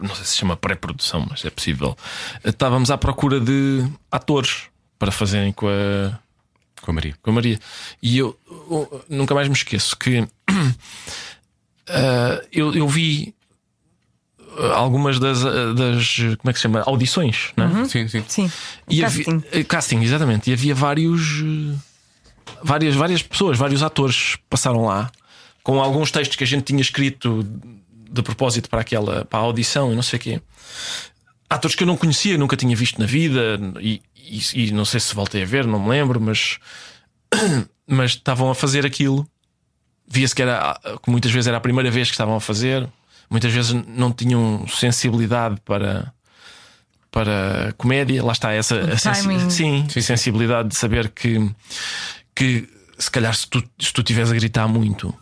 não 0.00 0.14
sei 0.14 0.24
se 0.24 0.36
chama 0.36 0.56
pré-produção, 0.56 1.26
mas 1.28 1.44
é 1.44 1.50
possível. 1.50 1.96
Estávamos 2.44 2.90
à 2.90 2.98
procura 2.98 3.40
de 3.40 3.84
atores 4.10 4.64
para 4.98 5.10
fazerem 5.10 5.52
com 5.52 5.68
a. 5.68 6.18
Com 6.80 6.90
a 6.90 6.94
Maria. 6.94 7.14
Com 7.22 7.30
a 7.30 7.32
Maria. 7.32 7.58
E 8.02 8.18
eu, 8.18 8.38
eu 8.48 9.04
nunca 9.08 9.34
mais 9.34 9.48
me 9.48 9.54
esqueço 9.54 9.96
que 9.96 10.20
uh, 10.20 10.28
eu, 12.52 12.74
eu 12.74 12.88
vi 12.88 13.34
algumas 14.74 15.18
das, 15.18 15.42
das 15.42 16.16
como 16.38 16.50
é 16.50 16.52
que 16.52 16.58
se 16.58 16.62
chama 16.62 16.82
audições 16.86 17.52
não 17.56 17.64
é? 17.64 17.68
Uhum. 17.68 17.88
sim 17.88 18.06
sim 18.06 18.24
sim 18.28 18.50
e 18.88 19.00
casting. 19.00 19.22
Havia, 19.30 19.42
eh, 19.50 19.64
casting 19.64 20.00
exatamente 20.02 20.48
e 20.48 20.52
havia 20.52 20.74
vários 20.74 21.42
várias 22.62 22.94
várias 22.94 23.22
pessoas 23.22 23.58
vários 23.58 23.82
atores 23.82 24.36
passaram 24.48 24.84
lá 24.84 25.10
com 25.62 25.80
alguns 25.80 26.10
textos 26.10 26.36
que 26.36 26.44
a 26.44 26.46
gente 26.46 26.64
tinha 26.64 26.80
escrito 26.80 27.44
de 28.14 28.22
propósito 28.22 28.70
para 28.70 28.80
aquela 28.80 29.24
para 29.24 29.40
a 29.40 29.42
audição 29.42 29.92
e 29.92 29.96
não 29.96 30.02
sei 30.02 30.18
o 30.18 30.22
quê. 30.22 30.40
Atores 31.50 31.74
que 31.74 31.82
eu 31.82 31.86
não 31.86 31.96
conhecia, 31.96 32.38
nunca 32.38 32.56
tinha 32.56 32.74
visto 32.74 32.98
na 32.98 33.06
vida 33.06 33.60
e, 33.80 34.00
e, 34.16 34.68
e 34.68 34.72
não 34.72 34.84
sei 34.84 35.00
se 35.00 35.14
voltei 35.14 35.42
a 35.42 35.46
ver, 35.46 35.66
não 35.66 35.80
me 35.80 35.90
lembro, 35.90 36.20
mas, 36.20 36.58
mas 37.86 38.12
estavam 38.12 38.50
a 38.50 38.54
fazer 38.54 38.86
aquilo. 38.86 39.26
Via-se 40.06 40.34
que 40.34 40.42
era 40.42 40.78
que 41.02 41.10
muitas 41.10 41.32
vezes 41.32 41.48
era 41.48 41.56
a 41.56 41.60
primeira 41.60 41.90
vez 41.90 42.08
que 42.08 42.14
estavam 42.14 42.36
a 42.36 42.40
fazer, 42.40 42.88
muitas 43.28 43.52
vezes 43.52 43.72
não 43.72 44.12
tinham 44.12 44.66
sensibilidade 44.68 45.60
para 45.64 46.12
para 47.10 47.72
comédia, 47.78 48.24
lá 48.24 48.32
está 48.32 48.52
essa 48.52 48.74
a 48.80 48.96
sim, 49.48 49.88
sim, 49.88 50.00
sensibilidade 50.00 50.70
de 50.70 50.76
saber 50.76 51.10
que 51.10 51.48
que 52.34 52.68
se 52.98 53.10
calhar 53.10 53.34
se 53.34 53.48
tu, 53.48 53.62
se 53.78 53.92
tu 53.92 54.00
estiveres 54.00 54.30
a 54.30 54.34
gritar 54.34 54.66
muito 54.66 55.14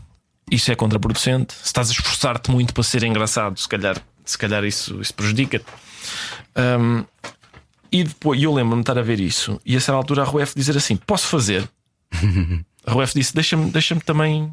isso 0.53 0.70
é 0.70 0.74
contraproducente. 0.74 1.55
Se 1.55 1.66
estás 1.66 1.88
a 1.88 1.92
esforçar-te 1.92 2.50
muito 2.50 2.74
para 2.74 2.82
ser 2.84 3.03
engraçado, 3.05 3.59
se 3.59 3.66
calhar, 3.66 4.00
se 4.24 4.36
calhar 4.36 4.62
isso, 4.64 5.00
isso 5.00 5.14
prejudica-te. 5.14 5.64
Um, 6.55 7.05
e 7.90 8.05
depois 8.05 8.40
eu 8.42 8.53
lembro-me 8.53 8.82
de 8.82 8.90
estar 8.90 8.98
a 8.98 9.03
ver 9.03 9.18
isso 9.18 9.61
e 9.64 9.76
a 9.76 9.80
certa 9.80 9.96
altura 9.96 10.22
a 10.22 10.24
RUF 10.24 10.55
dizer 10.55 10.76
assim: 10.76 10.96
Posso 10.96 11.26
fazer? 11.26 11.68
a 12.86 12.92
RUF 12.92 13.14
disse: 13.14 13.34
Deixa-me 13.34 13.70
deixa 13.70 13.96
também 14.00 14.53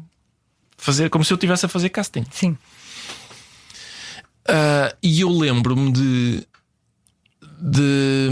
fazer 0.78 1.10
como 1.10 1.22
se 1.22 1.32
eu 1.32 1.36
estivesse 1.36 1.66
a 1.66 1.68
fazer 1.68 1.90
casting. 1.90 2.24
Sim. 2.30 2.56
Uh, 4.48 4.96
e 5.02 5.20
eu 5.20 5.30
lembro-me 5.30 5.92
de, 5.92 6.46
de 7.60 8.28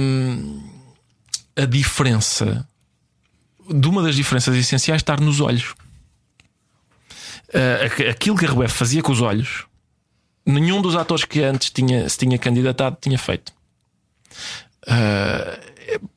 a 1.55 1.67
diferença 1.67 2.67
de 3.71 3.87
uma 3.87 4.03
das 4.03 4.17
diferenças 4.17 4.57
essenciais 4.57 5.03
estar 5.03 5.21
nos 5.21 5.41
olhos 5.41 5.75
uh, 7.55 8.11
aquilo 8.11 8.37
que 8.37 8.47
a 8.47 8.51
RUF 8.51 8.69
fazia 8.73 9.03
com 9.03 9.13
os 9.13 9.21
olhos 9.21 9.67
nenhum 10.47 10.81
dos 10.81 10.97
atores 10.97 11.25
que 11.27 11.43
antes 11.43 11.71
tinha, 11.71 12.09
se 12.09 12.17
tinha 12.19 12.39
candidatado 12.39 12.97
tinha 13.01 13.19
feito. 13.19 13.53
Ah, 14.87 15.59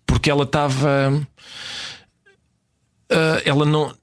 porque 0.05 0.29
ela 0.31 0.43
estava. 0.43 1.27
ah, 3.11 3.41
ela 3.43 3.65
não. 3.65 3.93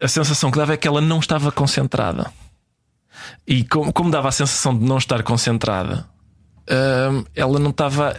A, 0.00 0.04
a- 0.04 0.08
sensação 0.08 0.50
que 0.50 0.58
dava 0.58 0.74
é 0.74 0.76
que 0.76 0.86
ela 0.86 1.00
não 1.00 1.18
estava 1.18 1.50
concentrada. 1.50 2.30
E 3.46 3.64
como, 3.64 3.92
como 3.92 4.10
dava 4.10 4.28
a 4.28 4.32
sensação 4.32 4.76
de 4.78 4.84
não 4.84 4.98
estar 4.98 5.22
concentrada, 5.22 6.06
ela 7.34 7.58
não 7.58 7.70
estava 7.70 8.14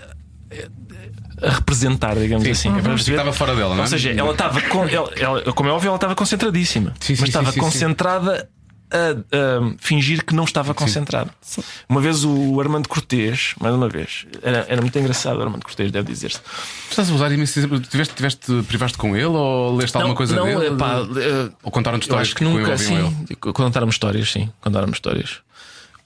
a 1.42 1.50
representar, 1.52 2.16
digamos 2.16 2.48
assim. 2.48 2.70
Sim, 2.70 2.76
que 2.76 2.82
ver? 2.82 3.00
estava 3.12 3.34
fora 3.34 3.56
dela, 3.56 3.70
não 3.76 3.80
é? 3.80 3.82
Ou 3.82 3.88
seja, 3.88 4.12
ela 4.12 4.32
estava, 4.32 4.62
com, 4.62 4.86
ela, 4.86 5.12
ela- 5.16 5.54
como 5.54 5.70
é 5.70 5.72
óbvio, 5.72 5.88
ela 5.90 5.96
estava 5.98 6.16
concentradíssima, 6.16 6.94
Sim, 7.00 7.16
sim, 7.16 7.22
mas 7.22 7.30
estava 7.30 7.46
sim, 7.48 7.52
sim, 7.54 7.60
sim. 7.60 7.66
concentrada 7.66 8.50
a, 8.92 8.98
a 9.36 9.76
fingir 9.78 10.24
que 10.24 10.34
não 10.34 10.44
estava 10.44 10.74
concentrada. 10.74 11.30
Uma 11.90 12.00
vez 12.00 12.24
o 12.24 12.60
Armando 12.60 12.88
Cortês, 12.88 13.54
mais 13.60 13.74
uma 13.76 13.90
vez, 13.90 14.26
era, 14.42 14.66
era 14.70 14.82
muito 14.82 14.98
engraçado. 14.98 15.38
O 15.38 15.42
Armando 15.42 15.64
Cortês 15.64 15.92
deve 15.92 16.08
dizer-se. 16.12 16.40
Estás 16.90 17.10
a 17.10 17.14
usar 17.14 17.32
imenso 17.32 17.58
exemplo. 17.60 17.80
Tiveste, 17.80 18.14
tiveste, 18.16 18.64
privaste 18.68 18.98
com 18.98 19.16
ele 19.16 19.26
ou 19.26 19.76
leste 19.76 19.96
alguma 19.96 20.16
coisa 20.16 20.36
não, 20.36 20.46
dele? 20.46 20.68
eh, 20.68 21.52
ou 21.64 21.72
contaram-te 21.72 22.04
eu 22.04 22.06
histórias 22.06 22.28
acho 22.28 22.36
que 22.36 22.44
nunca 22.44 22.74
assim. 22.74 22.96
ele? 22.96 23.36
Contaram-me 23.54 23.92
histórias, 23.92 24.32
sim. 24.32 24.50
Contaram-me 24.62 24.94
histórias. 24.94 25.45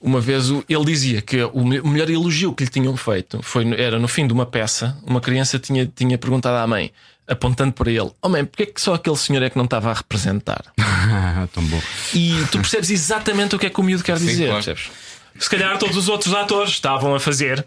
Uma 0.00 0.20
vez 0.20 0.48
ele 0.68 0.84
dizia 0.86 1.20
que 1.20 1.42
o 1.42 1.62
me- 1.64 1.80
o 1.80 1.86
melhor 1.86 2.08
elogio 2.08 2.54
que 2.54 2.64
lhe 2.64 2.70
tinham 2.70 2.96
feito 2.96 3.40
foi, 3.42 3.64
no- 3.64 3.74
era 3.74 3.98
no 3.98 4.08
fim 4.08 4.26
de 4.26 4.32
uma 4.32 4.46
peça. 4.46 4.96
Uma 5.06 5.20
criança 5.20 5.58
tinha, 5.58 5.84
tinha 5.86 6.16
perguntado 6.16 6.56
à 6.56 6.66
mãe, 6.66 6.90
apontando 7.28 7.72
para 7.72 7.90
ele: 7.90 8.10
Oh 8.22 8.28
mãe, 8.30 8.44
porque 8.44 8.62
é 8.62 8.66
que 8.66 8.80
só 8.80 8.94
aquele 8.94 9.16
senhor 9.16 9.42
é 9.42 9.50
que 9.50 9.58
não 9.58 9.64
estava 9.66 9.90
a 9.90 9.94
representar? 9.94 10.62
Tão 11.52 11.62
bom. 11.64 11.80
E 12.14 12.34
tu 12.50 12.58
percebes 12.58 12.88
exatamente 12.90 13.54
o 13.54 13.58
que 13.58 13.66
é 13.66 13.70
que 13.70 13.78
o 13.78 13.82
miúdo 13.82 14.02
quer 14.02 14.16
dizer. 14.16 14.46
claro. 14.48 14.64
percebes? 14.64 14.90
Se 15.38 15.50
calhar 15.50 15.76
todos 15.78 15.96
os 15.96 16.08
outros 16.08 16.32
atores 16.34 16.70
estavam 16.72 17.14
a 17.14 17.20
fazer. 17.20 17.64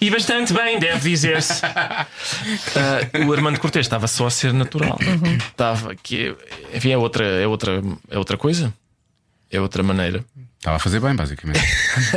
E 0.00 0.10
bastante 0.10 0.52
bem, 0.52 0.78
deve 0.78 1.08
dizer-se. 1.10 1.60
Ah, 2.76 3.26
o 3.26 3.32
Armando 3.32 3.58
Cortês 3.58 3.86
estava 3.86 4.06
só 4.06 4.26
a 4.26 4.30
ser 4.30 4.52
natural. 4.52 4.98
Estava 5.48 5.94
que 5.94 6.34
enfim, 6.74 6.90
é 6.92 6.98
outra, 6.98 7.24
é 7.24 7.46
outra, 7.46 7.82
é 8.10 8.18
outra 8.18 8.36
coisa. 8.36 8.72
É 9.50 9.60
outra 9.60 9.82
maneira. 9.82 10.24
Estava 10.58 10.76
a 10.76 10.78
fazer 10.78 11.00
bem, 11.00 11.14
basicamente. 11.16 11.58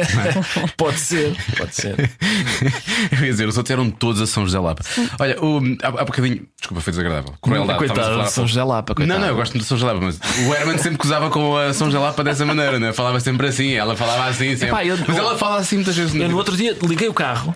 Pode 0.77 0.99
ser, 0.99 1.33
pode 1.57 1.73
ser. 1.73 1.95
Eu 3.11 3.19
ia 3.25 3.31
dizer, 3.31 3.47
os 3.47 3.57
outros 3.57 3.71
eram 3.71 3.89
todos 3.89 4.21
a 4.21 4.27
São 4.27 4.43
José 4.45 4.59
Lapa. 4.59 4.83
Olha, 5.17 5.41
o, 5.41 5.59
há, 5.81 5.87
há 6.01 6.05
bocadinho. 6.05 6.45
Desculpa, 6.59 6.81
foi 6.81 6.91
desagradável. 6.91 7.33
Crueldade. 7.41 7.79
Coitado 7.79 8.23
de 8.23 8.31
São. 8.31 8.45
José 8.45 8.61
Lapa, 8.63 8.93
coitado. 8.93 9.17
Não, 9.17 9.25
não, 9.25 9.31
eu 9.31 9.35
gosto 9.37 9.53
muito 9.53 9.63
de 9.63 9.67
São 9.69 9.77
José 9.77 9.91
Lapa, 9.93 10.05
mas 10.05 10.19
o 10.45 10.53
Herman 10.53 10.77
sempre 10.77 10.97
gozava 10.97 11.29
com 11.29 11.57
a 11.57 11.73
São 11.73 11.87
José 11.87 11.99
Lapa 12.03 12.21
dessa 12.23 12.45
maneira, 12.45 12.77
né? 12.79 12.91
Falava 12.91 13.19
sempre 13.21 13.47
assim, 13.47 13.71
ela 13.73 13.95
falava 13.95 14.25
assim, 14.29 14.49
sempre. 14.57 14.67
Epá, 14.67 14.85
eu- 14.85 14.97
mas 15.07 15.17
ela 15.17 15.37
fala 15.37 15.59
assim 15.59 15.75
muitas 15.77 15.95
vezes. 15.95 16.13
Eu 16.13 16.27
no 16.27 16.35
outro 16.37 16.57
dia 16.57 16.77
liguei 16.83 17.07
o 17.07 17.13
carro 17.13 17.55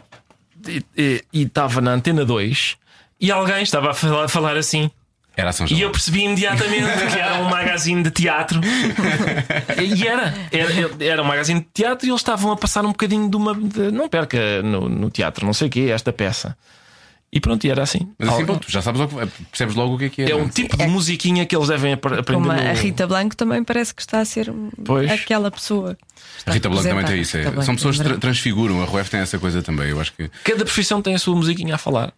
e- 0.96 1.24
estava 1.34 1.82
na 1.82 1.92
antena 1.92 2.24
2 2.24 2.78
e 3.20 3.30
alguém 3.32 3.62
estava 3.62 3.92
a 3.92 3.94
falar, 3.94 4.24
a 4.24 4.28
falar 4.30 4.56
assim. 4.58 4.90
Era 5.38 5.52
São 5.54 5.68
José 5.68 5.80
E 5.80 5.84
eu 5.84 5.92
percebi 5.92 6.24
imediatamente 6.24 6.88
que 7.14 7.20
era 7.20 7.36
um 7.36 7.44
magazine 7.50 8.02
de 8.02 8.10
teatro. 8.10 8.60
E 9.80 10.08
era, 10.08 10.34
era, 10.52 11.04
era 11.06 11.22
um 11.22 11.26
magazine 11.26 11.60
de 11.62 11.68
teatro 11.74 12.08
e 12.08 12.10
eles 12.10 12.20
estavam 12.22 12.52
a 12.52 12.58
passar 12.58 12.84
um 12.84 12.90
bocadinho 12.90 13.30
de 13.30 13.36
uma. 13.38 13.54
de- 13.54 13.92
não 13.92 14.10
perca 14.10 14.62
no, 14.64 14.90
no 14.90 15.10
teatro, 15.12 15.46
não 15.46 15.54
sei 15.54 15.68
o 15.68 15.70
quê, 15.70 15.90
esta 15.94 16.12
peça. 16.12 16.58
E 17.32 17.40
pronto, 17.40 17.66
e 17.66 17.70
era 17.70 17.84
assim. 17.84 18.10
Mas 18.18 18.30
assim, 18.30 18.46
pronto, 18.46 18.72
já 18.72 18.82
sabes 18.82 19.02
logo, 19.02 19.20
percebes 19.52 19.76
logo 19.76 19.96
o 19.96 19.98
que 19.98 20.06
é 20.06 20.10
que 20.10 20.22
é. 20.24 20.26
é 20.26 20.30
não 20.30 20.42
um 20.44 20.50
tipo 20.50 20.76
de 20.78 20.88
musiquinha 20.88 21.46
que 21.46 21.56
eles 21.56 21.68
devem 21.68 21.94
apre- 21.94 22.20
aprender. 22.20 22.42
Como 22.48 22.52
a 22.52 22.72
Rita 22.74 23.06
Blanco 23.06 23.36
também 23.36 23.64
parece 23.64 23.94
que 23.94 24.02
está 24.02 24.20
a 24.22 24.26
ser 24.26 24.52
Pois. 24.84 25.12
aquela 25.12 25.52
pessoa. 25.52 25.98
A 26.46 26.52
Rita 26.52 26.70
Blanco 26.70 26.88
também 26.88 27.06
tem 27.06 27.20
isso. 27.22 27.38
é. 27.38 27.44
São 27.64 27.76
pessoas 27.76 28.00
é 28.00 28.04
que 28.06 28.18
transfiguram. 28.18 28.82
A 28.82 28.86
Ruef 28.86 29.10
tem 29.10 29.20
essa 29.20 29.38
coisa 29.38 29.62
também. 29.62 29.90
Eu 29.90 30.00
acho 30.00 30.14
que. 30.14 30.30
Cada 30.44 30.64
profissão 30.64 31.02
tem 31.02 31.14
a 31.16 31.20
sua 31.20 31.36
musiquinha 31.36 31.76
a 31.76 31.78
falar. 31.78 32.14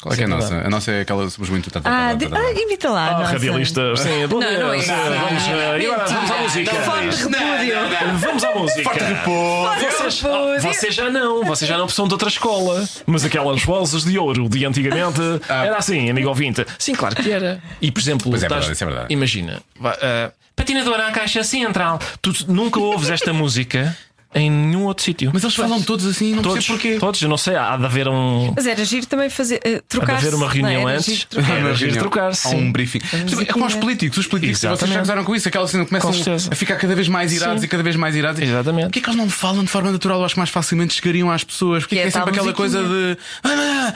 Qual 0.00 0.12
é 0.12 0.16
que 0.16 0.22
é 0.22 0.26
a 0.26 0.28
nossa? 0.28 0.54
A 0.56 0.70
nossa 0.70 0.90
é 0.92 1.00
aquela 1.02 1.28
somos 1.28 1.50
muito. 1.50 1.70
tá, 1.70 1.80
Ah, 1.84 2.14
de, 2.14 2.24
ah 2.26 2.52
imita 2.52 2.90
lá. 2.90 3.08
Ah, 3.08 3.18
nossa. 3.20 3.32
radialista, 3.32 3.96
sim, 3.96 4.26
bom 4.28 4.40
Não, 4.40 4.48
dia. 4.48 4.58
não 4.58 4.72
é 4.72 4.78
Sim, 4.78 4.82
isso. 4.84 4.92
Vamos, 4.94 5.46
eh, 5.48 5.78
e 5.80 5.86
agora 5.86 6.06
vamos 6.06 6.30
à 6.30 6.38
música. 6.40 6.74
Forte 6.74 7.16
repúdio. 7.24 7.74
Vamos 8.18 8.44
à 8.44 8.54
música. 8.54 8.82
Forte 8.82 9.04
repouso. 9.04 9.70
Vocês, 9.80 10.20
repúdio. 10.22 10.56
ah, 10.56 10.60
vocês 10.60 10.94
já 10.94 11.10
não, 11.10 11.44
vocês 11.44 11.68
já 11.68 11.76
não 11.78 11.88
são 11.88 12.06
de 12.08 12.14
outra 12.14 12.28
escola. 12.28 12.82
Mas 13.06 13.24
aquelas 13.24 13.62
vozes 13.62 14.04
de 14.04 14.18
ouro 14.18 14.48
de 14.48 14.64
antigamente 14.64 15.20
era 15.48 15.76
assim, 15.76 16.08
amigo 16.08 16.28
ouvinte. 16.28 16.64
Sim, 16.78 16.94
claro 16.94 17.14
que 17.16 17.30
era. 17.30 17.62
E 17.80 17.90
por 17.92 18.00
exemplo, 18.00 18.30
Pois 18.30 18.42
é 18.42 18.46
estás- 18.46 18.60
verdade, 18.66 18.72
isso 18.74 18.84
é 18.84 18.86
verdade. 18.86 19.12
imagina, 19.12 19.62
vá, 19.78 19.96
ah, 20.00 20.32
patinadora 20.56 21.08
à 21.08 21.10
caixa 21.12 21.42
central. 21.44 21.98
Tu 22.22 22.32
nunca 22.48 22.78
ouves 22.80 23.10
esta 23.10 23.32
música 23.32 23.96
em 24.32 24.48
nenhum 24.48 24.84
outro 24.84 25.02
sítio. 25.04 25.30
Mas 25.34 25.42
eles 25.42 25.56
falam 25.56 25.82
todos 25.82 26.06
assim, 26.06 26.34
não 26.34 26.42
todos, 26.42 26.64
sei 26.64 26.74
porquê. 26.76 26.96
todos, 27.00 27.20
eu 27.20 27.28
não 27.28 27.36
sei, 27.36 27.56
há 27.56 27.76
de 27.76 27.84
haver 27.84 28.06
um. 28.08 28.52
Mas 28.54 28.64
era 28.66 28.84
giro 28.84 29.04
também 29.06 29.28
fazer. 29.28 29.60
eh, 29.64 29.68
Há 29.70 29.74
de 29.78 29.82
trocar 29.88 30.16
haver 30.16 30.34
uma 30.34 30.48
reunião 30.48 30.86
antes. 30.86 31.26
Era 31.36 31.74
giro 31.74 31.96
trocar, 31.98 32.28
Há 32.28 32.34
sim. 32.34 32.56
um 32.56 32.70
briefing. 32.72 33.00
É 33.40 33.44
como 33.52 33.64
aos 33.64 33.74
políticos, 33.74 34.18
os 34.18 34.26
políticos, 34.28 34.60
vocês 34.60 34.68
já 34.70 34.74
Exatamente. 34.74 34.98
gozaram 35.00 35.24
com 35.24 35.34
isso, 35.34 35.48
aquela 35.48 35.66
cena 35.66 35.84
começam 35.84 36.10
a 36.50 36.54
ficar 36.54 36.76
cada 36.76 36.94
vez 36.94 37.08
mais 37.08 37.32
irados 37.32 37.60
Sim. 37.60 37.66
e 37.66 37.68
cada 37.68 37.82
vez 37.82 37.96
mais 37.96 38.14
irados. 38.14 38.40
Exatamente. 38.40 38.84
Porquê 38.84 39.00
que 39.00 39.08
eles 39.08 39.16
não 39.18 39.28
falam 39.28 39.64
de 39.64 39.70
forma 39.70 39.90
natural? 39.90 40.20
Eu 40.20 40.24
acho 40.24 40.34
que 40.34 40.40
mais 40.40 40.50
facilmente 40.50 40.94
chegariam 40.94 41.30
às 41.30 41.42
pessoas. 41.42 41.82
Porque 41.82 41.96
Que 41.96 42.02
é 42.02 42.06
é, 42.06 42.10
sempre 42.10 42.30
aquela 42.30 42.52
coisa 42.52 42.82
de. 42.84 43.18
"Ah, 43.42 43.94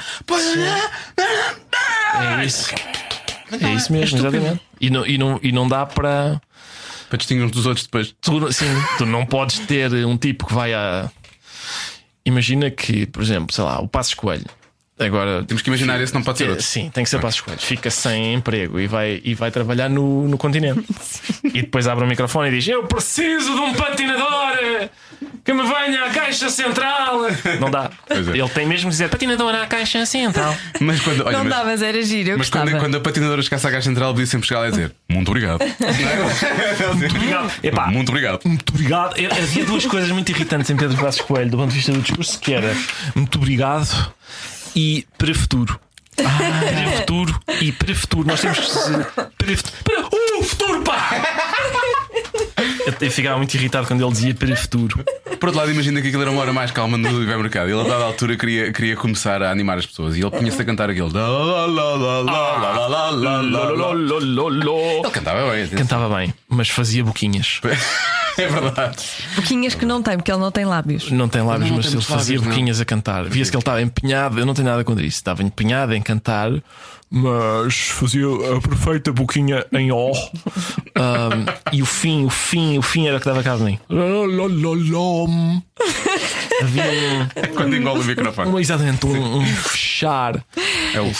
É 2.41 2.45
isso. 2.45 2.75
É 3.61 3.73
isso 3.75 3.93
mesmo, 3.93 4.19
exatamente. 4.19 4.61
E 4.81 4.91
não, 4.91 5.07
e, 5.07 5.17
não, 5.17 5.39
e 5.43 5.53
não 5.53 5.69
dá 5.69 5.87
para. 5.87 6.41
Para 7.09 7.19
distinguir 7.19 7.45
uns 7.45 7.53
dos 7.53 7.67
outros 7.67 7.87
depois. 7.87 8.15
Tu, 8.21 8.53
sim, 8.53 8.67
tu 8.99 9.07
não 9.07 9.25
podes 9.27 9.59
ter 9.61 9.93
um 10.07 10.17
tipo 10.17 10.47
que 10.47 10.55
vai 10.55 10.75
a. 10.75 11.11
Imagina 12.25 12.71
que, 12.71 13.07
por 13.07 13.23
exemplo, 13.23 13.55
sei 13.55 13.65
lá, 13.65 13.81
o 13.81 13.89
Passos 13.89 14.15
Coelho. 14.15 14.47
Agora. 14.99 15.43
Temos 15.45 15.61
que 15.63 15.69
imaginar 15.69 16.01
esse, 16.01 16.15
não 16.15 16.23
pode 16.23 16.39
ser 16.39 16.45
É, 16.45 16.51
outro. 16.51 16.65
Sim, 16.65 16.89
tem 16.93 17.03
que 17.03 17.11
ser 17.11 17.19
Passos 17.21 17.41
Coelho. 17.41 17.61
Fica 17.61 17.91
sem 17.91 18.35
emprego 18.35 18.79
e 18.79 18.87
vai, 18.87 19.21
e 19.25 19.35
vai 19.35 19.51
trabalhar 19.51 19.89
no, 19.91 20.29
no 20.29 20.39
continente. 20.39 20.85
e 21.45 21.63
depois 21.63 21.89
abre 21.89 22.05
o 22.05 22.09
microfone 22.09 22.49
e 22.49 22.53
diz: 22.53 22.69
Eu 22.69 22.85
preciso 22.85 23.55
de 23.55 23.61
um 23.61 23.75
patinador 23.75 24.89
que 25.45 25.53
me 25.53 25.63
venha 25.63 26.05
à 26.05 26.11
caixa 26.11 26.49
central. 26.49 27.23
Não 27.61 27.71
dá. 27.71 27.91
É. 28.09 28.15
Ele 28.19 28.49
tem 28.51 28.67
mesmo 28.67 28.89
de 28.89 28.95
dizer 28.95 29.09
patinador 29.09 29.53
à 29.55 29.67
caixa 29.67 30.07
central. 30.07 30.57
Mas 30.81 31.01
quando. 31.01 31.23
Olha, 31.27 31.39
Não 31.39 31.45
mas, 31.45 31.53
dá, 31.55 31.65
mas 31.65 31.83
era 31.83 32.01
giro. 32.03 32.31
Eu 32.31 32.39
mas 32.39 32.49
gostava. 32.49 32.71
quando, 32.71 32.81
quando 32.81 32.97
a 32.97 33.01
patinadora 33.01 33.43
chegasse 33.43 33.67
à 33.67 33.71
caixa 33.73 33.89
central, 33.89 34.13
podia 34.13 34.27
sempre 34.27 34.47
chegar 34.47 34.61
lá 34.61 34.69
e 34.69 34.71
dizer 34.71 34.93
muito 35.11 35.29
obrigado. 35.29 35.59
Muito 36.97 37.17
obrigado. 37.17 37.53
Epá, 37.63 37.87
muito 37.87 38.09
obrigado. 38.11 38.41
Muito 38.45 38.71
obrigado. 38.73 39.17
Eu- 39.19 39.31
Havia 39.33 39.65
duas 39.65 39.85
coisas 39.87 40.11
muito 40.11 40.31
irritantes 40.31 40.71
em 40.71 40.77
Pedro 40.77 40.97
Passos 40.97 41.21
Coelho, 41.21 41.51
do 41.51 41.57
ponto 41.57 41.71
de 41.71 41.77
vista 41.77 41.93
do 41.93 42.01
discurso, 42.01 42.39
que 42.39 42.53
era 42.53 42.75
muito 43.15 43.37
obrigado 43.39 44.13
e 44.75 45.07
para 45.17 45.35
futuro. 45.35 45.79
Ah, 46.19 46.39
para 46.39 46.93
futuro 46.99 47.41
e 47.61 47.73
para 47.73 47.95
futuro. 47.95 48.29
Nós 48.29 48.41
temos 48.41 48.59
que. 48.59 48.67
Prefuturo. 49.37 50.09
Uh, 50.13 50.43
futuro, 50.45 50.83
pá! 50.83 51.11
Eu, 52.87 52.95
eu 53.01 53.11
ficava 53.11 53.37
muito 53.37 53.55
irritado 53.55 53.87
quando 53.87 54.03
ele 54.05 54.13
dizia 54.13 54.35
para 54.35 54.55
futuro. 54.57 55.05
Por 55.39 55.49
outro 55.49 55.61
lado, 55.61 55.71
imagina 55.73 56.01
que 56.01 56.09
aquilo 56.09 56.23
era 56.23 56.31
uma 56.31 56.41
hora 56.41 56.53
mais 56.53 56.71
calma 56.71 56.97
no 56.97 57.23
hipermercado. 57.23 57.69
Ele, 57.69 57.81
a 57.81 57.85
dada 57.85 58.05
altura, 58.05 58.37
queria, 58.37 58.73
queria 58.73 58.97
começar 58.97 59.43
a 59.43 59.51
animar 59.51 59.79
as 59.79 59.87
pessoas. 59.87 60.17
E 60.17 60.21
ele 60.21 60.31
punha-se 60.31 60.61
a 60.61 60.65
cantar 60.65 60.89
aquele. 60.89 61.09
Ele 65.01 65.11
cantava 65.11 65.51
bem. 65.51 65.69
Cantava 65.69 66.17
bem, 66.17 66.35
mas 66.49 66.69
fazia 66.69 67.05
boquinhas. 67.05 67.61
É 68.39 68.47
verdade. 68.49 68.97
Boquinhas 69.37 69.75
que 69.75 69.85
não 69.87 70.03
tem, 70.03 70.17
porque 70.17 70.31
ele 70.33 70.41
não 70.41 70.51
tem 70.51 70.65
lábios. 70.65 71.11
Não 71.11 71.29
tem 71.29 71.43
lábios, 71.43 71.69
Não 71.71 71.77
mas 71.77 71.87
ele 71.93 72.03
fazia 72.03 72.17
lábios, 72.37 72.43
não. 72.43 72.49
boquinhas 72.51 72.81
a 72.81 72.85
cantar. 72.85 73.25
Via-se 73.25 73.51
que 73.51 73.57
ele 73.57 73.63
estava 73.63 73.81
empenhado, 73.83 74.39
eu 74.39 74.47
não 74.47 74.55
tenho 74.55 74.69
nada 74.69 74.83
contra 74.85 75.05
isso, 75.05 75.17
estava 75.17 75.43
empenhado 75.43 75.95
em 75.95 76.03
cantar, 76.03 76.51
mas 77.11 77.75
fazia 77.91 78.27
a 78.27 78.61
perfeita 78.61 79.13
boquinha 79.13 79.65
em 79.73 79.93
ó. 79.93 80.11
Um, 80.11 81.45
e 81.73 81.81
o 81.83 81.87
fim, 81.87 82.25
o 82.25 82.31
fim, 82.31 82.77
o 82.79 82.83
fim 82.83 83.07
era 83.07 83.21
que 83.21 83.27
dava 83.27 83.43
cabo 83.43 83.59
de 83.59 83.65
mim. 83.65 83.79
Havia 86.63 86.85
um, 86.85 87.55
Quando 87.55 87.77
engole 87.77 88.01
o 88.01 88.05
microfone. 88.05 88.51
um- 88.51 88.59
exatamente 88.59 89.07
um, 89.07 89.39
um 89.39 89.47
fechar. 89.47 90.45
É 90.95 91.01
o. 91.01 91.13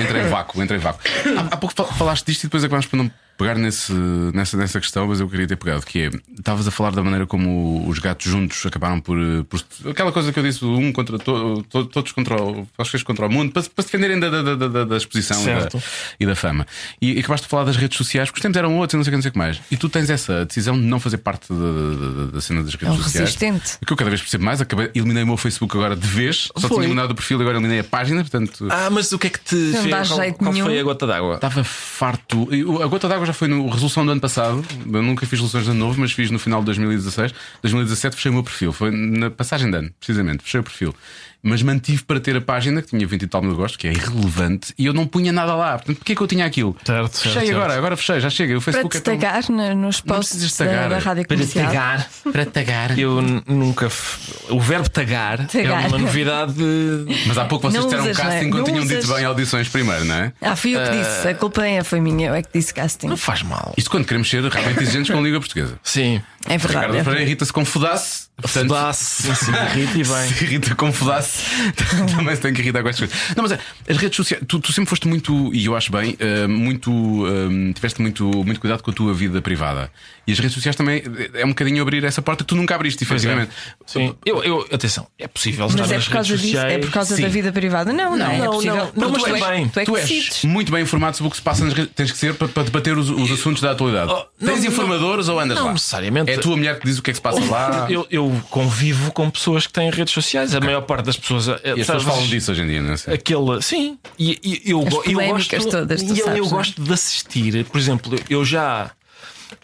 Entra 0.00 0.20
em 0.22 0.28
vácuo, 0.28 0.62
entra 0.62 0.76
em 0.76 0.80
vácuo. 0.80 1.00
Há, 1.36 1.54
há 1.54 1.56
pouco 1.56 1.74
fal- 1.74 1.92
falaste 1.92 2.26
disto 2.26 2.44
e 2.44 2.46
depois 2.46 2.64
acabamos 2.64 2.86
por 2.86 2.96
não 2.96 3.10
pegar 3.38 3.54
nesse, 3.56 3.92
nessa, 3.92 4.56
nessa 4.56 4.78
questão, 4.78 5.06
mas 5.08 5.18
eu 5.18 5.28
queria 5.28 5.46
ter 5.48 5.56
pegado, 5.56 5.84
que 5.84 6.02
é. 6.02 6.10
Estavas 6.38 6.68
a 6.68 6.70
falar 6.70 6.92
da 6.92 7.02
maneira 7.02 7.26
como 7.26 7.88
os 7.88 7.98
gatos 7.98 8.30
juntos 8.30 8.64
acabaram 8.66 9.00
por. 9.00 9.18
eh, 9.18 9.42
por- 9.48 9.90
aquela 9.90 10.12
coisa 10.12 10.32
que 10.32 10.38
eu 10.38 10.42
disse, 10.44 10.64
um 10.64 10.92
contra 10.92 11.18
to, 11.18 11.62
to- 11.68 11.86
todos 11.86 12.12
contra 12.12 12.40
o. 12.40 12.68
Acho 12.78 13.04
contra 13.04 13.26
o 13.26 13.30
mundo, 13.32 13.50
para, 13.52 13.62
se- 13.62 13.70
para 13.70 13.82
se 13.82 13.88
defenderem 13.90 14.20
da, 14.20 14.28
da, 14.30 14.54
da, 14.54 14.68
da- 14.68 14.84
da 14.84 14.96
exposição 14.96 15.42
e 15.42 15.46
da, 15.46 15.60
Certo. 15.60 15.82
e 16.20 16.26
da 16.26 16.36
fama. 16.36 16.66
E, 17.00 17.14
e 17.14 17.18
acabaste 17.20 17.46
de 17.46 17.50
falar 17.50 17.64
das 17.64 17.76
redes 17.76 17.96
sociais, 17.96 18.28
porque 18.28 18.38
os 18.38 18.42
tempos 18.42 18.58
eram 18.58 18.76
outros 18.76 18.94
e 18.94 18.96
não 18.98 19.04
sei 19.04 19.10
o 19.10 19.12
que, 19.12 19.16
não 19.16 19.22
sei 19.22 19.28
o 19.30 19.32
que 19.32 19.38
mais. 19.38 19.60
E 19.70 19.76
tu 19.76 19.88
tens 19.88 20.08
essa 20.10 20.44
decisão 20.44 20.78
de 20.78 20.84
não 20.84 21.00
fazer 21.00 21.18
parte 21.18 21.52
da, 21.52 21.56
da- 21.58 22.24
da- 22.26 22.30
da 22.32 22.40
cena 22.40 22.62
das 22.62 22.74
redes 22.74 22.88
É 22.88 22.92
um 22.92 23.02
sociais. 23.02 23.24
resistente. 23.34 23.78
Que 23.84 23.92
eu 23.92 23.96
cada 23.96 24.10
vez 24.10 24.20
percebo 24.20 24.44
mais, 24.44 24.60
acabei, 24.60 24.90
eliminei 24.94 25.22
o 25.24 25.26
meu 25.26 25.36
Facebook 25.36 25.74
agora 25.76 25.96
de 25.96 26.06
vez, 26.06 26.48
só 26.56 26.68
Foi. 26.68 26.76
tinha 26.78 26.88
mudado 26.88 27.10
o 27.10 27.14
perfil 27.14 27.38
e 27.38 27.40
agora 27.42 27.56
eliminei 27.56 27.80
a 27.80 27.84
página, 27.84 28.20
portanto. 28.20 28.68
Ah, 28.70 28.88
mas 28.90 29.10
o 29.10 29.18
que 29.18 29.26
é 29.26 29.30
que 29.30 29.40
te 29.40 29.54
Não 29.56 29.81
fez? 29.82 29.90
dá 29.90 30.04
qual, 30.06 30.20
jeito 30.20 30.38
qual 30.38 30.52
nenhum. 30.52 30.66
foi 30.66 30.78
a 30.78 30.82
gota 30.82 31.06
d'água? 31.06 31.34
Estava 31.36 31.64
farto. 31.64 32.48
A 32.82 32.86
gota 32.86 33.08
d'água 33.08 33.22
água 33.22 33.26
já 33.26 33.32
foi 33.32 33.48
no 33.48 33.68
resolução 33.68 34.04
do 34.04 34.12
ano 34.12 34.20
passado. 34.20 34.64
Eu 34.92 35.02
nunca 35.02 35.24
fiz 35.24 35.32
resoluções 35.40 35.64
de 35.64 35.70
ano 35.70 35.80
novo, 35.80 36.00
mas 36.00 36.12
fiz 36.12 36.30
no 36.30 36.38
final 36.38 36.60
de 36.60 36.66
2016. 36.66 37.32
2017 37.62 38.16
fechei 38.16 38.30
o 38.30 38.34
meu 38.34 38.42
perfil. 38.42 38.72
Foi 38.72 38.90
na 38.90 39.30
passagem 39.30 39.70
de 39.70 39.76
ano, 39.76 39.90
precisamente. 39.98 40.42
Fechei 40.42 40.60
o 40.60 40.62
perfil. 40.62 40.94
Mas 41.42 41.60
mantive 41.60 42.04
para 42.04 42.20
ter 42.20 42.36
a 42.36 42.40
página, 42.40 42.80
que 42.80 42.88
tinha 42.88 43.04
20 43.04 43.22
e 43.22 43.26
tal 43.26 43.42
mil 43.42 43.56
gostos, 43.56 43.76
que 43.76 43.88
é 43.88 43.92
irrelevante, 43.92 44.72
e 44.78 44.86
eu 44.86 44.92
não 44.92 45.06
punha 45.06 45.32
nada 45.32 45.54
lá. 45.56 45.72
Portanto, 45.72 45.96
porquê 45.96 46.14
que 46.14 46.20
eu 46.22 46.26
tinha 46.28 46.46
aquilo? 46.46 46.76
Certo, 46.84 47.16
fechei 47.18 47.32
certo, 47.32 47.50
agora, 47.50 47.64
certo. 47.70 47.78
agora 47.78 47.96
fechei, 47.96 48.20
já 48.20 48.30
chega. 48.30 48.56
O 48.58 48.62
Para 48.62 48.72
Facebook 48.72 48.96
é 48.96 49.00
tão... 49.00 49.16
destacar 49.16 49.50
na- 49.50 49.74
nos 49.74 50.00
posts 50.00 50.56
da, 50.56 50.64
tagar. 50.66 50.88
da 50.88 50.98
rádio 50.98 51.26
Para 51.26 51.36
comercial. 51.36 51.66
tagar. 51.66 52.08
Para 52.32 52.46
tagar. 52.46 52.98
Eu 52.98 53.20
nunca. 53.46 53.86
f- 53.86 54.20
O 54.50 54.60
verbo 54.60 54.88
tagar, 54.88 55.46
Tagar. 55.48 55.84
é 55.84 55.88
uma 55.88 55.98
novidade. 55.98 56.54
Mas 57.26 57.36
há 57.36 57.44
pouco 57.46 57.68
vocês 57.70 57.82
Não 57.82 57.90
disseram 57.90 58.04
usas, 58.10 58.18
é? 58.18 58.22
casting 58.22 58.50
quando 58.50 58.58
Não 58.58 58.64
tinham 58.64 58.84
usas. 58.84 59.04
dito 59.04 59.14
bem 59.14 59.24
audições 59.24 59.68
primeiro, 59.68 60.04
não 60.04 60.14
é? 60.14 60.32
Ah, 60.40 60.54
fui 60.54 60.76
eu 60.76 60.82
que 60.84 60.90
disse. 60.96 61.26
A 61.28 61.34
culpa 61.34 61.66
é, 61.66 61.82
foi 61.82 62.00
minha, 62.00 62.28
eu 62.28 62.34
é 62.34 62.42
que 62.42 62.50
disse 62.54 62.72
casting. 62.72 63.08
Não 63.08 63.16
faz 63.16 63.42
mal. 63.42 63.74
Isto 63.76 63.90
quando 63.90 64.04
queremos 64.04 64.30
ser 64.30 64.44
realmente 64.44 64.80
exigentes 64.82 65.10
com 65.10 65.18
a 65.18 65.22
Língua 65.22 65.40
Portuguesa. 65.40 65.76
Sim. 65.82 66.22
É 66.46 66.58
verdade. 66.58 66.86
Ricardo 66.86 66.96
é 66.96 67.02
Pereira 67.04 67.22
irrita-se 67.24 67.52
com 67.52 67.64
fodasse. 67.64 68.32
Portanto, 68.40 68.68
Fodasse, 68.68 69.34
sim, 69.36 69.52
irrita 69.52 69.98
e 69.98 70.02
bem. 70.02 70.28
Se 70.34 70.44
irrita 70.44 70.74
com 70.74 70.92
fodasse, 70.92 71.44
também 72.16 72.34
se 72.34 72.40
tem 72.42 72.52
que 72.52 72.60
irritar 72.60 72.82
com 72.82 72.88
estas 72.88 73.08
coisas. 73.08 73.36
Não, 73.36 73.42
mas 73.44 73.52
é, 73.52 73.58
as 73.88 73.96
redes 73.98 74.16
sociais, 74.16 74.42
tu, 74.48 74.58
tu 74.58 74.72
sempre 74.72 74.88
foste 74.90 75.06
muito, 75.06 75.54
e 75.54 75.66
eu 75.66 75.76
acho 75.76 75.92
bem, 75.92 76.16
eh, 76.18 76.48
muito. 76.48 76.90
eh, 77.26 77.72
tiveste 77.72 78.00
muito, 78.00 78.24
muito 78.44 78.58
cuidado 78.58 78.82
com 78.82 78.90
a 78.90 78.94
tua 78.94 79.14
vida 79.14 79.40
privada. 79.40 79.92
E 80.26 80.32
as 80.32 80.38
redes 80.38 80.54
sociais 80.54 80.74
também 80.74 81.02
é 81.34 81.44
um 81.44 81.50
bocadinho 81.50 81.82
abrir 81.82 82.02
essa 82.04 82.20
porta 82.22 82.42
que 82.42 82.48
tu 82.48 82.56
nunca 82.56 82.74
abriste, 82.74 83.04
é. 83.04 83.06
efetivamente. 83.06 83.50
Sim. 83.86 84.14
Eu, 84.24 84.42
eu, 84.42 84.66
atenção, 84.72 85.06
é 85.18 85.28
possível 85.28 85.66
estar 85.66 85.82
Mas 85.82 85.90
é 85.92 85.94
nas 85.96 86.04
por 86.06 86.12
causa 86.12 86.28
disso, 86.36 86.42
sociais. 86.44 86.72
é 86.72 86.78
por 86.78 86.90
causa 86.90 87.16
sim. 87.16 87.22
da 87.22 87.28
vida 87.28 87.52
privada. 87.52 87.92
Não, 87.92 88.16
não, 88.16 88.26
é 88.30 88.38
não, 88.38 88.50
possível. 88.52 88.76
não. 88.76 88.92
Não, 88.96 89.10
mas 89.10 89.22
tu, 89.22 89.28
és, 89.28 89.40
também. 89.40 89.68
tu 89.68 89.78
é 89.80 89.84
Tu 89.84 89.96
és 89.96 90.44
muito 90.44 90.72
bem 90.72 90.82
informado 90.82 91.16
sobre 91.16 91.28
o 91.28 91.30
que 91.30 91.36
se 91.36 91.42
passa 91.42 91.64
nas 91.64 91.74
redes. 91.74 91.92
Tens 91.94 92.10
que 92.10 92.18
ser 92.18 92.34
para, 92.34 92.48
para 92.48 92.62
debater 92.64 92.96
os, 92.98 93.08
os 93.10 93.30
assuntos 93.30 93.62
da 93.62 93.70
atualidade. 93.70 94.10
Oh, 94.10 94.24
não, 94.40 94.52
Tens 94.54 94.64
não. 94.64 94.70
informadores 94.72 95.28
ou 95.28 95.38
andas 95.38 95.58
Não 95.58 95.66
lá? 95.66 95.72
necessariamente. 95.74 96.31
É 96.32 96.36
a 96.36 96.40
tua 96.40 96.56
mulher 96.56 96.78
que 96.78 96.86
diz 96.86 96.98
o 96.98 97.02
que 97.02 97.10
é 97.10 97.12
que 97.12 97.16
se 97.18 97.22
passa 97.22 97.40
lá. 97.50 97.86
Eu, 97.90 98.06
eu 98.10 98.42
convivo 98.50 99.12
com 99.12 99.30
pessoas 99.30 99.66
que 99.66 99.72
têm 99.72 99.90
redes 99.90 100.12
sociais. 100.12 100.54
A 100.54 100.60
maior 100.60 100.82
parte 100.82 101.06
das 101.06 101.16
pessoas. 101.16 101.48
eh, 101.48 101.60
E 101.64 101.70
as 101.80 101.86
pessoas 101.86 102.02
falam 102.02 102.26
disso 102.26 102.50
hoje 102.52 102.62
em 102.62 102.66
dia, 102.66 102.82
não 102.82 102.96
sei. 102.96 103.14
Aquele, 103.14 103.62
sim, 103.62 103.98
e, 104.18 104.38
e 104.42 104.70
eu, 104.70 104.80
As 104.80 104.92
eu 105.06 105.28
gosto, 105.28 105.70
todas, 105.70 106.02
e 106.02 106.08
eu, 106.10 106.16
sabes, 106.16 106.38
eu 106.38 106.44
não 106.44 106.46
é? 106.46 106.50
gosto 106.50 106.82
de 106.82 106.92
assistir. 106.92 107.64
Por 107.66 107.78
exemplo, 107.78 108.18
eu 108.28 108.44
já, 108.44 108.90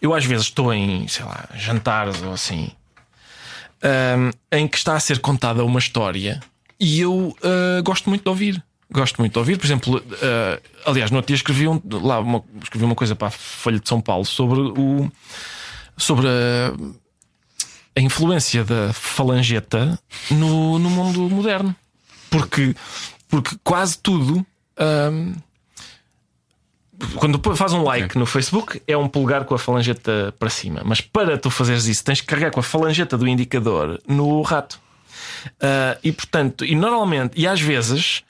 eu 0.00 0.14
às 0.14 0.24
vezes 0.24 0.46
estou 0.46 0.72
em, 0.72 1.06
sei 1.08 1.24
lá, 1.24 1.48
jantares 1.56 2.22
ou 2.22 2.32
assim, 2.32 2.70
ahm, 3.82 4.30
em 4.52 4.66
que 4.68 4.76
está 4.76 4.94
a 4.96 5.00
ser 5.00 5.18
contada 5.20 5.64
uma 5.64 5.78
história 5.78 6.40
e 6.80 7.00
eu 7.00 7.36
ah, 7.42 7.80
gosto 7.82 8.08
muito 8.08 8.22
de 8.22 8.28
ouvir. 8.28 8.62
Gosto 8.90 9.18
muito 9.18 9.34
de 9.34 9.38
ouvir, 9.38 9.58
por 9.58 9.66
exemplo, 9.66 10.02
ah, 10.22 10.58
aliás, 10.86 11.10
no 11.10 11.18
outro 11.18 11.28
dia 11.28 11.36
escrevi, 11.36 11.68
um, 11.68 11.80
lá 12.02 12.20
uma, 12.20 12.42
escrevi 12.62 12.84
uma 12.84 12.94
coisa 12.94 13.14
para 13.14 13.28
a 13.28 13.30
Folha 13.30 13.78
de 13.78 13.88
São 13.88 14.00
Paulo 14.00 14.24
sobre 14.24 14.60
o 14.60 15.10
sobre 15.99 16.26
a, 16.26 16.72
a 17.94 18.01
influência 18.01 18.64
da 18.64 18.92
falangeta 18.92 19.99
no, 20.30 20.78
no 20.78 20.88
mundo 20.88 21.28
moderno. 21.28 21.74
Porque, 22.30 22.74
porque 23.28 23.57
quase 23.62 23.99
tudo. 23.99 24.46
hum, 24.78 25.34
quando 27.16 27.40
faz 27.57 27.72
um 27.72 27.82
like 27.82 28.18
no 28.18 28.26
Facebook, 28.26 28.82
é 28.86 28.96
um 28.96 29.09
polegar 29.09 29.44
com 29.44 29.55
a 29.55 29.59
falangeta 29.59 30.34
para 30.38 30.51
cima. 30.51 30.82
Mas 30.84 31.01
para 31.01 31.38
tu 31.38 31.51
fazeres 31.51 31.86
isso, 31.86 32.05
tens 32.05 32.20
que 32.20 32.26
carregar 32.26 32.51
com 32.51 32.61
a 32.61 32.62
falangeta 32.62 33.16
do 33.16 33.28
indicador 33.28 34.01
no 34.07 34.42
rato. 34.42 34.80
Ah, 35.61 35.97
e 36.03 36.12
portanto, 36.12 36.64
e 36.64 36.74
normalmente, 36.74 37.32
e 37.36 37.47
às 37.47 37.61
vezes. 37.61 38.22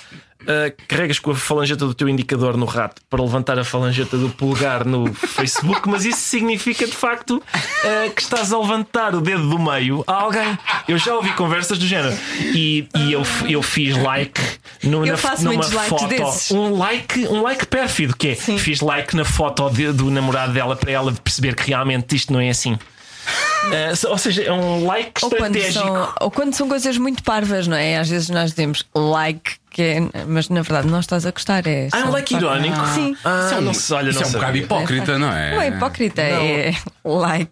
ah, 0.47 0.73
carregas 0.87 1.19
com 1.19 1.33
a 1.33 1.35
falangeta 1.35 1.85
do 1.85 1.93
teu 1.93 2.09
indicador 2.09 2.57
no 2.57 2.65
rato 2.65 3.03
para 3.11 3.21
levantar 3.23 3.59
a 3.59 3.65
falangeta 3.65 4.17
do 4.17 4.31
polegar 4.31 4.85
no 4.87 5.13
Facebook, 5.13 5.89
mas 5.89 6.05
isso 6.05 6.21
significa 6.21 6.87
de 6.87 6.93
facto 6.93 7.43
ah, 7.85 8.09
que 8.15 8.23
estás 8.23 8.53
a 8.53 8.59
levantar 8.59 9.15
o 9.15 9.21
dedo 9.21 9.49
do 9.49 9.59
meio 9.59 10.05
a 10.07 10.13
alguém. 10.15 10.57
Eu 10.87 10.97
já 10.97 11.15
ouvi 11.15 11.33
conversas 11.33 11.77
do 11.79 11.87
género 11.87 12.17
e, 12.55 12.89
e 12.97 13.13
eu, 13.13 13.23
eu 13.49 13.63
fiz 13.63 13.97
like 13.97 14.41
no, 14.85 15.05
Eu 15.05 15.13
na, 15.13 15.17
faço 15.19 15.45
numa 15.45 15.63
foto. 15.63 16.07
desses. 16.07 16.51
Um 16.53 16.79
like, 16.79 17.27
um 17.29 17.43
like 17.43 17.67
pérfido 17.67 18.17
que 18.17 18.29
é 18.29 18.35
fiz 18.37 18.81
like 18.81 19.15
na 19.17 19.25
foto 19.25 19.69
de- 19.71 19.93
do 19.93 20.09
namorado 20.11 20.53
dela 20.53 20.77
para 20.77 20.93
ela 20.93 21.13
perceber 21.13 21.55
que 21.57 21.67
realmente 21.69 22.15
isto 22.15 22.33
não 22.33 22.41
é 22.41 22.49
assim. 22.49 22.79
Ah, 23.65 24.09
ou 24.11 24.19
seja, 24.19 24.43
é 24.45 24.53
um 24.53 24.87
like 24.87 25.13
Ou 25.23 25.31
quando, 25.31 25.57
estratégico. 25.57 25.85
são, 25.85 26.15
ou 26.21 26.31
quando 26.31 26.55
são 26.55 26.69
coisas 26.69 26.97
muito 26.97 27.23
parvas, 27.23 27.67
não 27.67 27.77
é? 27.77 27.99
Às 27.99 28.09
vezes 28.09 28.29
nós 28.31 28.51
dizemos 28.51 28.85
like, 28.95 29.53
que 29.71 29.83
é, 29.83 30.01
mas 30.27 30.49
na 30.49 30.63
verdade 30.63 30.89
não 30.89 31.01
estás 31.01 31.27
a 31.27 31.31
gostar. 31.31 31.67
É 31.67 31.89
Ah, 31.93 32.01
é 32.01 32.05
um 32.05 32.11
like 32.11 32.35
irónico. 32.35 32.87
Sim. 32.95 33.17
Ah, 33.25 33.43
Isso 33.47 33.55
é 33.55 33.59
um, 33.59 33.61
não 33.63 33.75
sei, 33.75 33.97
olha, 33.97 34.11
isso 34.11 34.21
não 34.21 34.27
é 34.27 34.29
um 34.29 34.33
bocado 34.33 34.57
hipócrita, 34.59 35.19
não 35.19 35.33
é? 35.33 35.55
Não 35.55 35.63
é 35.63 35.69
hipócrita, 35.69 36.23
é 36.23 36.75
like. 37.05 37.51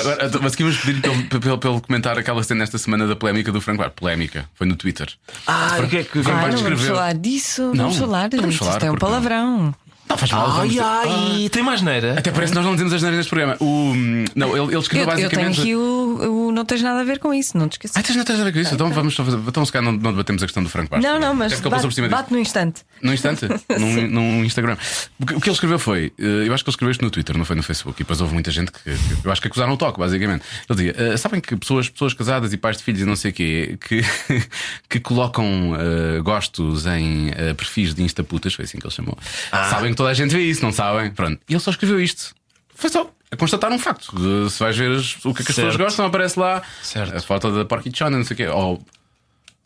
Agora, 0.00 0.30
Mas 0.42 0.52
aqui 0.54 0.62
vamos 0.62 0.78
pedir 0.78 1.00
pelo, 1.00 1.40
pelo, 1.40 1.58
pelo 1.58 1.80
comentar 1.80 2.18
aquela 2.18 2.42
cena 2.42 2.64
esta 2.64 2.78
semana 2.78 3.06
da 3.06 3.16
polémica 3.16 3.50
do 3.52 3.60
Franco 3.60 3.82
Bar. 3.82 3.90
Polémica, 3.90 4.48
foi 4.54 4.66
no 4.66 4.76
Twitter. 4.76 5.08
Ah, 5.46 5.78
o 5.82 5.88
que 5.88 5.98
é 5.98 6.02
que. 6.04 6.22
Franco 6.22 6.30
Ah, 6.30 6.34
não 6.34 6.40
vamos 6.58 6.60
escreveu. 6.60 6.94
falar 6.94 7.14
disso. 7.14 7.62
Não, 7.74 7.84
vamos 7.90 7.96
falar. 7.98 8.28
Isto 8.32 8.64
falar, 8.64 8.82
é 8.84 8.90
um 8.90 8.96
não? 8.96 9.74
Não 10.08 10.16
faz 10.16 10.30
mal. 10.30 10.50
vamos 10.52 10.78
Ai, 10.78 11.42
ai, 11.42 11.48
tem 11.48 11.62
mais 11.62 11.82
neira. 11.82 12.18
Até 12.18 12.30
parece 12.30 12.52
que 12.52 12.56
nós 12.56 12.64
não 12.64 12.72
dizemos 12.72 12.92
as 12.92 13.02
neiras 13.02 13.18
neste 13.18 13.30
programa. 13.30 13.56
O, 13.60 13.94
não, 14.34 14.56
ele, 14.56 14.74
ele 14.74 14.78
escreveu 14.78 15.08
Eu, 15.08 15.18
eu 15.18 15.28
tenho 15.28 15.46
basicamente. 15.46 15.60
aqui 15.60 15.74
o, 15.76 16.48
o 16.48 16.52
Não 16.52 16.64
tens 16.64 16.82
nada 16.82 17.00
a 17.00 17.04
ver 17.04 17.18
com 17.18 17.32
isso, 17.34 17.56
não 17.56 17.68
te 17.68 17.72
esqueças. 17.72 17.96
Ah, 17.96 18.02
tens 18.02 18.16
não 18.16 18.24
tens 18.24 18.40
a 18.40 18.44
ver 18.44 18.52
com 18.52 18.58
isso? 18.58 18.74
Então 18.74 18.90
vamos 18.90 19.14
só 19.14 19.24
fazer. 19.24 19.38
Então, 19.38 19.64
se 19.64 19.72
calhar, 19.72 19.84
não, 19.84 19.98
não 19.98 20.10
debatemos 20.12 20.42
a 20.42 20.46
questão 20.46 20.62
do 20.62 20.68
Franco 20.68 20.90
Bastos. 20.90 21.10
Não, 21.10 21.18
não, 21.20 21.34
mas 21.34 21.52
passou 21.52 21.70
por 21.70 21.78
bate, 21.78 21.88
disso. 21.88 22.08
bate 22.08 22.32
no 22.32 22.38
instante. 22.38 22.82
Num 23.02 23.12
instante, 23.12 23.46
num, 23.78 24.08
num 24.08 24.44
Instagram. 24.44 24.76
O 25.20 25.26
que, 25.26 25.34
o 25.34 25.40
que 25.40 25.48
ele 25.48 25.54
escreveu 25.54 25.78
foi: 25.78 26.12
eh, 26.18 26.46
eu 26.46 26.54
acho 26.54 26.64
que 26.64 26.70
ele 26.70 26.74
escreveu 26.74 26.90
isto 26.90 27.04
no 27.04 27.10
Twitter, 27.10 27.36
não 27.36 27.44
foi 27.44 27.56
no 27.56 27.62
Facebook. 27.62 28.00
E 28.00 28.04
depois 28.04 28.20
houve 28.20 28.32
muita 28.32 28.50
gente 28.50 28.72
que, 28.72 28.96
eu 29.24 29.30
acho 29.30 29.40
que 29.40 29.48
acusaram 29.48 29.72
o 29.72 29.76
toque, 29.76 29.98
basicamente. 29.98 30.42
Ele 30.68 30.76
dizia: 30.76 30.94
eh, 31.12 31.16
sabem 31.16 31.40
que 31.40 31.54
pessoas, 31.56 31.88
pessoas 31.88 32.14
casadas 32.14 32.52
e 32.52 32.56
pais 32.56 32.76
de 32.78 32.82
filhos 32.82 33.02
e 33.02 33.04
não 33.04 33.16
sei 33.16 33.30
o 33.30 33.34
quê, 33.34 33.78
que, 33.80 34.02
que 34.88 35.00
colocam 35.00 35.76
eh, 35.78 36.20
gostos 36.20 36.86
em 36.86 37.30
eh, 37.36 37.54
perfis 37.54 37.94
de 37.94 38.02
instaputas, 38.02 38.54
foi 38.54 38.64
assim 38.64 38.78
que 38.78 38.86
ele 38.86 38.94
chamou. 38.94 39.16
Sabem 39.50 39.90
que 39.92 39.97
toda 39.98 40.10
a 40.10 40.14
gente 40.14 40.30
vê 40.34 40.42
isso, 40.42 40.62
não 40.64 40.72
sabem? 40.72 41.10
Pronto. 41.10 41.38
E 41.48 41.52
ele 41.52 41.60
só 41.60 41.70
escreveu 41.70 42.00
isto. 42.00 42.34
Foi 42.74 42.88
só. 42.88 43.10
A 43.30 43.36
constatar 43.36 43.70
um 43.70 43.78
facto. 43.78 44.14
Eh, 44.16 44.48
Se 44.48 44.58
vais 44.58 44.74
ver 44.76 44.90
o 44.90 45.34
que, 45.34 45.42
é 45.42 45.44
que 45.44 45.50
as 45.50 45.56
pessoas 45.56 45.76
gostam, 45.76 46.06
aparece 46.06 46.38
lá 46.40 46.62
Certo. 46.82 47.14
a 47.14 47.20
foto 47.20 47.50
da 47.52 47.64
Porquichona, 47.64 48.16
não 48.16 48.24
sei 48.24 48.34
o 48.34 48.36
quê. 48.38 48.46
Ou 48.48 48.76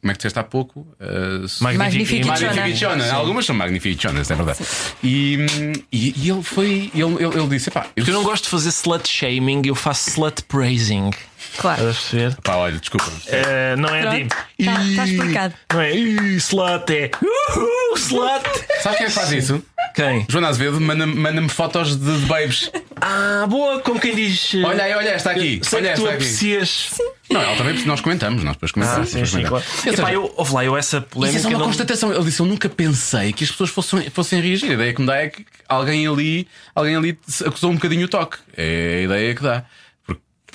como 0.01 0.11
é 0.11 0.14
que 0.14 0.18
disseste 0.18 0.39
há 0.39 0.43
pouco? 0.43 0.85
Eh, 0.99 1.07
Magnifique 1.61 2.24
Magnificiciona. 2.26 2.55
Magnificiciona. 2.57 3.12
Algumas 3.12 3.47
são 3.47 3.55
magnificionas, 3.55 4.30
é 4.30 4.35
verdade. 4.35 4.59
E, 5.05 5.39
e, 5.93 6.12
e 6.24 6.30
ele 6.30 6.43
foi. 6.43 6.91
Ele, 6.93 7.14
ele, 7.24 7.39
ele 7.39 7.49
disse: 7.49 7.70
pá, 7.70 7.87
eu, 7.95 8.05
Eu 8.05 8.12
não 8.14 8.24
gosto 8.24 8.45
de 8.45 8.51
fazer 8.51 8.70
slut 8.70 9.09
shaming, 9.09 9.62
eu 9.66 9.76
faço 9.76 10.11
slut 10.11 10.43
praising. 10.45 11.11
Claro. 11.59 11.80
Estás 11.90 11.97
a 11.97 12.01
perceber? 12.01 12.36
Pá, 12.43 12.57
olha, 12.57 12.78
desculpa. 12.78 13.12
Eh, 13.26 13.76
não 13.76 13.95
é 13.95 14.01
Pronto, 14.03 14.16
de. 14.59 14.64
tá- 14.66 14.74
tá 14.97 15.05
explicado. 15.07 15.55
Não 15.72 15.80
é 15.80 15.95
"Ih, 15.95 16.36
slut, 16.36 16.93
é. 16.93 17.11
Uhul, 17.22 17.97
slut. 17.97 18.43
Sabes 18.82 18.99
quem 18.99 19.07
é 19.07 19.09
que 19.09 19.14
faz 19.14 19.32
isso? 19.32 19.62
Quem? 19.95 20.24
Joana 20.28 20.49
Azevedo 20.49 20.80
manda-me 20.80 21.14
manda 21.14 21.47
fotos 21.51 21.97
de, 21.99 22.20
de 22.20 22.26
babes. 22.26 22.70
Ah, 23.01 23.45
boa, 23.49 23.80
como 23.80 24.01
quem 24.01 24.14
diz. 24.14 24.55
eh, 24.55 24.62
Olha 24.64 24.84
aí, 24.84 24.95
olha, 24.95 25.14
está 25.16 25.32
aqui. 25.32 25.61
Sei 25.62 25.80
olha 25.80 25.90
que 25.93 25.95
tu 25.97 26.07
esta 26.07 26.14
aqui. 26.14 26.14
aprecias. 26.24 26.88
Não, 27.30 27.40
ela 27.43 27.57
também, 27.57 27.74
nós 27.84 28.01
comentamos, 28.01 28.43
nós 28.45 28.55
depois 28.57 28.70
Ah, 28.70 28.74
comentamos. 28.74 29.09
sim, 29.09 29.14
depois 29.14 29.30
sim, 29.30 29.43
claro. 29.43 29.64
comentamos. 29.64 29.86
Ou 29.86 30.07
seja, 30.07 30.12
eu, 30.12 30.34
ouve 30.36 30.55
lá, 30.55 30.64
eu 30.64 30.76
essa 30.76 30.97
Isso 30.97 30.97
é 30.97 31.01
polémica. 31.11 31.43
só 31.43 31.49
uma 31.49 31.59
não- 31.59 31.66
constatação. 31.66 32.12
Ele 32.14 32.24
disse: 32.24 32.40
Eu 32.40 32.47
nunca 32.47 32.68
pensei 32.68 33.32
que 33.32 33.45
as 33.45 33.51
pessoas 33.51 33.70
fossem, 33.70 34.09
fossem 34.11 34.40
reagir. 34.40 34.70
A 34.70 34.74
ideia 34.74 34.95
que 34.95 35.01
me 35.01 35.07
dá 35.07 35.16
é 35.16 35.28
que 35.28 35.45
alguém 35.68 36.07
ali, 36.07 36.49
alguém 36.74 36.97
ali 36.97 37.18
acusou 37.45 37.70
um 37.70 37.74
bocadinho 37.74 38.07
o 38.07 38.09
toque. 38.09 38.38
É 38.57 38.99
a 39.01 39.03
ideia 39.03 39.34
que 39.34 39.43
dá. 39.43 39.64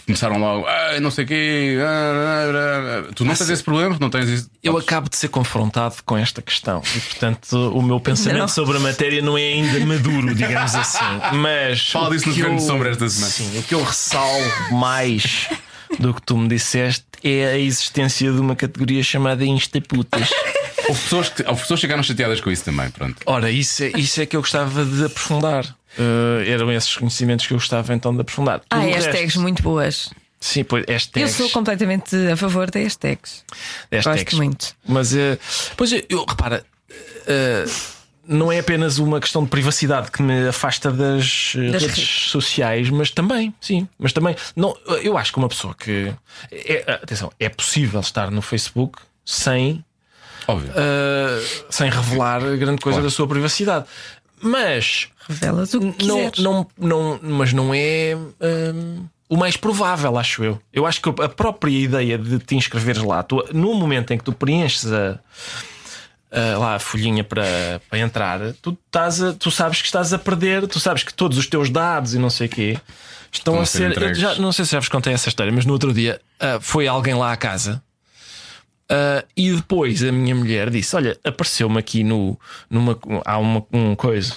Começaram 0.07 0.37
logo, 0.39 0.65
ah, 0.65 0.99
não 1.01 1.11
sei 1.11 1.25
o 1.25 1.27
quê. 1.27 1.77
ah, 1.81 1.85
ah, 1.85 3.07
ah. 3.09 3.13
Tu 3.13 3.25
não 3.25 3.35
tens 3.35 3.49
esse 3.49 3.61
problema, 3.63 3.95
não 3.99 4.09
tens 4.09 4.29
isso. 4.29 4.49
Eu 4.63 4.71
Podes- 4.71 4.87
acabo 4.87 5.09
de 5.09 5.17
ser 5.17 5.27
confrontado 5.27 5.95
com 6.05 6.17
esta 6.17 6.41
questão 6.41 6.81
e, 6.95 6.99
portanto, 7.01 7.53
o 7.75 7.81
meu 7.81 7.99
pensamento 7.99 8.39
Não. 8.39 8.47
sobre 8.47 8.77
a 8.77 8.79
matéria 8.79 9.21
não 9.21 9.37
é 9.37 9.41
ainda 9.43 9.85
maduro, 9.85 10.33
digamos 10.33 10.73
assim. 10.75 11.03
Mas. 11.33 11.89
Fala 11.89 12.09
disso 12.11 12.29
no 12.29 12.33
que 12.33 12.39
Governo 12.39 12.57
eu- 12.57 12.61
de 12.61 12.65
Sombra 12.65 12.89
esta 12.91 13.09
semana. 13.09 13.31
Sim, 13.33 13.59
o 13.59 13.63
que 13.63 13.75
eu 13.75 13.83
ressalvo 13.83 14.73
mais 14.75 15.47
do 15.99 16.13
que 16.13 16.21
tu 16.21 16.37
me 16.37 16.47
disseste 16.47 17.03
é 17.23 17.45
a 17.47 17.57
existência 17.57 18.31
de 18.31 18.39
uma 18.39 18.55
categoria 18.55 19.03
chamada 19.03 19.45
instaputas. 19.45 20.29
Houve 20.87 21.01
pessoas, 21.01 21.27
que, 21.29 21.43
houve 21.45 21.59
pessoas 21.61 21.79
chegaram 21.81 22.01
chateadas 22.01 22.39
com 22.39 22.49
isso 22.49 22.63
também. 22.63 22.89
Pronto. 22.91 23.17
Ora, 23.25 23.51
isso 23.51 23.83
é, 23.83 23.91
isso 23.97 24.21
é 24.21 24.25
que 24.25 24.37
eu 24.37 24.41
gostava 24.41 24.85
de 24.85 25.03
aprofundar. 25.03 25.65
Eh, 25.97 26.49
eram 26.51 26.71
esses 26.71 26.95
conhecimentos 26.95 27.47
que 27.47 27.53
eu 27.53 27.57
gostava 27.57 27.93
então 27.93 28.13
de 28.13 28.21
aprofundar. 28.21 28.61
Há 28.69 28.75
Tudo 28.77 28.87
o 28.87 28.93
hashtags 28.93 29.21
resto- 29.21 29.41
muito 29.41 29.63
boas. 29.63 30.09
Sim, 30.39 30.63
pois, 30.63 30.83
Eu 30.87 30.93
hashtags. 30.93 31.31
sou 31.31 31.49
completamente 31.49 32.15
a 32.31 32.37
favor 32.37 32.69
de 32.69 32.83
hashtags. 32.83 33.43
hashtags. 33.91 34.23
Gosto 34.23 34.35
muito. 34.37 34.67
Mas, 34.87 35.15
eh, 35.15 35.37
pois 35.75 35.91
eu, 35.91 36.03
eu- 36.09 36.25
repara, 36.27 36.63
eh, 37.25 37.65
não 38.27 38.51
é 38.51 38.59
apenas 38.59 38.99
uma 38.99 39.19
questão 39.19 39.43
de 39.43 39.49
privacidade 39.49 40.11
que 40.11 40.21
me 40.21 40.47
afasta 40.49 40.91
das, 40.91 41.53
eh, 41.57 41.71
Das 41.71 41.81
redes 41.81 41.97
redes. 41.97 42.29
sociais, 42.29 42.89
mas 42.91 43.09
também, 43.09 43.51
sim, 43.59 43.87
mas 43.97 44.13
também, 44.13 44.35
não, 44.55 44.77
eu 45.01 45.17
acho 45.17 45.31
que 45.31 45.39
uma 45.39 45.49
pessoa 45.49 45.73
que, 45.73 46.13
é- 46.51 46.99
atenção, 47.01 47.31
é 47.39 47.49
possível 47.49 47.99
estar 48.01 48.29
no 48.29 48.41
Facebook 48.43 48.99
sem, 49.25 49.83
Óbvio. 50.47 50.71
eh, 50.75 51.43
sem 51.69 51.89
revelar 51.89 52.41
grande 52.57 52.79
coisa 52.81 52.97
Claro. 52.97 53.03
da 53.03 53.09
sua 53.09 53.27
privacidade. 53.27 53.85
Mas 54.41 55.07
Revelas 55.27 55.73
o 55.73 55.79
que 55.79 55.85
não, 56.05 56.15
quiseres. 56.17 56.39
não, 56.39 56.67
não, 56.77 57.19
mas 57.21 57.51
não 57.53 57.73
é 57.73 58.15
hum, 58.15 59.05
o 59.29 59.35
mais 59.35 59.57
provável, 59.57 60.17
acho 60.17 60.43
eu. 60.43 60.61
Eu 60.71 60.85
acho 60.85 61.01
que 61.01 61.09
a 61.09 61.27
própria 61.29 61.71
ideia 61.71 62.17
de 62.17 62.39
te 62.39 62.55
inscreveres 62.55 63.01
lá, 63.03 63.21
tu, 63.23 63.43
no 63.53 63.73
momento 63.73 64.11
em 64.13 64.17
que 64.17 64.23
tu 64.23 64.31
preenches 64.31 64.85
a, 64.91 65.19
a- 66.31 66.57
lá 66.57 66.75
a 66.75 66.79
folhinha 66.79 67.23
para, 67.23 67.81
para 67.89 67.99
entrar, 67.99 68.39
tu, 68.61 68.77
estás 68.85 69.21
a- 69.21 69.33
tu 69.33 69.51
sabes 69.51 69.81
que 69.81 69.87
estás 69.87 70.13
a 70.13 70.19
perder, 70.19 70.67
tu 70.67 70.79
sabes 70.79 71.03
que 71.03 71.13
todos 71.13 71.37
os 71.37 71.47
teus 71.47 71.69
dados 71.69 72.13
e 72.13 72.19
não 72.19 72.29
sei 72.29 72.47
o 72.47 72.49
quê 72.49 72.77
estão, 73.31 73.55
Estão 73.55 73.61
a 73.61 73.65
ser 73.65 73.93
ser. 73.93 74.15
já, 74.15 74.35
não 74.35 74.51
sei 74.53 74.63
se 74.65 74.71
já 74.71 74.79
vos 74.79 74.87
contei 74.89 75.13
essa 75.13 75.27
história, 75.29 75.51
mas 75.51 75.65
no 75.65 75.73
outro 75.73 75.93
dia 75.93 76.21
ah, 76.39 76.59
foi 76.61 76.87
alguém 76.87 77.13
lá 77.13 77.31
à 77.33 77.37
casa. 77.37 77.81
Ah, 78.89 79.23
e 79.35 79.51
depois 79.51 80.03
a 80.03 80.11
minha 80.11 80.35
mulher 80.35 80.69
disse: 80.69 80.95
Olha, 80.95 81.17
apareceu-me 81.23 81.77
aqui 81.77 82.03
no, 82.03 82.39
numa, 82.69 82.97
há 83.25 83.37
uma 83.37 83.65
um 83.71 83.95
coisa 83.95 84.35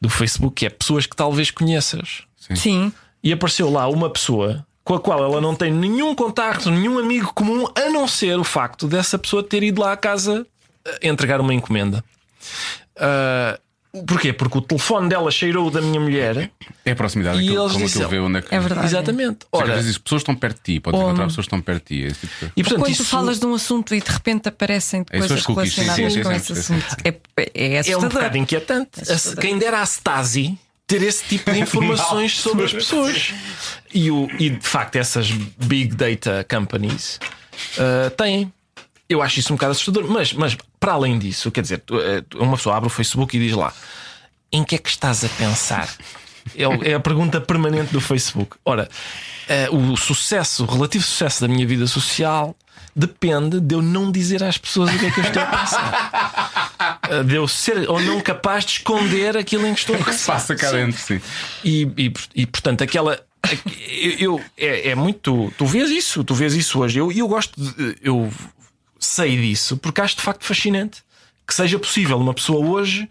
do 0.00 0.08
Facebook 0.08 0.56
que 0.56 0.66
é 0.66 0.70
pessoas 0.70 1.06
que 1.06 1.16
talvez 1.16 1.50
conheças. 1.50 2.22
Sim. 2.54 2.92
E 3.22 3.32
apareceu 3.32 3.70
lá 3.70 3.88
uma 3.88 4.10
pessoa 4.10 4.64
com 4.84 4.94
a 4.94 5.00
qual 5.00 5.24
ela 5.24 5.40
não 5.40 5.54
tem 5.54 5.72
nenhum 5.72 6.14
contacto, 6.14 6.70
nenhum 6.70 6.98
amigo 6.98 7.32
comum, 7.34 7.66
a 7.74 7.90
não 7.90 8.06
ser 8.06 8.38
o 8.38 8.44
facto 8.44 8.86
dessa 8.86 9.18
pessoa 9.18 9.42
ter 9.42 9.64
ido 9.64 9.80
lá 9.80 9.92
à 9.92 9.96
casa 9.96 10.46
ah, 10.86 10.98
entregar 11.02 11.40
uma 11.40 11.54
encomenda. 11.54 12.04
Ah, 12.96 13.58
porquê? 14.04 14.32
Porque 14.32 14.58
o 14.58 14.60
telefone 14.60 15.08
dela 15.08 15.30
cheirou 15.30 15.68
o 15.68 15.70
da 15.70 15.80
minha 15.80 16.00
mulher. 16.00 16.50
É 16.84 16.90
a 16.90 16.96
proximidade, 16.96 17.38
E 17.38 17.46
aquilo, 17.48 17.62
eles 17.62 17.72
como 17.72 17.84
disseram- 17.84 18.06
aquilo 18.06 18.20
vê 18.22 18.26
onde 18.28 18.38
é 18.38 18.42
que. 18.42 18.54
É 18.54 18.60
verdade. 18.60 18.86
Exatamente. 18.86 19.38
Ora, 19.52 19.64
Ora, 19.64 19.74
às 19.74 19.80
vezes 19.84 19.98
pessoas 19.98 20.20
estão 20.22 20.34
perto 20.34 20.56
de 20.56 20.74
ti, 20.74 20.80
podes 20.80 21.00
encontrar 21.00 21.24
pessoas 21.26 21.46
que 21.46 21.54
estão 21.54 21.60
perto 21.60 21.88
de 21.88 22.00
ti. 22.00 22.06
esse 22.06 22.20
tipo 22.20 22.32
de 22.46 22.52
e 22.56 22.62
portanto, 22.62 22.78
Quando 22.80 22.92
isso 22.92 23.04
tu 23.04 23.08
falas 23.08 23.38
de 23.40 23.46
um 23.46 23.54
assunto 23.54 23.94
e 23.94 24.00
de 24.00 24.10
repente 24.10 24.48
aparecem 24.48 25.04
É 25.10 25.18
coisas 25.18 25.42
cookies, 25.46 25.74
relacionadas 25.76 26.12
sim, 26.12 26.18
sim, 26.18 26.22
com 26.22 26.30
sim, 26.30 26.36
esse 26.36 26.54
sim, 26.54 26.62
sim. 26.62 26.74
assunto, 26.74 26.96
é, 27.04 27.08
é 27.54 27.74
é 27.74 27.76
um 27.76 27.80
assustador. 27.80 28.08
bocado 28.10 28.38
inquietante. 28.38 29.00
assustador. 29.02 29.40
Quem 29.42 29.58
dera 29.58 29.80
a 29.80 29.84
Stasi 29.86 30.58
ter 30.86 31.02
esse 31.02 31.24
tipo 31.24 31.50
de 31.52 31.58
informações 31.60 32.38
sobre 32.38 32.64
as 32.64 32.72
pessoas. 32.72 33.32
E, 33.92 34.10
o, 34.10 34.28
e 34.38 34.50
de 34.50 34.66
facto, 34.66 34.96
essas 34.96 35.30
big 35.30 35.94
data 35.96 36.46
companies 36.48 37.18
uh, 37.78 38.10
têm. 38.10 38.52
Eu 39.08 39.22
acho 39.22 39.38
isso 39.40 39.52
um 39.52 39.56
bocado 39.56 39.72
assustador. 39.72 40.04
Mas, 40.08 40.32
mas 40.32 40.56
para 40.80 40.92
além 40.92 41.18
disso, 41.18 41.50
quer 41.50 41.60
dizer, 41.62 41.82
eh, 41.92 42.24
uma 42.36 42.56
pessoa 42.56 42.76
abre 42.76 42.88
o 42.88 42.90
Facebook 42.90 43.36
e 43.36 43.40
diz 43.40 43.54
lá: 43.56 43.72
em 44.52 44.64
que 44.64 44.74
é 44.74 44.78
que 44.78 44.88
estás 44.88 45.24
a 45.24 45.28
pensar? 45.28 45.88
É, 46.54 46.90
é 46.90 46.94
a 46.94 47.00
pergunta 47.00 47.40
permanente 47.40 47.92
do 47.92 48.00
Facebook. 48.00 48.56
Ora, 48.64 48.88
eh, 49.48 49.68
o 49.70 49.96
sucesso, 49.96 50.64
o 50.64 50.66
relativo 50.66 51.04
sucesso 51.04 51.40
da 51.40 51.48
minha 51.48 51.66
vida 51.66 51.86
social 51.86 52.54
depende 52.94 53.60
de 53.60 53.74
eu 53.74 53.82
não 53.82 54.10
dizer 54.10 54.42
às 54.42 54.56
pessoas 54.56 54.94
o 54.94 54.98
que 54.98 55.06
é 55.06 55.10
que 55.10 55.20
eu 55.20 55.24
estou 55.24 55.42
a 55.42 55.46
pensar. 55.46 56.62
Eh, 57.08 57.22
De 57.22 57.34
eu 57.36 57.46
ser 57.48 57.88
ou 57.88 58.00
não 58.00 58.20
capaz 58.20 58.64
de 58.64 58.72
esconder 58.72 59.36
aquilo 59.36 59.66
em 59.66 59.72
que 59.74 59.80
estou 59.80 59.94
a 59.96 59.98
O 59.98 60.04
que 60.04 60.12
se 60.12 60.18
pensar. 60.18 60.32
passa 60.34 60.56
cá 60.56 60.70
dentro, 60.72 61.00
sim. 61.00 61.20
E, 61.64 61.82
e, 61.96 62.12
e, 62.34 62.46
portanto, 62.46 62.82
aquela. 62.82 63.20
Eu, 63.88 64.10
eu- 64.18 64.44
é, 64.58 64.90
é 64.90 64.94
muito. 64.94 65.52
Tu 65.56 65.64
vês 65.66 65.88
isso, 65.90 66.22
tu 66.24 66.34
vês 66.34 66.54
isso 66.54 66.80
hoje. 66.80 66.98
Eu, 66.98 67.10
eu 67.12 67.28
gosto 67.28 67.58
de. 67.60 67.96
Eu 68.02 68.30
sei 69.06 69.36
disso 69.36 69.76
porque 69.76 70.00
acho 70.00 70.16
de 70.16 70.22
facto 70.22 70.44
fascinante 70.44 71.02
que 71.46 71.54
seja 71.54 71.78
possível 71.78 72.18
uma 72.18 72.34
pessoa 72.34 72.66
hoje 72.66 73.08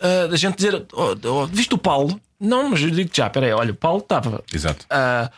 ah, 0.00 0.28
a 0.32 0.36
gente 0.36 0.56
dizer: 0.56 0.86
oh, 0.92 1.16
oh, 1.24 1.46
Viste 1.46 1.74
o 1.74 1.78
Paulo? 1.78 2.20
Não, 2.40 2.70
mas 2.70 2.80
eu 2.80 2.90
digo 2.90 3.10
já, 3.12 3.28
peraí, 3.28 3.52
olha, 3.52 3.72
o 3.72 3.74
Paulo 3.74 3.98
estava 3.98 4.44
ah, 4.90 5.30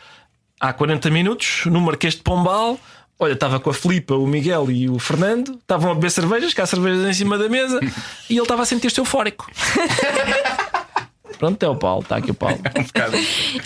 há 0.59 0.73
40 0.73 1.09
minutos 1.09 1.63
no 1.65 1.81
Marquês 1.81 2.15
de 2.15 2.21
Pombal. 2.21 2.79
Olha, 3.17 3.33
estava 3.33 3.59
com 3.59 3.69
a 3.69 3.73
Filipa, 3.73 4.15
o 4.15 4.25
Miguel 4.25 4.71
e 4.71 4.89
o 4.89 4.97
Fernando, 4.97 5.53
estavam 5.53 5.91
a 5.91 5.93
beber 5.93 6.09
cervejas, 6.09 6.55
cá 6.55 6.65
cervejas 6.65 7.07
em 7.07 7.13
cima 7.13 7.37
da 7.37 7.47
mesa, 7.47 7.79
e 8.27 8.33
ele 8.33 8.41
estava 8.41 8.63
a 8.63 8.65
sentir-se 8.65 8.99
eufórico. 8.99 9.47
Pronto, 11.41 11.63
é 11.63 11.67
o 11.67 11.75
Paulo, 11.75 12.03
está 12.03 12.17
aqui 12.17 12.29
o 12.29 12.33
Paulo. 12.35 12.59
Um 12.77 12.83
bocado. 12.83 13.17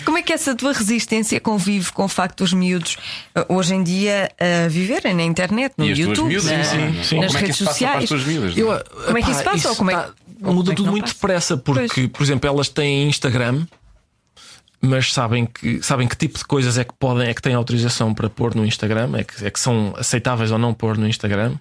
Como 0.06 0.16
é 0.16 0.22
que 0.22 0.32
essa 0.32 0.54
tua 0.54 0.72
resistência 0.72 1.38
convive 1.38 1.92
com 1.92 2.04
o 2.04 2.08
facto 2.08 2.38
dos 2.38 2.54
miúdos 2.54 2.96
eh, 3.34 3.44
hoje 3.50 3.74
em 3.74 3.82
dia 3.82 4.30
a 4.40 4.66
viverem 4.68 5.14
na 5.14 5.22
internet, 5.24 5.74
no 5.76 5.84
E 5.84 5.90
YouTube, 5.90 6.28
miúdas, 6.28 6.50
na- 6.50 6.64
sim, 6.64 7.02
sim. 7.04 7.20
nas 7.20 7.26
Como 7.26 7.26
é 7.26 7.28
que 7.28 7.36
redes 7.36 7.56
sociais? 7.58 8.10
é? 8.10 9.04
Como 9.06 9.18
é 9.18 9.22
que 9.22 9.30
isso 9.30 9.44
passa 9.44 9.68
ou 9.68 9.76
como 9.76 9.90
é 9.90 10.08
como 10.40 10.54
muda 10.54 10.72
é 10.72 10.74
que 10.74 10.76
tudo 10.76 10.90
muito 10.90 11.04
passa? 11.04 11.14
depressa, 11.14 11.56
porque, 11.58 11.86
Pois. 11.94 12.08
por 12.08 12.22
exemplo, 12.22 12.48
elas 12.48 12.68
têm 12.70 13.06
Instagram, 13.08 13.66
mas 14.80 15.12
sabem 15.12 15.44
que, 15.46 15.82
sabem 15.82 16.08
que 16.08 16.16
tipo 16.16 16.38
de 16.38 16.44
coisas 16.46 16.78
é 16.78 16.84
que 16.84 16.94
podem, 16.98 17.28
é 17.28 17.34
que 17.34 17.42
têm 17.42 17.54
autorização 17.54 18.14
para 18.14 18.30
pôr 18.30 18.54
no 18.54 18.64
Instagram, 18.64 19.10
é 19.18 19.24
que, 19.24 19.44
é 19.44 19.50
que 19.50 19.60
são 19.60 19.94
aceitáveis 19.98 20.50
ou 20.50 20.58
não 20.58 20.72
pôr 20.72 20.96
no 20.96 21.06
Instagram. 21.06 21.54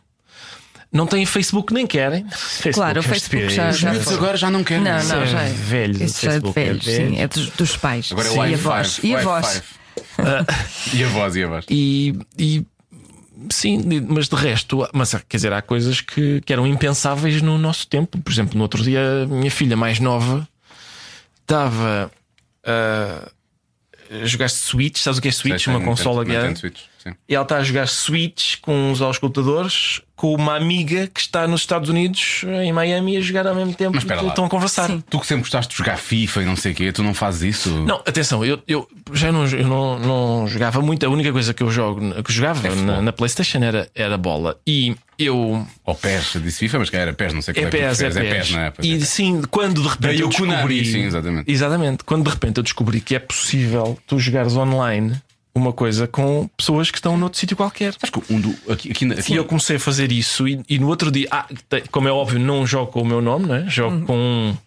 Não 0.92 1.06
têm 1.06 1.26
Facebook, 1.26 1.74
nem 1.74 1.86
querem. 1.86 2.26
Facebook, 2.30 2.74
Claro, 2.76 3.00
o 3.02 3.04
é 3.04 3.08
Facebook 3.08 3.50
já- 3.50 3.70
Os 3.70 3.78
já 3.80 3.90
miúdos 3.90 4.08
foi. 4.08 4.16
agora 4.18 4.38
já 4.38 4.50
não 4.50 4.64
querem. 4.64 4.84
Não, 4.84 5.04
não, 5.04 5.22
é 5.22 5.26
já 5.26 5.42
é. 5.42 5.50
velho 5.50 6.04
Isso 6.04 6.26
já 6.26 6.34
é 6.34 6.40
de 6.40 6.48
é 6.48 6.52
velhos, 6.52 6.86
velho. 6.86 7.10
sim, 7.10 7.20
é 7.20 7.28
dos, 7.28 7.50
dos 7.50 7.78
pais. 7.78 8.10
Agora 8.12 8.28
é 8.28 8.32
Sim, 8.32 8.40
o 8.40 8.46
e 8.46 8.54
a 8.54 8.58
i5. 8.58 8.62
voz. 8.62 9.00
E 9.04 9.16
a 9.16 9.20
voz. 9.22 9.64
E 10.94 11.04
a 11.04 11.08
voz, 11.08 11.36
e 11.36 11.44
a 11.44 11.48
voz. 11.48 11.66
E, 11.70 12.14
e 12.38 12.66
sim, 13.50 13.82
mas 14.08 14.28
de 14.30 14.36
resto, 14.36 14.88
mas 14.94 15.14
quer 15.28 15.38
dizer, 15.38 15.52
há 15.54 15.62
coisas 15.62 16.00
que, 16.02 16.42
que 16.42 16.52
eram 16.54 16.66
impensáveis 16.68 17.42
no 17.42 17.58
nosso 17.58 17.88
tempo. 17.88 18.18
Por 18.22 18.32
exemplo, 18.32 18.58
no 18.58 18.64
outro 18.64 18.82
dia, 18.84 19.24
a 19.24 19.26
minha 19.28 19.52
filha 19.52 19.76
mais 19.78 20.00
nova 20.00 20.48
estava 21.42 22.10
a 22.66 23.30
jogar 24.26 24.50
Switch. 24.50 24.98
Sabes 25.00 25.20
o 25.20 25.22
que 25.22 25.28
é 25.28 25.32
Switch? 25.32 25.64
Sei, 25.66 25.74
uma 25.74 25.82
consola 25.84 26.24
grande. 26.24 26.60
Switch, 26.60 26.80
sim. 27.06 27.14
E 27.28 27.36
ela 27.36 27.44
está 27.44 27.58
a 27.58 27.64
jogar 27.64 27.88
Switch 27.88 28.56
com 28.62 28.92
uns 28.92 29.02
auscultadores 29.02 30.02
com 30.16 30.34
uma 30.34 30.56
amiga 30.56 31.08
que 31.08 31.20
está 31.20 31.46
nos 31.46 31.62
Estados 31.62 31.90
Unidos, 31.90 32.46
em 32.64 32.72
Miami, 32.72 33.18
a 33.18 33.22
jogar 33.22 33.46
ao 33.46 33.54
mesmo 33.54 33.74
tempo. 33.74 33.92
Mas 33.96 34.04
espera 34.04 34.22
e 34.22 34.24
lá. 34.24 34.30
estão 34.30 34.46
a 34.46 34.50
conversar. 34.50 34.90
Tu 35.10 35.20
que 35.20 35.28
sempre 35.28 35.42
gostaste 35.42 35.72
de 35.74 35.78
jogar 35.78 35.98
FIFA 35.98 36.42
e 36.42 36.46
não 36.46 36.56
sei 36.56 36.72
o 36.72 36.76
quê, 36.76 36.92
tu 36.94 37.04
não 37.04 37.14
fazes 37.14 37.42
isso? 37.58 37.70
Não, 37.70 37.98
atenção, 37.98 38.44
eu, 38.46 38.62
eu 38.66 38.88
já 39.12 39.30
não, 39.32 39.46
eu 39.46 39.68
não, 39.68 40.00
não 40.00 40.48
jogava 40.48 40.82
muito. 40.82 41.06
A 41.06 41.10
única 41.10 41.32
coisa 41.34 41.54
que 41.54 41.62
eu 41.62 41.70
jogo, 41.70 42.24
que 42.24 42.32
jogava 42.32 42.66
É 42.66 42.76
na, 42.76 43.02
na 43.02 43.12
PlayStation 43.12 43.58
era, 43.62 43.90
era 43.94 44.18
bola. 44.18 44.58
E 44.66 44.96
eu. 45.20 45.68
Ou 45.86 45.96
PES, 45.96 46.36
eu 46.36 46.42
disse 46.42 46.60
FIFA, 46.60 46.80
mas 46.80 46.90
que 46.90 46.96
era 46.96 47.12
PES, 47.14 47.34
não 47.34 47.42
sei 47.42 47.54
qual 47.54 47.64
É 47.66 47.68
é 47.68 47.72
que 47.72 47.78
tu 47.78 47.82
PES, 47.82 48.02
é. 48.02 48.10
PES. 48.22 48.52
não 48.52 48.60
é? 48.62 48.74
E 48.82 48.96
é. 48.96 49.00
sim, 49.02 49.42
quando 49.52 49.82
de 49.82 49.88
repente 49.88 50.00
Daí 50.02 50.20
eu 50.22 50.28
o 50.28 50.30
descobri. 50.30 50.86
sim, 50.86 51.04
exatamente. 51.04 51.52
Exatamente. 51.52 52.04
Quando 52.06 52.24
de 52.24 52.30
repente 52.30 52.58
eu 52.58 52.64
descobri 52.64 53.02
que 53.02 53.16
é 53.16 53.20
possível 53.20 54.00
tu 54.08 54.18
jogares 54.18 54.56
online 54.56 55.22
uma 55.56 55.72
coisa 55.72 56.06
com 56.06 56.50
pessoas 56.58 56.92
que 56.92 56.98
estão 56.98 57.18
noutro 57.18 57.40
sítio 57.40 57.56
qualquer. 57.56 57.94
Sabes 57.94 58.10
que 58.10 58.34
um 58.34 58.42
do, 58.42 58.50
aqui, 58.72 58.92
aqui, 58.92 59.12
aqui, 59.14 59.36
eu 59.36 59.46
comecei 59.46 59.78
a 59.78 59.80
fazer 59.80 60.12
isso 60.12 60.46
e, 60.48 60.62
e 60.70 60.78
no 60.78 60.88
outro 60.88 61.10
dia, 61.10 61.28
ah, 61.32 61.46
te- 61.70 61.84
como 61.90 62.08
é 62.08 62.12
óbvio, 62.12 62.40
não 62.40 62.68
jogo 62.68 62.92
com 62.92 63.02
o 63.02 63.06
meu 63.06 63.22
nome, 63.22 63.48
né? 63.48 63.66
jogo 63.70 64.06
com 64.06 64.16
um 64.18 64.58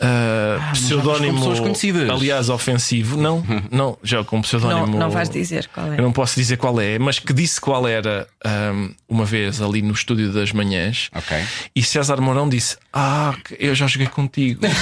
ah, 0.00 0.70
pseudónimo, 0.74 1.34
com 1.34 1.38
pessoas 1.38 1.60
conhecidas. 1.60 2.10
aliás, 2.10 2.50
ofensivo. 2.50 3.16
Não, 3.16 3.42
não, 3.70 3.96
jogo 4.02 4.24
com 4.28 4.38
um 4.38 4.42
pseudónimo. 4.42 4.86
Não, 4.88 4.98
não 4.98 5.10
vais 5.10 5.30
dizer 5.30 5.68
qual 5.72 5.92
é. 5.92 5.98
Eu 5.98 6.02
não 6.02 6.12
posso 6.12 6.34
dizer 6.36 6.56
qual 6.58 6.78
é, 6.80 6.98
mas 6.98 7.18
que 7.18 7.32
disse 7.32 7.60
qual 7.60 7.86
era 7.88 8.26
ahm, 8.44 8.90
uma 9.08 9.24
vez 9.24 9.62
ali 9.62 9.80
no 9.80 9.92
estúdio 9.92 10.32
das 10.32 10.52
manhãs. 10.52 11.08
Ok. 11.14 11.36
E 11.74 11.82
César 11.82 12.20
Mourão 12.20 12.48
disse: 12.48 12.76
Ah, 12.92 13.34
eu 13.58 13.74
já 13.74 13.86
joguei 13.86 14.08
contigo. 14.08 14.60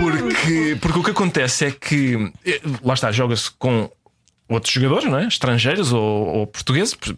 porque, 0.00 0.76
porque 0.80 0.98
o 0.98 1.02
que 1.04 1.10
acontece 1.10 1.66
é 1.66 1.70
que 1.70 2.32
eh, 2.44 2.60
lá 2.82 2.94
está, 2.94 3.10
joga-se 3.12 3.50
com 3.58 3.90
outros 4.48 4.72
jogadores, 4.72 5.04
não 5.10 5.18
é? 5.18 5.26
estrangeiros 5.26 5.92
ou, 5.92 6.00
ou 6.28 6.46
portugueses. 6.46 6.94
por- 6.94 7.16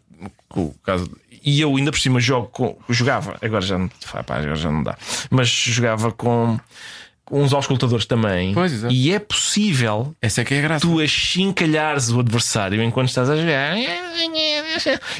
o 0.56 0.74
caso- 0.82 1.10
e 1.44 1.60
eu 1.60 1.74
ainda 1.76 1.90
por 1.92 2.00
cima 2.00 2.18
jogo 2.20 2.48
com, 2.48 2.76
jogava, 2.88 3.36
agora 3.40 3.60
já 3.64 3.78
não, 3.78 3.88
pá, 4.26 4.36
agora 4.36 4.56
já 4.56 4.70
não 4.70 4.82
dá, 4.82 4.96
mas 5.30 5.48
jogava 5.48 6.10
com, 6.10 6.58
uns 7.30 7.52
auscultadores 7.52 8.06
também. 8.06 8.52
Pois, 8.54 8.72
exato. 8.72 8.92
e 8.92 9.12
é 9.12 9.18
possível 9.18 10.14
Essa 10.20 10.40
é 10.40 10.44
que 10.44 10.54
é 10.54 10.58
a 10.58 10.62
graça. 10.62 10.86
tu 10.86 10.98
achincalhares 11.00 12.08
o 12.10 12.20
adversário 12.20 12.82
enquanto 12.82 13.08
estás 13.08 13.28
a 13.30 13.36
jogar. 13.36 13.76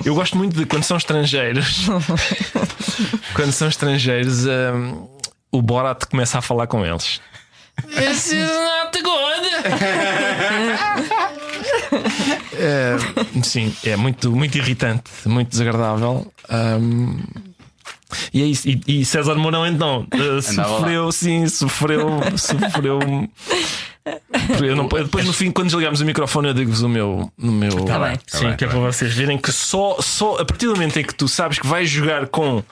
Eu 0.05 0.15
gosto 0.15 0.37
muito 0.37 0.57
de 0.59 0.65
quando 0.67 0.83
são 0.83 0.97
estrangeiros. 0.97 1.87
quando 3.35 3.53
são 3.53 3.69
estrangeiros, 3.69 4.45
hum, 4.47 5.07
o 5.53 5.63
Borat 5.63 6.05
começa 6.07 6.39
a 6.39 6.43
falar 6.43 6.67
com 6.67 6.85
eles. 6.85 7.21
This 7.95 8.33
is 8.33 8.49
not 8.51 9.03
good. 9.03 9.49
É, 12.61 12.97
sim, 13.43 13.75
é 13.85 13.97
muito, 13.97 14.33
muito 14.33 14.59
irritante, 14.59 15.05
muito 15.27 15.51
desagradável. 15.51 16.31
Hum, 16.51 17.23
e 18.33 18.43
é 18.43 18.47
isso. 18.47 18.69
E, 18.69 18.81
e 18.87 19.05
César 19.05 19.35
Mourão 19.37 19.67
então 19.67 20.01
uh, 20.13 20.51
Andava 20.51 20.71
lá. 20.73 20.79
sofreu, 20.79 21.13
sim, 21.13 21.47
sofreu, 21.49 22.09
sofreu. 22.37 22.99
Eu 24.65 24.75
não- 24.75 24.89
depois 24.89 25.25
no 25.27 25.33
fim, 25.33 25.51
quando 25.51 25.67
desligamos 25.69 26.01
o 26.01 26.05
microfone, 26.05 26.49
eu 26.49 26.55
digo-vos 26.55 26.83
o 26.83 26.89
meu. 26.89 27.31
No 27.37 27.53
meu 27.53 27.85
Tá 27.85 27.99
bem. 27.99 28.17
Tá 28.17 28.39
Sim, 28.39 28.47
bem, 28.47 28.57
que 28.57 28.65
é 28.65 28.67
tá 28.67 28.73
para 28.75 28.83
vocês 28.91 29.13
verem 29.15 29.37
que 29.39 29.53
só, 29.53 29.99
só 30.01 30.39
a 30.41 30.45
partir 30.45 30.67
do 30.67 30.73
momento 30.73 30.99
em 30.99 31.05
que 31.05 31.15
tu 31.15 31.29
sabes 31.29 31.59
que 31.59 31.67
vais 31.67 31.89
jogar 31.89 32.27
com 32.29 32.63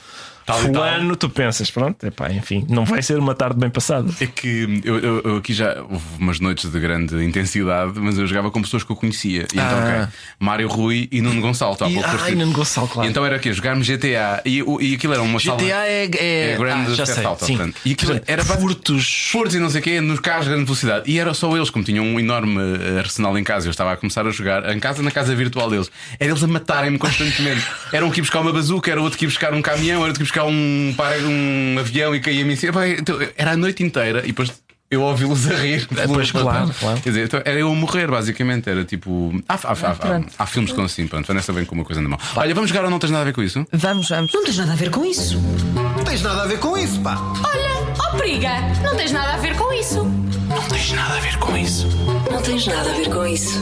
Tal 0.46 0.58
e 0.60 0.62
tal. 0.62 0.72
fulano, 0.74 1.16
tu 1.16 1.28
pensas, 1.28 1.70
pronto, 1.70 2.06
epá, 2.06 2.30
enfim, 2.32 2.64
não 2.68 2.84
vai 2.84 3.02
ser 3.02 3.18
uma 3.18 3.34
tarde 3.34 3.58
bem 3.58 3.68
passada. 3.68 4.10
É 4.20 4.26
que 4.26 4.80
eu, 4.84 4.98
eu- 5.00 5.20
eu 5.22 5.36
aqui 5.38 5.52
já 5.52 5.82
houve 5.82 6.04
umas 6.20 6.38
noites 6.38 6.70
de 6.70 6.78
grande 6.80 7.16
intensidade, 7.24 7.94
mas 7.96 8.16
eu 8.16 8.26
jogava 8.26 8.50
com 8.50 8.62
pessoas 8.62 8.84
que 8.84 8.90
eu 8.92 8.96
conhecia. 8.96 9.42
E 9.52 9.58
então, 9.58 9.62
Ah. 9.78 10.02
ok, 10.04 10.14
Mário 10.38 10.68
Rui 10.68 11.08
e 11.10 11.20
Nuno 11.20 11.40
Gonçalo. 11.40 11.74
E- 11.74 11.76
pouco 11.94 12.00
ah, 12.22 12.30
e 12.30 12.34
Nuno 12.36 12.52
Gonçalo, 12.52 12.86
claro. 12.88 13.08
E 13.08 13.10
então 13.10 13.26
era 13.26 13.36
o 13.36 13.40
quê? 13.40 13.52
Jogarmos 13.52 13.86
GTA. 13.86 14.42
E, 14.44 14.62
e 14.80 14.94
aquilo 14.94 15.12
era 15.14 15.22
uma 15.22 15.40
sala. 15.40 15.58
GTA 15.58 15.84
é, 15.86 16.04
é, 16.16 16.52
É 16.52 16.56
grande 16.56 16.92
ah, 16.92 16.94
já 16.94 17.06
sei, 17.06 17.24
sim. 17.40 17.56
portanto. 17.56 17.76
E 17.84 17.92
aquilo 17.92 18.20
era 18.26 18.44
furtos. 18.44 19.28
Fortes 19.32 19.56
e 19.56 19.58
não 19.58 19.68
sei 19.70 19.80
o 19.80 19.84
quê, 19.84 20.00
nos 20.00 20.20
carros 20.20 20.44
de 20.44 20.50
grande 20.50 20.64
velocidade. 20.64 21.10
E 21.10 21.18
era 21.18 21.34
só 21.34 21.54
eles, 21.56 21.70
como 21.70 21.84
tinham 21.84 22.04
um 22.04 22.20
enorme 22.20 22.60
eh, 22.60 22.98
arsenal 23.00 23.36
em 23.36 23.42
casa. 23.44 23.66
Eu 23.66 23.70
estava 23.70 23.92
a 23.92 23.96
começar 23.96 24.26
a 24.26 24.30
jogar 24.30 24.72
em 24.74 24.78
casa, 24.78 25.02
na 25.02 25.10
casa 25.10 25.34
virtual 25.34 25.68
deles. 25.70 25.90
Era 26.20 26.30
eles 26.30 26.42
a 26.42 26.46
matarem-me 26.46 26.98
constantemente. 26.98 27.64
Era 27.92 28.04
um 28.06 28.10
que 28.10 28.18
ia 28.20 28.22
buscar 28.22 28.40
uma 28.40 28.52
bazuca, 28.52 28.90
era 28.90 29.00
outro 29.00 29.18
que 29.18 29.24
ia 29.24 29.28
buscar 29.28 29.54
um 29.54 29.62
caminhão, 29.62 30.00
era 30.00 30.08
outro 30.08 30.14
que 30.14 30.22
ia 30.22 30.26
buscar 30.26 30.35
um, 30.44 30.94
para- 30.96 31.18
um 31.18 31.76
avião 31.78 32.14
e 32.14 32.20
caía-me 32.20 32.52
em 32.52 32.56
cima. 32.56 32.86
Então, 32.88 33.16
Era 33.36 33.52
a 33.52 33.56
noite 33.56 33.82
inteira 33.82 34.20
e 34.20 34.28
depois. 34.28 34.52
Eu 34.88 35.02
ouvi-los 35.02 35.50
a 35.50 35.54
rir. 35.56 35.88
É, 35.96 36.06
pois, 36.06 36.30
claro, 36.30 36.70
claro. 36.78 37.00
Quer 37.00 37.08
dizer, 37.08 37.24
então 37.24 37.42
era 37.44 37.58
eu 37.58 37.68
a 37.68 37.74
morrer, 37.74 38.06
basicamente. 38.08 38.70
Era 38.70 38.84
tipo. 38.84 39.32
Há, 39.48 39.54
há, 39.54 39.72
há, 39.72 40.20
há, 40.38 40.46
filmes 40.46 40.70
com 40.70 40.82
assim, 40.82 41.08
pronto. 41.08 41.26
Vanessa 41.26 41.52
vem 41.52 41.64
com 41.64 41.74
uma 41.74 41.84
coisa 41.84 42.00
na 42.00 42.08
mão. 42.08 42.18
Olha, 42.36 42.54
vamos 42.54 42.70
jogar 42.70 42.84
ou 42.84 42.90
não 42.90 43.00
tens 43.00 43.10
nada 43.10 43.22
a 43.22 43.24
ver 43.24 43.32
com 43.32 43.42
isso? 43.42 43.66
Vamos, 43.72 44.08
vamos. 44.08 44.32
Não 44.32 44.44
tens 44.44 44.56
nada 44.58 44.72
a 44.72 44.76
ver 44.76 44.90
com 44.90 45.04
isso. 45.04 45.40
Não 45.74 46.04
tens 46.04 46.22
nada 46.22 46.42
a 46.42 46.46
ver 46.46 46.58
com 46.60 46.78
isso, 46.78 47.00
pá. 47.00 47.16
Olha, 47.44 47.94
ó 47.98 48.16
periga, 48.16 48.48
não 48.84 48.96
tens 48.96 49.10
nada 49.10 49.34
a 49.34 49.38
ver 49.38 49.56
com 49.56 49.72
isso. 49.72 50.04
Não 50.48 50.62
tens 50.68 50.92
nada 50.92 51.16
a 51.16 51.20
ver 51.20 51.36
com 51.38 51.56
isso. 51.56 51.88
Não 52.30 52.42
tens 52.42 52.66
nada 52.68 52.90
a 52.90 52.94
ver 52.94 53.08
com 53.10 53.26
isso. 53.26 53.60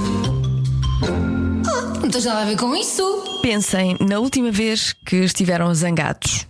Não 2.02 2.10
tens 2.10 2.24
nada 2.26 2.42
a 2.42 2.44
ver 2.44 2.56
com 2.56 2.76
isso. 2.76 3.40
Pensem 3.42 3.96
na 3.98 4.18
última 4.18 4.50
vez 4.50 4.94
que 5.06 5.16
estiveram 5.16 5.74
zangados. 5.74 6.46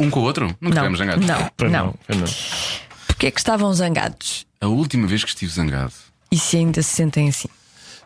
Um 0.00 0.10
com 0.10 0.20
o 0.20 0.22
outro? 0.24 0.46
Nunca 0.60 0.74
Não, 0.80 0.82
tivemos 0.92 0.98
zangados. 0.98 1.26
não, 1.26 1.50
Pois 1.56 1.70
não. 1.72 1.94
pois 2.06 2.18
não. 2.20 2.26
Porquê 3.06 3.26
é 3.28 3.30
que 3.30 3.38
estavam 3.40 3.72
zangados? 3.72 4.46
A 4.60 4.66
última 4.66 5.06
vez 5.06 5.22
que 5.22 5.30
estive 5.30 5.50
zangado. 5.52 5.92
E 6.30 6.38
se 6.38 6.56
ainda 6.56 6.82
se 6.82 6.90
sentem 6.90 7.28
assim? 7.28 7.48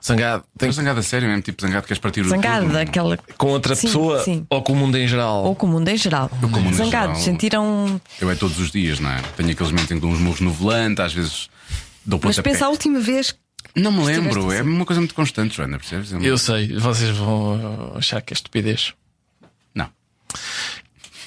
Zangado, 0.04 0.42
tem 0.56 0.68
Tens 0.68 0.76
zangado 0.76 1.00
a 1.00 1.02
sério 1.02 1.28
mesmo? 1.28 1.42
Tipo 1.42 1.60
zangado 1.60 1.82
que 1.82 1.88
queres 1.88 2.00
partir 2.00 2.20
o 2.22 2.28
Zangado 2.28 2.62
tudo? 2.64 2.72
daquela. 2.72 3.18
com 3.36 3.48
outra 3.48 3.74
Sim, 3.74 3.86
pessoa 3.86 4.22
sim. 4.24 4.46
ou 4.48 4.62
com 4.62 4.72
o 4.72 4.76
mundo 4.76 4.96
em 4.96 5.06
geral? 5.06 5.44
Ou 5.44 5.54
com 5.54 5.66
o 5.66 5.68
mundo 5.68 5.88
em 5.88 5.96
geral. 5.96 6.28
com 6.30 6.46
o 6.46 6.50
mundo 6.50 6.70
em 6.70 6.72
Zangados, 6.72 7.18
geral. 7.18 7.22
sentiram. 7.22 8.00
Eu 8.18 8.30
é 8.30 8.34
todos 8.34 8.58
os 8.58 8.70
dias, 8.70 8.98
não 8.98 9.10
é? 9.10 9.20
Tenho 9.36 9.50
aqueles 9.50 9.70
momentos 9.70 9.90
em 9.90 9.94
que 9.96 10.00
dou 10.00 10.10
uns 10.10 10.18
murros 10.18 10.40
no 10.40 10.50
volante, 10.52 11.02
às 11.02 11.12
vezes 11.12 11.50
dou 12.06 12.18
Mas 12.22 12.36
pontapé. 12.36 12.50
pensa 12.52 12.64
a 12.66 12.68
última 12.70 12.98
vez. 12.98 13.34
Não 13.76 13.92
me 13.92 14.02
lembro, 14.04 14.50
é 14.50 14.60
assim. 14.60 14.68
uma 14.70 14.86
coisa 14.86 15.00
muito 15.00 15.14
constante, 15.14 15.54
Joana, 15.56 15.78
percebes? 15.78 16.12
É 16.12 16.16
uma- 16.16 16.24
Eu 16.26 16.38
sei, 16.38 16.74
vocês 16.78 17.14
vão 17.16 17.92
achar 17.94 18.22
que 18.22 18.32
é 18.32 18.34
estupidez. 18.34 18.94
Não. 19.74 19.88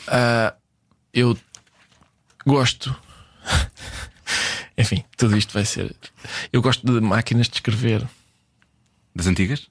Ah, 0.07 0.53
eu 1.13 1.38
gosto. 2.45 2.95
Enfim, 4.77 5.03
tudo 5.17 5.38
isto 5.38 5.53
vai 5.53 5.65
ser. 5.65 5.95
Eu 6.51 6.61
gosto 6.61 6.85
de 6.85 6.99
máquinas 6.99 7.47
de 7.47 7.55
escrever. 7.55 8.07
Das 9.15 9.27
antigas? 9.27 9.67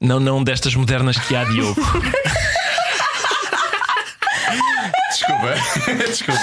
Não, 0.00 0.18
não 0.20 0.42
destas 0.42 0.74
modernas 0.74 1.18
que 1.18 1.34
há, 1.34 1.44
Diogo. 1.44 1.80
Desculpa, 5.28 5.94
desculpa. 6.06 6.40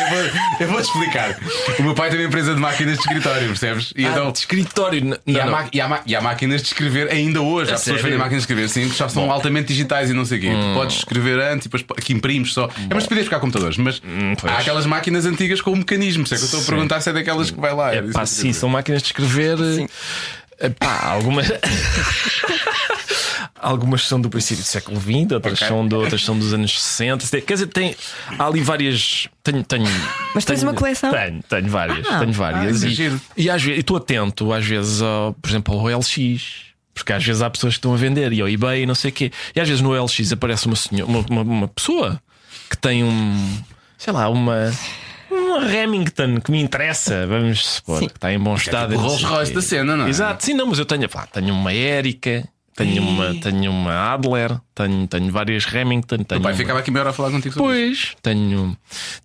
Eu 0.00 0.08
vou, 0.10 0.40
eu 0.60 0.68
vou 0.68 0.80
te 0.82 0.84
explicar. 0.86 1.36
O 1.78 1.82
meu 1.82 1.94
pai 1.94 2.10
tem 2.10 2.18
uma 2.20 2.26
empresa 2.28 2.54
de 2.54 2.60
máquinas 2.60 2.94
de 2.94 3.00
escritório, 3.00 3.46
percebes? 3.48 3.92
E 3.96 4.04
então. 4.04 4.28
Ah, 4.28 4.30
de 4.32 4.38
escritório. 4.38 5.18
E 5.26 5.32
Não, 5.32 5.40
há, 5.40 5.46
não. 5.46 5.68
e 5.72 5.80
há 5.80 6.02
e 6.06 6.16
há 6.16 6.20
máquinas 6.20 6.60
de 6.62 6.68
escrever 6.68 7.10
ainda 7.10 7.40
hoje. 7.40 7.70
Há 7.70 7.74
pessoas 7.74 7.96
que 7.96 8.02
fazem 8.02 8.18
máquinas 8.18 8.42
de 8.42 8.52
escrever, 8.52 8.68
sim, 8.68 8.88
que 8.88 8.96
já 8.96 9.08
são 9.08 9.30
altamente 9.30 9.68
digitais 9.68 10.10
e 10.10 10.12
não 10.12 10.24
sei 10.24 10.38
o 10.38 10.40
quê. 10.40 10.48
Hum. 10.50 10.72
Tu 10.72 10.74
podes 10.78 10.96
escrever 10.98 11.38
antes 11.40 11.66
e 11.66 11.68
depois 11.68 11.82
po- 11.82 11.94
que 11.94 12.12
imprimes 12.12 12.52
só. 12.52 12.68
É 12.90 12.94
uma 12.94 12.98
estupidez 12.98 13.26
ficar 13.26 13.40
computadores, 13.40 13.76
mas 13.78 14.00
Hum, 14.04 14.34
há 14.44 14.58
aquelas 14.58 14.86
máquinas 14.86 15.24
antigas 15.26 15.60
com 15.60 15.72
o 15.72 15.76
mecanismo. 15.76 16.24
Por 16.24 16.26
isso 16.26 16.34
é 16.34 16.38
que 16.38 16.42
eu 16.42 16.46
estou 16.46 16.60
a 16.60 16.62
Sim. 16.62 16.68
perguntar 16.70 17.00
se 17.00 17.10
é 17.10 17.12
daquelas 17.12 17.50
que 17.50 17.60
vai 17.60 17.74
lá. 17.74 17.94
É, 17.94 18.02
pá, 18.02 18.22
eu 18.22 18.26
sim, 18.26 18.52
são 18.52 18.68
máquinas 18.68 19.02
de 19.02 19.08
escrever. 19.08 19.56
eh, 20.60 20.68
Pá, 20.70 21.00
algumas. 21.06 21.46
Algumas 23.60 24.06
são 24.06 24.20
do 24.20 24.28
princípio 24.30 24.62
do 24.62 24.66
século 24.66 25.00
XX, 25.00 25.32
outras, 25.32 25.54
Ok. 25.54 25.68
são, 25.68 25.86
do, 25.86 25.96
outras 25.98 26.22
são 26.24 26.38
dos 26.38 26.52
anos 26.54 26.80
60. 26.80 27.40
Quer 27.42 27.54
dizer, 27.54 27.66
tem, 27.68 27.94
há 28.38 28.46
ali 28.46 28.60
várias. 28.60 29.28
Tenho, 29.42 29.62
tenho, 29.64 29.84
Mas 30.34 30.44
tens 30.44 30.60
tenho- 30.60 30.70
uma 30.70 30.74
coleção? 30.78 31.10
Tenho, 31.10 31.42
tenho 31.48 31.68
várias. 31.68 32.06
Ah. 32.08 32.18
tenho 32.20 32.32
várias. 32.32 32.82
Ah, 32.82 32.86
e, 33.36 33.42
e 33.44 33.50
às 33.50 33.62
vezes, 33.62 33.76
e 33.78 33.80
estou 33.80 33.96
atento, 33.96 34.52
às 34.52 34.64
vezes, 34.64 35.02
ao, 35.02 35.32
por 35.34 35.48
exemplo, 35.50 35.74
ao 35.74 35.80
OLX. 35.84 36.66
Porque 36.94 37.12
às 37.12 37.24
vezes 37.24 37.40
há 37.42 37.48
pessoas 37.48 37.74
que 37.74 37.78
estão 37.78 37.94
a 37.94 37.96
vender 37.96 38.32
e 38.32 38.40
ao 38.40 38.48
eBay 38.48 38.82
e 38.82 38.86
não 38.86 38.94
sei 38.94 39.10
o 39.10 39.14
quê. 39.14 39.30
E 39.54 39.60
às 39.60 39.68
vezes 39.68 39.80
no 39.80 39.90
OLX 39.90 40.32
aparece 40.32 40.66
uma, 40.66 40.74
senhora, 40.74 41.08
uma, 41.08 41.24
uma, 41.30 41.42
uma 41.42 41.68
pessoa 41.68 42.20
que 42.68 42.76
tem 42.76 43.04
um. 43.04 43.58
Sei 43.96 44.12
lá, 44.12 44.28
uma. 44.28 44.72
Uma 45.30 45.60
Remington 45.60 46.40
que 46.40 46.50
me 46.50 46.58
interessa, 46.60 47.26
vamos 47.26 47.64
supor, 47.64 48.00
que 48.00 48.06
está 48.06 48.32
em 48.32 48.38
bom 48.38 48.54
estado. 48.56 48.92
tipo 48.92 49.02
o 49.02 49.06
Rolls 49.06 49.24
Royce 49.24 49.52
da 49.52 49.60
cena, 49.60 49.94
não 49.94 50.06
é? 50.06 50.08
Exato, 50.08 50.42
sim, 50.44 50.54
não, 50.54 50.66
mas 50.66 50.78
eu 50.78 50.86
tenho, 50.86 51.06
pá, 51.06 51.26
tenho 51.26 51.52
uma 51.54 51.72
Erika, 51.72 52.48
tenho 52.78 53.02
uma, 53.02 53.34
tenho 53.34 53.70
uma 53.70 54.14
Adler, 54.14 54.58
tenho, 54.74 55.06
tenho 55.06 55.30
várias 55.30 55.64
Remington. 55.66 56.18
Tenho 56.24 56.40
O 56.40 56.42
pai 56.42 56.52
uma- 56.52 56.56
ficava 56.58 56.78
aqui 56.78 56.90
meia 56.90 57.02
hora 57.02 57.10
a 57.10 57.12
falar 57.12 57.30
contigo 57.30 57.54
sobre 57.54 57.78
isso. 57.90 58.12
Pois, 58.14 58.22
tenho, 58.22 58.76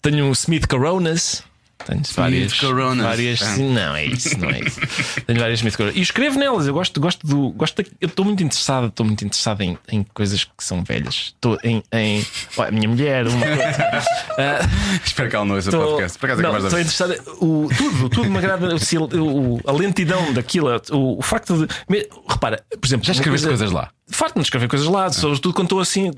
tenho 0.02 0.26
um 0.26 0.32
Smith 0.34 0.68
Coronas. 0.68 1.44
Tenho 1.86 2.02
várias. 2.16 2.54
Coronas. 2.54 3.06
várias 3.06 3.42
Ah. 3.42 3.58
não 3.58 3.96
é 3.96 4.06
isso, 4.06 4.40
não 4.40 4.50
é 4.50 4.60
isso. 4.62 4.80
tenho 5.28 5.40
várias 5.40 5.60
Smith 5.60 5.76
Coronas. 5.76 5.96
E 5.98 6.02
escrevo 6.02 6.40
nelas, 6.40 6.68
eu 6.68 6.74
gosto, 6.74 7.00
gosto 7.00 7.26
do. 7.28 7.50
Gosto 7.52 7.82
da- 7.84 7.90
eu 8.00 8.08
estou 8.08 8.24
muito 8.26 8.42
interessado, 8.44 8.88
estou 8.88 9.06
muito 9.06 9.24
interessado 9.26 9.62
em, 9.62 9.78
em 9.92 10.04
coisas 10.14 10.44
que 10.44 10.52
são 10.64 10.84
velhas. 10.84 11.34
Estou 11.36 11.58
em. 11.64 11.84
em 11.92 12.26
a 12.58 12.72
minha 12.72 12.88
mulher, 12.88 13.28
uma 13.28 13.46
coisa. 13.46 13.64
Ah, 14.36 14.60
Espero 15.06 15.30
que 15.30 15.36
ela 15.36 15.46
não 15.46 15.56
ouça 15.56 15.70
o 15.70 15.80
podcast. 15.80 16.18
Por 16.18 16.26
acaso 16.26 16.42
é 16.42 16.44
não, 16.44 16.58
estou 16.58 16.80
interessado. 16.80 17.14
O, 17.40 17.70
tudo, 17.78 18.10
tudo 18.10 18.30
me 18.32 18.38
agrada. 18.40 18.68
O, 18.76 19.54
o- 19.56 19.62
a 19.66 19.72
lentidão 19.72 20.34
daquilo, 20.34 20.70
o, 20.92 21.20
o 21.20 21.22
facto 21.22 21.56
de. 21.68 21.74
me- 21.88 22.08
repara, 22.28 22.64
por 22.80 22.86
exemplo, 22.88 23.06
Já 23.06 23.12
escreveste 23.14 23.46
coisa- 23.48 23.60
coisas 23.66 23.72
lá? 23.72 23.90
Farto-me 24.10 24.42
de 24.42 24.48
escrever 24.48 24.68
coisas 24.68 24.88
lá, 24.88 25.12
sobretudo 25.12 25.54
quando 25.54 25.66
estou 25.68 25.80
assim. 25.80 26.12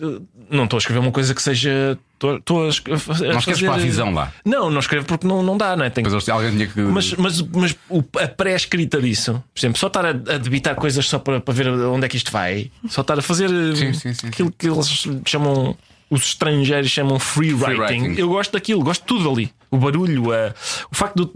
Não 0.49 0.63
estou 0.65 0.77
a 0.77 0.79
escrever 0.79 0.99
uma 0.99 1.11
coisa 1.11 1.33
que 1.35 1.41
seja. 1.41 1.97
Estou, 2.33 2.69
estou 2.69 2.93
a, 2.93 2.95
a 2.95 2.97
Não 3.33 3.37
escreves 3.39 3.45
fazer- 3.45 3.65
para 3.67 3.75
a 3.75 3.77
visão 3.77 4.13
lá? 4.13 4.31
Não, 4.43 4.69
não 4.69 4.79
escrevo 4.79 5.05
porque 5.05 5.27
não, 5.27 5.43
não 5.43 5.57
dá, 5.57 5.75
não 5.75 5.85
é? 5.85 5.91
Mas 6.03 6.29
alguém 6.29 6.51
tinha 6.51 6.67
que. 6.67 6.79
mas, 6.81 7.13
mas, 7.13 7.41
mas 7.41 7.75
a 8.21 8.27
pré-escrita 8.27 9.01
disso, 9.01 9.33
por 9.53 9.59
exemplo, 9.59 9.77
só 9.79 9.87
estar 9.87 10.05
a, 10.05 10.09
a 10.09 10.37
debitar 10.37 10.75
coisas 10.75 11.07
só 11.07 11.19
para, 11.19 11.39
para 11.39 11.53
ver 11.53 11.67
onde 11.69 12.05
é 12.05 12.09
que 12.09 12.17
isto 12.17 12.31
vai, 12.31 12.71
só 12.89 13.01
estar 13.01 13.17
a 13.17 13.21
fazer 13.21 13.49
eh, 13.49 13.75
Sim, 13.75 13.93
sim, 13.93 14.13
sim, 14.13 14.27
aquilo 14.27 14.51
que 14.51 14.67
eles 14.69 15.07
chamam, 15.25 15.75
os 16.09 16.21
estrangeiros 16.27 16.89
chamam 16.91 17.19
free 17.19 17.53
writing. 17.53 17.79
writing. 18.01 18.19
Eu 18.21 18.29
gosto 18.29 18.51
daquilo, 18.53 18.83
gosto 18.83 19.01
de 19.01 19.07
tudo 19.07 19.29
ali. 19.31 19.51
O 19.71 19.77
barulho, 19.77 20.31
a- 20.31 20.53
o 20.91 20.95
facto 20.95 21.25
de. 21.25 21.31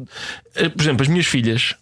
eh, 0.56 0.70
Por 0.70 0.82
exemplo, 0.82 1.02
as 1.02 1.08
minhas 1.08 1.26
filhas 1.26 1.76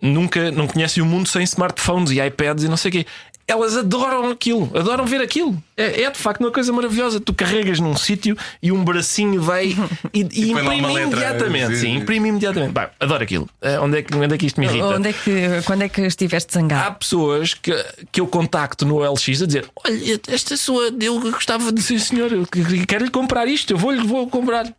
nunca 0.00 0.50
não 0.50 0.66
conhecem 0.66 1.00
o 1.02 1.06
mundo 1.06 1.28
sem 1.28 1.42
smartphones 1.44 2.10
e 2.10 2.20
iPads 2.20 2.64
e 2.64 2.68
não 2.68 2.76
sei 2.76 2.88
o 2.88 2.92
quê. 2.92 3.06
Elas 3.46 3.76
adoram 3.76 4.30
aquilo, 4.30 4.70
adoram 4.74 5.04
ver 5.04 5.20
aquilo. 5.20 5.60
É, 5.76 6.02
é, 6.02 6.10
de 6.10 6.18
facto 6.18 6.40
uma 6.40 6.50
coisa 6.50 6.72
maravilhosa. 6.72 7.20
Tu 7.20 7.34
carregas 7.34 7.80
num 7.80 7.96
sítio 7.96 8.36
e 8.62 8.70
um 8.70 8.84
bracinho 8.84 9.42
vai 9.42 9.76
e, 10.14 10.26
e 10.32 10.52
uma 10.54 10.62
imprime 10.62 10.86
letra. 10.94 11.02
imediatamente. 11.02 11.76
Sim, 11.76 11.94
imprime 11.96 12.28
imediatamente. 12.28 12.72
Bah, 12.72 12.90
adoro 13.00 13.22
aquilo. 13.22 13.48
Eh, 13.60 13.78
onde, 13.80 13.98
é 13.98 14.02
que, 14.02 14.14
onde 14.14 14.34
é 14.34 14.38
que 14.38 14.46
isto 14.46 14.60
me 14.60 14.66
irrita? 14.66 14.86
Onde 14.86 15.08
é 15.08 15.12
que, 15.12 15.62
quando 15.66 15.82
é 15.82 15.88
que 15.88 16.00
estiveste 16.02 16.54
zangado? 16.54 16.88
Há 16.88 16.90
pessoas 16.92 17.52
que, 17.54 17.72
que 18.10 18.20
eu 18.20 18.26
contacto 18.26 18.86
no 18.86 18.98
LX 19.00 19.42
a 19.42 19.46
dizer: 19.46 19.66
Olha, 19.84 20.20
esta 20.28 20.56
sua, 20.56 20.90
eu 21.00 21.20
gostava 21.20 21.72
de 21.72 21.82
ser 21.82 21.98
senhor, 21.98 22.32
eu 22.32 22.46
que- 22.46 22.86
quero-lhe 22.86 23.10
comprar 23.10 23.46
isto, 23.48 23.72
eu 23.72 23.76
vou-lhe 23.78 24.06
vou 24.06 24.28
comprar. 24.28 24.72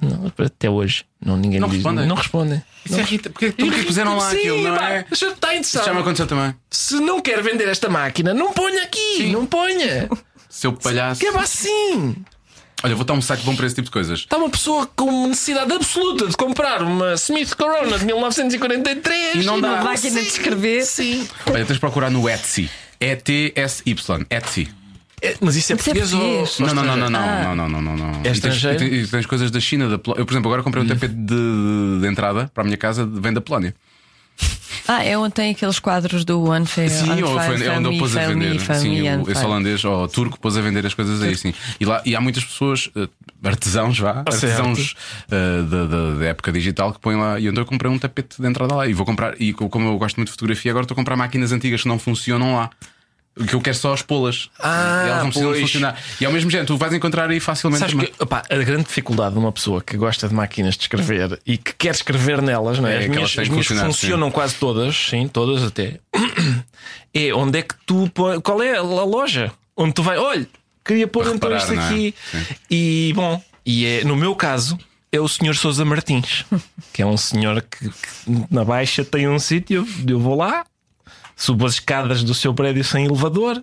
Não, 0.00 0.32
até 0.46 0.70
hoje, 0.70 1.04
não, 1.24 1.36
ninguém 1.36 1.58
Não 1.58 1.66
me 1.68 1.74
diz, 1.74 1.82
respondem? 1.84 2.06
Não 2.06 2.14
respondem. 2.16 2.62
Isso 2.86 2.94
é 2.96 3.00
irrita. 3.00 3.30
Porque, 3.30 3.50
porque 3.50 3.82
puseram 3.82 4.16
lá 4.16 4.30
Sim, 4.30 4.36
aquilo, 4.38 4.62
não 4.62 4.76
pá, 4.76 4.90
é? 4.90 5.06
Está 5.10 5.12
Isso 5.12 5.24
já 5.24 5.50
me 5.50 5.58
interessado. 5.58 5.98
aconteceu 5.98 6.26
também. 6.26 6.54
Se 6.70 6.94
não 7.00 7.20
quer 7.20 7.42
vender 7.42 7.68
esta 7.68 7.88
máquina, 7.88 8.32
não 8.32 8.52
ponha 8.52 8.84
aqui, 8.84 9.30
não 9.32 9.44
ponha. 9.44 10.08
Seu 10.48 10.72
palhaço. 10.72 11.20
Que 11.20 11.26
é 11.26 11.38
assim. 11.38 12.16
Olha, 12.84 12.94
vou 12.94 13.04
dar 13.04 13.14
um 13.14 13.20
site 13.20 13.42
bom 13.42 13.56
para 13.56 13.66
esse 13.66 13.74
tipo 13.74 13.86
de 13.86 13.90
coisas. 13.90 14.20
Está 14.20 14.36
uma 14.36 14.48
pessoa 14.48 14.88
com 14.94 15.26
necessidade 15.26 15.72
absoluta 15.72 16.28
de 16.28 16.36
comprar 16.36 16.80
uma 16.82 17.14
Smith 17.14 17.54
Corona 17.56 17.98
de 17.98 18.04
1943 18.06 19.34
E 19.34 19.42
não 19.44 19.60
dá. 19.60 19.68
Uma 19.74 19.82
máquina 19.84 20.20
de 20.20 20.28
escrever. 20.28 20.84
Sim. 20.86 21.26
Olha, 21.46 21.64
tens 21.64 21.74
de 21.74 21.80
procurar 21.80 22.08
no 22.08 22.28
Etsy. 22.28 22.70
E-T-S-Y. 23.00 24.26
Etsy. 24.30 24.68
É, 25.20 25.36
mas 25.40 25.56
isso 25.56 25.72
é 25.72 25.74
é 25.74 25.76
português 25.76 26.12
ou- 26.12 26.20
português. 26.20 26.60
ou 26.60 26.66
Não, 26.66 26.74
não, 26.74 26.84
não, 26.84 26.96
não, 26.96 27.06
estrangeiro? 27.20 27.48
não, 27.48 27.56
não, 27.56 27.68
não, 27.68 27.82
não, 27.82 27.96
não, 27.96 28.12
não. 28.12 28.14
É 28.16 28.20
E 28.20 28.22
tens, 28.24 28.34
estrangeiro? 28.36 28.76
e 28.84 28.88
tens- 28.90 29.08
e 29.08 29.10
tens 29.10 29.26
coisas 29.26 29.50
da 29.50 29.60
China, 29.60 29.88
da 29.88 29.98
Polónia. 29.98 30.22
Eu, 30.22 30.26
por 30.26 30.32
exemplo, 30.32 30.48
agora 30.50 30.62
comprei 30.62 30.82
um 30.82 30.86
tapete 30.86 31.14
de, 31.14 31.98
de 32.00 32.06
entrada 32.06 32.50
para 32.54 32.62
a 32.62 32.64
minha 32.64 32.76
casa, 32.76 33.04
vem 33.06 33.32
da 33.32 33.40
Polónia. 33.40 33.74
Ah, 34.86 35.04
é 35.04 35.18
onde 35.18 35.34
tem 35.34 35.50
aqueles 35.50 35.78
quadros 35.78 36.24
do 36.24 36.44
One 36.44 36.64
Fair. 36.64 36.88
Sim, 36.88 37.22
ou 37.22 37.38
Fire, 37.38 37.58
foi, 37.58 37.66
é 37.66 37.70
onde 37.72 37.88
eu 37.94 37.98
pôs 37.98 38.16
a 38.16 38.26
vender. 38.26 38.58
Sim, 38.60 39.02
o, 39.18 39.30
esse 39.30 39.44
holandês 39.44 39.84
ou 39.84 40.04
o 40.04 40.08
turco 40.08 40.38
pôs 40.40 40.56
a 40.56 40.62
vender 40.62 40.86
as 40.86 40.94
coisas 40.94 41.20
aí, 41.20 41.36
sim. 41.36 41.52
E, 41.78 41.84
lá, 41.84 42.00
e 42.06 42.16
há 42.16 42.20
muitas 42.20 42.42
pessoas, 42.44 42.88
eh, 42.96 43.06
artesãos, 43.44 43.98
vá, 43.98 44.22
Ah, 44.24 44.30
certo. 44.32 44.44
artesãos 44.62 44.94
eh, 45.30 45.62
da, 45.62 45.84
da- 45.84 46.14
da 46.18 46.24
época 46.26 46.50
digital 46.52 46.92
que 46.94 47.00
põem 47.00 47.16
lá. 47.16 47.38
E 47.38 47.48
então 47.48 47.60
eu 47.60 47.66
comprei 47.66 47.90
um 47.90 47.98
tapete 47.98 48.40
de 48.40 48.48
entrada 48.48 48.74
lá. 48.74 48.86
E 48.86 48.94
vou 48.94 49.04
comprar, 49.04 49.34
e 49.38 49.52
co- 49.52 49.68
como 49.68 49.88
eu 49.88 49.98
gosto 49.98 50.16
muito 50.16 50.28
de 50.28 50.32
fotografia, 50.32 50.70
agora 50.70 50.84
estou 50.84 50.94
a 50.94 50.96
comprar 50.96 51.16
máquinas 51.16 51.52
antigas 51.52 51.82
que 51.82 51.88
não 51.88 51.98
funcionam 51.98 52.54
lá. 52.56 52.70
Que 53.46 53.54
eu 53.54 53.60
quero 53.60 53.76
só 53.76 53.94
expô-las. 53.94 54.50
Ah, 54.58 55.02
e 55.04 55.08
elas 55.08 55.22
não 55.22 55.26
precisam 55.30 55.50
pois. 55.50 55.60
funcionar. 55.62 56.00
E 56.20 56.26
ao 56.26 56.32
mesmo 56.32 56.50
género, 56.50 56.66
tu 56.66 56.76
vais 56.76 56.92
encontrar 56.92 57.30
aí 57.30 57.40
facilmente 57.40 57.80
Sabes 57.80 57.94
também. 57.94 58.12
que 58.12 58.22
opá, 58.22 58.42
a 58.48 58.56
grande 58.56 58.84
dificuldade 58.84 59.34
de 59.34 59.38
uma 59.38 59.52
pessoa 59.52 59.80
que 59.82 59.96
gosta 59.96 60.28
de 60.28 60.34
máquinas 60.34 60.76
de 60.76 60.82
escrever 60.82 61.40
e 61.46 61.56
que 61.56 61.72
quer 61.74 61.90
escrever 61.94 62.42
nelas, 62.42 62.78
não 62.78 62.88
é? 62.88 62.94
É 62.94 62.98
as 62.98 63.08
minhas, 63.08 63.38
as 63.38 63.48
minhas 63.48 63.66
funcionam 63.66 64.30
quase 64.30 64.54
todas, 64.56 64.96
sim, 64.96 65.28
todas 65.28 65.62
até. 65.62 66.00
É 67.14 67.32
onde 67.32 67.58
é 67.58 67.62
que 67.62 67.74
tu 67.86 68.10
qual 68.42 68.62
é 68.62 68.76
a 68.76 68.82
loja 68.82 69.52
onde 69.76 69.94
tu 69.94 70.02
vai? 70.02 70.18
Olha, 70.18 70.46
queria 70.84 71.06
pôr 71.06 71.24
Para 71.24 71.34
então 71.34 71.50
reparar, 71.50 71.74
isto 71.74 71.80
é? 71.80 71.86
aqui. 71.86 72.14
Sim. 72.30 72.44
E 72.70 73.12
bom, 73.14 73.42
e 73.64 73.86
é, 73.86 74.04
no 74.04 74.16
meu 74.16 74.34
caso. 74.34 74.78
É 75.10 75.18
o 75.18 75.26
Sr. 75.26 75.54
Sousa 75.56 75.86
Martins, 75.86 76.44
que 76.92 77.00
é 77.00 77.06
um 77.06 77.16
senhor 77.16 77.62
que, 77.62 77.88
que 77.88 78.46
na 78.50 78.62
Baixa 78.62 79.02
tem 79.02 79.26
um 79.26 79.38
sítio, 79.38 79.88
eu 80.06 80.20
vou 80.20 80.36
lá, 80.36 80.66
subo 81.38 81.64
as 81.64 81.74
escadas 81.74 82.22
do 82.22 82.34
seu 82.34 82.52
prédio 82.52 82.84
sem 82.84 83.06
elevador, 83.06 83.62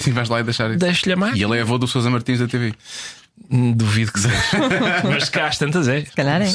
Sim, 0.00 0.12
vais 0.12 0.28
lá 0.28 0.40
e 0.40 0.44
deixar 0.44 0.70
isso. 0.70 0.78
deixo-lhe 0.78 1.12
a 1.12 1.36
E 1.36 1.42
ele 1.42 1.58
é 1.58 1.60
avô 1.60 1.76
do 1.76 1.86
Sousa 1.88 2.08
Martins 2.08 2.38
da 2.38 2.46
TV. 2.46 2.72
Hum, 3.50 3.72
Duvido 3.72 4.12
que 4.12 4.20
seja. 4.20 4.34
Mas 5.04 5.28
cá 5.28 5.48
às 5.48 5.58
tantas 5.58 5.88
é. 5.88 6.04
Se 6.04 6.12
calhar 6.12 6.40
é. 6.40 6.52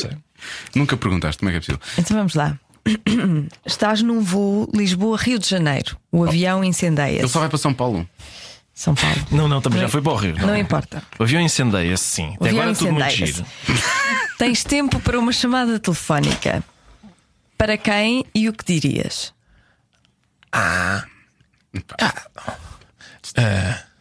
Nunca 0.74 0.96
perguntaste 0.96 1.40
como 1.40 1.50
é 1.50 1.52
que 1.52 1.58
é 1.58 1.60
possível. 1.60 1.82
Então 1.98 2.18
vamos 2.18 2.36
lá. 2.36 2.58
Estás 3.66 4.02
num 4.02 4.22
voo 4.22 4.70
Lisboa-Rio 4.74 5.40
de 5.40 5.48
Janeiro. 5.50 5.98
O 6.12 6.24
avião 6.24 6.60
Ele 6.60 6.68
incendeia-se. 6.68 7.30
só 7.30 7.40
vai 7.42 7.50
para 7.50 7.58
São 7.58 7.74
Paulo. 7.74 8.08
São 8.74 8.96
Paulo. 8.96 9.18
Não, 9.32 9.48
não, 9.48 9.62
também 9.62 9.80
já 9.82 9.88
foi 9.90 10.02
para 10.02 10.12
o 10.14 10.16
Rio. 10.16 10.36
Não 10.38 10.58
importa. 10.58 11.04
O 11.20 11.24
avião 11.24 11.42
incendeia-se, 11.42 12.04
sim. 12.04 12.30
O 12.40 12.46
Até 12.46 12.50
avião 12.50 12.62
agora 12.64 12.72
é 12.72 12.76
tudo 12.76 12.92
muito 12.94 13.10
giro. 13.12 13.46
Tens 14.40 14.64
tempo 14.64 15.00
para 15.00 15.20
uma 15.20 15.32
chamada 15.32 15.80
telefónica. 15.80 16.64
Para 17.58 17.78
quem 17.78 18.26
e 18.34 18.50
o 18.50 18.54
que 18.54 18.66
dirias? 18.66 19.34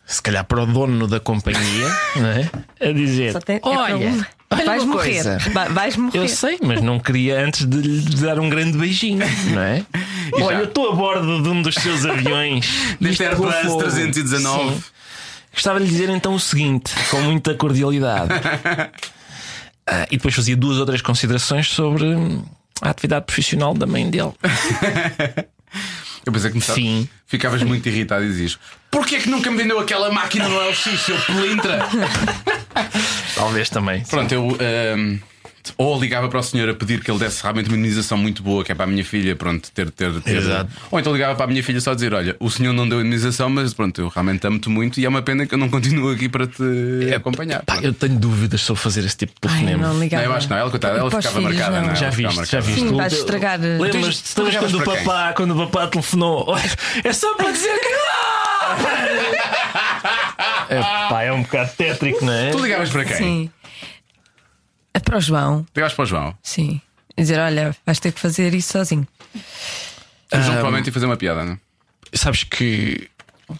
Se 0.07 0.20
calhar 0.20 0.45
para 0.45 0.62
o 0.62 0.66
dono 0.66 1.07
da 1.09 1.19
companhia, 1.20 1.89
não 2.16 2.29
é? 2.29 2.51
A 2.89 2.93
dizer: 2.93 3.43
tem- 3.43 3.57
é 3.57 3.61
Olha, 3.62 3.97
um- 3.97 4.24
olha 4.51 4.65
vais 4.66 4.85
morrer. 4.85 5.23
Vai- 5.53 5.69
vais 5.70 5.97
morrer. 5.97 6.19
Eu 6.19 6.29
sei, 6.29 6.59
mas 6.62 6.83
não 6.83 6.99
queria 7.01 7.43
antes 7.45 7.65
de 7.65 7.79
lhe 7.79 8.16
dar 8.16 8.39
um 8.39 8.51
grande 8.51 8.77
beijinho, 8.77 9.24
não 9.55 9.62
é? 9.62 9.85
Olha, 10.35 10.57
eu 10.57 10.65
estou 10.65 10.91
a 10.93 10.95
bordo 10.95 11.43
de 11.43 11.49
um 11.49 11.62
dos 11.62 11.74
seus 11.74 12.05
aviões. 12.05 12.66
Deste 13.01 13.23
Isto 13.23 13.31
pegou 13.37 13.49
Airbus 13.51 13.73
fogo. 13.73 13.83
319. 13.85 14.74
Sim. 14.74 14.83
Gostava 15.55 15.79
de 15.81 15.85
lhe 15.87 15.91
dizer 15.91 16.09
então 16.11 16.35
o 16.35 16.41
seguinte, 16.41 16.93
com 17.11 17.20
muita 17.23 17.55
cordialidade. 17.55 18.33
Ah, 19.87 20.07
e 20.11 20.16
depois 20.16 20.35
fazia 20.35 20.57
duas 20.57 20.79
ou 20.79 20.87
três 20.87 21.03
considerações 21.03 21.69
sobre 21.69 22.07
a 22.81 22.89
atividade 22.91 23.27
profissional 23.27 23.74
da 23.74 23.87
mãe 23.87 24.09
dele. 24.09 24.33
Eu 26.24 26.32
pensei 26.32 26.51
que 26.51 26.57
me 26.57 26.62
Sim. 26.62 27.09
ficavas 27.27 27.62
muito 27.62 27.89
irritado 27.89 28.24
e 28.24 28.28
dizias: 28.28 28.59
Porquê 28.90 29.19
que 29.19 29.28
nunca 29.28 29.51
me 29.51 29.57
vendeu 29.57 29.78
aquela 29.78 30.11
máquina 30.12 30.49
no 30.49 30.69
LX, 30.69 31.01
seu 31.01 31.19
pelintra? 31.23 31.81
Talvez 33.35 33.69
também. 33.69 34.05
Pronto, 34.05 34.32
eu 34.32 34.57
ehm, 34.61 35.19
ou 35.77 35.99
ligava 36.01 36.29
para 36.29 36.39
o 36.41 36.43
senhor 36.43 36.69
a 36.69 36.75
pedir 36.75 37.03
que 37.03 37.11
ele 37.11 37.19
desse 37.19 37.43
realmente 37.43 37.69
uma 37.69 37.77
indenização 37.77 38.19
muito 38.19 38.43
boa, 38.43 38.65
que 38.65 38.73
é 38.73 38.75
para 38.75 38.85
a 38.85 38.89
minha 38.89 39.05
filha, 39.05 39.37
pronto, 39.37 39.71
ter. 39.73 39.91
ter, 39.91 40.13
ter 40.21 40.37
Exato. 40.37 40.71
Ou 40.91 40.99
então 40.99 41.13
ligava 41.13 41.35
para 41.35 41.45
a 41.45 41.49
minha 41.49 41.63
filha 41.63 41.81
só 41.81 41.93
a 41.93 41.95
dizer: 41.95 42.13
Olha, 42.15 42.37
o 42.41 42.51
senhor 42.51 42.73
não 42.73 42.89
deu 42.89 43.01
indenização, 43.01 43.49
mas 43.51 43.73
pronto, 43.75 44.01
eu 44.01 44.09
realmente 44.09 44.47
amo-te 44.47 44.69
muito 44.69 44.99
e 45.01 45.05
é 45.05 45.09
uma 45.09 45.23
pena 45.23 45.47
que 45.47 45.55
eu 45.55 45.59
não 45.59 45.69
continuo 45.69 46.11
aqui 46.13 46.29
para 46.29 46.47
te 46.47 46.63
acompanhar. 47.15 47.63
Pá, 47.65 47.79
eu 47.83 47.93
tenho 47.93 48.17
dúvidas 48.19 48.61
sobre 48.61 48.83
fazer 48.83 49.05
esse 49.05 49.17
tipo 49.17 49.33
de 49.35 49.41
telefonema. 49.41 49.87
não 49.87 49.95
Não, 49.95 50.01
ligava. 50.01 50.25
eu 50.25 50.33
acho 50.33 50.47
que 50.47 50.53
não, 50.53 50.61
ela, 50.61 50.71
coitada, 50.71 50.99
ela 50.99 51.11
ficava 51.11 51.29
filhos, 51.41 51.57
marcada, 51.57 51.77
não. 51.79 51.87
não 51.87 51.93
é? 51.93 51.97
Já 51.97 52.07
Ela 52.07 52.13
ficava 52.15 52.35
viste, 52.35 52.51
já 52.51 52.59
marcada. 52.59 52.63
viste. 52.63 52.81
Sim, 52.81 52.89
O 52.95 52.97
vais 52.97 53.13
estragar, 53.13 53.61
Lembras-te 53.61 54.35
quando 54.35 54.79
o 54.79 54.83
quem? 54.85 55.05
papá, 55.05 55.33
quando 55.35 55.51
o 55.63 55.67
papá 55.67 55.87
telefonou? 55.89 56.45
Olha, 56.49 56.63
é 57.05 57.13
só 57.13 57.35
para 57.35 57.51
dizer 57.53 57.79
que 57.79 57.89
não! 57.89 58.03
é, 60.69 60.81
pá, 61.09 61.23
é 61.23 61.33
um 61.33 61.43
bocado 61.43 61.71
tétrico, 61.77 62.25
não 62.25 62.33
é? 62.33 62.51
Tu 62.51 62.59
ligavas 62.59 62.91
para 62.91 63.05
quem? 63.05 63.17
Sim. 63.17 63.51
É 64.94 65.01
para 65.01 65.16
o 65.16 65.20
João, 65.20 65.66
Ligavas 65.74 65.94
para 65.94 66.02
o 66.02 66.06
João. 66.06 66.36
sim. 66.43 66.81
Dizer, 67.16 67.39
olha, 67.39 67.77
vais 67.85 68.01
ter 68.01 68.10
que 68.10 68.19
fazer 68.19 68.55
isso 68.55 68.73
sozinho. 68.73 69.06
O 69.35 69.40
João 70.31 70.55
provavelmente 70.55 70.86
ia 70.86 70.93
fazer 70.93 71.05
uma 71.05 71.16
piada, 71.16 71.44
não 71.44 71.52
é? 71.52 71.59
Sabes 72.14 72.43
que 72.43 73.10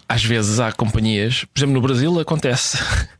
às 0.07 0.23
vezes 0.23 0.59
há 0.59 0.71
companhias, 0.71 1.45
por 1.45 1.59
exemplo, 1.59 1.75
no 1.75 1.81
Brasil 1.81 2.19
acontece. 2.19 2.77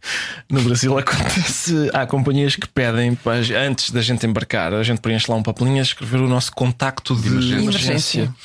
No 0.49 0.61
Brasil 0.61 0.95
acontece, 0.98 1.90
há 1.94 2.06
companhias 2.06 2.56
que 2.56 2.68
pedem 2.68 3.15
para, 3.15 3.40
antes 3.65 3.90
da 3.90 4.02
gente 4.02 4.27
embarcar, 4.27 4.73
a 4.73 4.84
gente 4.84 4.99
preenche 4.99 5.31
lá 5.31 5.38
um 5.38 5.41
papelinho 5.41 5.80
a 5.80 5.81
escrever 5.81 6.19
o 6.19 6.27
nosso 6.27 6.52
contacto 6.52 7.15
de, 7.15 7.27
emergência. 7.27 7.64
emergência. 7.64 8.35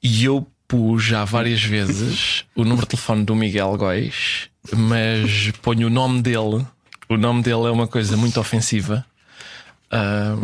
E 0.00 0.24
eu 0.24 0.46
pus 0.68 1.02
já 1.02 1.24
várias 1.24 1.64
vezes 1.64 2.44
o 2.54 2.62
número 2.62 2.82
de 2.82 2.90
telefone 2.90 3.24
do 3.24 3.34
Miguel 3.34 3.76
Góis, 3.76 4.50
mas 4.76 5.50
ponho 5.62 5.88
o 5.88 5.90
nome 5.90 6.22
dele. 6.22 6.64
O 7.10 7.16
nome 7.16 7.42
dele 7.42 7.66
é 7.66 7.70
uma 7.70 7.88
coisa 7.88 8.16
muito 8.16 8.38
ofensiva. 8.38 9.04
Ahm, 9.90 10.40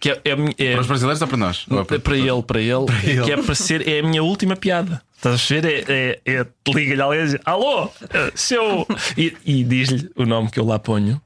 que 0.00 0.10
é, 0.10 0.20
é, 0.24 0.32
é- 0.58 0.72
Para 0.72 0.80
os 0.80 0.86
brasileiros 0.88 1.22
ou 1.22 1.28
para 1.28 1.36
nós? 1.36 1.64
Ou 1.70 1.84
para, 1.84 2.16
ele, 2.16 2.42
para 2.42 2.60
ele, 2.60 2.86
que 3.24 3.30
é 3.32 3.36
para 3.36 3.54
ser, 3.54 3.86
é 3.88 4.00
a 4.00 4.02
minha 4.02 4.20
última 4.24 4.56
piada. 4.56 5.00
Estás 5.16 5.40
a 5.40 5.54
ver? 5.54 5.64
É, 5.88 6.20
é, 6.26 6.32
é 6.40 6.46
liga-lhe 6.74 7.00
alguém 7.00 7.20
e 7.20 7.24
diz: 7.26 7.36
Alô, 7.44 7.88
seu. 8.34 8.84
E, 9.16 9.36
e 9.46 9.62
diz-lhe 9.62 10.10
o 10.16 10.26
nome 10.26 10.50
que 10.50 10.58
eu 10.58 10.64
lá 10.66 10.80
ponho. 10.80 11.22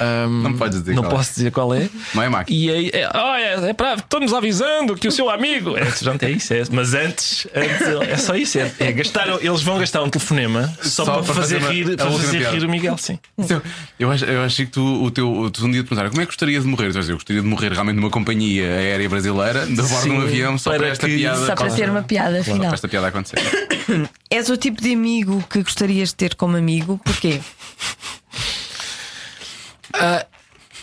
Ahm, 0.00 0.42
Não 0.42 0.52
podes 0.54 0.80
dizer 0.80 0.94
Não 0.94 1.02
qual 1.02 1.12
é. 1.12 1.16
posso 1.16 1.34
dizer 1.34 1.50
qual 1.50 1.74
é. 1.74 1.88
Não 2.14 2.22
é 2.22 2.28
máquina. 2.28 2.56
E 2.58 2.70
aí, 2.70 2.90
é, 2.92 3.08
oh, 3.14 3.34
é, 3.34 3.70
é 3.70 3.72
para, 3.72 3.94
estamos 3.94 4.32
avisando 4.32 4.94
que 4.96 5.08
o 5.08 5.12
seu 5.12 5.28
amigo. 5.30 5.76
É, 5.76 5.84
pronto, 5.84 6.22
é 6.22 6.30
isso. 6.30 6.54
É, 6.54 6.62
mas 6.70 6.94
antes, 6.94 7.46
antes, 7.54 7.86
é 8.08 8.16
só 8.16 8.34
isso. 8.36 8.58
É, 8.58 8.72
é 8.80 8.92
gastar, 8.92 9.28
eles 9.42 9.62
vão 9.62 9.78
gastar 9.78 10.02
um 10.02 10.08
telefonema 10.10 10.72
só, 10.82 11.04
Só 11.04 11.14
para, 11.14 11.22
para 11.24 11.34
fazer, 11.34 11.60
fazer 11.60 11.72
rir, 11.72 11.96
para 11.96 12.10
fazer 12.10 12.38
piada. 12.38 12.56
rir 12.56 12.64
o 12.64 12.68
Miguel, 12.70 12.96
sim. 12.98 13.18
Então, 13.36 13.60
Eu, 13.98 14.10
acho, 14.10 14.24
eu 14.24 14.42
achei 14.42 14.66
que 14.66 14.72
tu, 14.72 15.02
o 15.04 15.10
teu, 15.10 15.50
tu 15.52 15.64
um 15.66 15.70
dia 15.70 15.82
te 15.82 15.86
perguntaram 15.88 16.10
como 16.10 16.22
é 16.22 16.24
que 16.24 16.30
gostarias 16.32 16.62
de 16.64 16.68
morrer? 16.68 16.88
Dizer, 16.92 17.10
eu 17.12 17.16
gostaria 17.16 17.42
de 17.42 17.48
morrer 17.48 17.72
realmente 17.72 17.96
numa 17.96 18.10
companhia 18.10 18.64
aérea 18.64 19.08
brasileira, 19.08 19.66
de 19.66 19.74
bordo 19.74 20.02
de 20.02 20.10
um 20.10 20.20
Sim, 20.20 20.22
avião, 20.26 20.58
só 20.58 20.70
para, 20.70 20.78
para 20.80 20.88
esta 20.88 21.06
que- 21.08 21.16
piada. 21.16 21.46
Só 21.46 21.54
para 21.54 21.70
ter 21.74 21.90
uma 21.90 22.02
piada 22.02 22.38
Só 22.38 22.44
final. 22.44 22.60
para 22.60 22.74
esta 22.74 22.88
piada 22.88 23.06
acontecer. 23.08 23.38
És 24.30 24.48
o 24.50 24.56
tipo 24.56 24.82
de 24.82 24.92
amigo 24.92 25.42
que 25.48 25.62
gostarias 25.62 26.10
de 26.10 26.14
ter 26.16 26.34
como 26.34 26.56
amigo? 26.56 27.00
Porquê? 27.02 27.40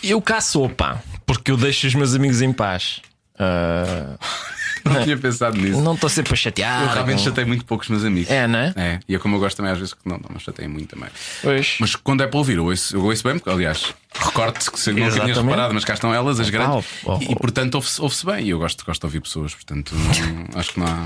Eu 0.02 0.20
cá 0.20 0.40
sou, 0.40 0.68
pá, 0.68 1.02
porque 1.24 1.50
eu 1.50 1.56
deixo 1.56 1.86
os 1.86 1.94
meus 1.94 2.14
amigos 2.14 2.42
em 2.42 2.52
paz. 2.52 3.00
Ah, 3.38 4.16
Não 4.84 5.02
tinha 5.02 5.16
pensado 5.16 5.58
nisso. 5.58 5.80
não 5.80 5.94
estou 5.94 6.08
sempre 6.08 6.32
a 6.32 6.36
chatear. 6.36 6.82
Eu 6.82 6.88
realmente 6.90 7.20
chatei 7.22 7.44
muito 7.44 7.64
poucos 7.64 7.88
meus 7.88 8.04
amigos. 8.04 8.30
É, 8.30 8.46
não 8.46 8.60
é? 8.60 9.00
E 9.08 9.16
é 9.16 9.18
como 9.18 9.34
eu 9.34 9.40
gosto 9.40 9.56
também 9.56 9.72
às 9.72 9.78
vezes 9.78 9.92
que 9.92 10.08
não, 10.08 10.16
não 10.16 10.30
me 10.32 10.38
chateiem 10.38 10.70
muito 10.70 10.94
também. 10.94 11.08
Pois. 11.42 11.76
Mas 11.80 11.96
quando 11.96 12.22
é 12.22 12.26
para 12.28 12.38
ouvir, 12.38 12.56
eu 12.58 12.66
ouço, 12.66 12.94
eu 12.94 13.02
ouço 13.04 13.24
bem, 13.24 13.36
porque 13.36 13.50
aliás, 13.50 13.92
recorte 14.14 14.70
que 14.70 14.78
se 14.78 14.90
nunca 14.90 15.00
tinhas 15.00 15.14
Exatamente. 15.14 15.42
reparado, 15.42 15.74
mas 15.74 15.84
cá 15.84 15.94
estão 15.94 16.14
elas, 16.14 16.38
as 16.38 16.50
grandes, 16.50 16.86
oh, 17.04 17.14
oh, 17.16 17.18
e, 17.20 17.34
portanto 17.34 17.74
ouve-se 17.74 18.00
ouve-se 18.00 18.24
bem. 18.24 18.44
E 18.46 18.50
eu 18.50 18.58
gosto, 18.60 18.84
gosto 18.86 19.00
de 19.00 19.06
ouvir 19.06 19.20
pessoas, 19.22 19.54
portanto 19.56 19.92
não- 19.92 20.46
acho 20.60 20.72
que 20.72 20.78
não 20.78 20.86
há. 20.86 21.04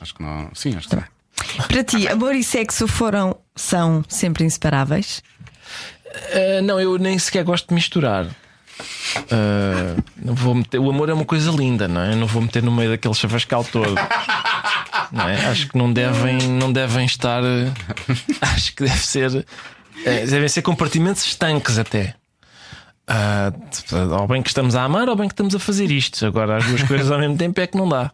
Acho 0.00 0.14
que 0.14 0.20
não 0.22 0.28
há- 0.28 0.48
Sim, 0.52 0.74
acho 0.76 0.88
que 0.88 0.96
não. 0.96 1.04
Para 1.68 1.84
ti, 1.84 2.08
amor 2.08 2.34
e 2.34 2.42
sexo 2.42 2.88
foram, 2.88 3.36
são 3.54 4.04
sempre 4.08 4.42
inseparáveis? 4.44 5.22
Ah, 6.14 6.62
não, 6.62 6.80
eu 6.80 6.98
nem 6.98 7.18
sequer 7.18 7.44
gosto 7.44 7.68
de 7.68 7.74
misturar. 7.74 8.26
Ah, 9.30 9.96
não 10.16 10.34
vou 10.34 10.54
meter, 10.54 10.78
o 10.78 10.90
amor 10.90 11.08
é 11.08 11.12
uma 11.14 11.24
coisa 11.24 11.50
linda, 11.50 11.86
não 11.88 12.00
é? 12.00 12.12
Eu 12.12 12.16
não 12.16 12.26
vou 12.26 12.42
meter 12.42 12.62
no 12.62 12.72
meio 12.72 12.90
daquele 12.90 13.14
chavascal 13.14 13.64
todo. 13.64 13.94
Não 15.12 15.28
é? 15.28 15.46
Acho 15.46 15.68
que 15.68 15.78
não 15.78 15.92
devem, 15.92 16.36
não 16.48 16.72
devem 16.72 17.04
estar. 17.06 17.42
eh, 17.44 17.70
Acho 18.40 18.74
que 18.74 18.84
deve 18.84 18.98
ser. 18.98 19.46
eh, 20.04 20.26
devem 20.26 20.48
ser 20.48 20.62
compartimentos 20.62 21.24
estanques 21.24 21.78
até. 21.78 22.14
Ah, 23.06 23.52
ou 24.20 24.26
bem 24.26 24.42
que 24.42 24.48
estamos 24.48 24.74
a 24.74 24.82
amar, 24.82 25.08
ou 25.08 25.14
bem 25.16 25.28
que 25.28 25.34
estamos 25.34 25.54
a 25.54 25.58
fazer 25.58 25.90
isto. 25.90 26.24
Agora, 26.26 26.56
as 26.56 26.64
duas 26.64 26.82
coisas 26.84 27.10
ao 27.10 27.18
mesmo 27.18 27.36
tempo 27.36 27.60
é 27.60 27.66
que 27.66 27.76
não 27.76 27.88
dá. 27.88 28.10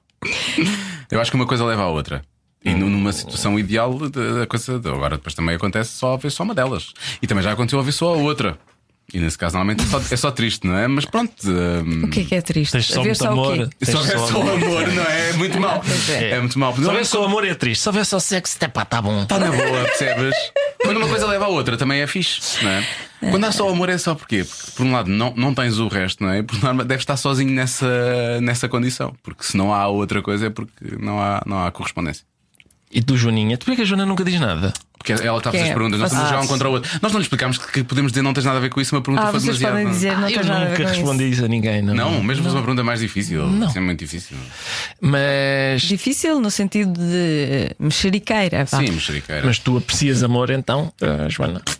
Eu 1.11 1.21
acho 1.21 1.31
que 1.31 1.37
uma 1.37 1.47
coisa 1.47 1.65
leva 1.65 1.83
à 1.83 1.89
outra. 1.89 2.23
E 2.65 2.74
nu- 2.74 2.91
numa 2.91 3.12
situação 3.12 3.59
ideal, 3.59 3.99
de- 4.11 4.43
a 4.43 4.47
coisa. 4.47 4.78
de- 4.78 4.89
Agora, 4.89 5.16
depois 5.16 5.35
também 5.35 5.55
acontece 5.57 5.93
só 5.93 6.15
haver 6.15 6.31
só 6.31 6.43
uma 6.43 6.55
delas. 6.55 6.93
E 7.23 7.27
também 7.27 7.43
já 7.43 7.53
aconteceu 7.53 7.78
haver 7.81 7.93
só 7.93 8.15
a 8.15 8.16
outra. 8.19 8.59
E 9.12 9.19
nesse 9.19 9.37
caso, 9.37 9.57
normalmente 9.57 9.82
é 9.82 9.87
só, 9.89 9.99
é 10.15 10.16
só 10.16 10.31
triste, 10.31 10.65
não 10.69 10.77
é? 10.77 10.87
Mas 10.87 11.05
pronto. 11.05 11.32
hum, 11.45 12.05
O 12.05 12.09
que 12.11 12.20
é 12.20 12.24
que 12.24 12.35
é 12.37 12.41
triste? 12.41 12.70
Tens 12.73 12.87
só 12.87 13.01
A 13.01 13.03
ver 13.03 13.09
muito 13.09 13.19
só 13.19 13.24
o 13.24 13.32
amor. 13.32 13.55
quê? 13.57 13.69
Tens 13.78 13.89
Se 13.91 13.97
houver 13.97 14.19
só 14.19 14.27
só 14.28 14.41
amor. 14.43 14.53
amor, 14.55 14.87
não 14.89 15.03
é? 15.03 15.31
É 15.31 15.32
muito 15.32 15.59
mal. 15.61 15.82
É. 16.11 16.31
É 16.31 16.39
muito 16.41 16.59
mal. 16.61 16.74
Se 16.74 16.81
Não, 16.82 16.89
houver 16.91 17.07
só 17.07 17.24
amor 17.24 17.45
é 17.45 17.55
triste, 17.55 17.82
se 17.82 17.89
houver 17.89 18.05
só 18.07 18.20
sexo, 18.20 18.55
até 18.57 18.69
pá, 18.69 18.85
tá 18.85 19.03
bom. 19.03 19.23
Está 19.23 19.39
na 19.41 19.51
boa, 19.51 19.82
percebes? 19.85 20.35
Quando 20.85 20.99
uma 20.99 21.09
coisa 21.09 21.27
leva 21.27 21.47
à 21.47 21.49
outra 21.49 21.77
também 21.77 22.01
é 22.03 22.07
fixe, 22.07 22.62
não 22.62 22.70
é? 22.70 22.87
Quando 23.31 23.45
há 23.47 23.53
só 23.53 23.69
amor 23.69 23.89
é 23.89 23.99
só 23.99 24.15
porquê? 24.15 24.45
Porque 24.45 24.70
por 24.77 24.87
um 24.87 24.93
lado 24.93 25.11
não, 25.11 25.35
não 25.37 25.53
tens 25.55 25.78
o 25.78 25.89
resto, 25.89 26.23
não 26.23 26.31
é? 26.31 26.43
Por 26.45 26.62
norma 26.62 26.85
deves 26.85 27.03
estar 27.03 27.16
sozinho 27.16 27.51
nessa, 27.51 28.41
nessa 28.41 28.69
condição. 28.69 29.12
Porque 29.24 29.43
se 29.43 29.57
não 29.57 29.74
há 29.74 29.89
outra 29.89 30.23
coisa 30.23 30.47
é 30.47 30.51
porque 30.51 30.73
não 31.01 31.20
há, 31.20 31.43
não 31.45 31.65
há 31.66 31.70
correspondência. 31.73 32.24
E 32.93 33.01
tu, 33.03 33.17
Joaninha? 33.17 33.57
Tu 33.57 33.71
é 33.71 33.77
que 33.77 33.83
a 33.83 33.85
Joana 33.85 34.05
nunca 34.05 34.25
diz 34.25 34.41
nada? 34.41 34.73
Porque 34.99 35.12
ela 35.12 35.39
está 35.39 35.49
a 35.51 35.53
fazer 35.53 35.65
as 35.65 35.71
é? 35.71 35.73
perguntas, 35.73 35.99
nós 36.01 36.11
estamos 36.11 36.27
a 36.27 36.31
jogar 36.33 36.45
um 36.45 36.47
contra 36.49 36.69
o 36.69 36.73
outro. 36.73 36.91
Nós 37.01 37.12
não 37.12 37.19
lhe 37.21 37.25
explicámos 37.25 37.57
que, 37.57 37.83
podemos 37.85 38.12
dizer 38.12 38.21
não 38.23 38.35
tens 38.35 38.45
nada 38.45 38.59
a 38.59 38.61
ver 38.61 38.69
com 38.69 38.81
isso, 38.81 38.95
uma 38.95 39.01
pergunta 39.01 39.29
Ah, 39.29 39.31
foi 39.31 39.41
vocês 39.41 39.59
demasiado. 39.59 39.73
podem 39.85 39.91
dizer, 39.93 40.17
não 40.19 40.25
Ah, 40.27 40.31
eu 40.31 40.37
tens 40.39 40.47
nada 40.47 40.61
a 40.61 40.65
ver 40.65 40.71
nunca 40.73 40.83
com 40.83 40.89
respondi 40.91 41.25
isso. 41.25 41.33
isso 41.35 41.45
a 41.45 41.49
ninguém, 41.49 41.83
não. 41.83 41.95
Não, 41.95 42.23
mesmo 42.23 42.43
fosse 42.43 42.57
uma 42.57 42.62
pergunta 42.62 42.83
mais 42.85 43.01
difícil. 43.01 43.47
Não. 43.47 43.69
Isso 43.69 43.79
é 43.79 43.81
muito 43.81 43.99
difícil. 44.01 44.37
Mas, 45.01 45.83
Difícil 45.83 46.41
no 46.41 46.51
sentido 46.51 46.93
de 47.01 47.71
mexeriqueira. 47.79 48.65
vá. 48.67 48.79
Sim, 48.79 48.91
mexeriqueira. 48.91 49.43
mas 49.47 49.59
tu 49.59 49.79
aprecias 49.79 50.23
amor 50.23 50.51
então, 50.51 50.93
ah, 51.01 51.29
Joana? 51.29 51.62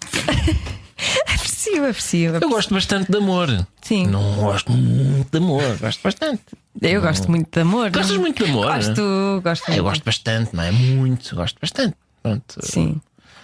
Aprecio, 1.71 1.89
aprecio. 1.89 2.37
Eu 2.41 2.49
gosto 2.49 2.75
bastante 2.75 3.11
de 3.11 3.19
amor. 3.19 3.67
Sim. 3.83 4.07
Não 4.07 4.35
gosto 4.37 4.73
muito 4.73 5.31
de 5.31 5.39
amor, 5.39 5.77
gosto 5.79 6.01
bastante. 6.03 6.43
Eu 6.81 7.01
gosto 7.01 7.31
muito 7.31 7.49
de 7.53 7.61
amor. 7.61 7.91
Gostas 7.91 8.17
muito 8.17 8.45
de 8.45 8.51
amor? 8.51 8.67
Gosto, 8.67 9.41
gosto 9.43 9.71
Eu 9.73 9.85
gosto 9.85 10.05
bastante, 10.05 10.55
não 10.55 10.63
é? 10.63 10.71
Muito, 10.71 11.35
gosto 11.35 11.59
bastante. 11.61 11.95
Pronto. 12.23 12.59
Sim. 12.63 13.01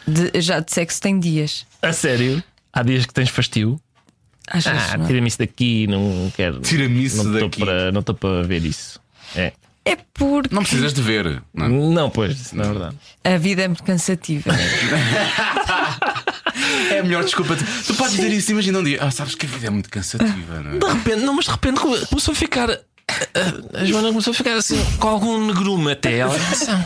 De- 0.07 0.41
já 0.41 0.61
de 0.61 0.73
sexo 0.73 1.01
tem 1.01 1.19
dias. 1.19 1.67
A 1.83 1.93
sério? 1.93 2.43
Há 2.73 2.83
dias 2.83 3.07
que 3.07 3.13
tens 3.15 3.29
fastio? 3.31 3.81
Às 4.49 4.65
vezes. 4.65 4.83
Ah, 4.93 4.97
não. 4.99 5.07
tira-me 5.07 5.27
isso 5.29 5.39
daqui, 5.39 5.87
não 5.89 6.33
quero. 6.37 6.61
Tira-me 6.61 7.03
isso 7.05 7.25
não 7.25 7.33
daqui. 7.33 7.65
Para, 7.65 7.91
não 7.91 8.01
estou 8.01 8.15
para 8.15 8.43
ver 8.43 8.65
isso. 8.65 9.01
É. 9.35 9.53
É 9.85 9.97
porque 10.15 10.53
Não 10.55 10.63
precisas 10.63 10.93
de 10.93 11.01
ver. 11.01 11.43
Não. 11.55 11.67
é? 11.67 11.69
Não, 11.69 12.11
pois, 12.11 12.41
isso 12.41 12.57
não 12.57 12.65
é 12.65 12.69
verdade. 12.69 12.97
a 13.25 13.37
vida 13.37 13.63
é 13.63 13.69
muito 13.69 13.85
cansativa. 13.85 14.51
É 16.91 16.99
a 17.01 17.03
melhor 17.03 17.25
desculpa. 17.25 17.57
Tu 17.87 17.95
podes 17.95 18.15
dizer 18.17 18.33
isso, 18.33 18.51
imagina 18.53 18.79
um 18.79 18.85
dia. 18.85 18.99
Ah, 19.03 19.11
sabes 19.11 19.35
que 19.35 19.47
a 19.47 19.49
vida 19.49 19.67
é 19.67 19.71
muito 19.71 19.91
cansativa, 19.91 20.61
não 20.63 20.73
é? 20.73 20.79
De 20.79 20.87
repente, 20.87 21.25
não, 21.25 21.35
mas 21.35 21.45
de 21.47 21.51
repente 21.51 21.81
come- 21.81 22.07
começou 22.07 22.33
a 22.33 22.35
ficar. 22.35 22.71
A, 22.71 23.85
Joana 23.85 24.09
começou 24.09 24.33
a 24.33 24.35
ficar 24.35 24.55
assim, 24.57 24.83
com 24.99 25.09
algum 25.09 25.47
negrume 25.47 25.93
até. 25.93 26.19
Ela 26.19 26.37
disse, 26.39 26.69
"Ah, 26.71 26.85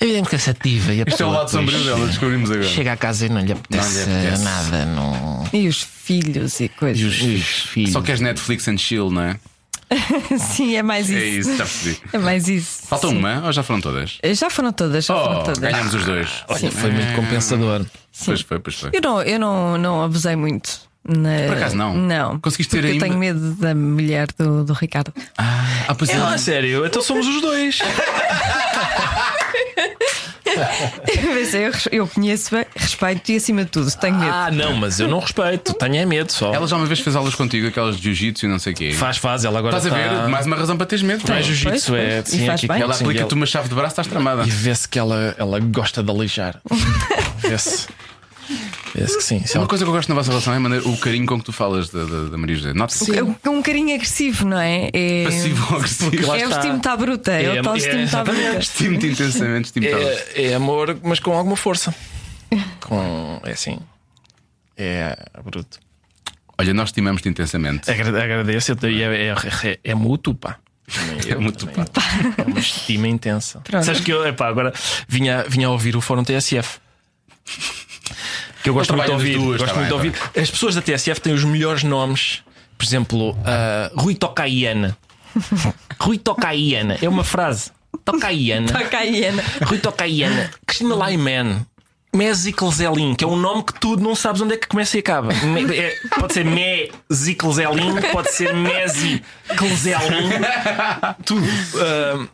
A 0.00 0.04
vida 0.04 0.16
é 0.18 0.20
muito 0.20 0.30
cansativa. 0.30 0.92
E 0.94 1.02
a 1.02 1.04
Isto 1.06 1.22
é 1.22 1.26
o 1.26 1.30
lado 1.30 1.50
sombrio 1.50 1.82
dela, 1.84 2.06
descobrimos 2.06 2.50
agora. 2.50 2.66
Chega 2.68 2.92
a 2.92 2.96
casa 2.96 3.26
e 3.26 3.28
não 3.28 3.40
lhe 3.40 3.52
apetece, 3.52 3.98
Não 4.06 4.06
lhe 4.06 4.18
apetece. 4.26 4.42
nada. 4.44 4.84
Não... 4.86 5.44
e 5.52 5.68
os 5.68 5.82
filhos 5.82 6.60
e 6.60 6.68
coisas. 6.68 7.00
E 7.02 7.04
os 7.04 7.14
filhos. 7.16 7.46
filhos. 7.72 7.92
Só 7.92 8.00
queres 8.02 8.20
Netflix 8.20 8.66
and 8.68 8.78
chill, 8.78 9.10
não 9.10 9.22
é? 9.22 9.36
Sim, 10.38 10.76
é 10.76 10.82
mais 10.82 11.08
isso. 11.08 11.18
É 11.18 11.24
isso, 11.26 11.50
já 11.56 11.64
percebi. 11.64 11.98
É 12.12 12.18
mais 12.18 12.48
isso. 12.48 12.86
Falta 12.86 13.08
Sim. 13.08 13.16
uma 13.18 13.42
ou 13.46 13.52
já 13.52 13.62
foram 13.62 13.80
todas? 13.80 14.18
Já 14.34 14.50
foram 14.50 14.72
todas, 14.72 15.04
já 15.06 15.14
foram 15.14 15.40
Oh, 15.40 15.44
todas. 15.44 15.58
ganhamos 15.58 15.94
os 15.94 16.04
dois. 16.04 16.28
Olha, 16.48 16.70
foi 16.70 16.90
muito 16.90 17.14
compensador. 17.14 17.84
Pois 18.24 18.40
foi, 18.42 18.58
pois 18.58 18.76
foi. 18.76 18.90
Eu 18.92 19.00
não, 19.00 19.22
eu 19.22 19.38
não, 19.38 19.78
não 19.78 20.02
abusei 20.02 20.36
muito. 20.36 20.86
Na... 21.08 21.46
Por 21.46 21.56
acaso 21.56 21.74
não? 21.76 21.94
Não. 21.94 22.38
Conseguiste 22.38 22.70
ter 22.76 22.84
ainda- 22.84 22.96
Eu 23.06 23.08
tenho 23.08 23.18
medo 23.18 23.54
da 23.54 23.74
mulher 23.74 24.26
do, 24.38 24.62
do 24.64 24.74
Ricardo. 24.74 25.10
Ah, 25.38 25.94
pois 25.96 26.10
é. 26.10 26.14
É, 26.14 26.16
a 26.18 26.36
sério, 26.36 26.84
então 26.84 27.00
somos 27.00 27.26
os 27.26 27.40
dois. 27.40 27.78
Mas 31.34 31.54
eu, 31.54 31.70
eu 31.92 32.06
conheço, 32.06 32.54
bem, 32.54 32.64
respeito 32.76 33.30
e 33.32 33.36
acima 33.36 33.64
de 33.64 33.70
tudo 33.70 33.90
tenho 33.96 34.16
medo. 34.18 34.32
Ah, 34.32 34.50
não, 34.50 34.74
mas 34.74 34.98
eu 35.00 35.08
não 35.08 35.18
respeito, 35.20 35.74
tenho 35.74 35.96
é 35.96 36.04
medo 36.06 36.32
só. 36.32 36.52
Ela 36.52 36.66
já 36.66 36.76
uma 36.76 36.86
vez 36.86 37.00
fez 37.00 37.14
aulas 37.16 37.34
contigo, 37.34 37.66
aquelas 37.68 37.96
de 37.96 38.02
jiu-jitsu 38.04 38.46
e 38.46 38.48
não 38.48 38.58
sei 38.58 38.72
o 38.72 38.76
quê. 38.76 38.92
Faz, 38.92 39.16
faz, 39.18 39.44
ela 39.44 39.58
agora 39.58 39.76
Estás 39.76 39.92
a 39.92 39.96
ver? 39.96 40.28
Mais 40.28 40.46
uma 40.46 40.56
razão 40.56 40.76
para 40.76 40.86
teres 40.86 41.02
medo. 41.02 41.22
Mais 41.28 41.44
Ela 41.46 41.54
jiu-jitsu 41.54 41.92
Pois, 41.92 42.02
é 42.02 42.22
pois. 42.22 42.34
E 42.34 42.46
faz 42.46 42.58
aqui- 42.60 42.68
bem. 42.68 42.82
ela 42.82 42.94
aplica-te 42.94 43.20
ela- 43.20 43.34
uma 43.34 43.46
chave 43.46 43.68
de 43.68 43.74
braço, 43.74 43.92
estás 43.92 44.06
tramada. 44.08 44.42
E 44.44 44.50
vê-se 44.50 44.88
que 44.88 44.98
ela, 44.98 45.34
ela 45.38 45.58
gosta 45.60 46.02
de 46.02 46.10
aleijar. 46.10 46.60
Vê-se. 47.38 47.86
Vê-se 48.94 49.16
que 49.16 49.22
sim. 49.24 49.36
Uma 49.38 49.44
ela- 49.54 49.66
coisa 49.66 49.84
que 49.84 49.88
eu 49.90 49.94
gosto 49.94 50.08
na 50.08 50.14
vossa 50.14 50.30
relação 50.30 50.52
é 50.54 50.56
a 50.56 50.60
maneira- 50.60 50.88
o 50.88 50.96
carinho 50.98 51.26
com 51.26 51.38
que 51.38 51.44
tu 51.44 51.52
falas 51.52 51.90
da, 51.90 52.04
da, 52.04 52.24
da 52.30 52.38
Maria 52.38 52.56
José. 52.56 52.72
Nota-se 52.72 53.16
É 53.16 53.22
um, 53.22 53.34
um 53.46 53.62
carinho 53.62 53.94
agressivo, 53.94 54.46
não 54.46 54.58
é? 54.58 54.90
É, 54.92 55.24
passivo 55.24 55.66
ou 55.72 55.76
agressivo. 55.78 56.16
é 56.16 56.18
o 56.18 56.34
está. 56.48 56.56
estimo 56.58 56.76
está 56.78 56.96
bruta. 56.96 57.32
É, 57.32 57.44
É, 57.56 57.60
o 57.60 57.62
tal 57.62 57.74
é, 57.74 57.78
estimo 57.78 58.00
está 58.02 58.20
exatamente. 58.22 58.42
bruta. 58.44 58.58
Estimo-te 58.60 59.06
intensamente, 59.06 59.64
estimo-te. 59.66 59.92
é, 59.94 60.42
é 60.50 60.54
amor, 60.54 60.98
mas 61.02 61.20
com 61.20 61.32
alguma 61.32 61.56
força. 61.56 61.94
Com. 62.80 63.40
É 63.44 63.52
assim. 63.52 63.78
É 64.76 65.16
bruto. 65.44 65.78
Olha, 66.56 66.72
nós 66.74 66.88
estimamos-te 66.88 67.28
intensamente. 67.28 67.90
Agra- 67.90 68.22
Agradeço 68.24 68.72
e 68.84 69.02
é, 69.02 69.26
é, 69.28 69.34
é, 69.64 69.78
é 69.84 69.94
mútuo, 69.94 70.34
pá. 70.34 70.56
É 71.28 71.34
mútuo, 71.38 71.68
pá. 71.68 71.84
É 72.38 72.42
uma 72.42 72.58
estima 72.58 73.06
intensa. 73.06 73.60
Pronto. 73.60 73.84
Sabes 73.84 74.00
que 74.00 74.10
eu, 74.12 74.26
epá, 74.26 74.48
agora 74.48 74.72
vinha, 75.06 75.44
vinha 75.48 75.66
a 75.66 75.70
ouvir 75.70 75.94
o 75.96 76.00
Fórum 76.00 76.24
TSF. 76.24 76.78
Que 78.62 78.70
eu 78.70 78.74
gosto 78.74 78.92
muito 78.94 79.06
de 79.06 79.12
ouvir. 79.12 79.34
duas, 79.38 79.60
gosto 79.60 79.74
tá 79.74 79.80
muito 79.80 79.98
bem, 79.98 80.10
ouvir. 80.10 80.40
As 80.42 80.50
pessoas 80.50 80.74
da 80.74 80.82
TSF 80.82 81.20
têm 81.20 81.32
os 81.32 81.44
melhores 81.44 81.82
nomes. 81.84 82.42
Por 82.76 82.84
exemplo, 82.84 83.36
ah, 83.44 83.90
Rui 83.94 84.14
Tocaiana. 84.14 84.96
Rui 86.00 86.18
Tocaiana. 86.18 86.96
É 87.02 87.08
uma 87.08 87.24
frase. 87.24 87.70
Tocaiana. 88.04 88.68
Toca 88.72 88.98
aí, 88.98 89.24
Ana. 89.24 89.42
Rui 89.66 89.78
Tocaiana. 89.78 90.50
Cristina 90.66 90.94
Laiman. 90.94 91.66
Messi 92.14 92.54
Zelin, 92.72 93.14
que 93.14 93.22
é 93.22 93.26
um 93.26 93.36
nome 93.36 93.62
que 93.62 93.74
tu 93.78 93.96
não 93.96 94.14
sabes 94.14 94.40
onde 94.40 94.54
é 94.54 94.56
que 94.56 94.66
começa 94.66 94.96
e 94.96 95.00
acaba. 95.00 95.32
Me- 95.44 95.76
é- 95.76 95.94
pode 96.18 96.32
ser 96.32 96.44
Messi 96.44 97.36
Zelin, 97.52 98.00
pode 98.12 98.32
ser 98.32 98.54
Messi 98.54 99.22
Zelin, 99.76 100.30
tudo. 101.24 101.46
Ah, 101.76 102.26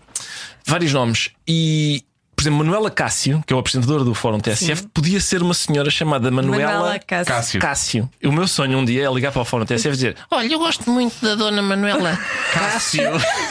vários 0.65 0.93
nomes. 0.93 1.31
E, 1.47 2.05
exemplo, 2.45 2.59
Manuela 2.59 2.91
Cássio, 2.91 3.43
que 3.47 3.53
é 3.53 3.57
o 3.57 3.59
apresentador 3.59 4.05
do 4.05 4.15
Fórum 4.15 4.39
TSF, 4.39 4.87
podia 4.95 5.21
ser 5.21 5.43
uma 5.43 5.55
senhora 5.55 5.91
chamada 5.91 6.31
Manuela, 6.31 6.73
Manuela 6.73 6.99
Cássio. 6.99 7.27
Cássio. 7.35 7.61
Cássio. 7.61 8.11
O 8.25 8.33
meu 8.33 8.47
sonho 8.47 8.79
um 8.79 8.85
dia 8.85 9.07
é 9.07 9.13
ligar 9.13 9.33
para 9.33 9.43
o 9.43 9.45
Fórum 9.45 9.65
TSF 9.65 9.89
e 9.89 9.93
dizer: 9.93 10.17
Olha, 10.31 10.53
eu 10.53 10.59
gosto 10.59 10.91
muito 10.91 11.21
da 11.25 11.35
dona 11.35 11.63
Manuela 11.63 12.19
Cássio. 12.53 13.11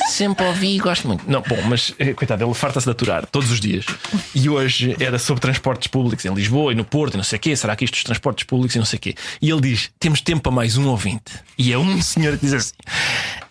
Sempre 0.10 0.46
ouvi 0.46 0.76
e 0.76 0.80
gosto 0.80 1.08
muito. 1.08 1.24
Não, 1.30 1.42
bom, 1.42 1.62
mas 1.68 1.94
eh, 2.00 2.14
coitado, 2.14 2.44
ele 2.44 2.54
farta-se 2.54 2.86
de 2.86 2.92
aturar 2.92 3.26
todos 3.26 3.52
os 3.52 3.60
dias. 3.60 3.86
E 4.34 4.50
hoje 4.50 4.96
era 5.00 5.18
sobre 5.20 5.42
transportes 5.42 5.88
públicos 5.88 6.24
em 6.26 6.34
Lisboa 6.34 6.72
e 6.72 6.76
no 6.76 6.86
Porto 6.86 7.16
e 7.16 7.18
não 7.18 7.24
sei 7.24 7.38
o 7.38 7.40
quê. 7.40 7.56
Será 7.56 7.76
que 7.76 7.86
isto 7.86 7.94
dos 7.94 8.04
transportes 8.04 8.46
públicos 8.46 8.76
e 8.76 8.80
não 8.80 8.86
sei 8.86 8.98
o 8.98 9.00
quê? 9.00 9.16
E 9.42 9.50
ele 9.50 9.62
diz: 9.62 9.90
Temos 10.00 10.22
tempo 10.22 10.42
para 10.44 10.52
mais 10.52 10.78
um 10.78 10.88
ouvinte. 10.88 11.34
E 11.58 11.72
é 11.74 11.78
um 11.78 12.02
senhor 12.02 12.38
que 12.38 12.46
diz 12.46 12.54
assim. 12.54 12.74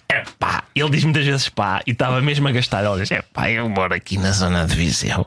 É 0.08 0.24
pá, 0.38 0.64
ele 0.74 0.90
diz 0.90 1.04
muitas 1.04 1.24
vezes 1.24 1.48
pá 1.48 1.80
e 1.86 1.92
estava 1.92 2.20
mesmo 2.20 2.46
a 2.46 2.52
gastar. 2.52 2.84
Olha, 2.84 3.04
é 3.10 3.22
pá, 3.22 3.50
eu 3.50 3.66
moro 3.68 3.94
aqui 3.94 4.18
na 4.18 4.30
zona 4.30 4.66
de 4.66 4.74
Viseu 4.74 5.26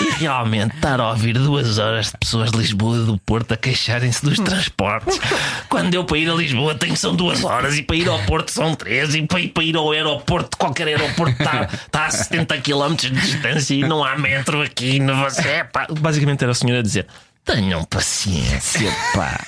e 0.00 0.10
realmente 0.18 0.74
estar 0.74 1.00
a 1.00 1.10
ouvir 1.10 1.34
duas 1.34 1.78
horas 1.78 2.06
de 2.06 2.18
pessoas 2.18 2.50
de 2.50 2.58
Lisboa 2.58 2.96
e 2.98 3.06
do 3.06 3.18
Porto 3.18 3.52
a 3.52 3.56
queixarem-se 3.56 4.24
dos 4.24 4.38
transportes. 4.38 5.20
Quando 5.68 5.94
eu 5.94 6.04
para 6.04 6.18
ir 6.18 6.28
a 6.28 6.34
Lisboa 6.34 6.74
tenho 6.74 6.96
são 6.96 7.14
duas 7.14 7.44
horas 7.44 7.78
e 7.78 7.82
para 7.82 7.96
ir 7.96 8.08
ao 8.08 8.18
Porto 8.24 8.50
são 8.50 8.74
três 8.74 9.14
e 9.14 9.22
para 9.22 9.40
ir, 9.40 9.48
para 9.48 9.62
ir 9.62 9.76
ao 9.76 9.92
aeroporto, 9.92 10.56
qualquer 10.56 10.88
aeroporto 10.88 11.40
está, 11.40 11.68
está 11.72 12.06
a 12.06 12.10
70 12.10 12.58
km 12.62 12.94
de 12.96 13.10
distância 13.10 13.74
e 13.74 13.80
não 13.82 14.02
há 14.02 14.16
metro 14.16 14.60
aqui. 14.60 14.98
Não 14.98 15.20
você, 15.22 15.48
é 15.48 15.64
pá. 15.64 15.86
Basicamente 16.00 16.42
era 16.42 16.50
a 16.50 16.54
senhora 16.54 16.80
a 16.80 16.82
dizer: 16.82 17.06
tenham 17.44 17.84
paciência, 17.84 18.92
pá. 19.14 19.40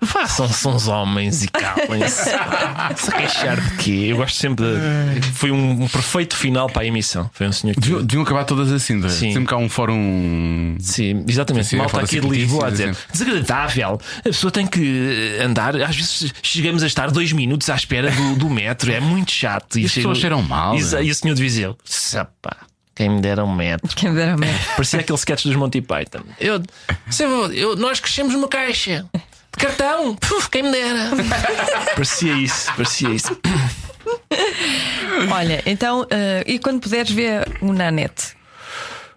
Façam-se 0.00 0.66
uns 0.68 0.86
homens 0.86 1.42
e 1.42 1.48
calem-se. 1.48 2.30
Se 2.96 3.10
queixar 3.10 3.60
de 3.60 3.76
quê? 3.78 4.06
Eu 4.10 4.16
gosto 4.18 4.36
sempre 4.36 4.64
de. 4.64 5.26
Foi 5.32 5.50
um, 5.50 5.82
um 5.82 5.88
perfeito 5.88 6.36
final 6.36 6.68
para 6.68 6.82
a 6.82 6.86
emissão. 6.86 7.28
Foi 7.32 7.48
um 7.48 7.52
senhor 7.52 7.74
que. 7.74 7.80
Deviam, 7.80 8.02
deviam 8.04 8.22
acabar 8.22 8.44
todas 8.44 8.70
assim, 8.70 8.94
não 8.94 9.06
é? 9.06 9.10
Sim. 9.10 9.32
sempre 9.32 9.48
que 9.48 9.54
há 9.54 9.56
um 9.56 9.68
fórum. 9.68 10.76
Sim, 10.78 11.24
exatamente. 11.28 11.66
Sim, 11.66 11.76
Malta 11.78 11.90
fala 11.92 12.04
aqui 12.04 12.20
de 12.20 12.28
Lisboa 12.28 12.68
a 12.68 12.70
dizer 12.70 12.96
desagradável. 13.12 14.00
A 14.20 14.22
pessoa 14.22 14.50
tem 14.52 14.66
que 14.66 15.38
andar. 15.42 15.74
Às 15.76 15.96
vezes 15.96 16.32
chegamos 16.42 16.82
a 16.84 16.86
estar 16.86 17.10
dois 17.10 17.32
minutos 17.32 17.68
à 17.68 17.74
espera 17.74 18.10
do, 18.10 18.36
do 18.36 18.48
metro. 18.48 18.92
É 18.92 19.00
muito 19.00 19.32
chato. 19.32 19.78
E 19.78 19.84
as 19.84 19.92
pessoas 19.92 20.18
cheiram 20.18 20.42
mal, 20.42 20.76
E, 20.76 20.82
né? 20.82 21.04
e 21.04 21.10
o 21.10 21.14
senhor 21.14 21.34
de 21.34 21.42
Viseu. 21.42 21.76
Sapa, 21.84 22.56
quem 22.94 23.08
me 23.08 23.20
dera 23.20 23.44
um 23.44 23.54
metro. 23.54 23.94
Quem 23.96 24.10
me 24.10 24.16
dera 24.16 24.36
medo. 24.36 24.58
Parecia 24.76 25.00
aquele 25.00 25.18
sketch 25.18 25.44
dos 25.44 25.56
Monty 25.56 25.80
Python. 25.80 26.20
Eu, 26.40 26.58
lá, 26.58 27.54
eu, 27.54 27.76
nós 27.76 28.00
crescemos 28.00 28.32
numa 28.32 28.48
caixa 28.48 29.04
de 29.12 29.20
cartão. 29.58 30.14
Puf, 30.16 30.48
quem 30.50 30.62
me 30.62 30.70
dera. 30.72 31.10
parecia 31.94 32.32
isso, 32.34 32.72
parecia 32.74 33.10
isso. 33.10 33.36
Olha, 35.30 35.62
então, 35.66 36.06
eh, 36.10 36.44
e 36.46 36.58
quando 36.58 36.80
puderes 36.80 37.10
ver 37.10 37.46
o 37.60 37.72
Nanete? 37.72 38.36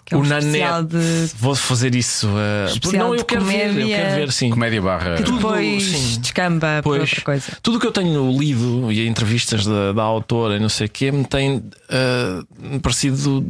Que 0.05 0.15
é 0.15 0.17
um 0.17 0.21
o 0.21 0.25
Nanete. 0.25 0.83
de 0.87 1.31
Vou 1.39 1.55
fazer 1.55 1.95
isso. 1.95 2.27
uh, 2.27 2.91
não, 2.97 3.15
eu 3.15 3.23
quero 3.23 3.45
ver, 3.45 3.67
eu 3.67 3.73
comédia. 3.73 3.95
quero 3.97 4.15
ver, 4.15 4.31
sim. 4.31 4.49
Comédia 4.49 4.81
barra. 4.81 5.15
que 5.15 5.23
depois 5.31 5.83
sim. 5.83 6.19
descamba 6.19 6.81
por 6.83 6.97
Pois, 6.97 7.01
outra 7.09 7.21
coisa. 7.21 7.57
tudo 7.63 7.77
o 7.77 7.79
que 7.79 7.87
eu 7.87 7.91
tenho 7.91 8.29
lido 8.37 8.91
e 8.91 9.07
entrevistas 9.07 9.65
da, 9.65 9.93
da 9.93 10.03
autora 10.03 10.57
e 10.57 10.59
não 10.59 10.69
sei 10.69 10.87
o 10.87 10.89
quê 10.89 11.11
me 11.11 11.23
tem 11.23 11.63
ah, 11.89 12.43
parecido 12.81 13.45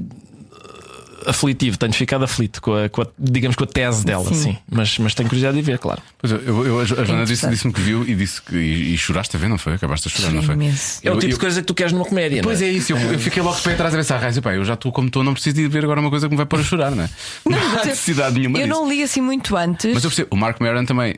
aflitivo. 1.26 1.78
Tenho 1.78 1.94
ficado 1.94 2.24
aflito 2.24 2.62
com 2.62 2.74
a, 2.76 2.90
com 2.90 3.02
a- 3.02 3.08
digamos, 3.18 3.56
com 3.56 3.64
a 3.64 3.68
tese 3.68 4.06
dela, 4.06 4.26
Sim. 4.26 4.36
sim. 4.36 4.58
Mas, 4.70 4.98
mas 4.98 5.14
tenho 5.14 5.28
curiosidade 5.30 5.56
de 5.58 5.62
ver, 5.64 5.78
claro. 5.80 6.02
Pois 6.18 6.32
eu, 6.34 6.40
eu- 6.40 6.66
eu- 6.66 6.80
a 6.80 6.86
Joana 6.86 7.04
disse- 7.04 7.14
interessante. 7.24 7.52
disse-me 7.52 7.74
que 7.74 7.82
viu 7.82 8.04
e 8.08 8.16
disse 8.16 8.42
que. 8.42 8.56
E, 8.56 8.94
e 8.94 8.98
choraste 8.98 9.36
a 9.36 9.40
ver, 9.40 9.48
não 9.50 9.58
foi? 9.58 9.74
Acabaste 9.74 10.08
a 10.08 10.12
chorar, 10.12 10.32
não 10.32 10.42
foi? 10.44 10.56
Imenso. 10.56 11.00
É 11.04 11.10
o 11.10 11.14
Eu- 11.14 11.20
tipo 11.20 11.32
eu- 11.32 11.36
de 11.36 11.40
coisa 11.40 11.62
que 11.62 11.68
tu 11.68 11.74
queres 11.74 11.92
numa 11.94 12.06
comédia. 12.06 12.42
Pois 12.42 12.60
não 12.62 12.68
é 12.68 12.72
isso, 12.72 12.92
eu, 12.94 12.98
eu 12.98 13.20
fiquei 13.20 13.42
logo 13.42 13.56
de 13.58 13.62
pé 13.64 13.74
atrás 13.74 13.94
a 13.94 13.98
pensar, 13.98 14.18
Raiz, 14.20 14.40
pá, 14.40 14.54
eu 14.54 14.64
já 14.66 14.74
estou 14.76 14.92
como 14.92 15.08
estou, 15.08 15.24
não 15.24 15.34
preciso 15.34 15.56
de 15.56 15.62
ir 15.64 15.68
ver 15.70 15.84
agora 15.84 16.00
uma 16.00 16.10
coisa 16.10 16.28
que 16.28 16.32
me 16.32 16.38
vai 16.38 16.46
pôr 16.46 16.60
a 16.60 16.64
chorar, 16.64 16.92
não 16.92 17.04
é? 17.04 17.10
Não, 17.46 17.58
há 17.58 17.62
mas 17.62 17.80
eu- 17.82 17.86
necessidade 17.88 18.40
nenhuma 18.40 18.58
Eu 18.60 18.68
disso. 18.68 18.80
não 18.80 18.90
li 18.90 19.04
assim 19.04 19.22
muito 19.22 19.56
antes. 19.56 19.94
Mas 19.94 20.04
eu 20.04 20.10
percebo, 20.10 20.30
o 20.32 20.36
Mark 20.38 20.60
Maron 20.60 20.86
também. 20.86 21.16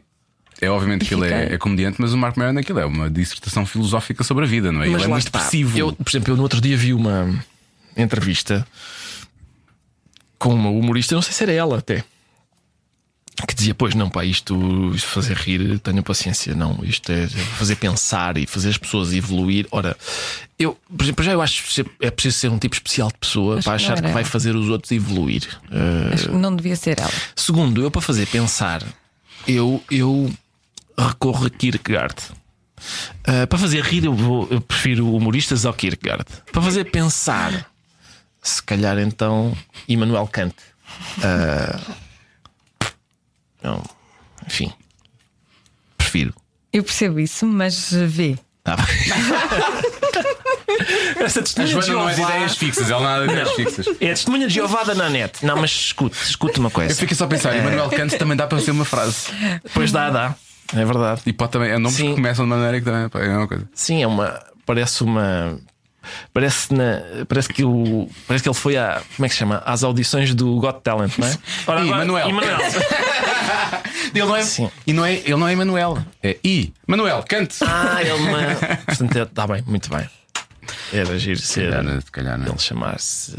É 0.61 0.69
obviamente 0.69 1.03
que 1.03 1.13
ele 1.13 1.25
é, 1.27 1.55
é 1.55 1.57
comediante, 1.57 1.97
mas 1.99 2.13
o 2.13 2.17
Mark 2.17 2.37
Maron 2.37 2.57
aquilo 2.57 2.79
é 2.79 2.85
uma 2.85 3.09
dissertação 3.09 3.65
filosófica 3.65 4.23
sobre 4.23 4.45
a 4.45 4.47
vida, 4.47 4.71
não 4.71 4.81
é? 4.81 4.85
Mas 4.87 4.95
ele 4.95 5.03
é 5.03 5.07
muito 5.07 5.25
está. 5.25 5.39
expressivo. 5.39 5.77
Eu, 5.77 5.91
por 5.91 6.09
exemplo, 6.09 6.31
eu 6.31 6.37
no 6.37 6.43
outro 6.43 6.61
dia 6.61 6.77
vi 6.77 6.93
uma 6.93 7.29
entrevista 7.97 8.65
com 10.43 10.53
uma 10.53 10.69
humorista, 10.69 11.15
não 11.15 11.21
sei 11.21 11.31
se 11.31 11.41
era 11.41 11.53
ela 11.53 11.77
até. 11.77 12.03
Que 13.47 13.55
dizia, 13.55 13.73
pois 13.73 13.95
não, 13.95 14.09
pá, 14.09 14.25
isto, 14.25 14.91
isto 14.93 15.07
fazer 15.07 15.37
rir, 15.37 15.79
tenho 15.79 16.03
paciência, 16.03 16.53
não, 16.53 16.79
isto 16.83 17.09
é 17.13 17.27
fazer 17.27 17.77
pensar 17.77 18.37
e 18.37 18.45
fazer 18.45 18.69
as 18.69 18.77
pessoas 18.77 19.13
evoluir. 19.13 19.65
Ora, 19.71 19.95
eu, 20.59 20.77
por 20.95 21.03
exemplo, 21.03 21.23
já 21.23 21.31
eu 21.31 21.41
acho 21.41 21.63
que 21.63 21.85
é 22.01 22.11
preciso 22.11 22.37
ser 22.37 22.49
um 22.49 22.59
tipo 22.59 22.75
especial 22.75 23.07
de 23.07 23.17
pessoa 23.17 23.57
Acho 23.57 23.63
para 23.63 23.77
que 23.77 23.83
achar 23.85 23.95
que 23.95 24.03
era 24.03 24.13
vai 24.13 24.25
fazer 24.25 24.53
os 24.53 24.67
outros 24.67 24.91
evoluir. 24.91 25.47
Uh, 25.71 26.13
Acho 26.13 26.29
que 26.29 26.35
não 26.35 26.53
devia 26.53 26.75
ser 26.75 26.99
ela. 26.99 27.11
Segundo, 27.35 27.81
eu 27.81 27.89
para 27.89 28.01
fazer 28.01 28.27
pensar, 28.27 28.83
eu, 29.47 29.81
eu 29.89 30.29
recorro 30.97 31.47
a 31.47 31.49
Kierkegaard. 31.49 32.15
Uh, 33.21 33.47
para 33.47 33.57
fazer 33.57 33.81
rir, 33.81 34.03
eu, 34.03 34.13
vou, 34.13 34.47
eu 34.51 34.59
prefiro 34.59 35.09
humoristas 35.15 35.65
ao 35.65 35.73
Kierkegaard. 35.73 36.25
Para 36.51 36.61
fazer 36.61 36.83
pensar, 36.91 37.72
se 38.43 38.61
calhar 38.61 38.99
então 38.99 39.55
Immanuel 39.87 40.27
Kant. 40.27 40.55
Uh, 41.17 41.93
não, 43.63 43.81
enfim, 44.45 44.71
prefiro. 45.97 46.33
Eu 46.71 46.83
percebo 46.83 47.19
isso, 47.19 47.45
mas 47.47 47.91
vê. 47.91 48.37
Tá 48.63 48.75
bem. 48.75 48.85
Essa 51.23 51.39
A 51.39 51.43
testemunha 51.43 51.79
de 51.79 51.85
Joana 51.85 52.01
não 52.01 52.09
é 52.09 52.13
de 52.13 52.21
ideias 52.21 52.57
fixas, 52.57 52.89
ela 52.89 53.01
não 53.01 53.23
é 53.23 53.27
de 53.27 53.33
ideias 53.33 53.51
fixas. 53.51 53.87
É 53.99 54.07
a 54.07 54.13
testemunha 54.13 54.47
de 54.47 54.53
Jeová 54.53 54.83
da 54.83 54.93
Nanete. 54.95 55.45
Não, 55.45 55.55
mas 55.55 55.71
escute, 55.71 56.17
escute 56.17 56.59
uma 56.59 56.69
coisa. 56.69 56.91
Eu 56.91 56.95
fico 56.95 57.15
só 57.15 57.25
a 57.25 57.27
pensar, 57.27 57.55
Emmanuel 57.55 57.89
Kant 57.89 58.17
também 58.17 58.35
dá 58.35 58.47
para 58.47 58.59
ser 58.59 58.71
uma 58.71 58.85
frase. 58.85 59.27
Pois 59.73 59.91
dá, 59.91 60.09
dá. 60.09 60.35
É 60.75 60.83
verdade. 60.83 61.21
E 61.25 61.33
pode 61.33 61.51
também, 61.51 61.69
é 61.69 61.77
nomes 61.77 61.97
Sim. 61.97 62.09
que 62.09 62.15
começam 62.15 62.45
de 62.45 62.49
maneira 62.49 62.79
que 62.79 62.85
também 62.85 63.09
é 63.31 63.37
uma 63.37 63.47
coisa. 63.47 63.69
Sim, 63.73 64.01
é 64.01 64.07
uma. 64.07 64.41
Parece 64.65 65.03
uma. 65.03 65.59
Parece, 66.33 66.73
na, 66.73 67.01
parece, 67.27 67.49
que 67.49 67.63
o, 67.63 68.09
parece 68.27 68.43
que 68.43 68.49
ele 68.49 68.55
foi 68.55 68.77
a. 68.77 69.01
Como 69.15 69.25
é 69.25 69.29
que 69.29 69.33
se 69.35 69.39
chama? 69.39 69.61
Às 69.65 69.83
audições 69.83 70.33
do 70.33 70.55
Got 70.59 70.81
Talent, 70.81 71.17
não 71.17 71.27
é? 71.27 71.37
Ora, 71.67 71.81
agora- 71.81 71.97
Manuel. 71.97 72.29
Emanuel. 72.29 72.57
Ele 74.13 74.25
não 74.25 74.35
é, 74.35 74.43
Sim. 74.43 74.69
e 74.85 74.93
não 74.93 75.03
é, 75.03 75.13
ele 75.15 75.35
não 75.35 75.47
é 75.47 75.53
Emanuel, 75.53 75.97
é 76.21 76.37
I. 76.43 76.71
Manuel 76.85 77.23
Kant. 77.27 77.55
Ah, 77.61 77.99
ele 78.01 78.19
não 78.23 78.39
é. 78.39 78.55
Portanto, 78.85 79.17
está 79.17 79.47
bem, 79.47 79.63
muito 79.65 79.89
bem. 79.89 80.07
Era 80.93 81.17
giro 81.17 81.39
ser. 81.39 81.69
calhar 81.71 81.83
não, 81.83 81.99
se 82.01 82.11
calhar 82.11 82.37
não. 82.37 82.47
Ele 82.47 82.59
chamar-se. 82.59 83.35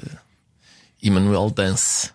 Emanuel 1.02 1.50
Dance. 1.50 2.10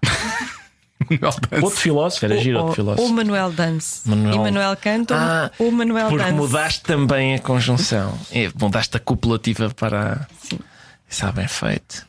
Manuel 1.10 1.34
Kant. 1.49 1.64
Outro 1.64 1.80
filósofo, 1.80 2.26
era 2.26 2.38
giro 2.38 2.57
outro 2.57 2.84
Ou, 2.84 2.90
ou 2.90 2.95
filósofo. 2.95 3.14
Manuel 3.14 3.52
Dance. 3.52 4.02
Manuel- 4.10 4.36
E 4.36 4.38
Manuel 4.40 4.77
Canto 4.77 5.14
Ah, 5.14 5.52
ou 5.60 5.72
Manuel 5.72 6.10
porque 6.10 6.23
Dance. 6.23 6.36
mudaste 6.36 6.81
também 6.81 7.36
a 7.36 7.40
conjunção. 7.40 8.18
É, 8.31 8.49
mudaste 8.60 8.95
a 8.98 8.99
copulativa 8.99 9.69
para. 9.72 10.14
a- 10.14 10.27
Isso 10.52 10.60
está 11.10 11.31
bem 11.31 11.48
feito. 11.48 12.06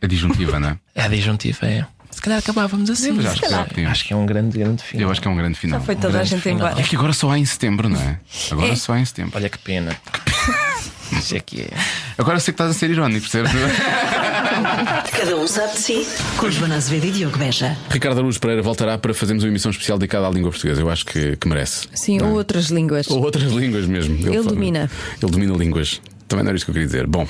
É 0.00 0.06
disjuntiva, 0.06 0.60
não 0.60 0.68
é? 0.70 0.78
É 0.94 1.02
a 1.02 1.08
disjuntiva, 1.08 1.66
é. 1.66 1.84
Se 2.10 2.22
calhar 2.22 2.38
acabávamos 2.38 2.88
assim. 2.90 3.12
Mas 3.12 3.26
acho 3.26 3.40
que 3.42 3.74
sim. 3.76 3.84
acho 3.84 4.04
que 4.06 4.12
é 4.12 4.16
um 4.16 4.26
grande, 4.26 4.58
grande 4.58 4.82
filme. 4.82 5.04
Eu 5.04 5.10
acho 5.10 5.20
que 5.20 5.28
é 5.28 5.30
um 5.30 5.36
grande 5.36 5.58
final. 5.58 5.80
Foi 5.80 5.94
toda 5.94 6.08
a 6.08 6.12
grande 6.12 6.30
gente 6.30 6.40
final. 6.42 6.68
embora. 6.68 6.80
É 6.80 6.82
que 6.84 6.96
agora 6.96 7.12
só 7.12 7.30
há 7.30 7.38
em 7.38 7.44
setembro, 7.44 7.88
não 7.88 8.00
é? 8.00 8.18
Agora 8.50 8.72
É. 8.72 8.76
só 8.76 8.92
há 8.92 9.00
em 9.00 9.04
setembro. 9.04 9.36
Olha 9.36 9.48
que 9.48 9.58
pena. 9.58 9.96
Isso 11.12 11.36
é 11.36 11.40
que 11.40 11.62
é. 11.62 11.68
Agora 12.18 12.38
sei 12.40 12.52
que 12.52 12.60
estás 12.60 12.70
a 12.70 12.78
ser 12.78 12.90
irónico, 12.90 13.20
percebes? 13.28 13.50
Cada 15.12 15.36
um 15.36 15.46
sabe 15.46 15.72
de 15.72 15.78
si. 15.78 16.06
Com 16.36 16.50
Joana 16.50 16.76
Azevedo 16.76 17.06
e 17.06 17.10
Diogo 17.12 17.38
Beja. 17.38 17.76
Ricardo 17.90 18.18
Araújo 18.18 18.38
Pereira 18.40 18.62
voltará 18.62 18.98
para 18.98 19.12
fazermos 19.14 19.44
uma 19.44 19.50
emissão 19.50 19.70
especial 19.70 19.98
dedicada 19.98 20.26
à 20.26 20.30
língua 20.30 20.50
portuguesa. 20.50 20.80
Eu 20.80 20.90
acho 20.90 21.04
que, 21.06 21.36
que 21.36 21.48
merece. 21.48 21.86
Sim, 21.94 22.20
ou 22.22 22.32
outras 22.34 22.66
línguas. 22.66 23.08
Ou 23.10 23.22
outras 23.22 23.50
línguas 23.52 23.86
mesmo. 23.86 24.14
Ele 24.16 24.36
fala- 24.38 24.42
domina. 24.54 24.90
Ele 25.22 25.30
domina 25.32 25.54
línguas. 25.56 26.00
Também 26.26 26.44
não 26.44 26.50
era 26.50 26.56
isso 26.56 26.66
que 26.66 26.70
eu 26.70 26.74
queria 26.74 26.86
dizer. 26.86 27.06
Bom, 27.06 27.26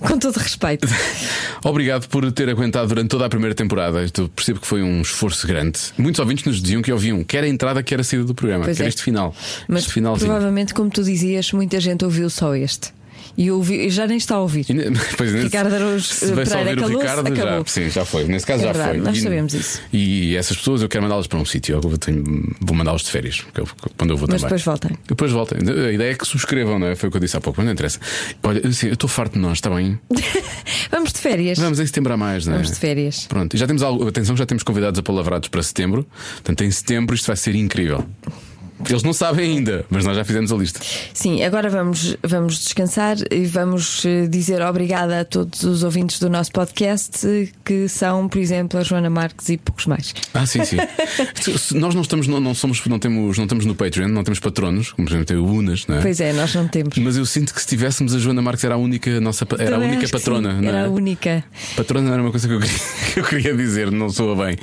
Com 0.00 0.18
todo 0.18 0.36
respeito. 0.38 0.88
obrigado 1.62 2.08
por 2.08 2.32
ter 2.32 2.48
aguentado 2.48 2.88
durante 2.88 3.08
toda 3.10 3.26
a 3.26 3.28
primeira 3.28 3.54
temporada. 3.54 4.06
Eu 4.16 4.28
percebo 4.30 4.58
que 4.60 4.66
foi 4.66 4.82
um 4.82 5.02
esforço 5.02 5.46
grande. 5.46 5.78
Muitos 5.98 6.18
ouvintes 6.18 6.44
nos 6.46 6.62
diziam 6.62 6.80
que 6.80 6.90
ouviam 6.90 7.22
quer 7.22 7.44
a 7.44 7.48
entrada, 7.48 7.82
quer 7.82 8.00
a 8.00 8.04
saída 8.04 8.24
do 8.24 8.34
programa, 8.34 8.64
Pois 8.64 8.78
quer 8.78 8.84
é. 8.84 8.88
este 8.88 9.02
final. 9.02 9.34
Mas 9.68 9.80
este 9.80 9.92
finalzinho. 9.92 10.26
provavelmente, 10.30 10.72
como 10.72 10.88
tu 10.88 11.02
dizias, 11.04 11.52
muita 11.52 11.78
gente 11.78 12.06
ouviu 12.06 12.30
só 12.30 12.54
este. 12.54 12.88
E 13.40 13.52
ouvi, 13.52 13.88
já 13.88 14.04
nem 14.04 14.16
está 14.16 14.34
a 14.34 14.40
ouvir. 14.40 14.66
Pois, 15.16 15.32
nesse- 15.32 15.44
Ricardo 15.44 15.72
Araújo 15.72 16.04
se 16.04 16.26
vai 16.32 16.44
só 16.44 16.56
Pereira 16.58 16.82
ouvir 16.82 16.96
o 16.96 16.98
calou-se, 16.98 17.30
Ricardo, 17.30 17.36
já, 17.36 17.64
sim, 17.66 17.88
já 17.88 18.04
foi. 18.04 18.24
Nesse 18.24 18.44
caso 18.44 18.64
É 18.64 18.66
já 18.66 18.72
verdade, 18.72 18.98
foi. 18.98 19.06
nós 19.06 19.16
E- 19.16 19.20
sabemos 19.22 19.54
isso. 19.54 19.80
E 19.92 20.34
essas 20.36 20.56
pessoas 20.56 20.82
eu 20.82 20.88
quero 20.88 21.04
mandá-las 21.04 21.28
para 21.28 21.38
um 21.38 21.44
sítio. 21.44 21.80
Eu 21.82 21.98
tenho- 21.98 22.24
vou 22.60 22.76
mandá-las 22.76 23.02
de 23.02 23.10
férias, 23.12 23.46
quando 23.96 24.10
eu 24.10 24.16
vou 24.16 24.26
Mas 24.28 24.40
também. 24.42 24.56
depois 24.56 24.62
voltem. 24.64 24.90
Depois 25.06 25.30
voltem. 25.30 25.58
A 25.86 25.92
ideia 25.92 26.10
é 26.10 26.14
que 26.16 26.26
subscrevam, 26.26 26.80
não 26.80 26.88
é? 26.88 26.96
Foi 26.96 27.08
o 27.08 27.12
que 27.12 27.16
eu 27.16 27.20
disse 27.20 27.36
há 27.36 27.40
pouco, 27.40 27.60
mas 27.60 27.66
não 27.66 27.72
interessa. 27.72 28.00
Olha, 28.42 28.66
assim, 28.66 28.88
eu 28.88 28.94
estou 28.94 29.08
farto 29.08 29.34
de 29.34 29.38
nós, 29.38 29.58
está 29.58 29.70
bem? 29.70 29.98
Vamos 30.90 31.12
de 31.12 31.20
férias. 31.20 31.58
Vamos 31.58 31.78
em 31.78 31.86
setembro 31.86 32.12
a 32.12 32.16
mais, 32.16 32.44
não 32.44 32.54
é? 32.54 32.56
Vamos 32.56 32.72
de 32.72 32.76
férias. 32.78 33.26
Pronto, 33.28 33.54
e 33.54 33.56
já 33.58 33.68
temos 33.68 33.82
algo, 33.84 34.08
atenção, 34.08 34.36
já 34.36 34.46
temos 34.46 34.64
convidados 34.64 34.98
apalavrados 34.98 35.48
para 35.48 35.62
setembro. 35.62 36.04
Portanto, 36.34 36.64
em 36.64 36.70
setembro 36.72 37.14
isto 37.14 37.26
vai 37.26 37.36
ser 37.36 37.54
incrível. 37.54 38.04
Eles 38.88 39.02
não 39.02 39.12
sabem 39.12 39.56
ainda, 39.56 39.84
mas 39.90 40.04
nós 40.04 40.16
já 40.16 40.24
fizemos 40.24 40.52
a 40.52 40.56
lista. 40.56 40.80
Sim, 41.12 41.42
agora 41.42 41.68
vamos, 41.68 42.16
vamos 42.22 42.58
descansar 42.58 43.16
e 43.30 43.44
vamos 43.46 44.04
eh, 44.04 44.26
dizer 44.26 44.62
obrigada 44.62 45.20
a 45.20 45.24
todos 45.24 45.62
os 45.62 45.82
ouvintes 45.82 46.18
do 46.18 46.28
nosso 46.30 46.52
podcast, 46.52 47.26
que 47.64 47.88
são, 47.88 48.28
por 48.28 48.38
exemplo, 48.38 48.78
a 48.78 48.82
Joana 48.82 49.10
Marques 49.10 49.48
e 49.48 49.56
poucos 49.56 49.86
mais. 49.86 50.14
Ah, 50.34 50.46
sim, 50.46 50.64
sim. 50.64 50.76
Nós 51.78 51.94
não 51.94 52.02
estamos, 52.02 52.26
não, 52.26 52.40
não 52.40 52.54
somos, 52.54 52.84
não 52.86 52.98
temos, 52.98 53.36
não 53.36 53.44
estamos 53.44 53.64
no 53.64 53.74
Patreon, 53.74 54.08
não 54.08 54.22
temos 54.22 54.38
patronos, 54.38 54.92
como 54.92 55.06
por 55.06 55.12
exemplo 55.12 55.26
tem 55.26 55.36
o 55.36 55.46
Unas, 55.46 55.86
não 55.86 55.96
é? 55.96 56.00
Pois 56.00 56.20
é, 56.20 56.32
nós 56.32 56.54
não 56.54 56.68
temos. 56.68 56.96
Mas 56.98 57.16
eu 57.16 57.26
sinto 57.26 57.52
que 57.54 57.60
se 57.60 57.66
tivéssemos 57.66 58.14
a 58.14 58.18
Joana 58.18 58.42
Marques 58.42 58.64
era 58.64 58.74
a 58.74 58.78
única, 58.78 59.20
nossa, 59.20 59.46
era 59.58 59.76
a 59.76 59.78
única 59.78 60.08
patrona, 60.08 60.58
sim, 60.58 60.66
Era 60.66 60.78
é? 60.78 60.84
a 60.84 60.88
única. 60.88 61.44
Patrona 61.76 62.06
não 62.06 62.12
era 62.14 62.22
uma 62.22 62.30
coisa 62.30 62.46
que 62.46 62.54
eu 62.54 62.60
queria, 62.60 62.78
que 63.14 63.20
eu 63.20 63.24
queria 63.24 63.56
dizer, 63.56 63.90
não 63.90 64.10
soa 64.10 64.36
bem. 64.46 64.56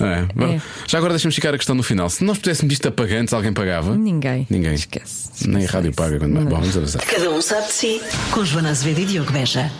É? 0.00 0.26
Bom, 0.34 0.60
Já 0.86 0.98
agora 0.98 1.14
deixamos 1.14 1.34
ficar 1.34 1.54
a 1.54 1.56
questão 1.56 1.74
no 1.74 1.82
final. 1.82 2.08
Se 2.10 2.24
nós 2.24 2.38
pudéssemos 2.38 2.72
isto 2.72 2.88
a 2.88 2.90
pagantes, 2.90 3.32
alguém 3.50 3.52
pagava? 3.52 3.96
Ninguém. 3.96 4.46
Ninguém. 4.48 4.74
Esquece. 4.74 5.48
Nem 5.48 5.66
a 5.66 5.68
rádio 5.68 5.92
paga. 5.92 6.18
Quando... 6.18 6.44
Bom, 6.44 6.60
vamos 6.60 6.76
avançar. 6.76 7.04
Cada 7.04 7.30
um 7.30 7.42
sabe 7.42 7.66
de 7.66 7.72
si. 7.72 8.00
Com 8.32 8.44
Joana 8.44 8.70
Azevedo 8.70 9.00
e 9.00 9.04
Diogo 9.04 9.32
Beja. 9.32 9.70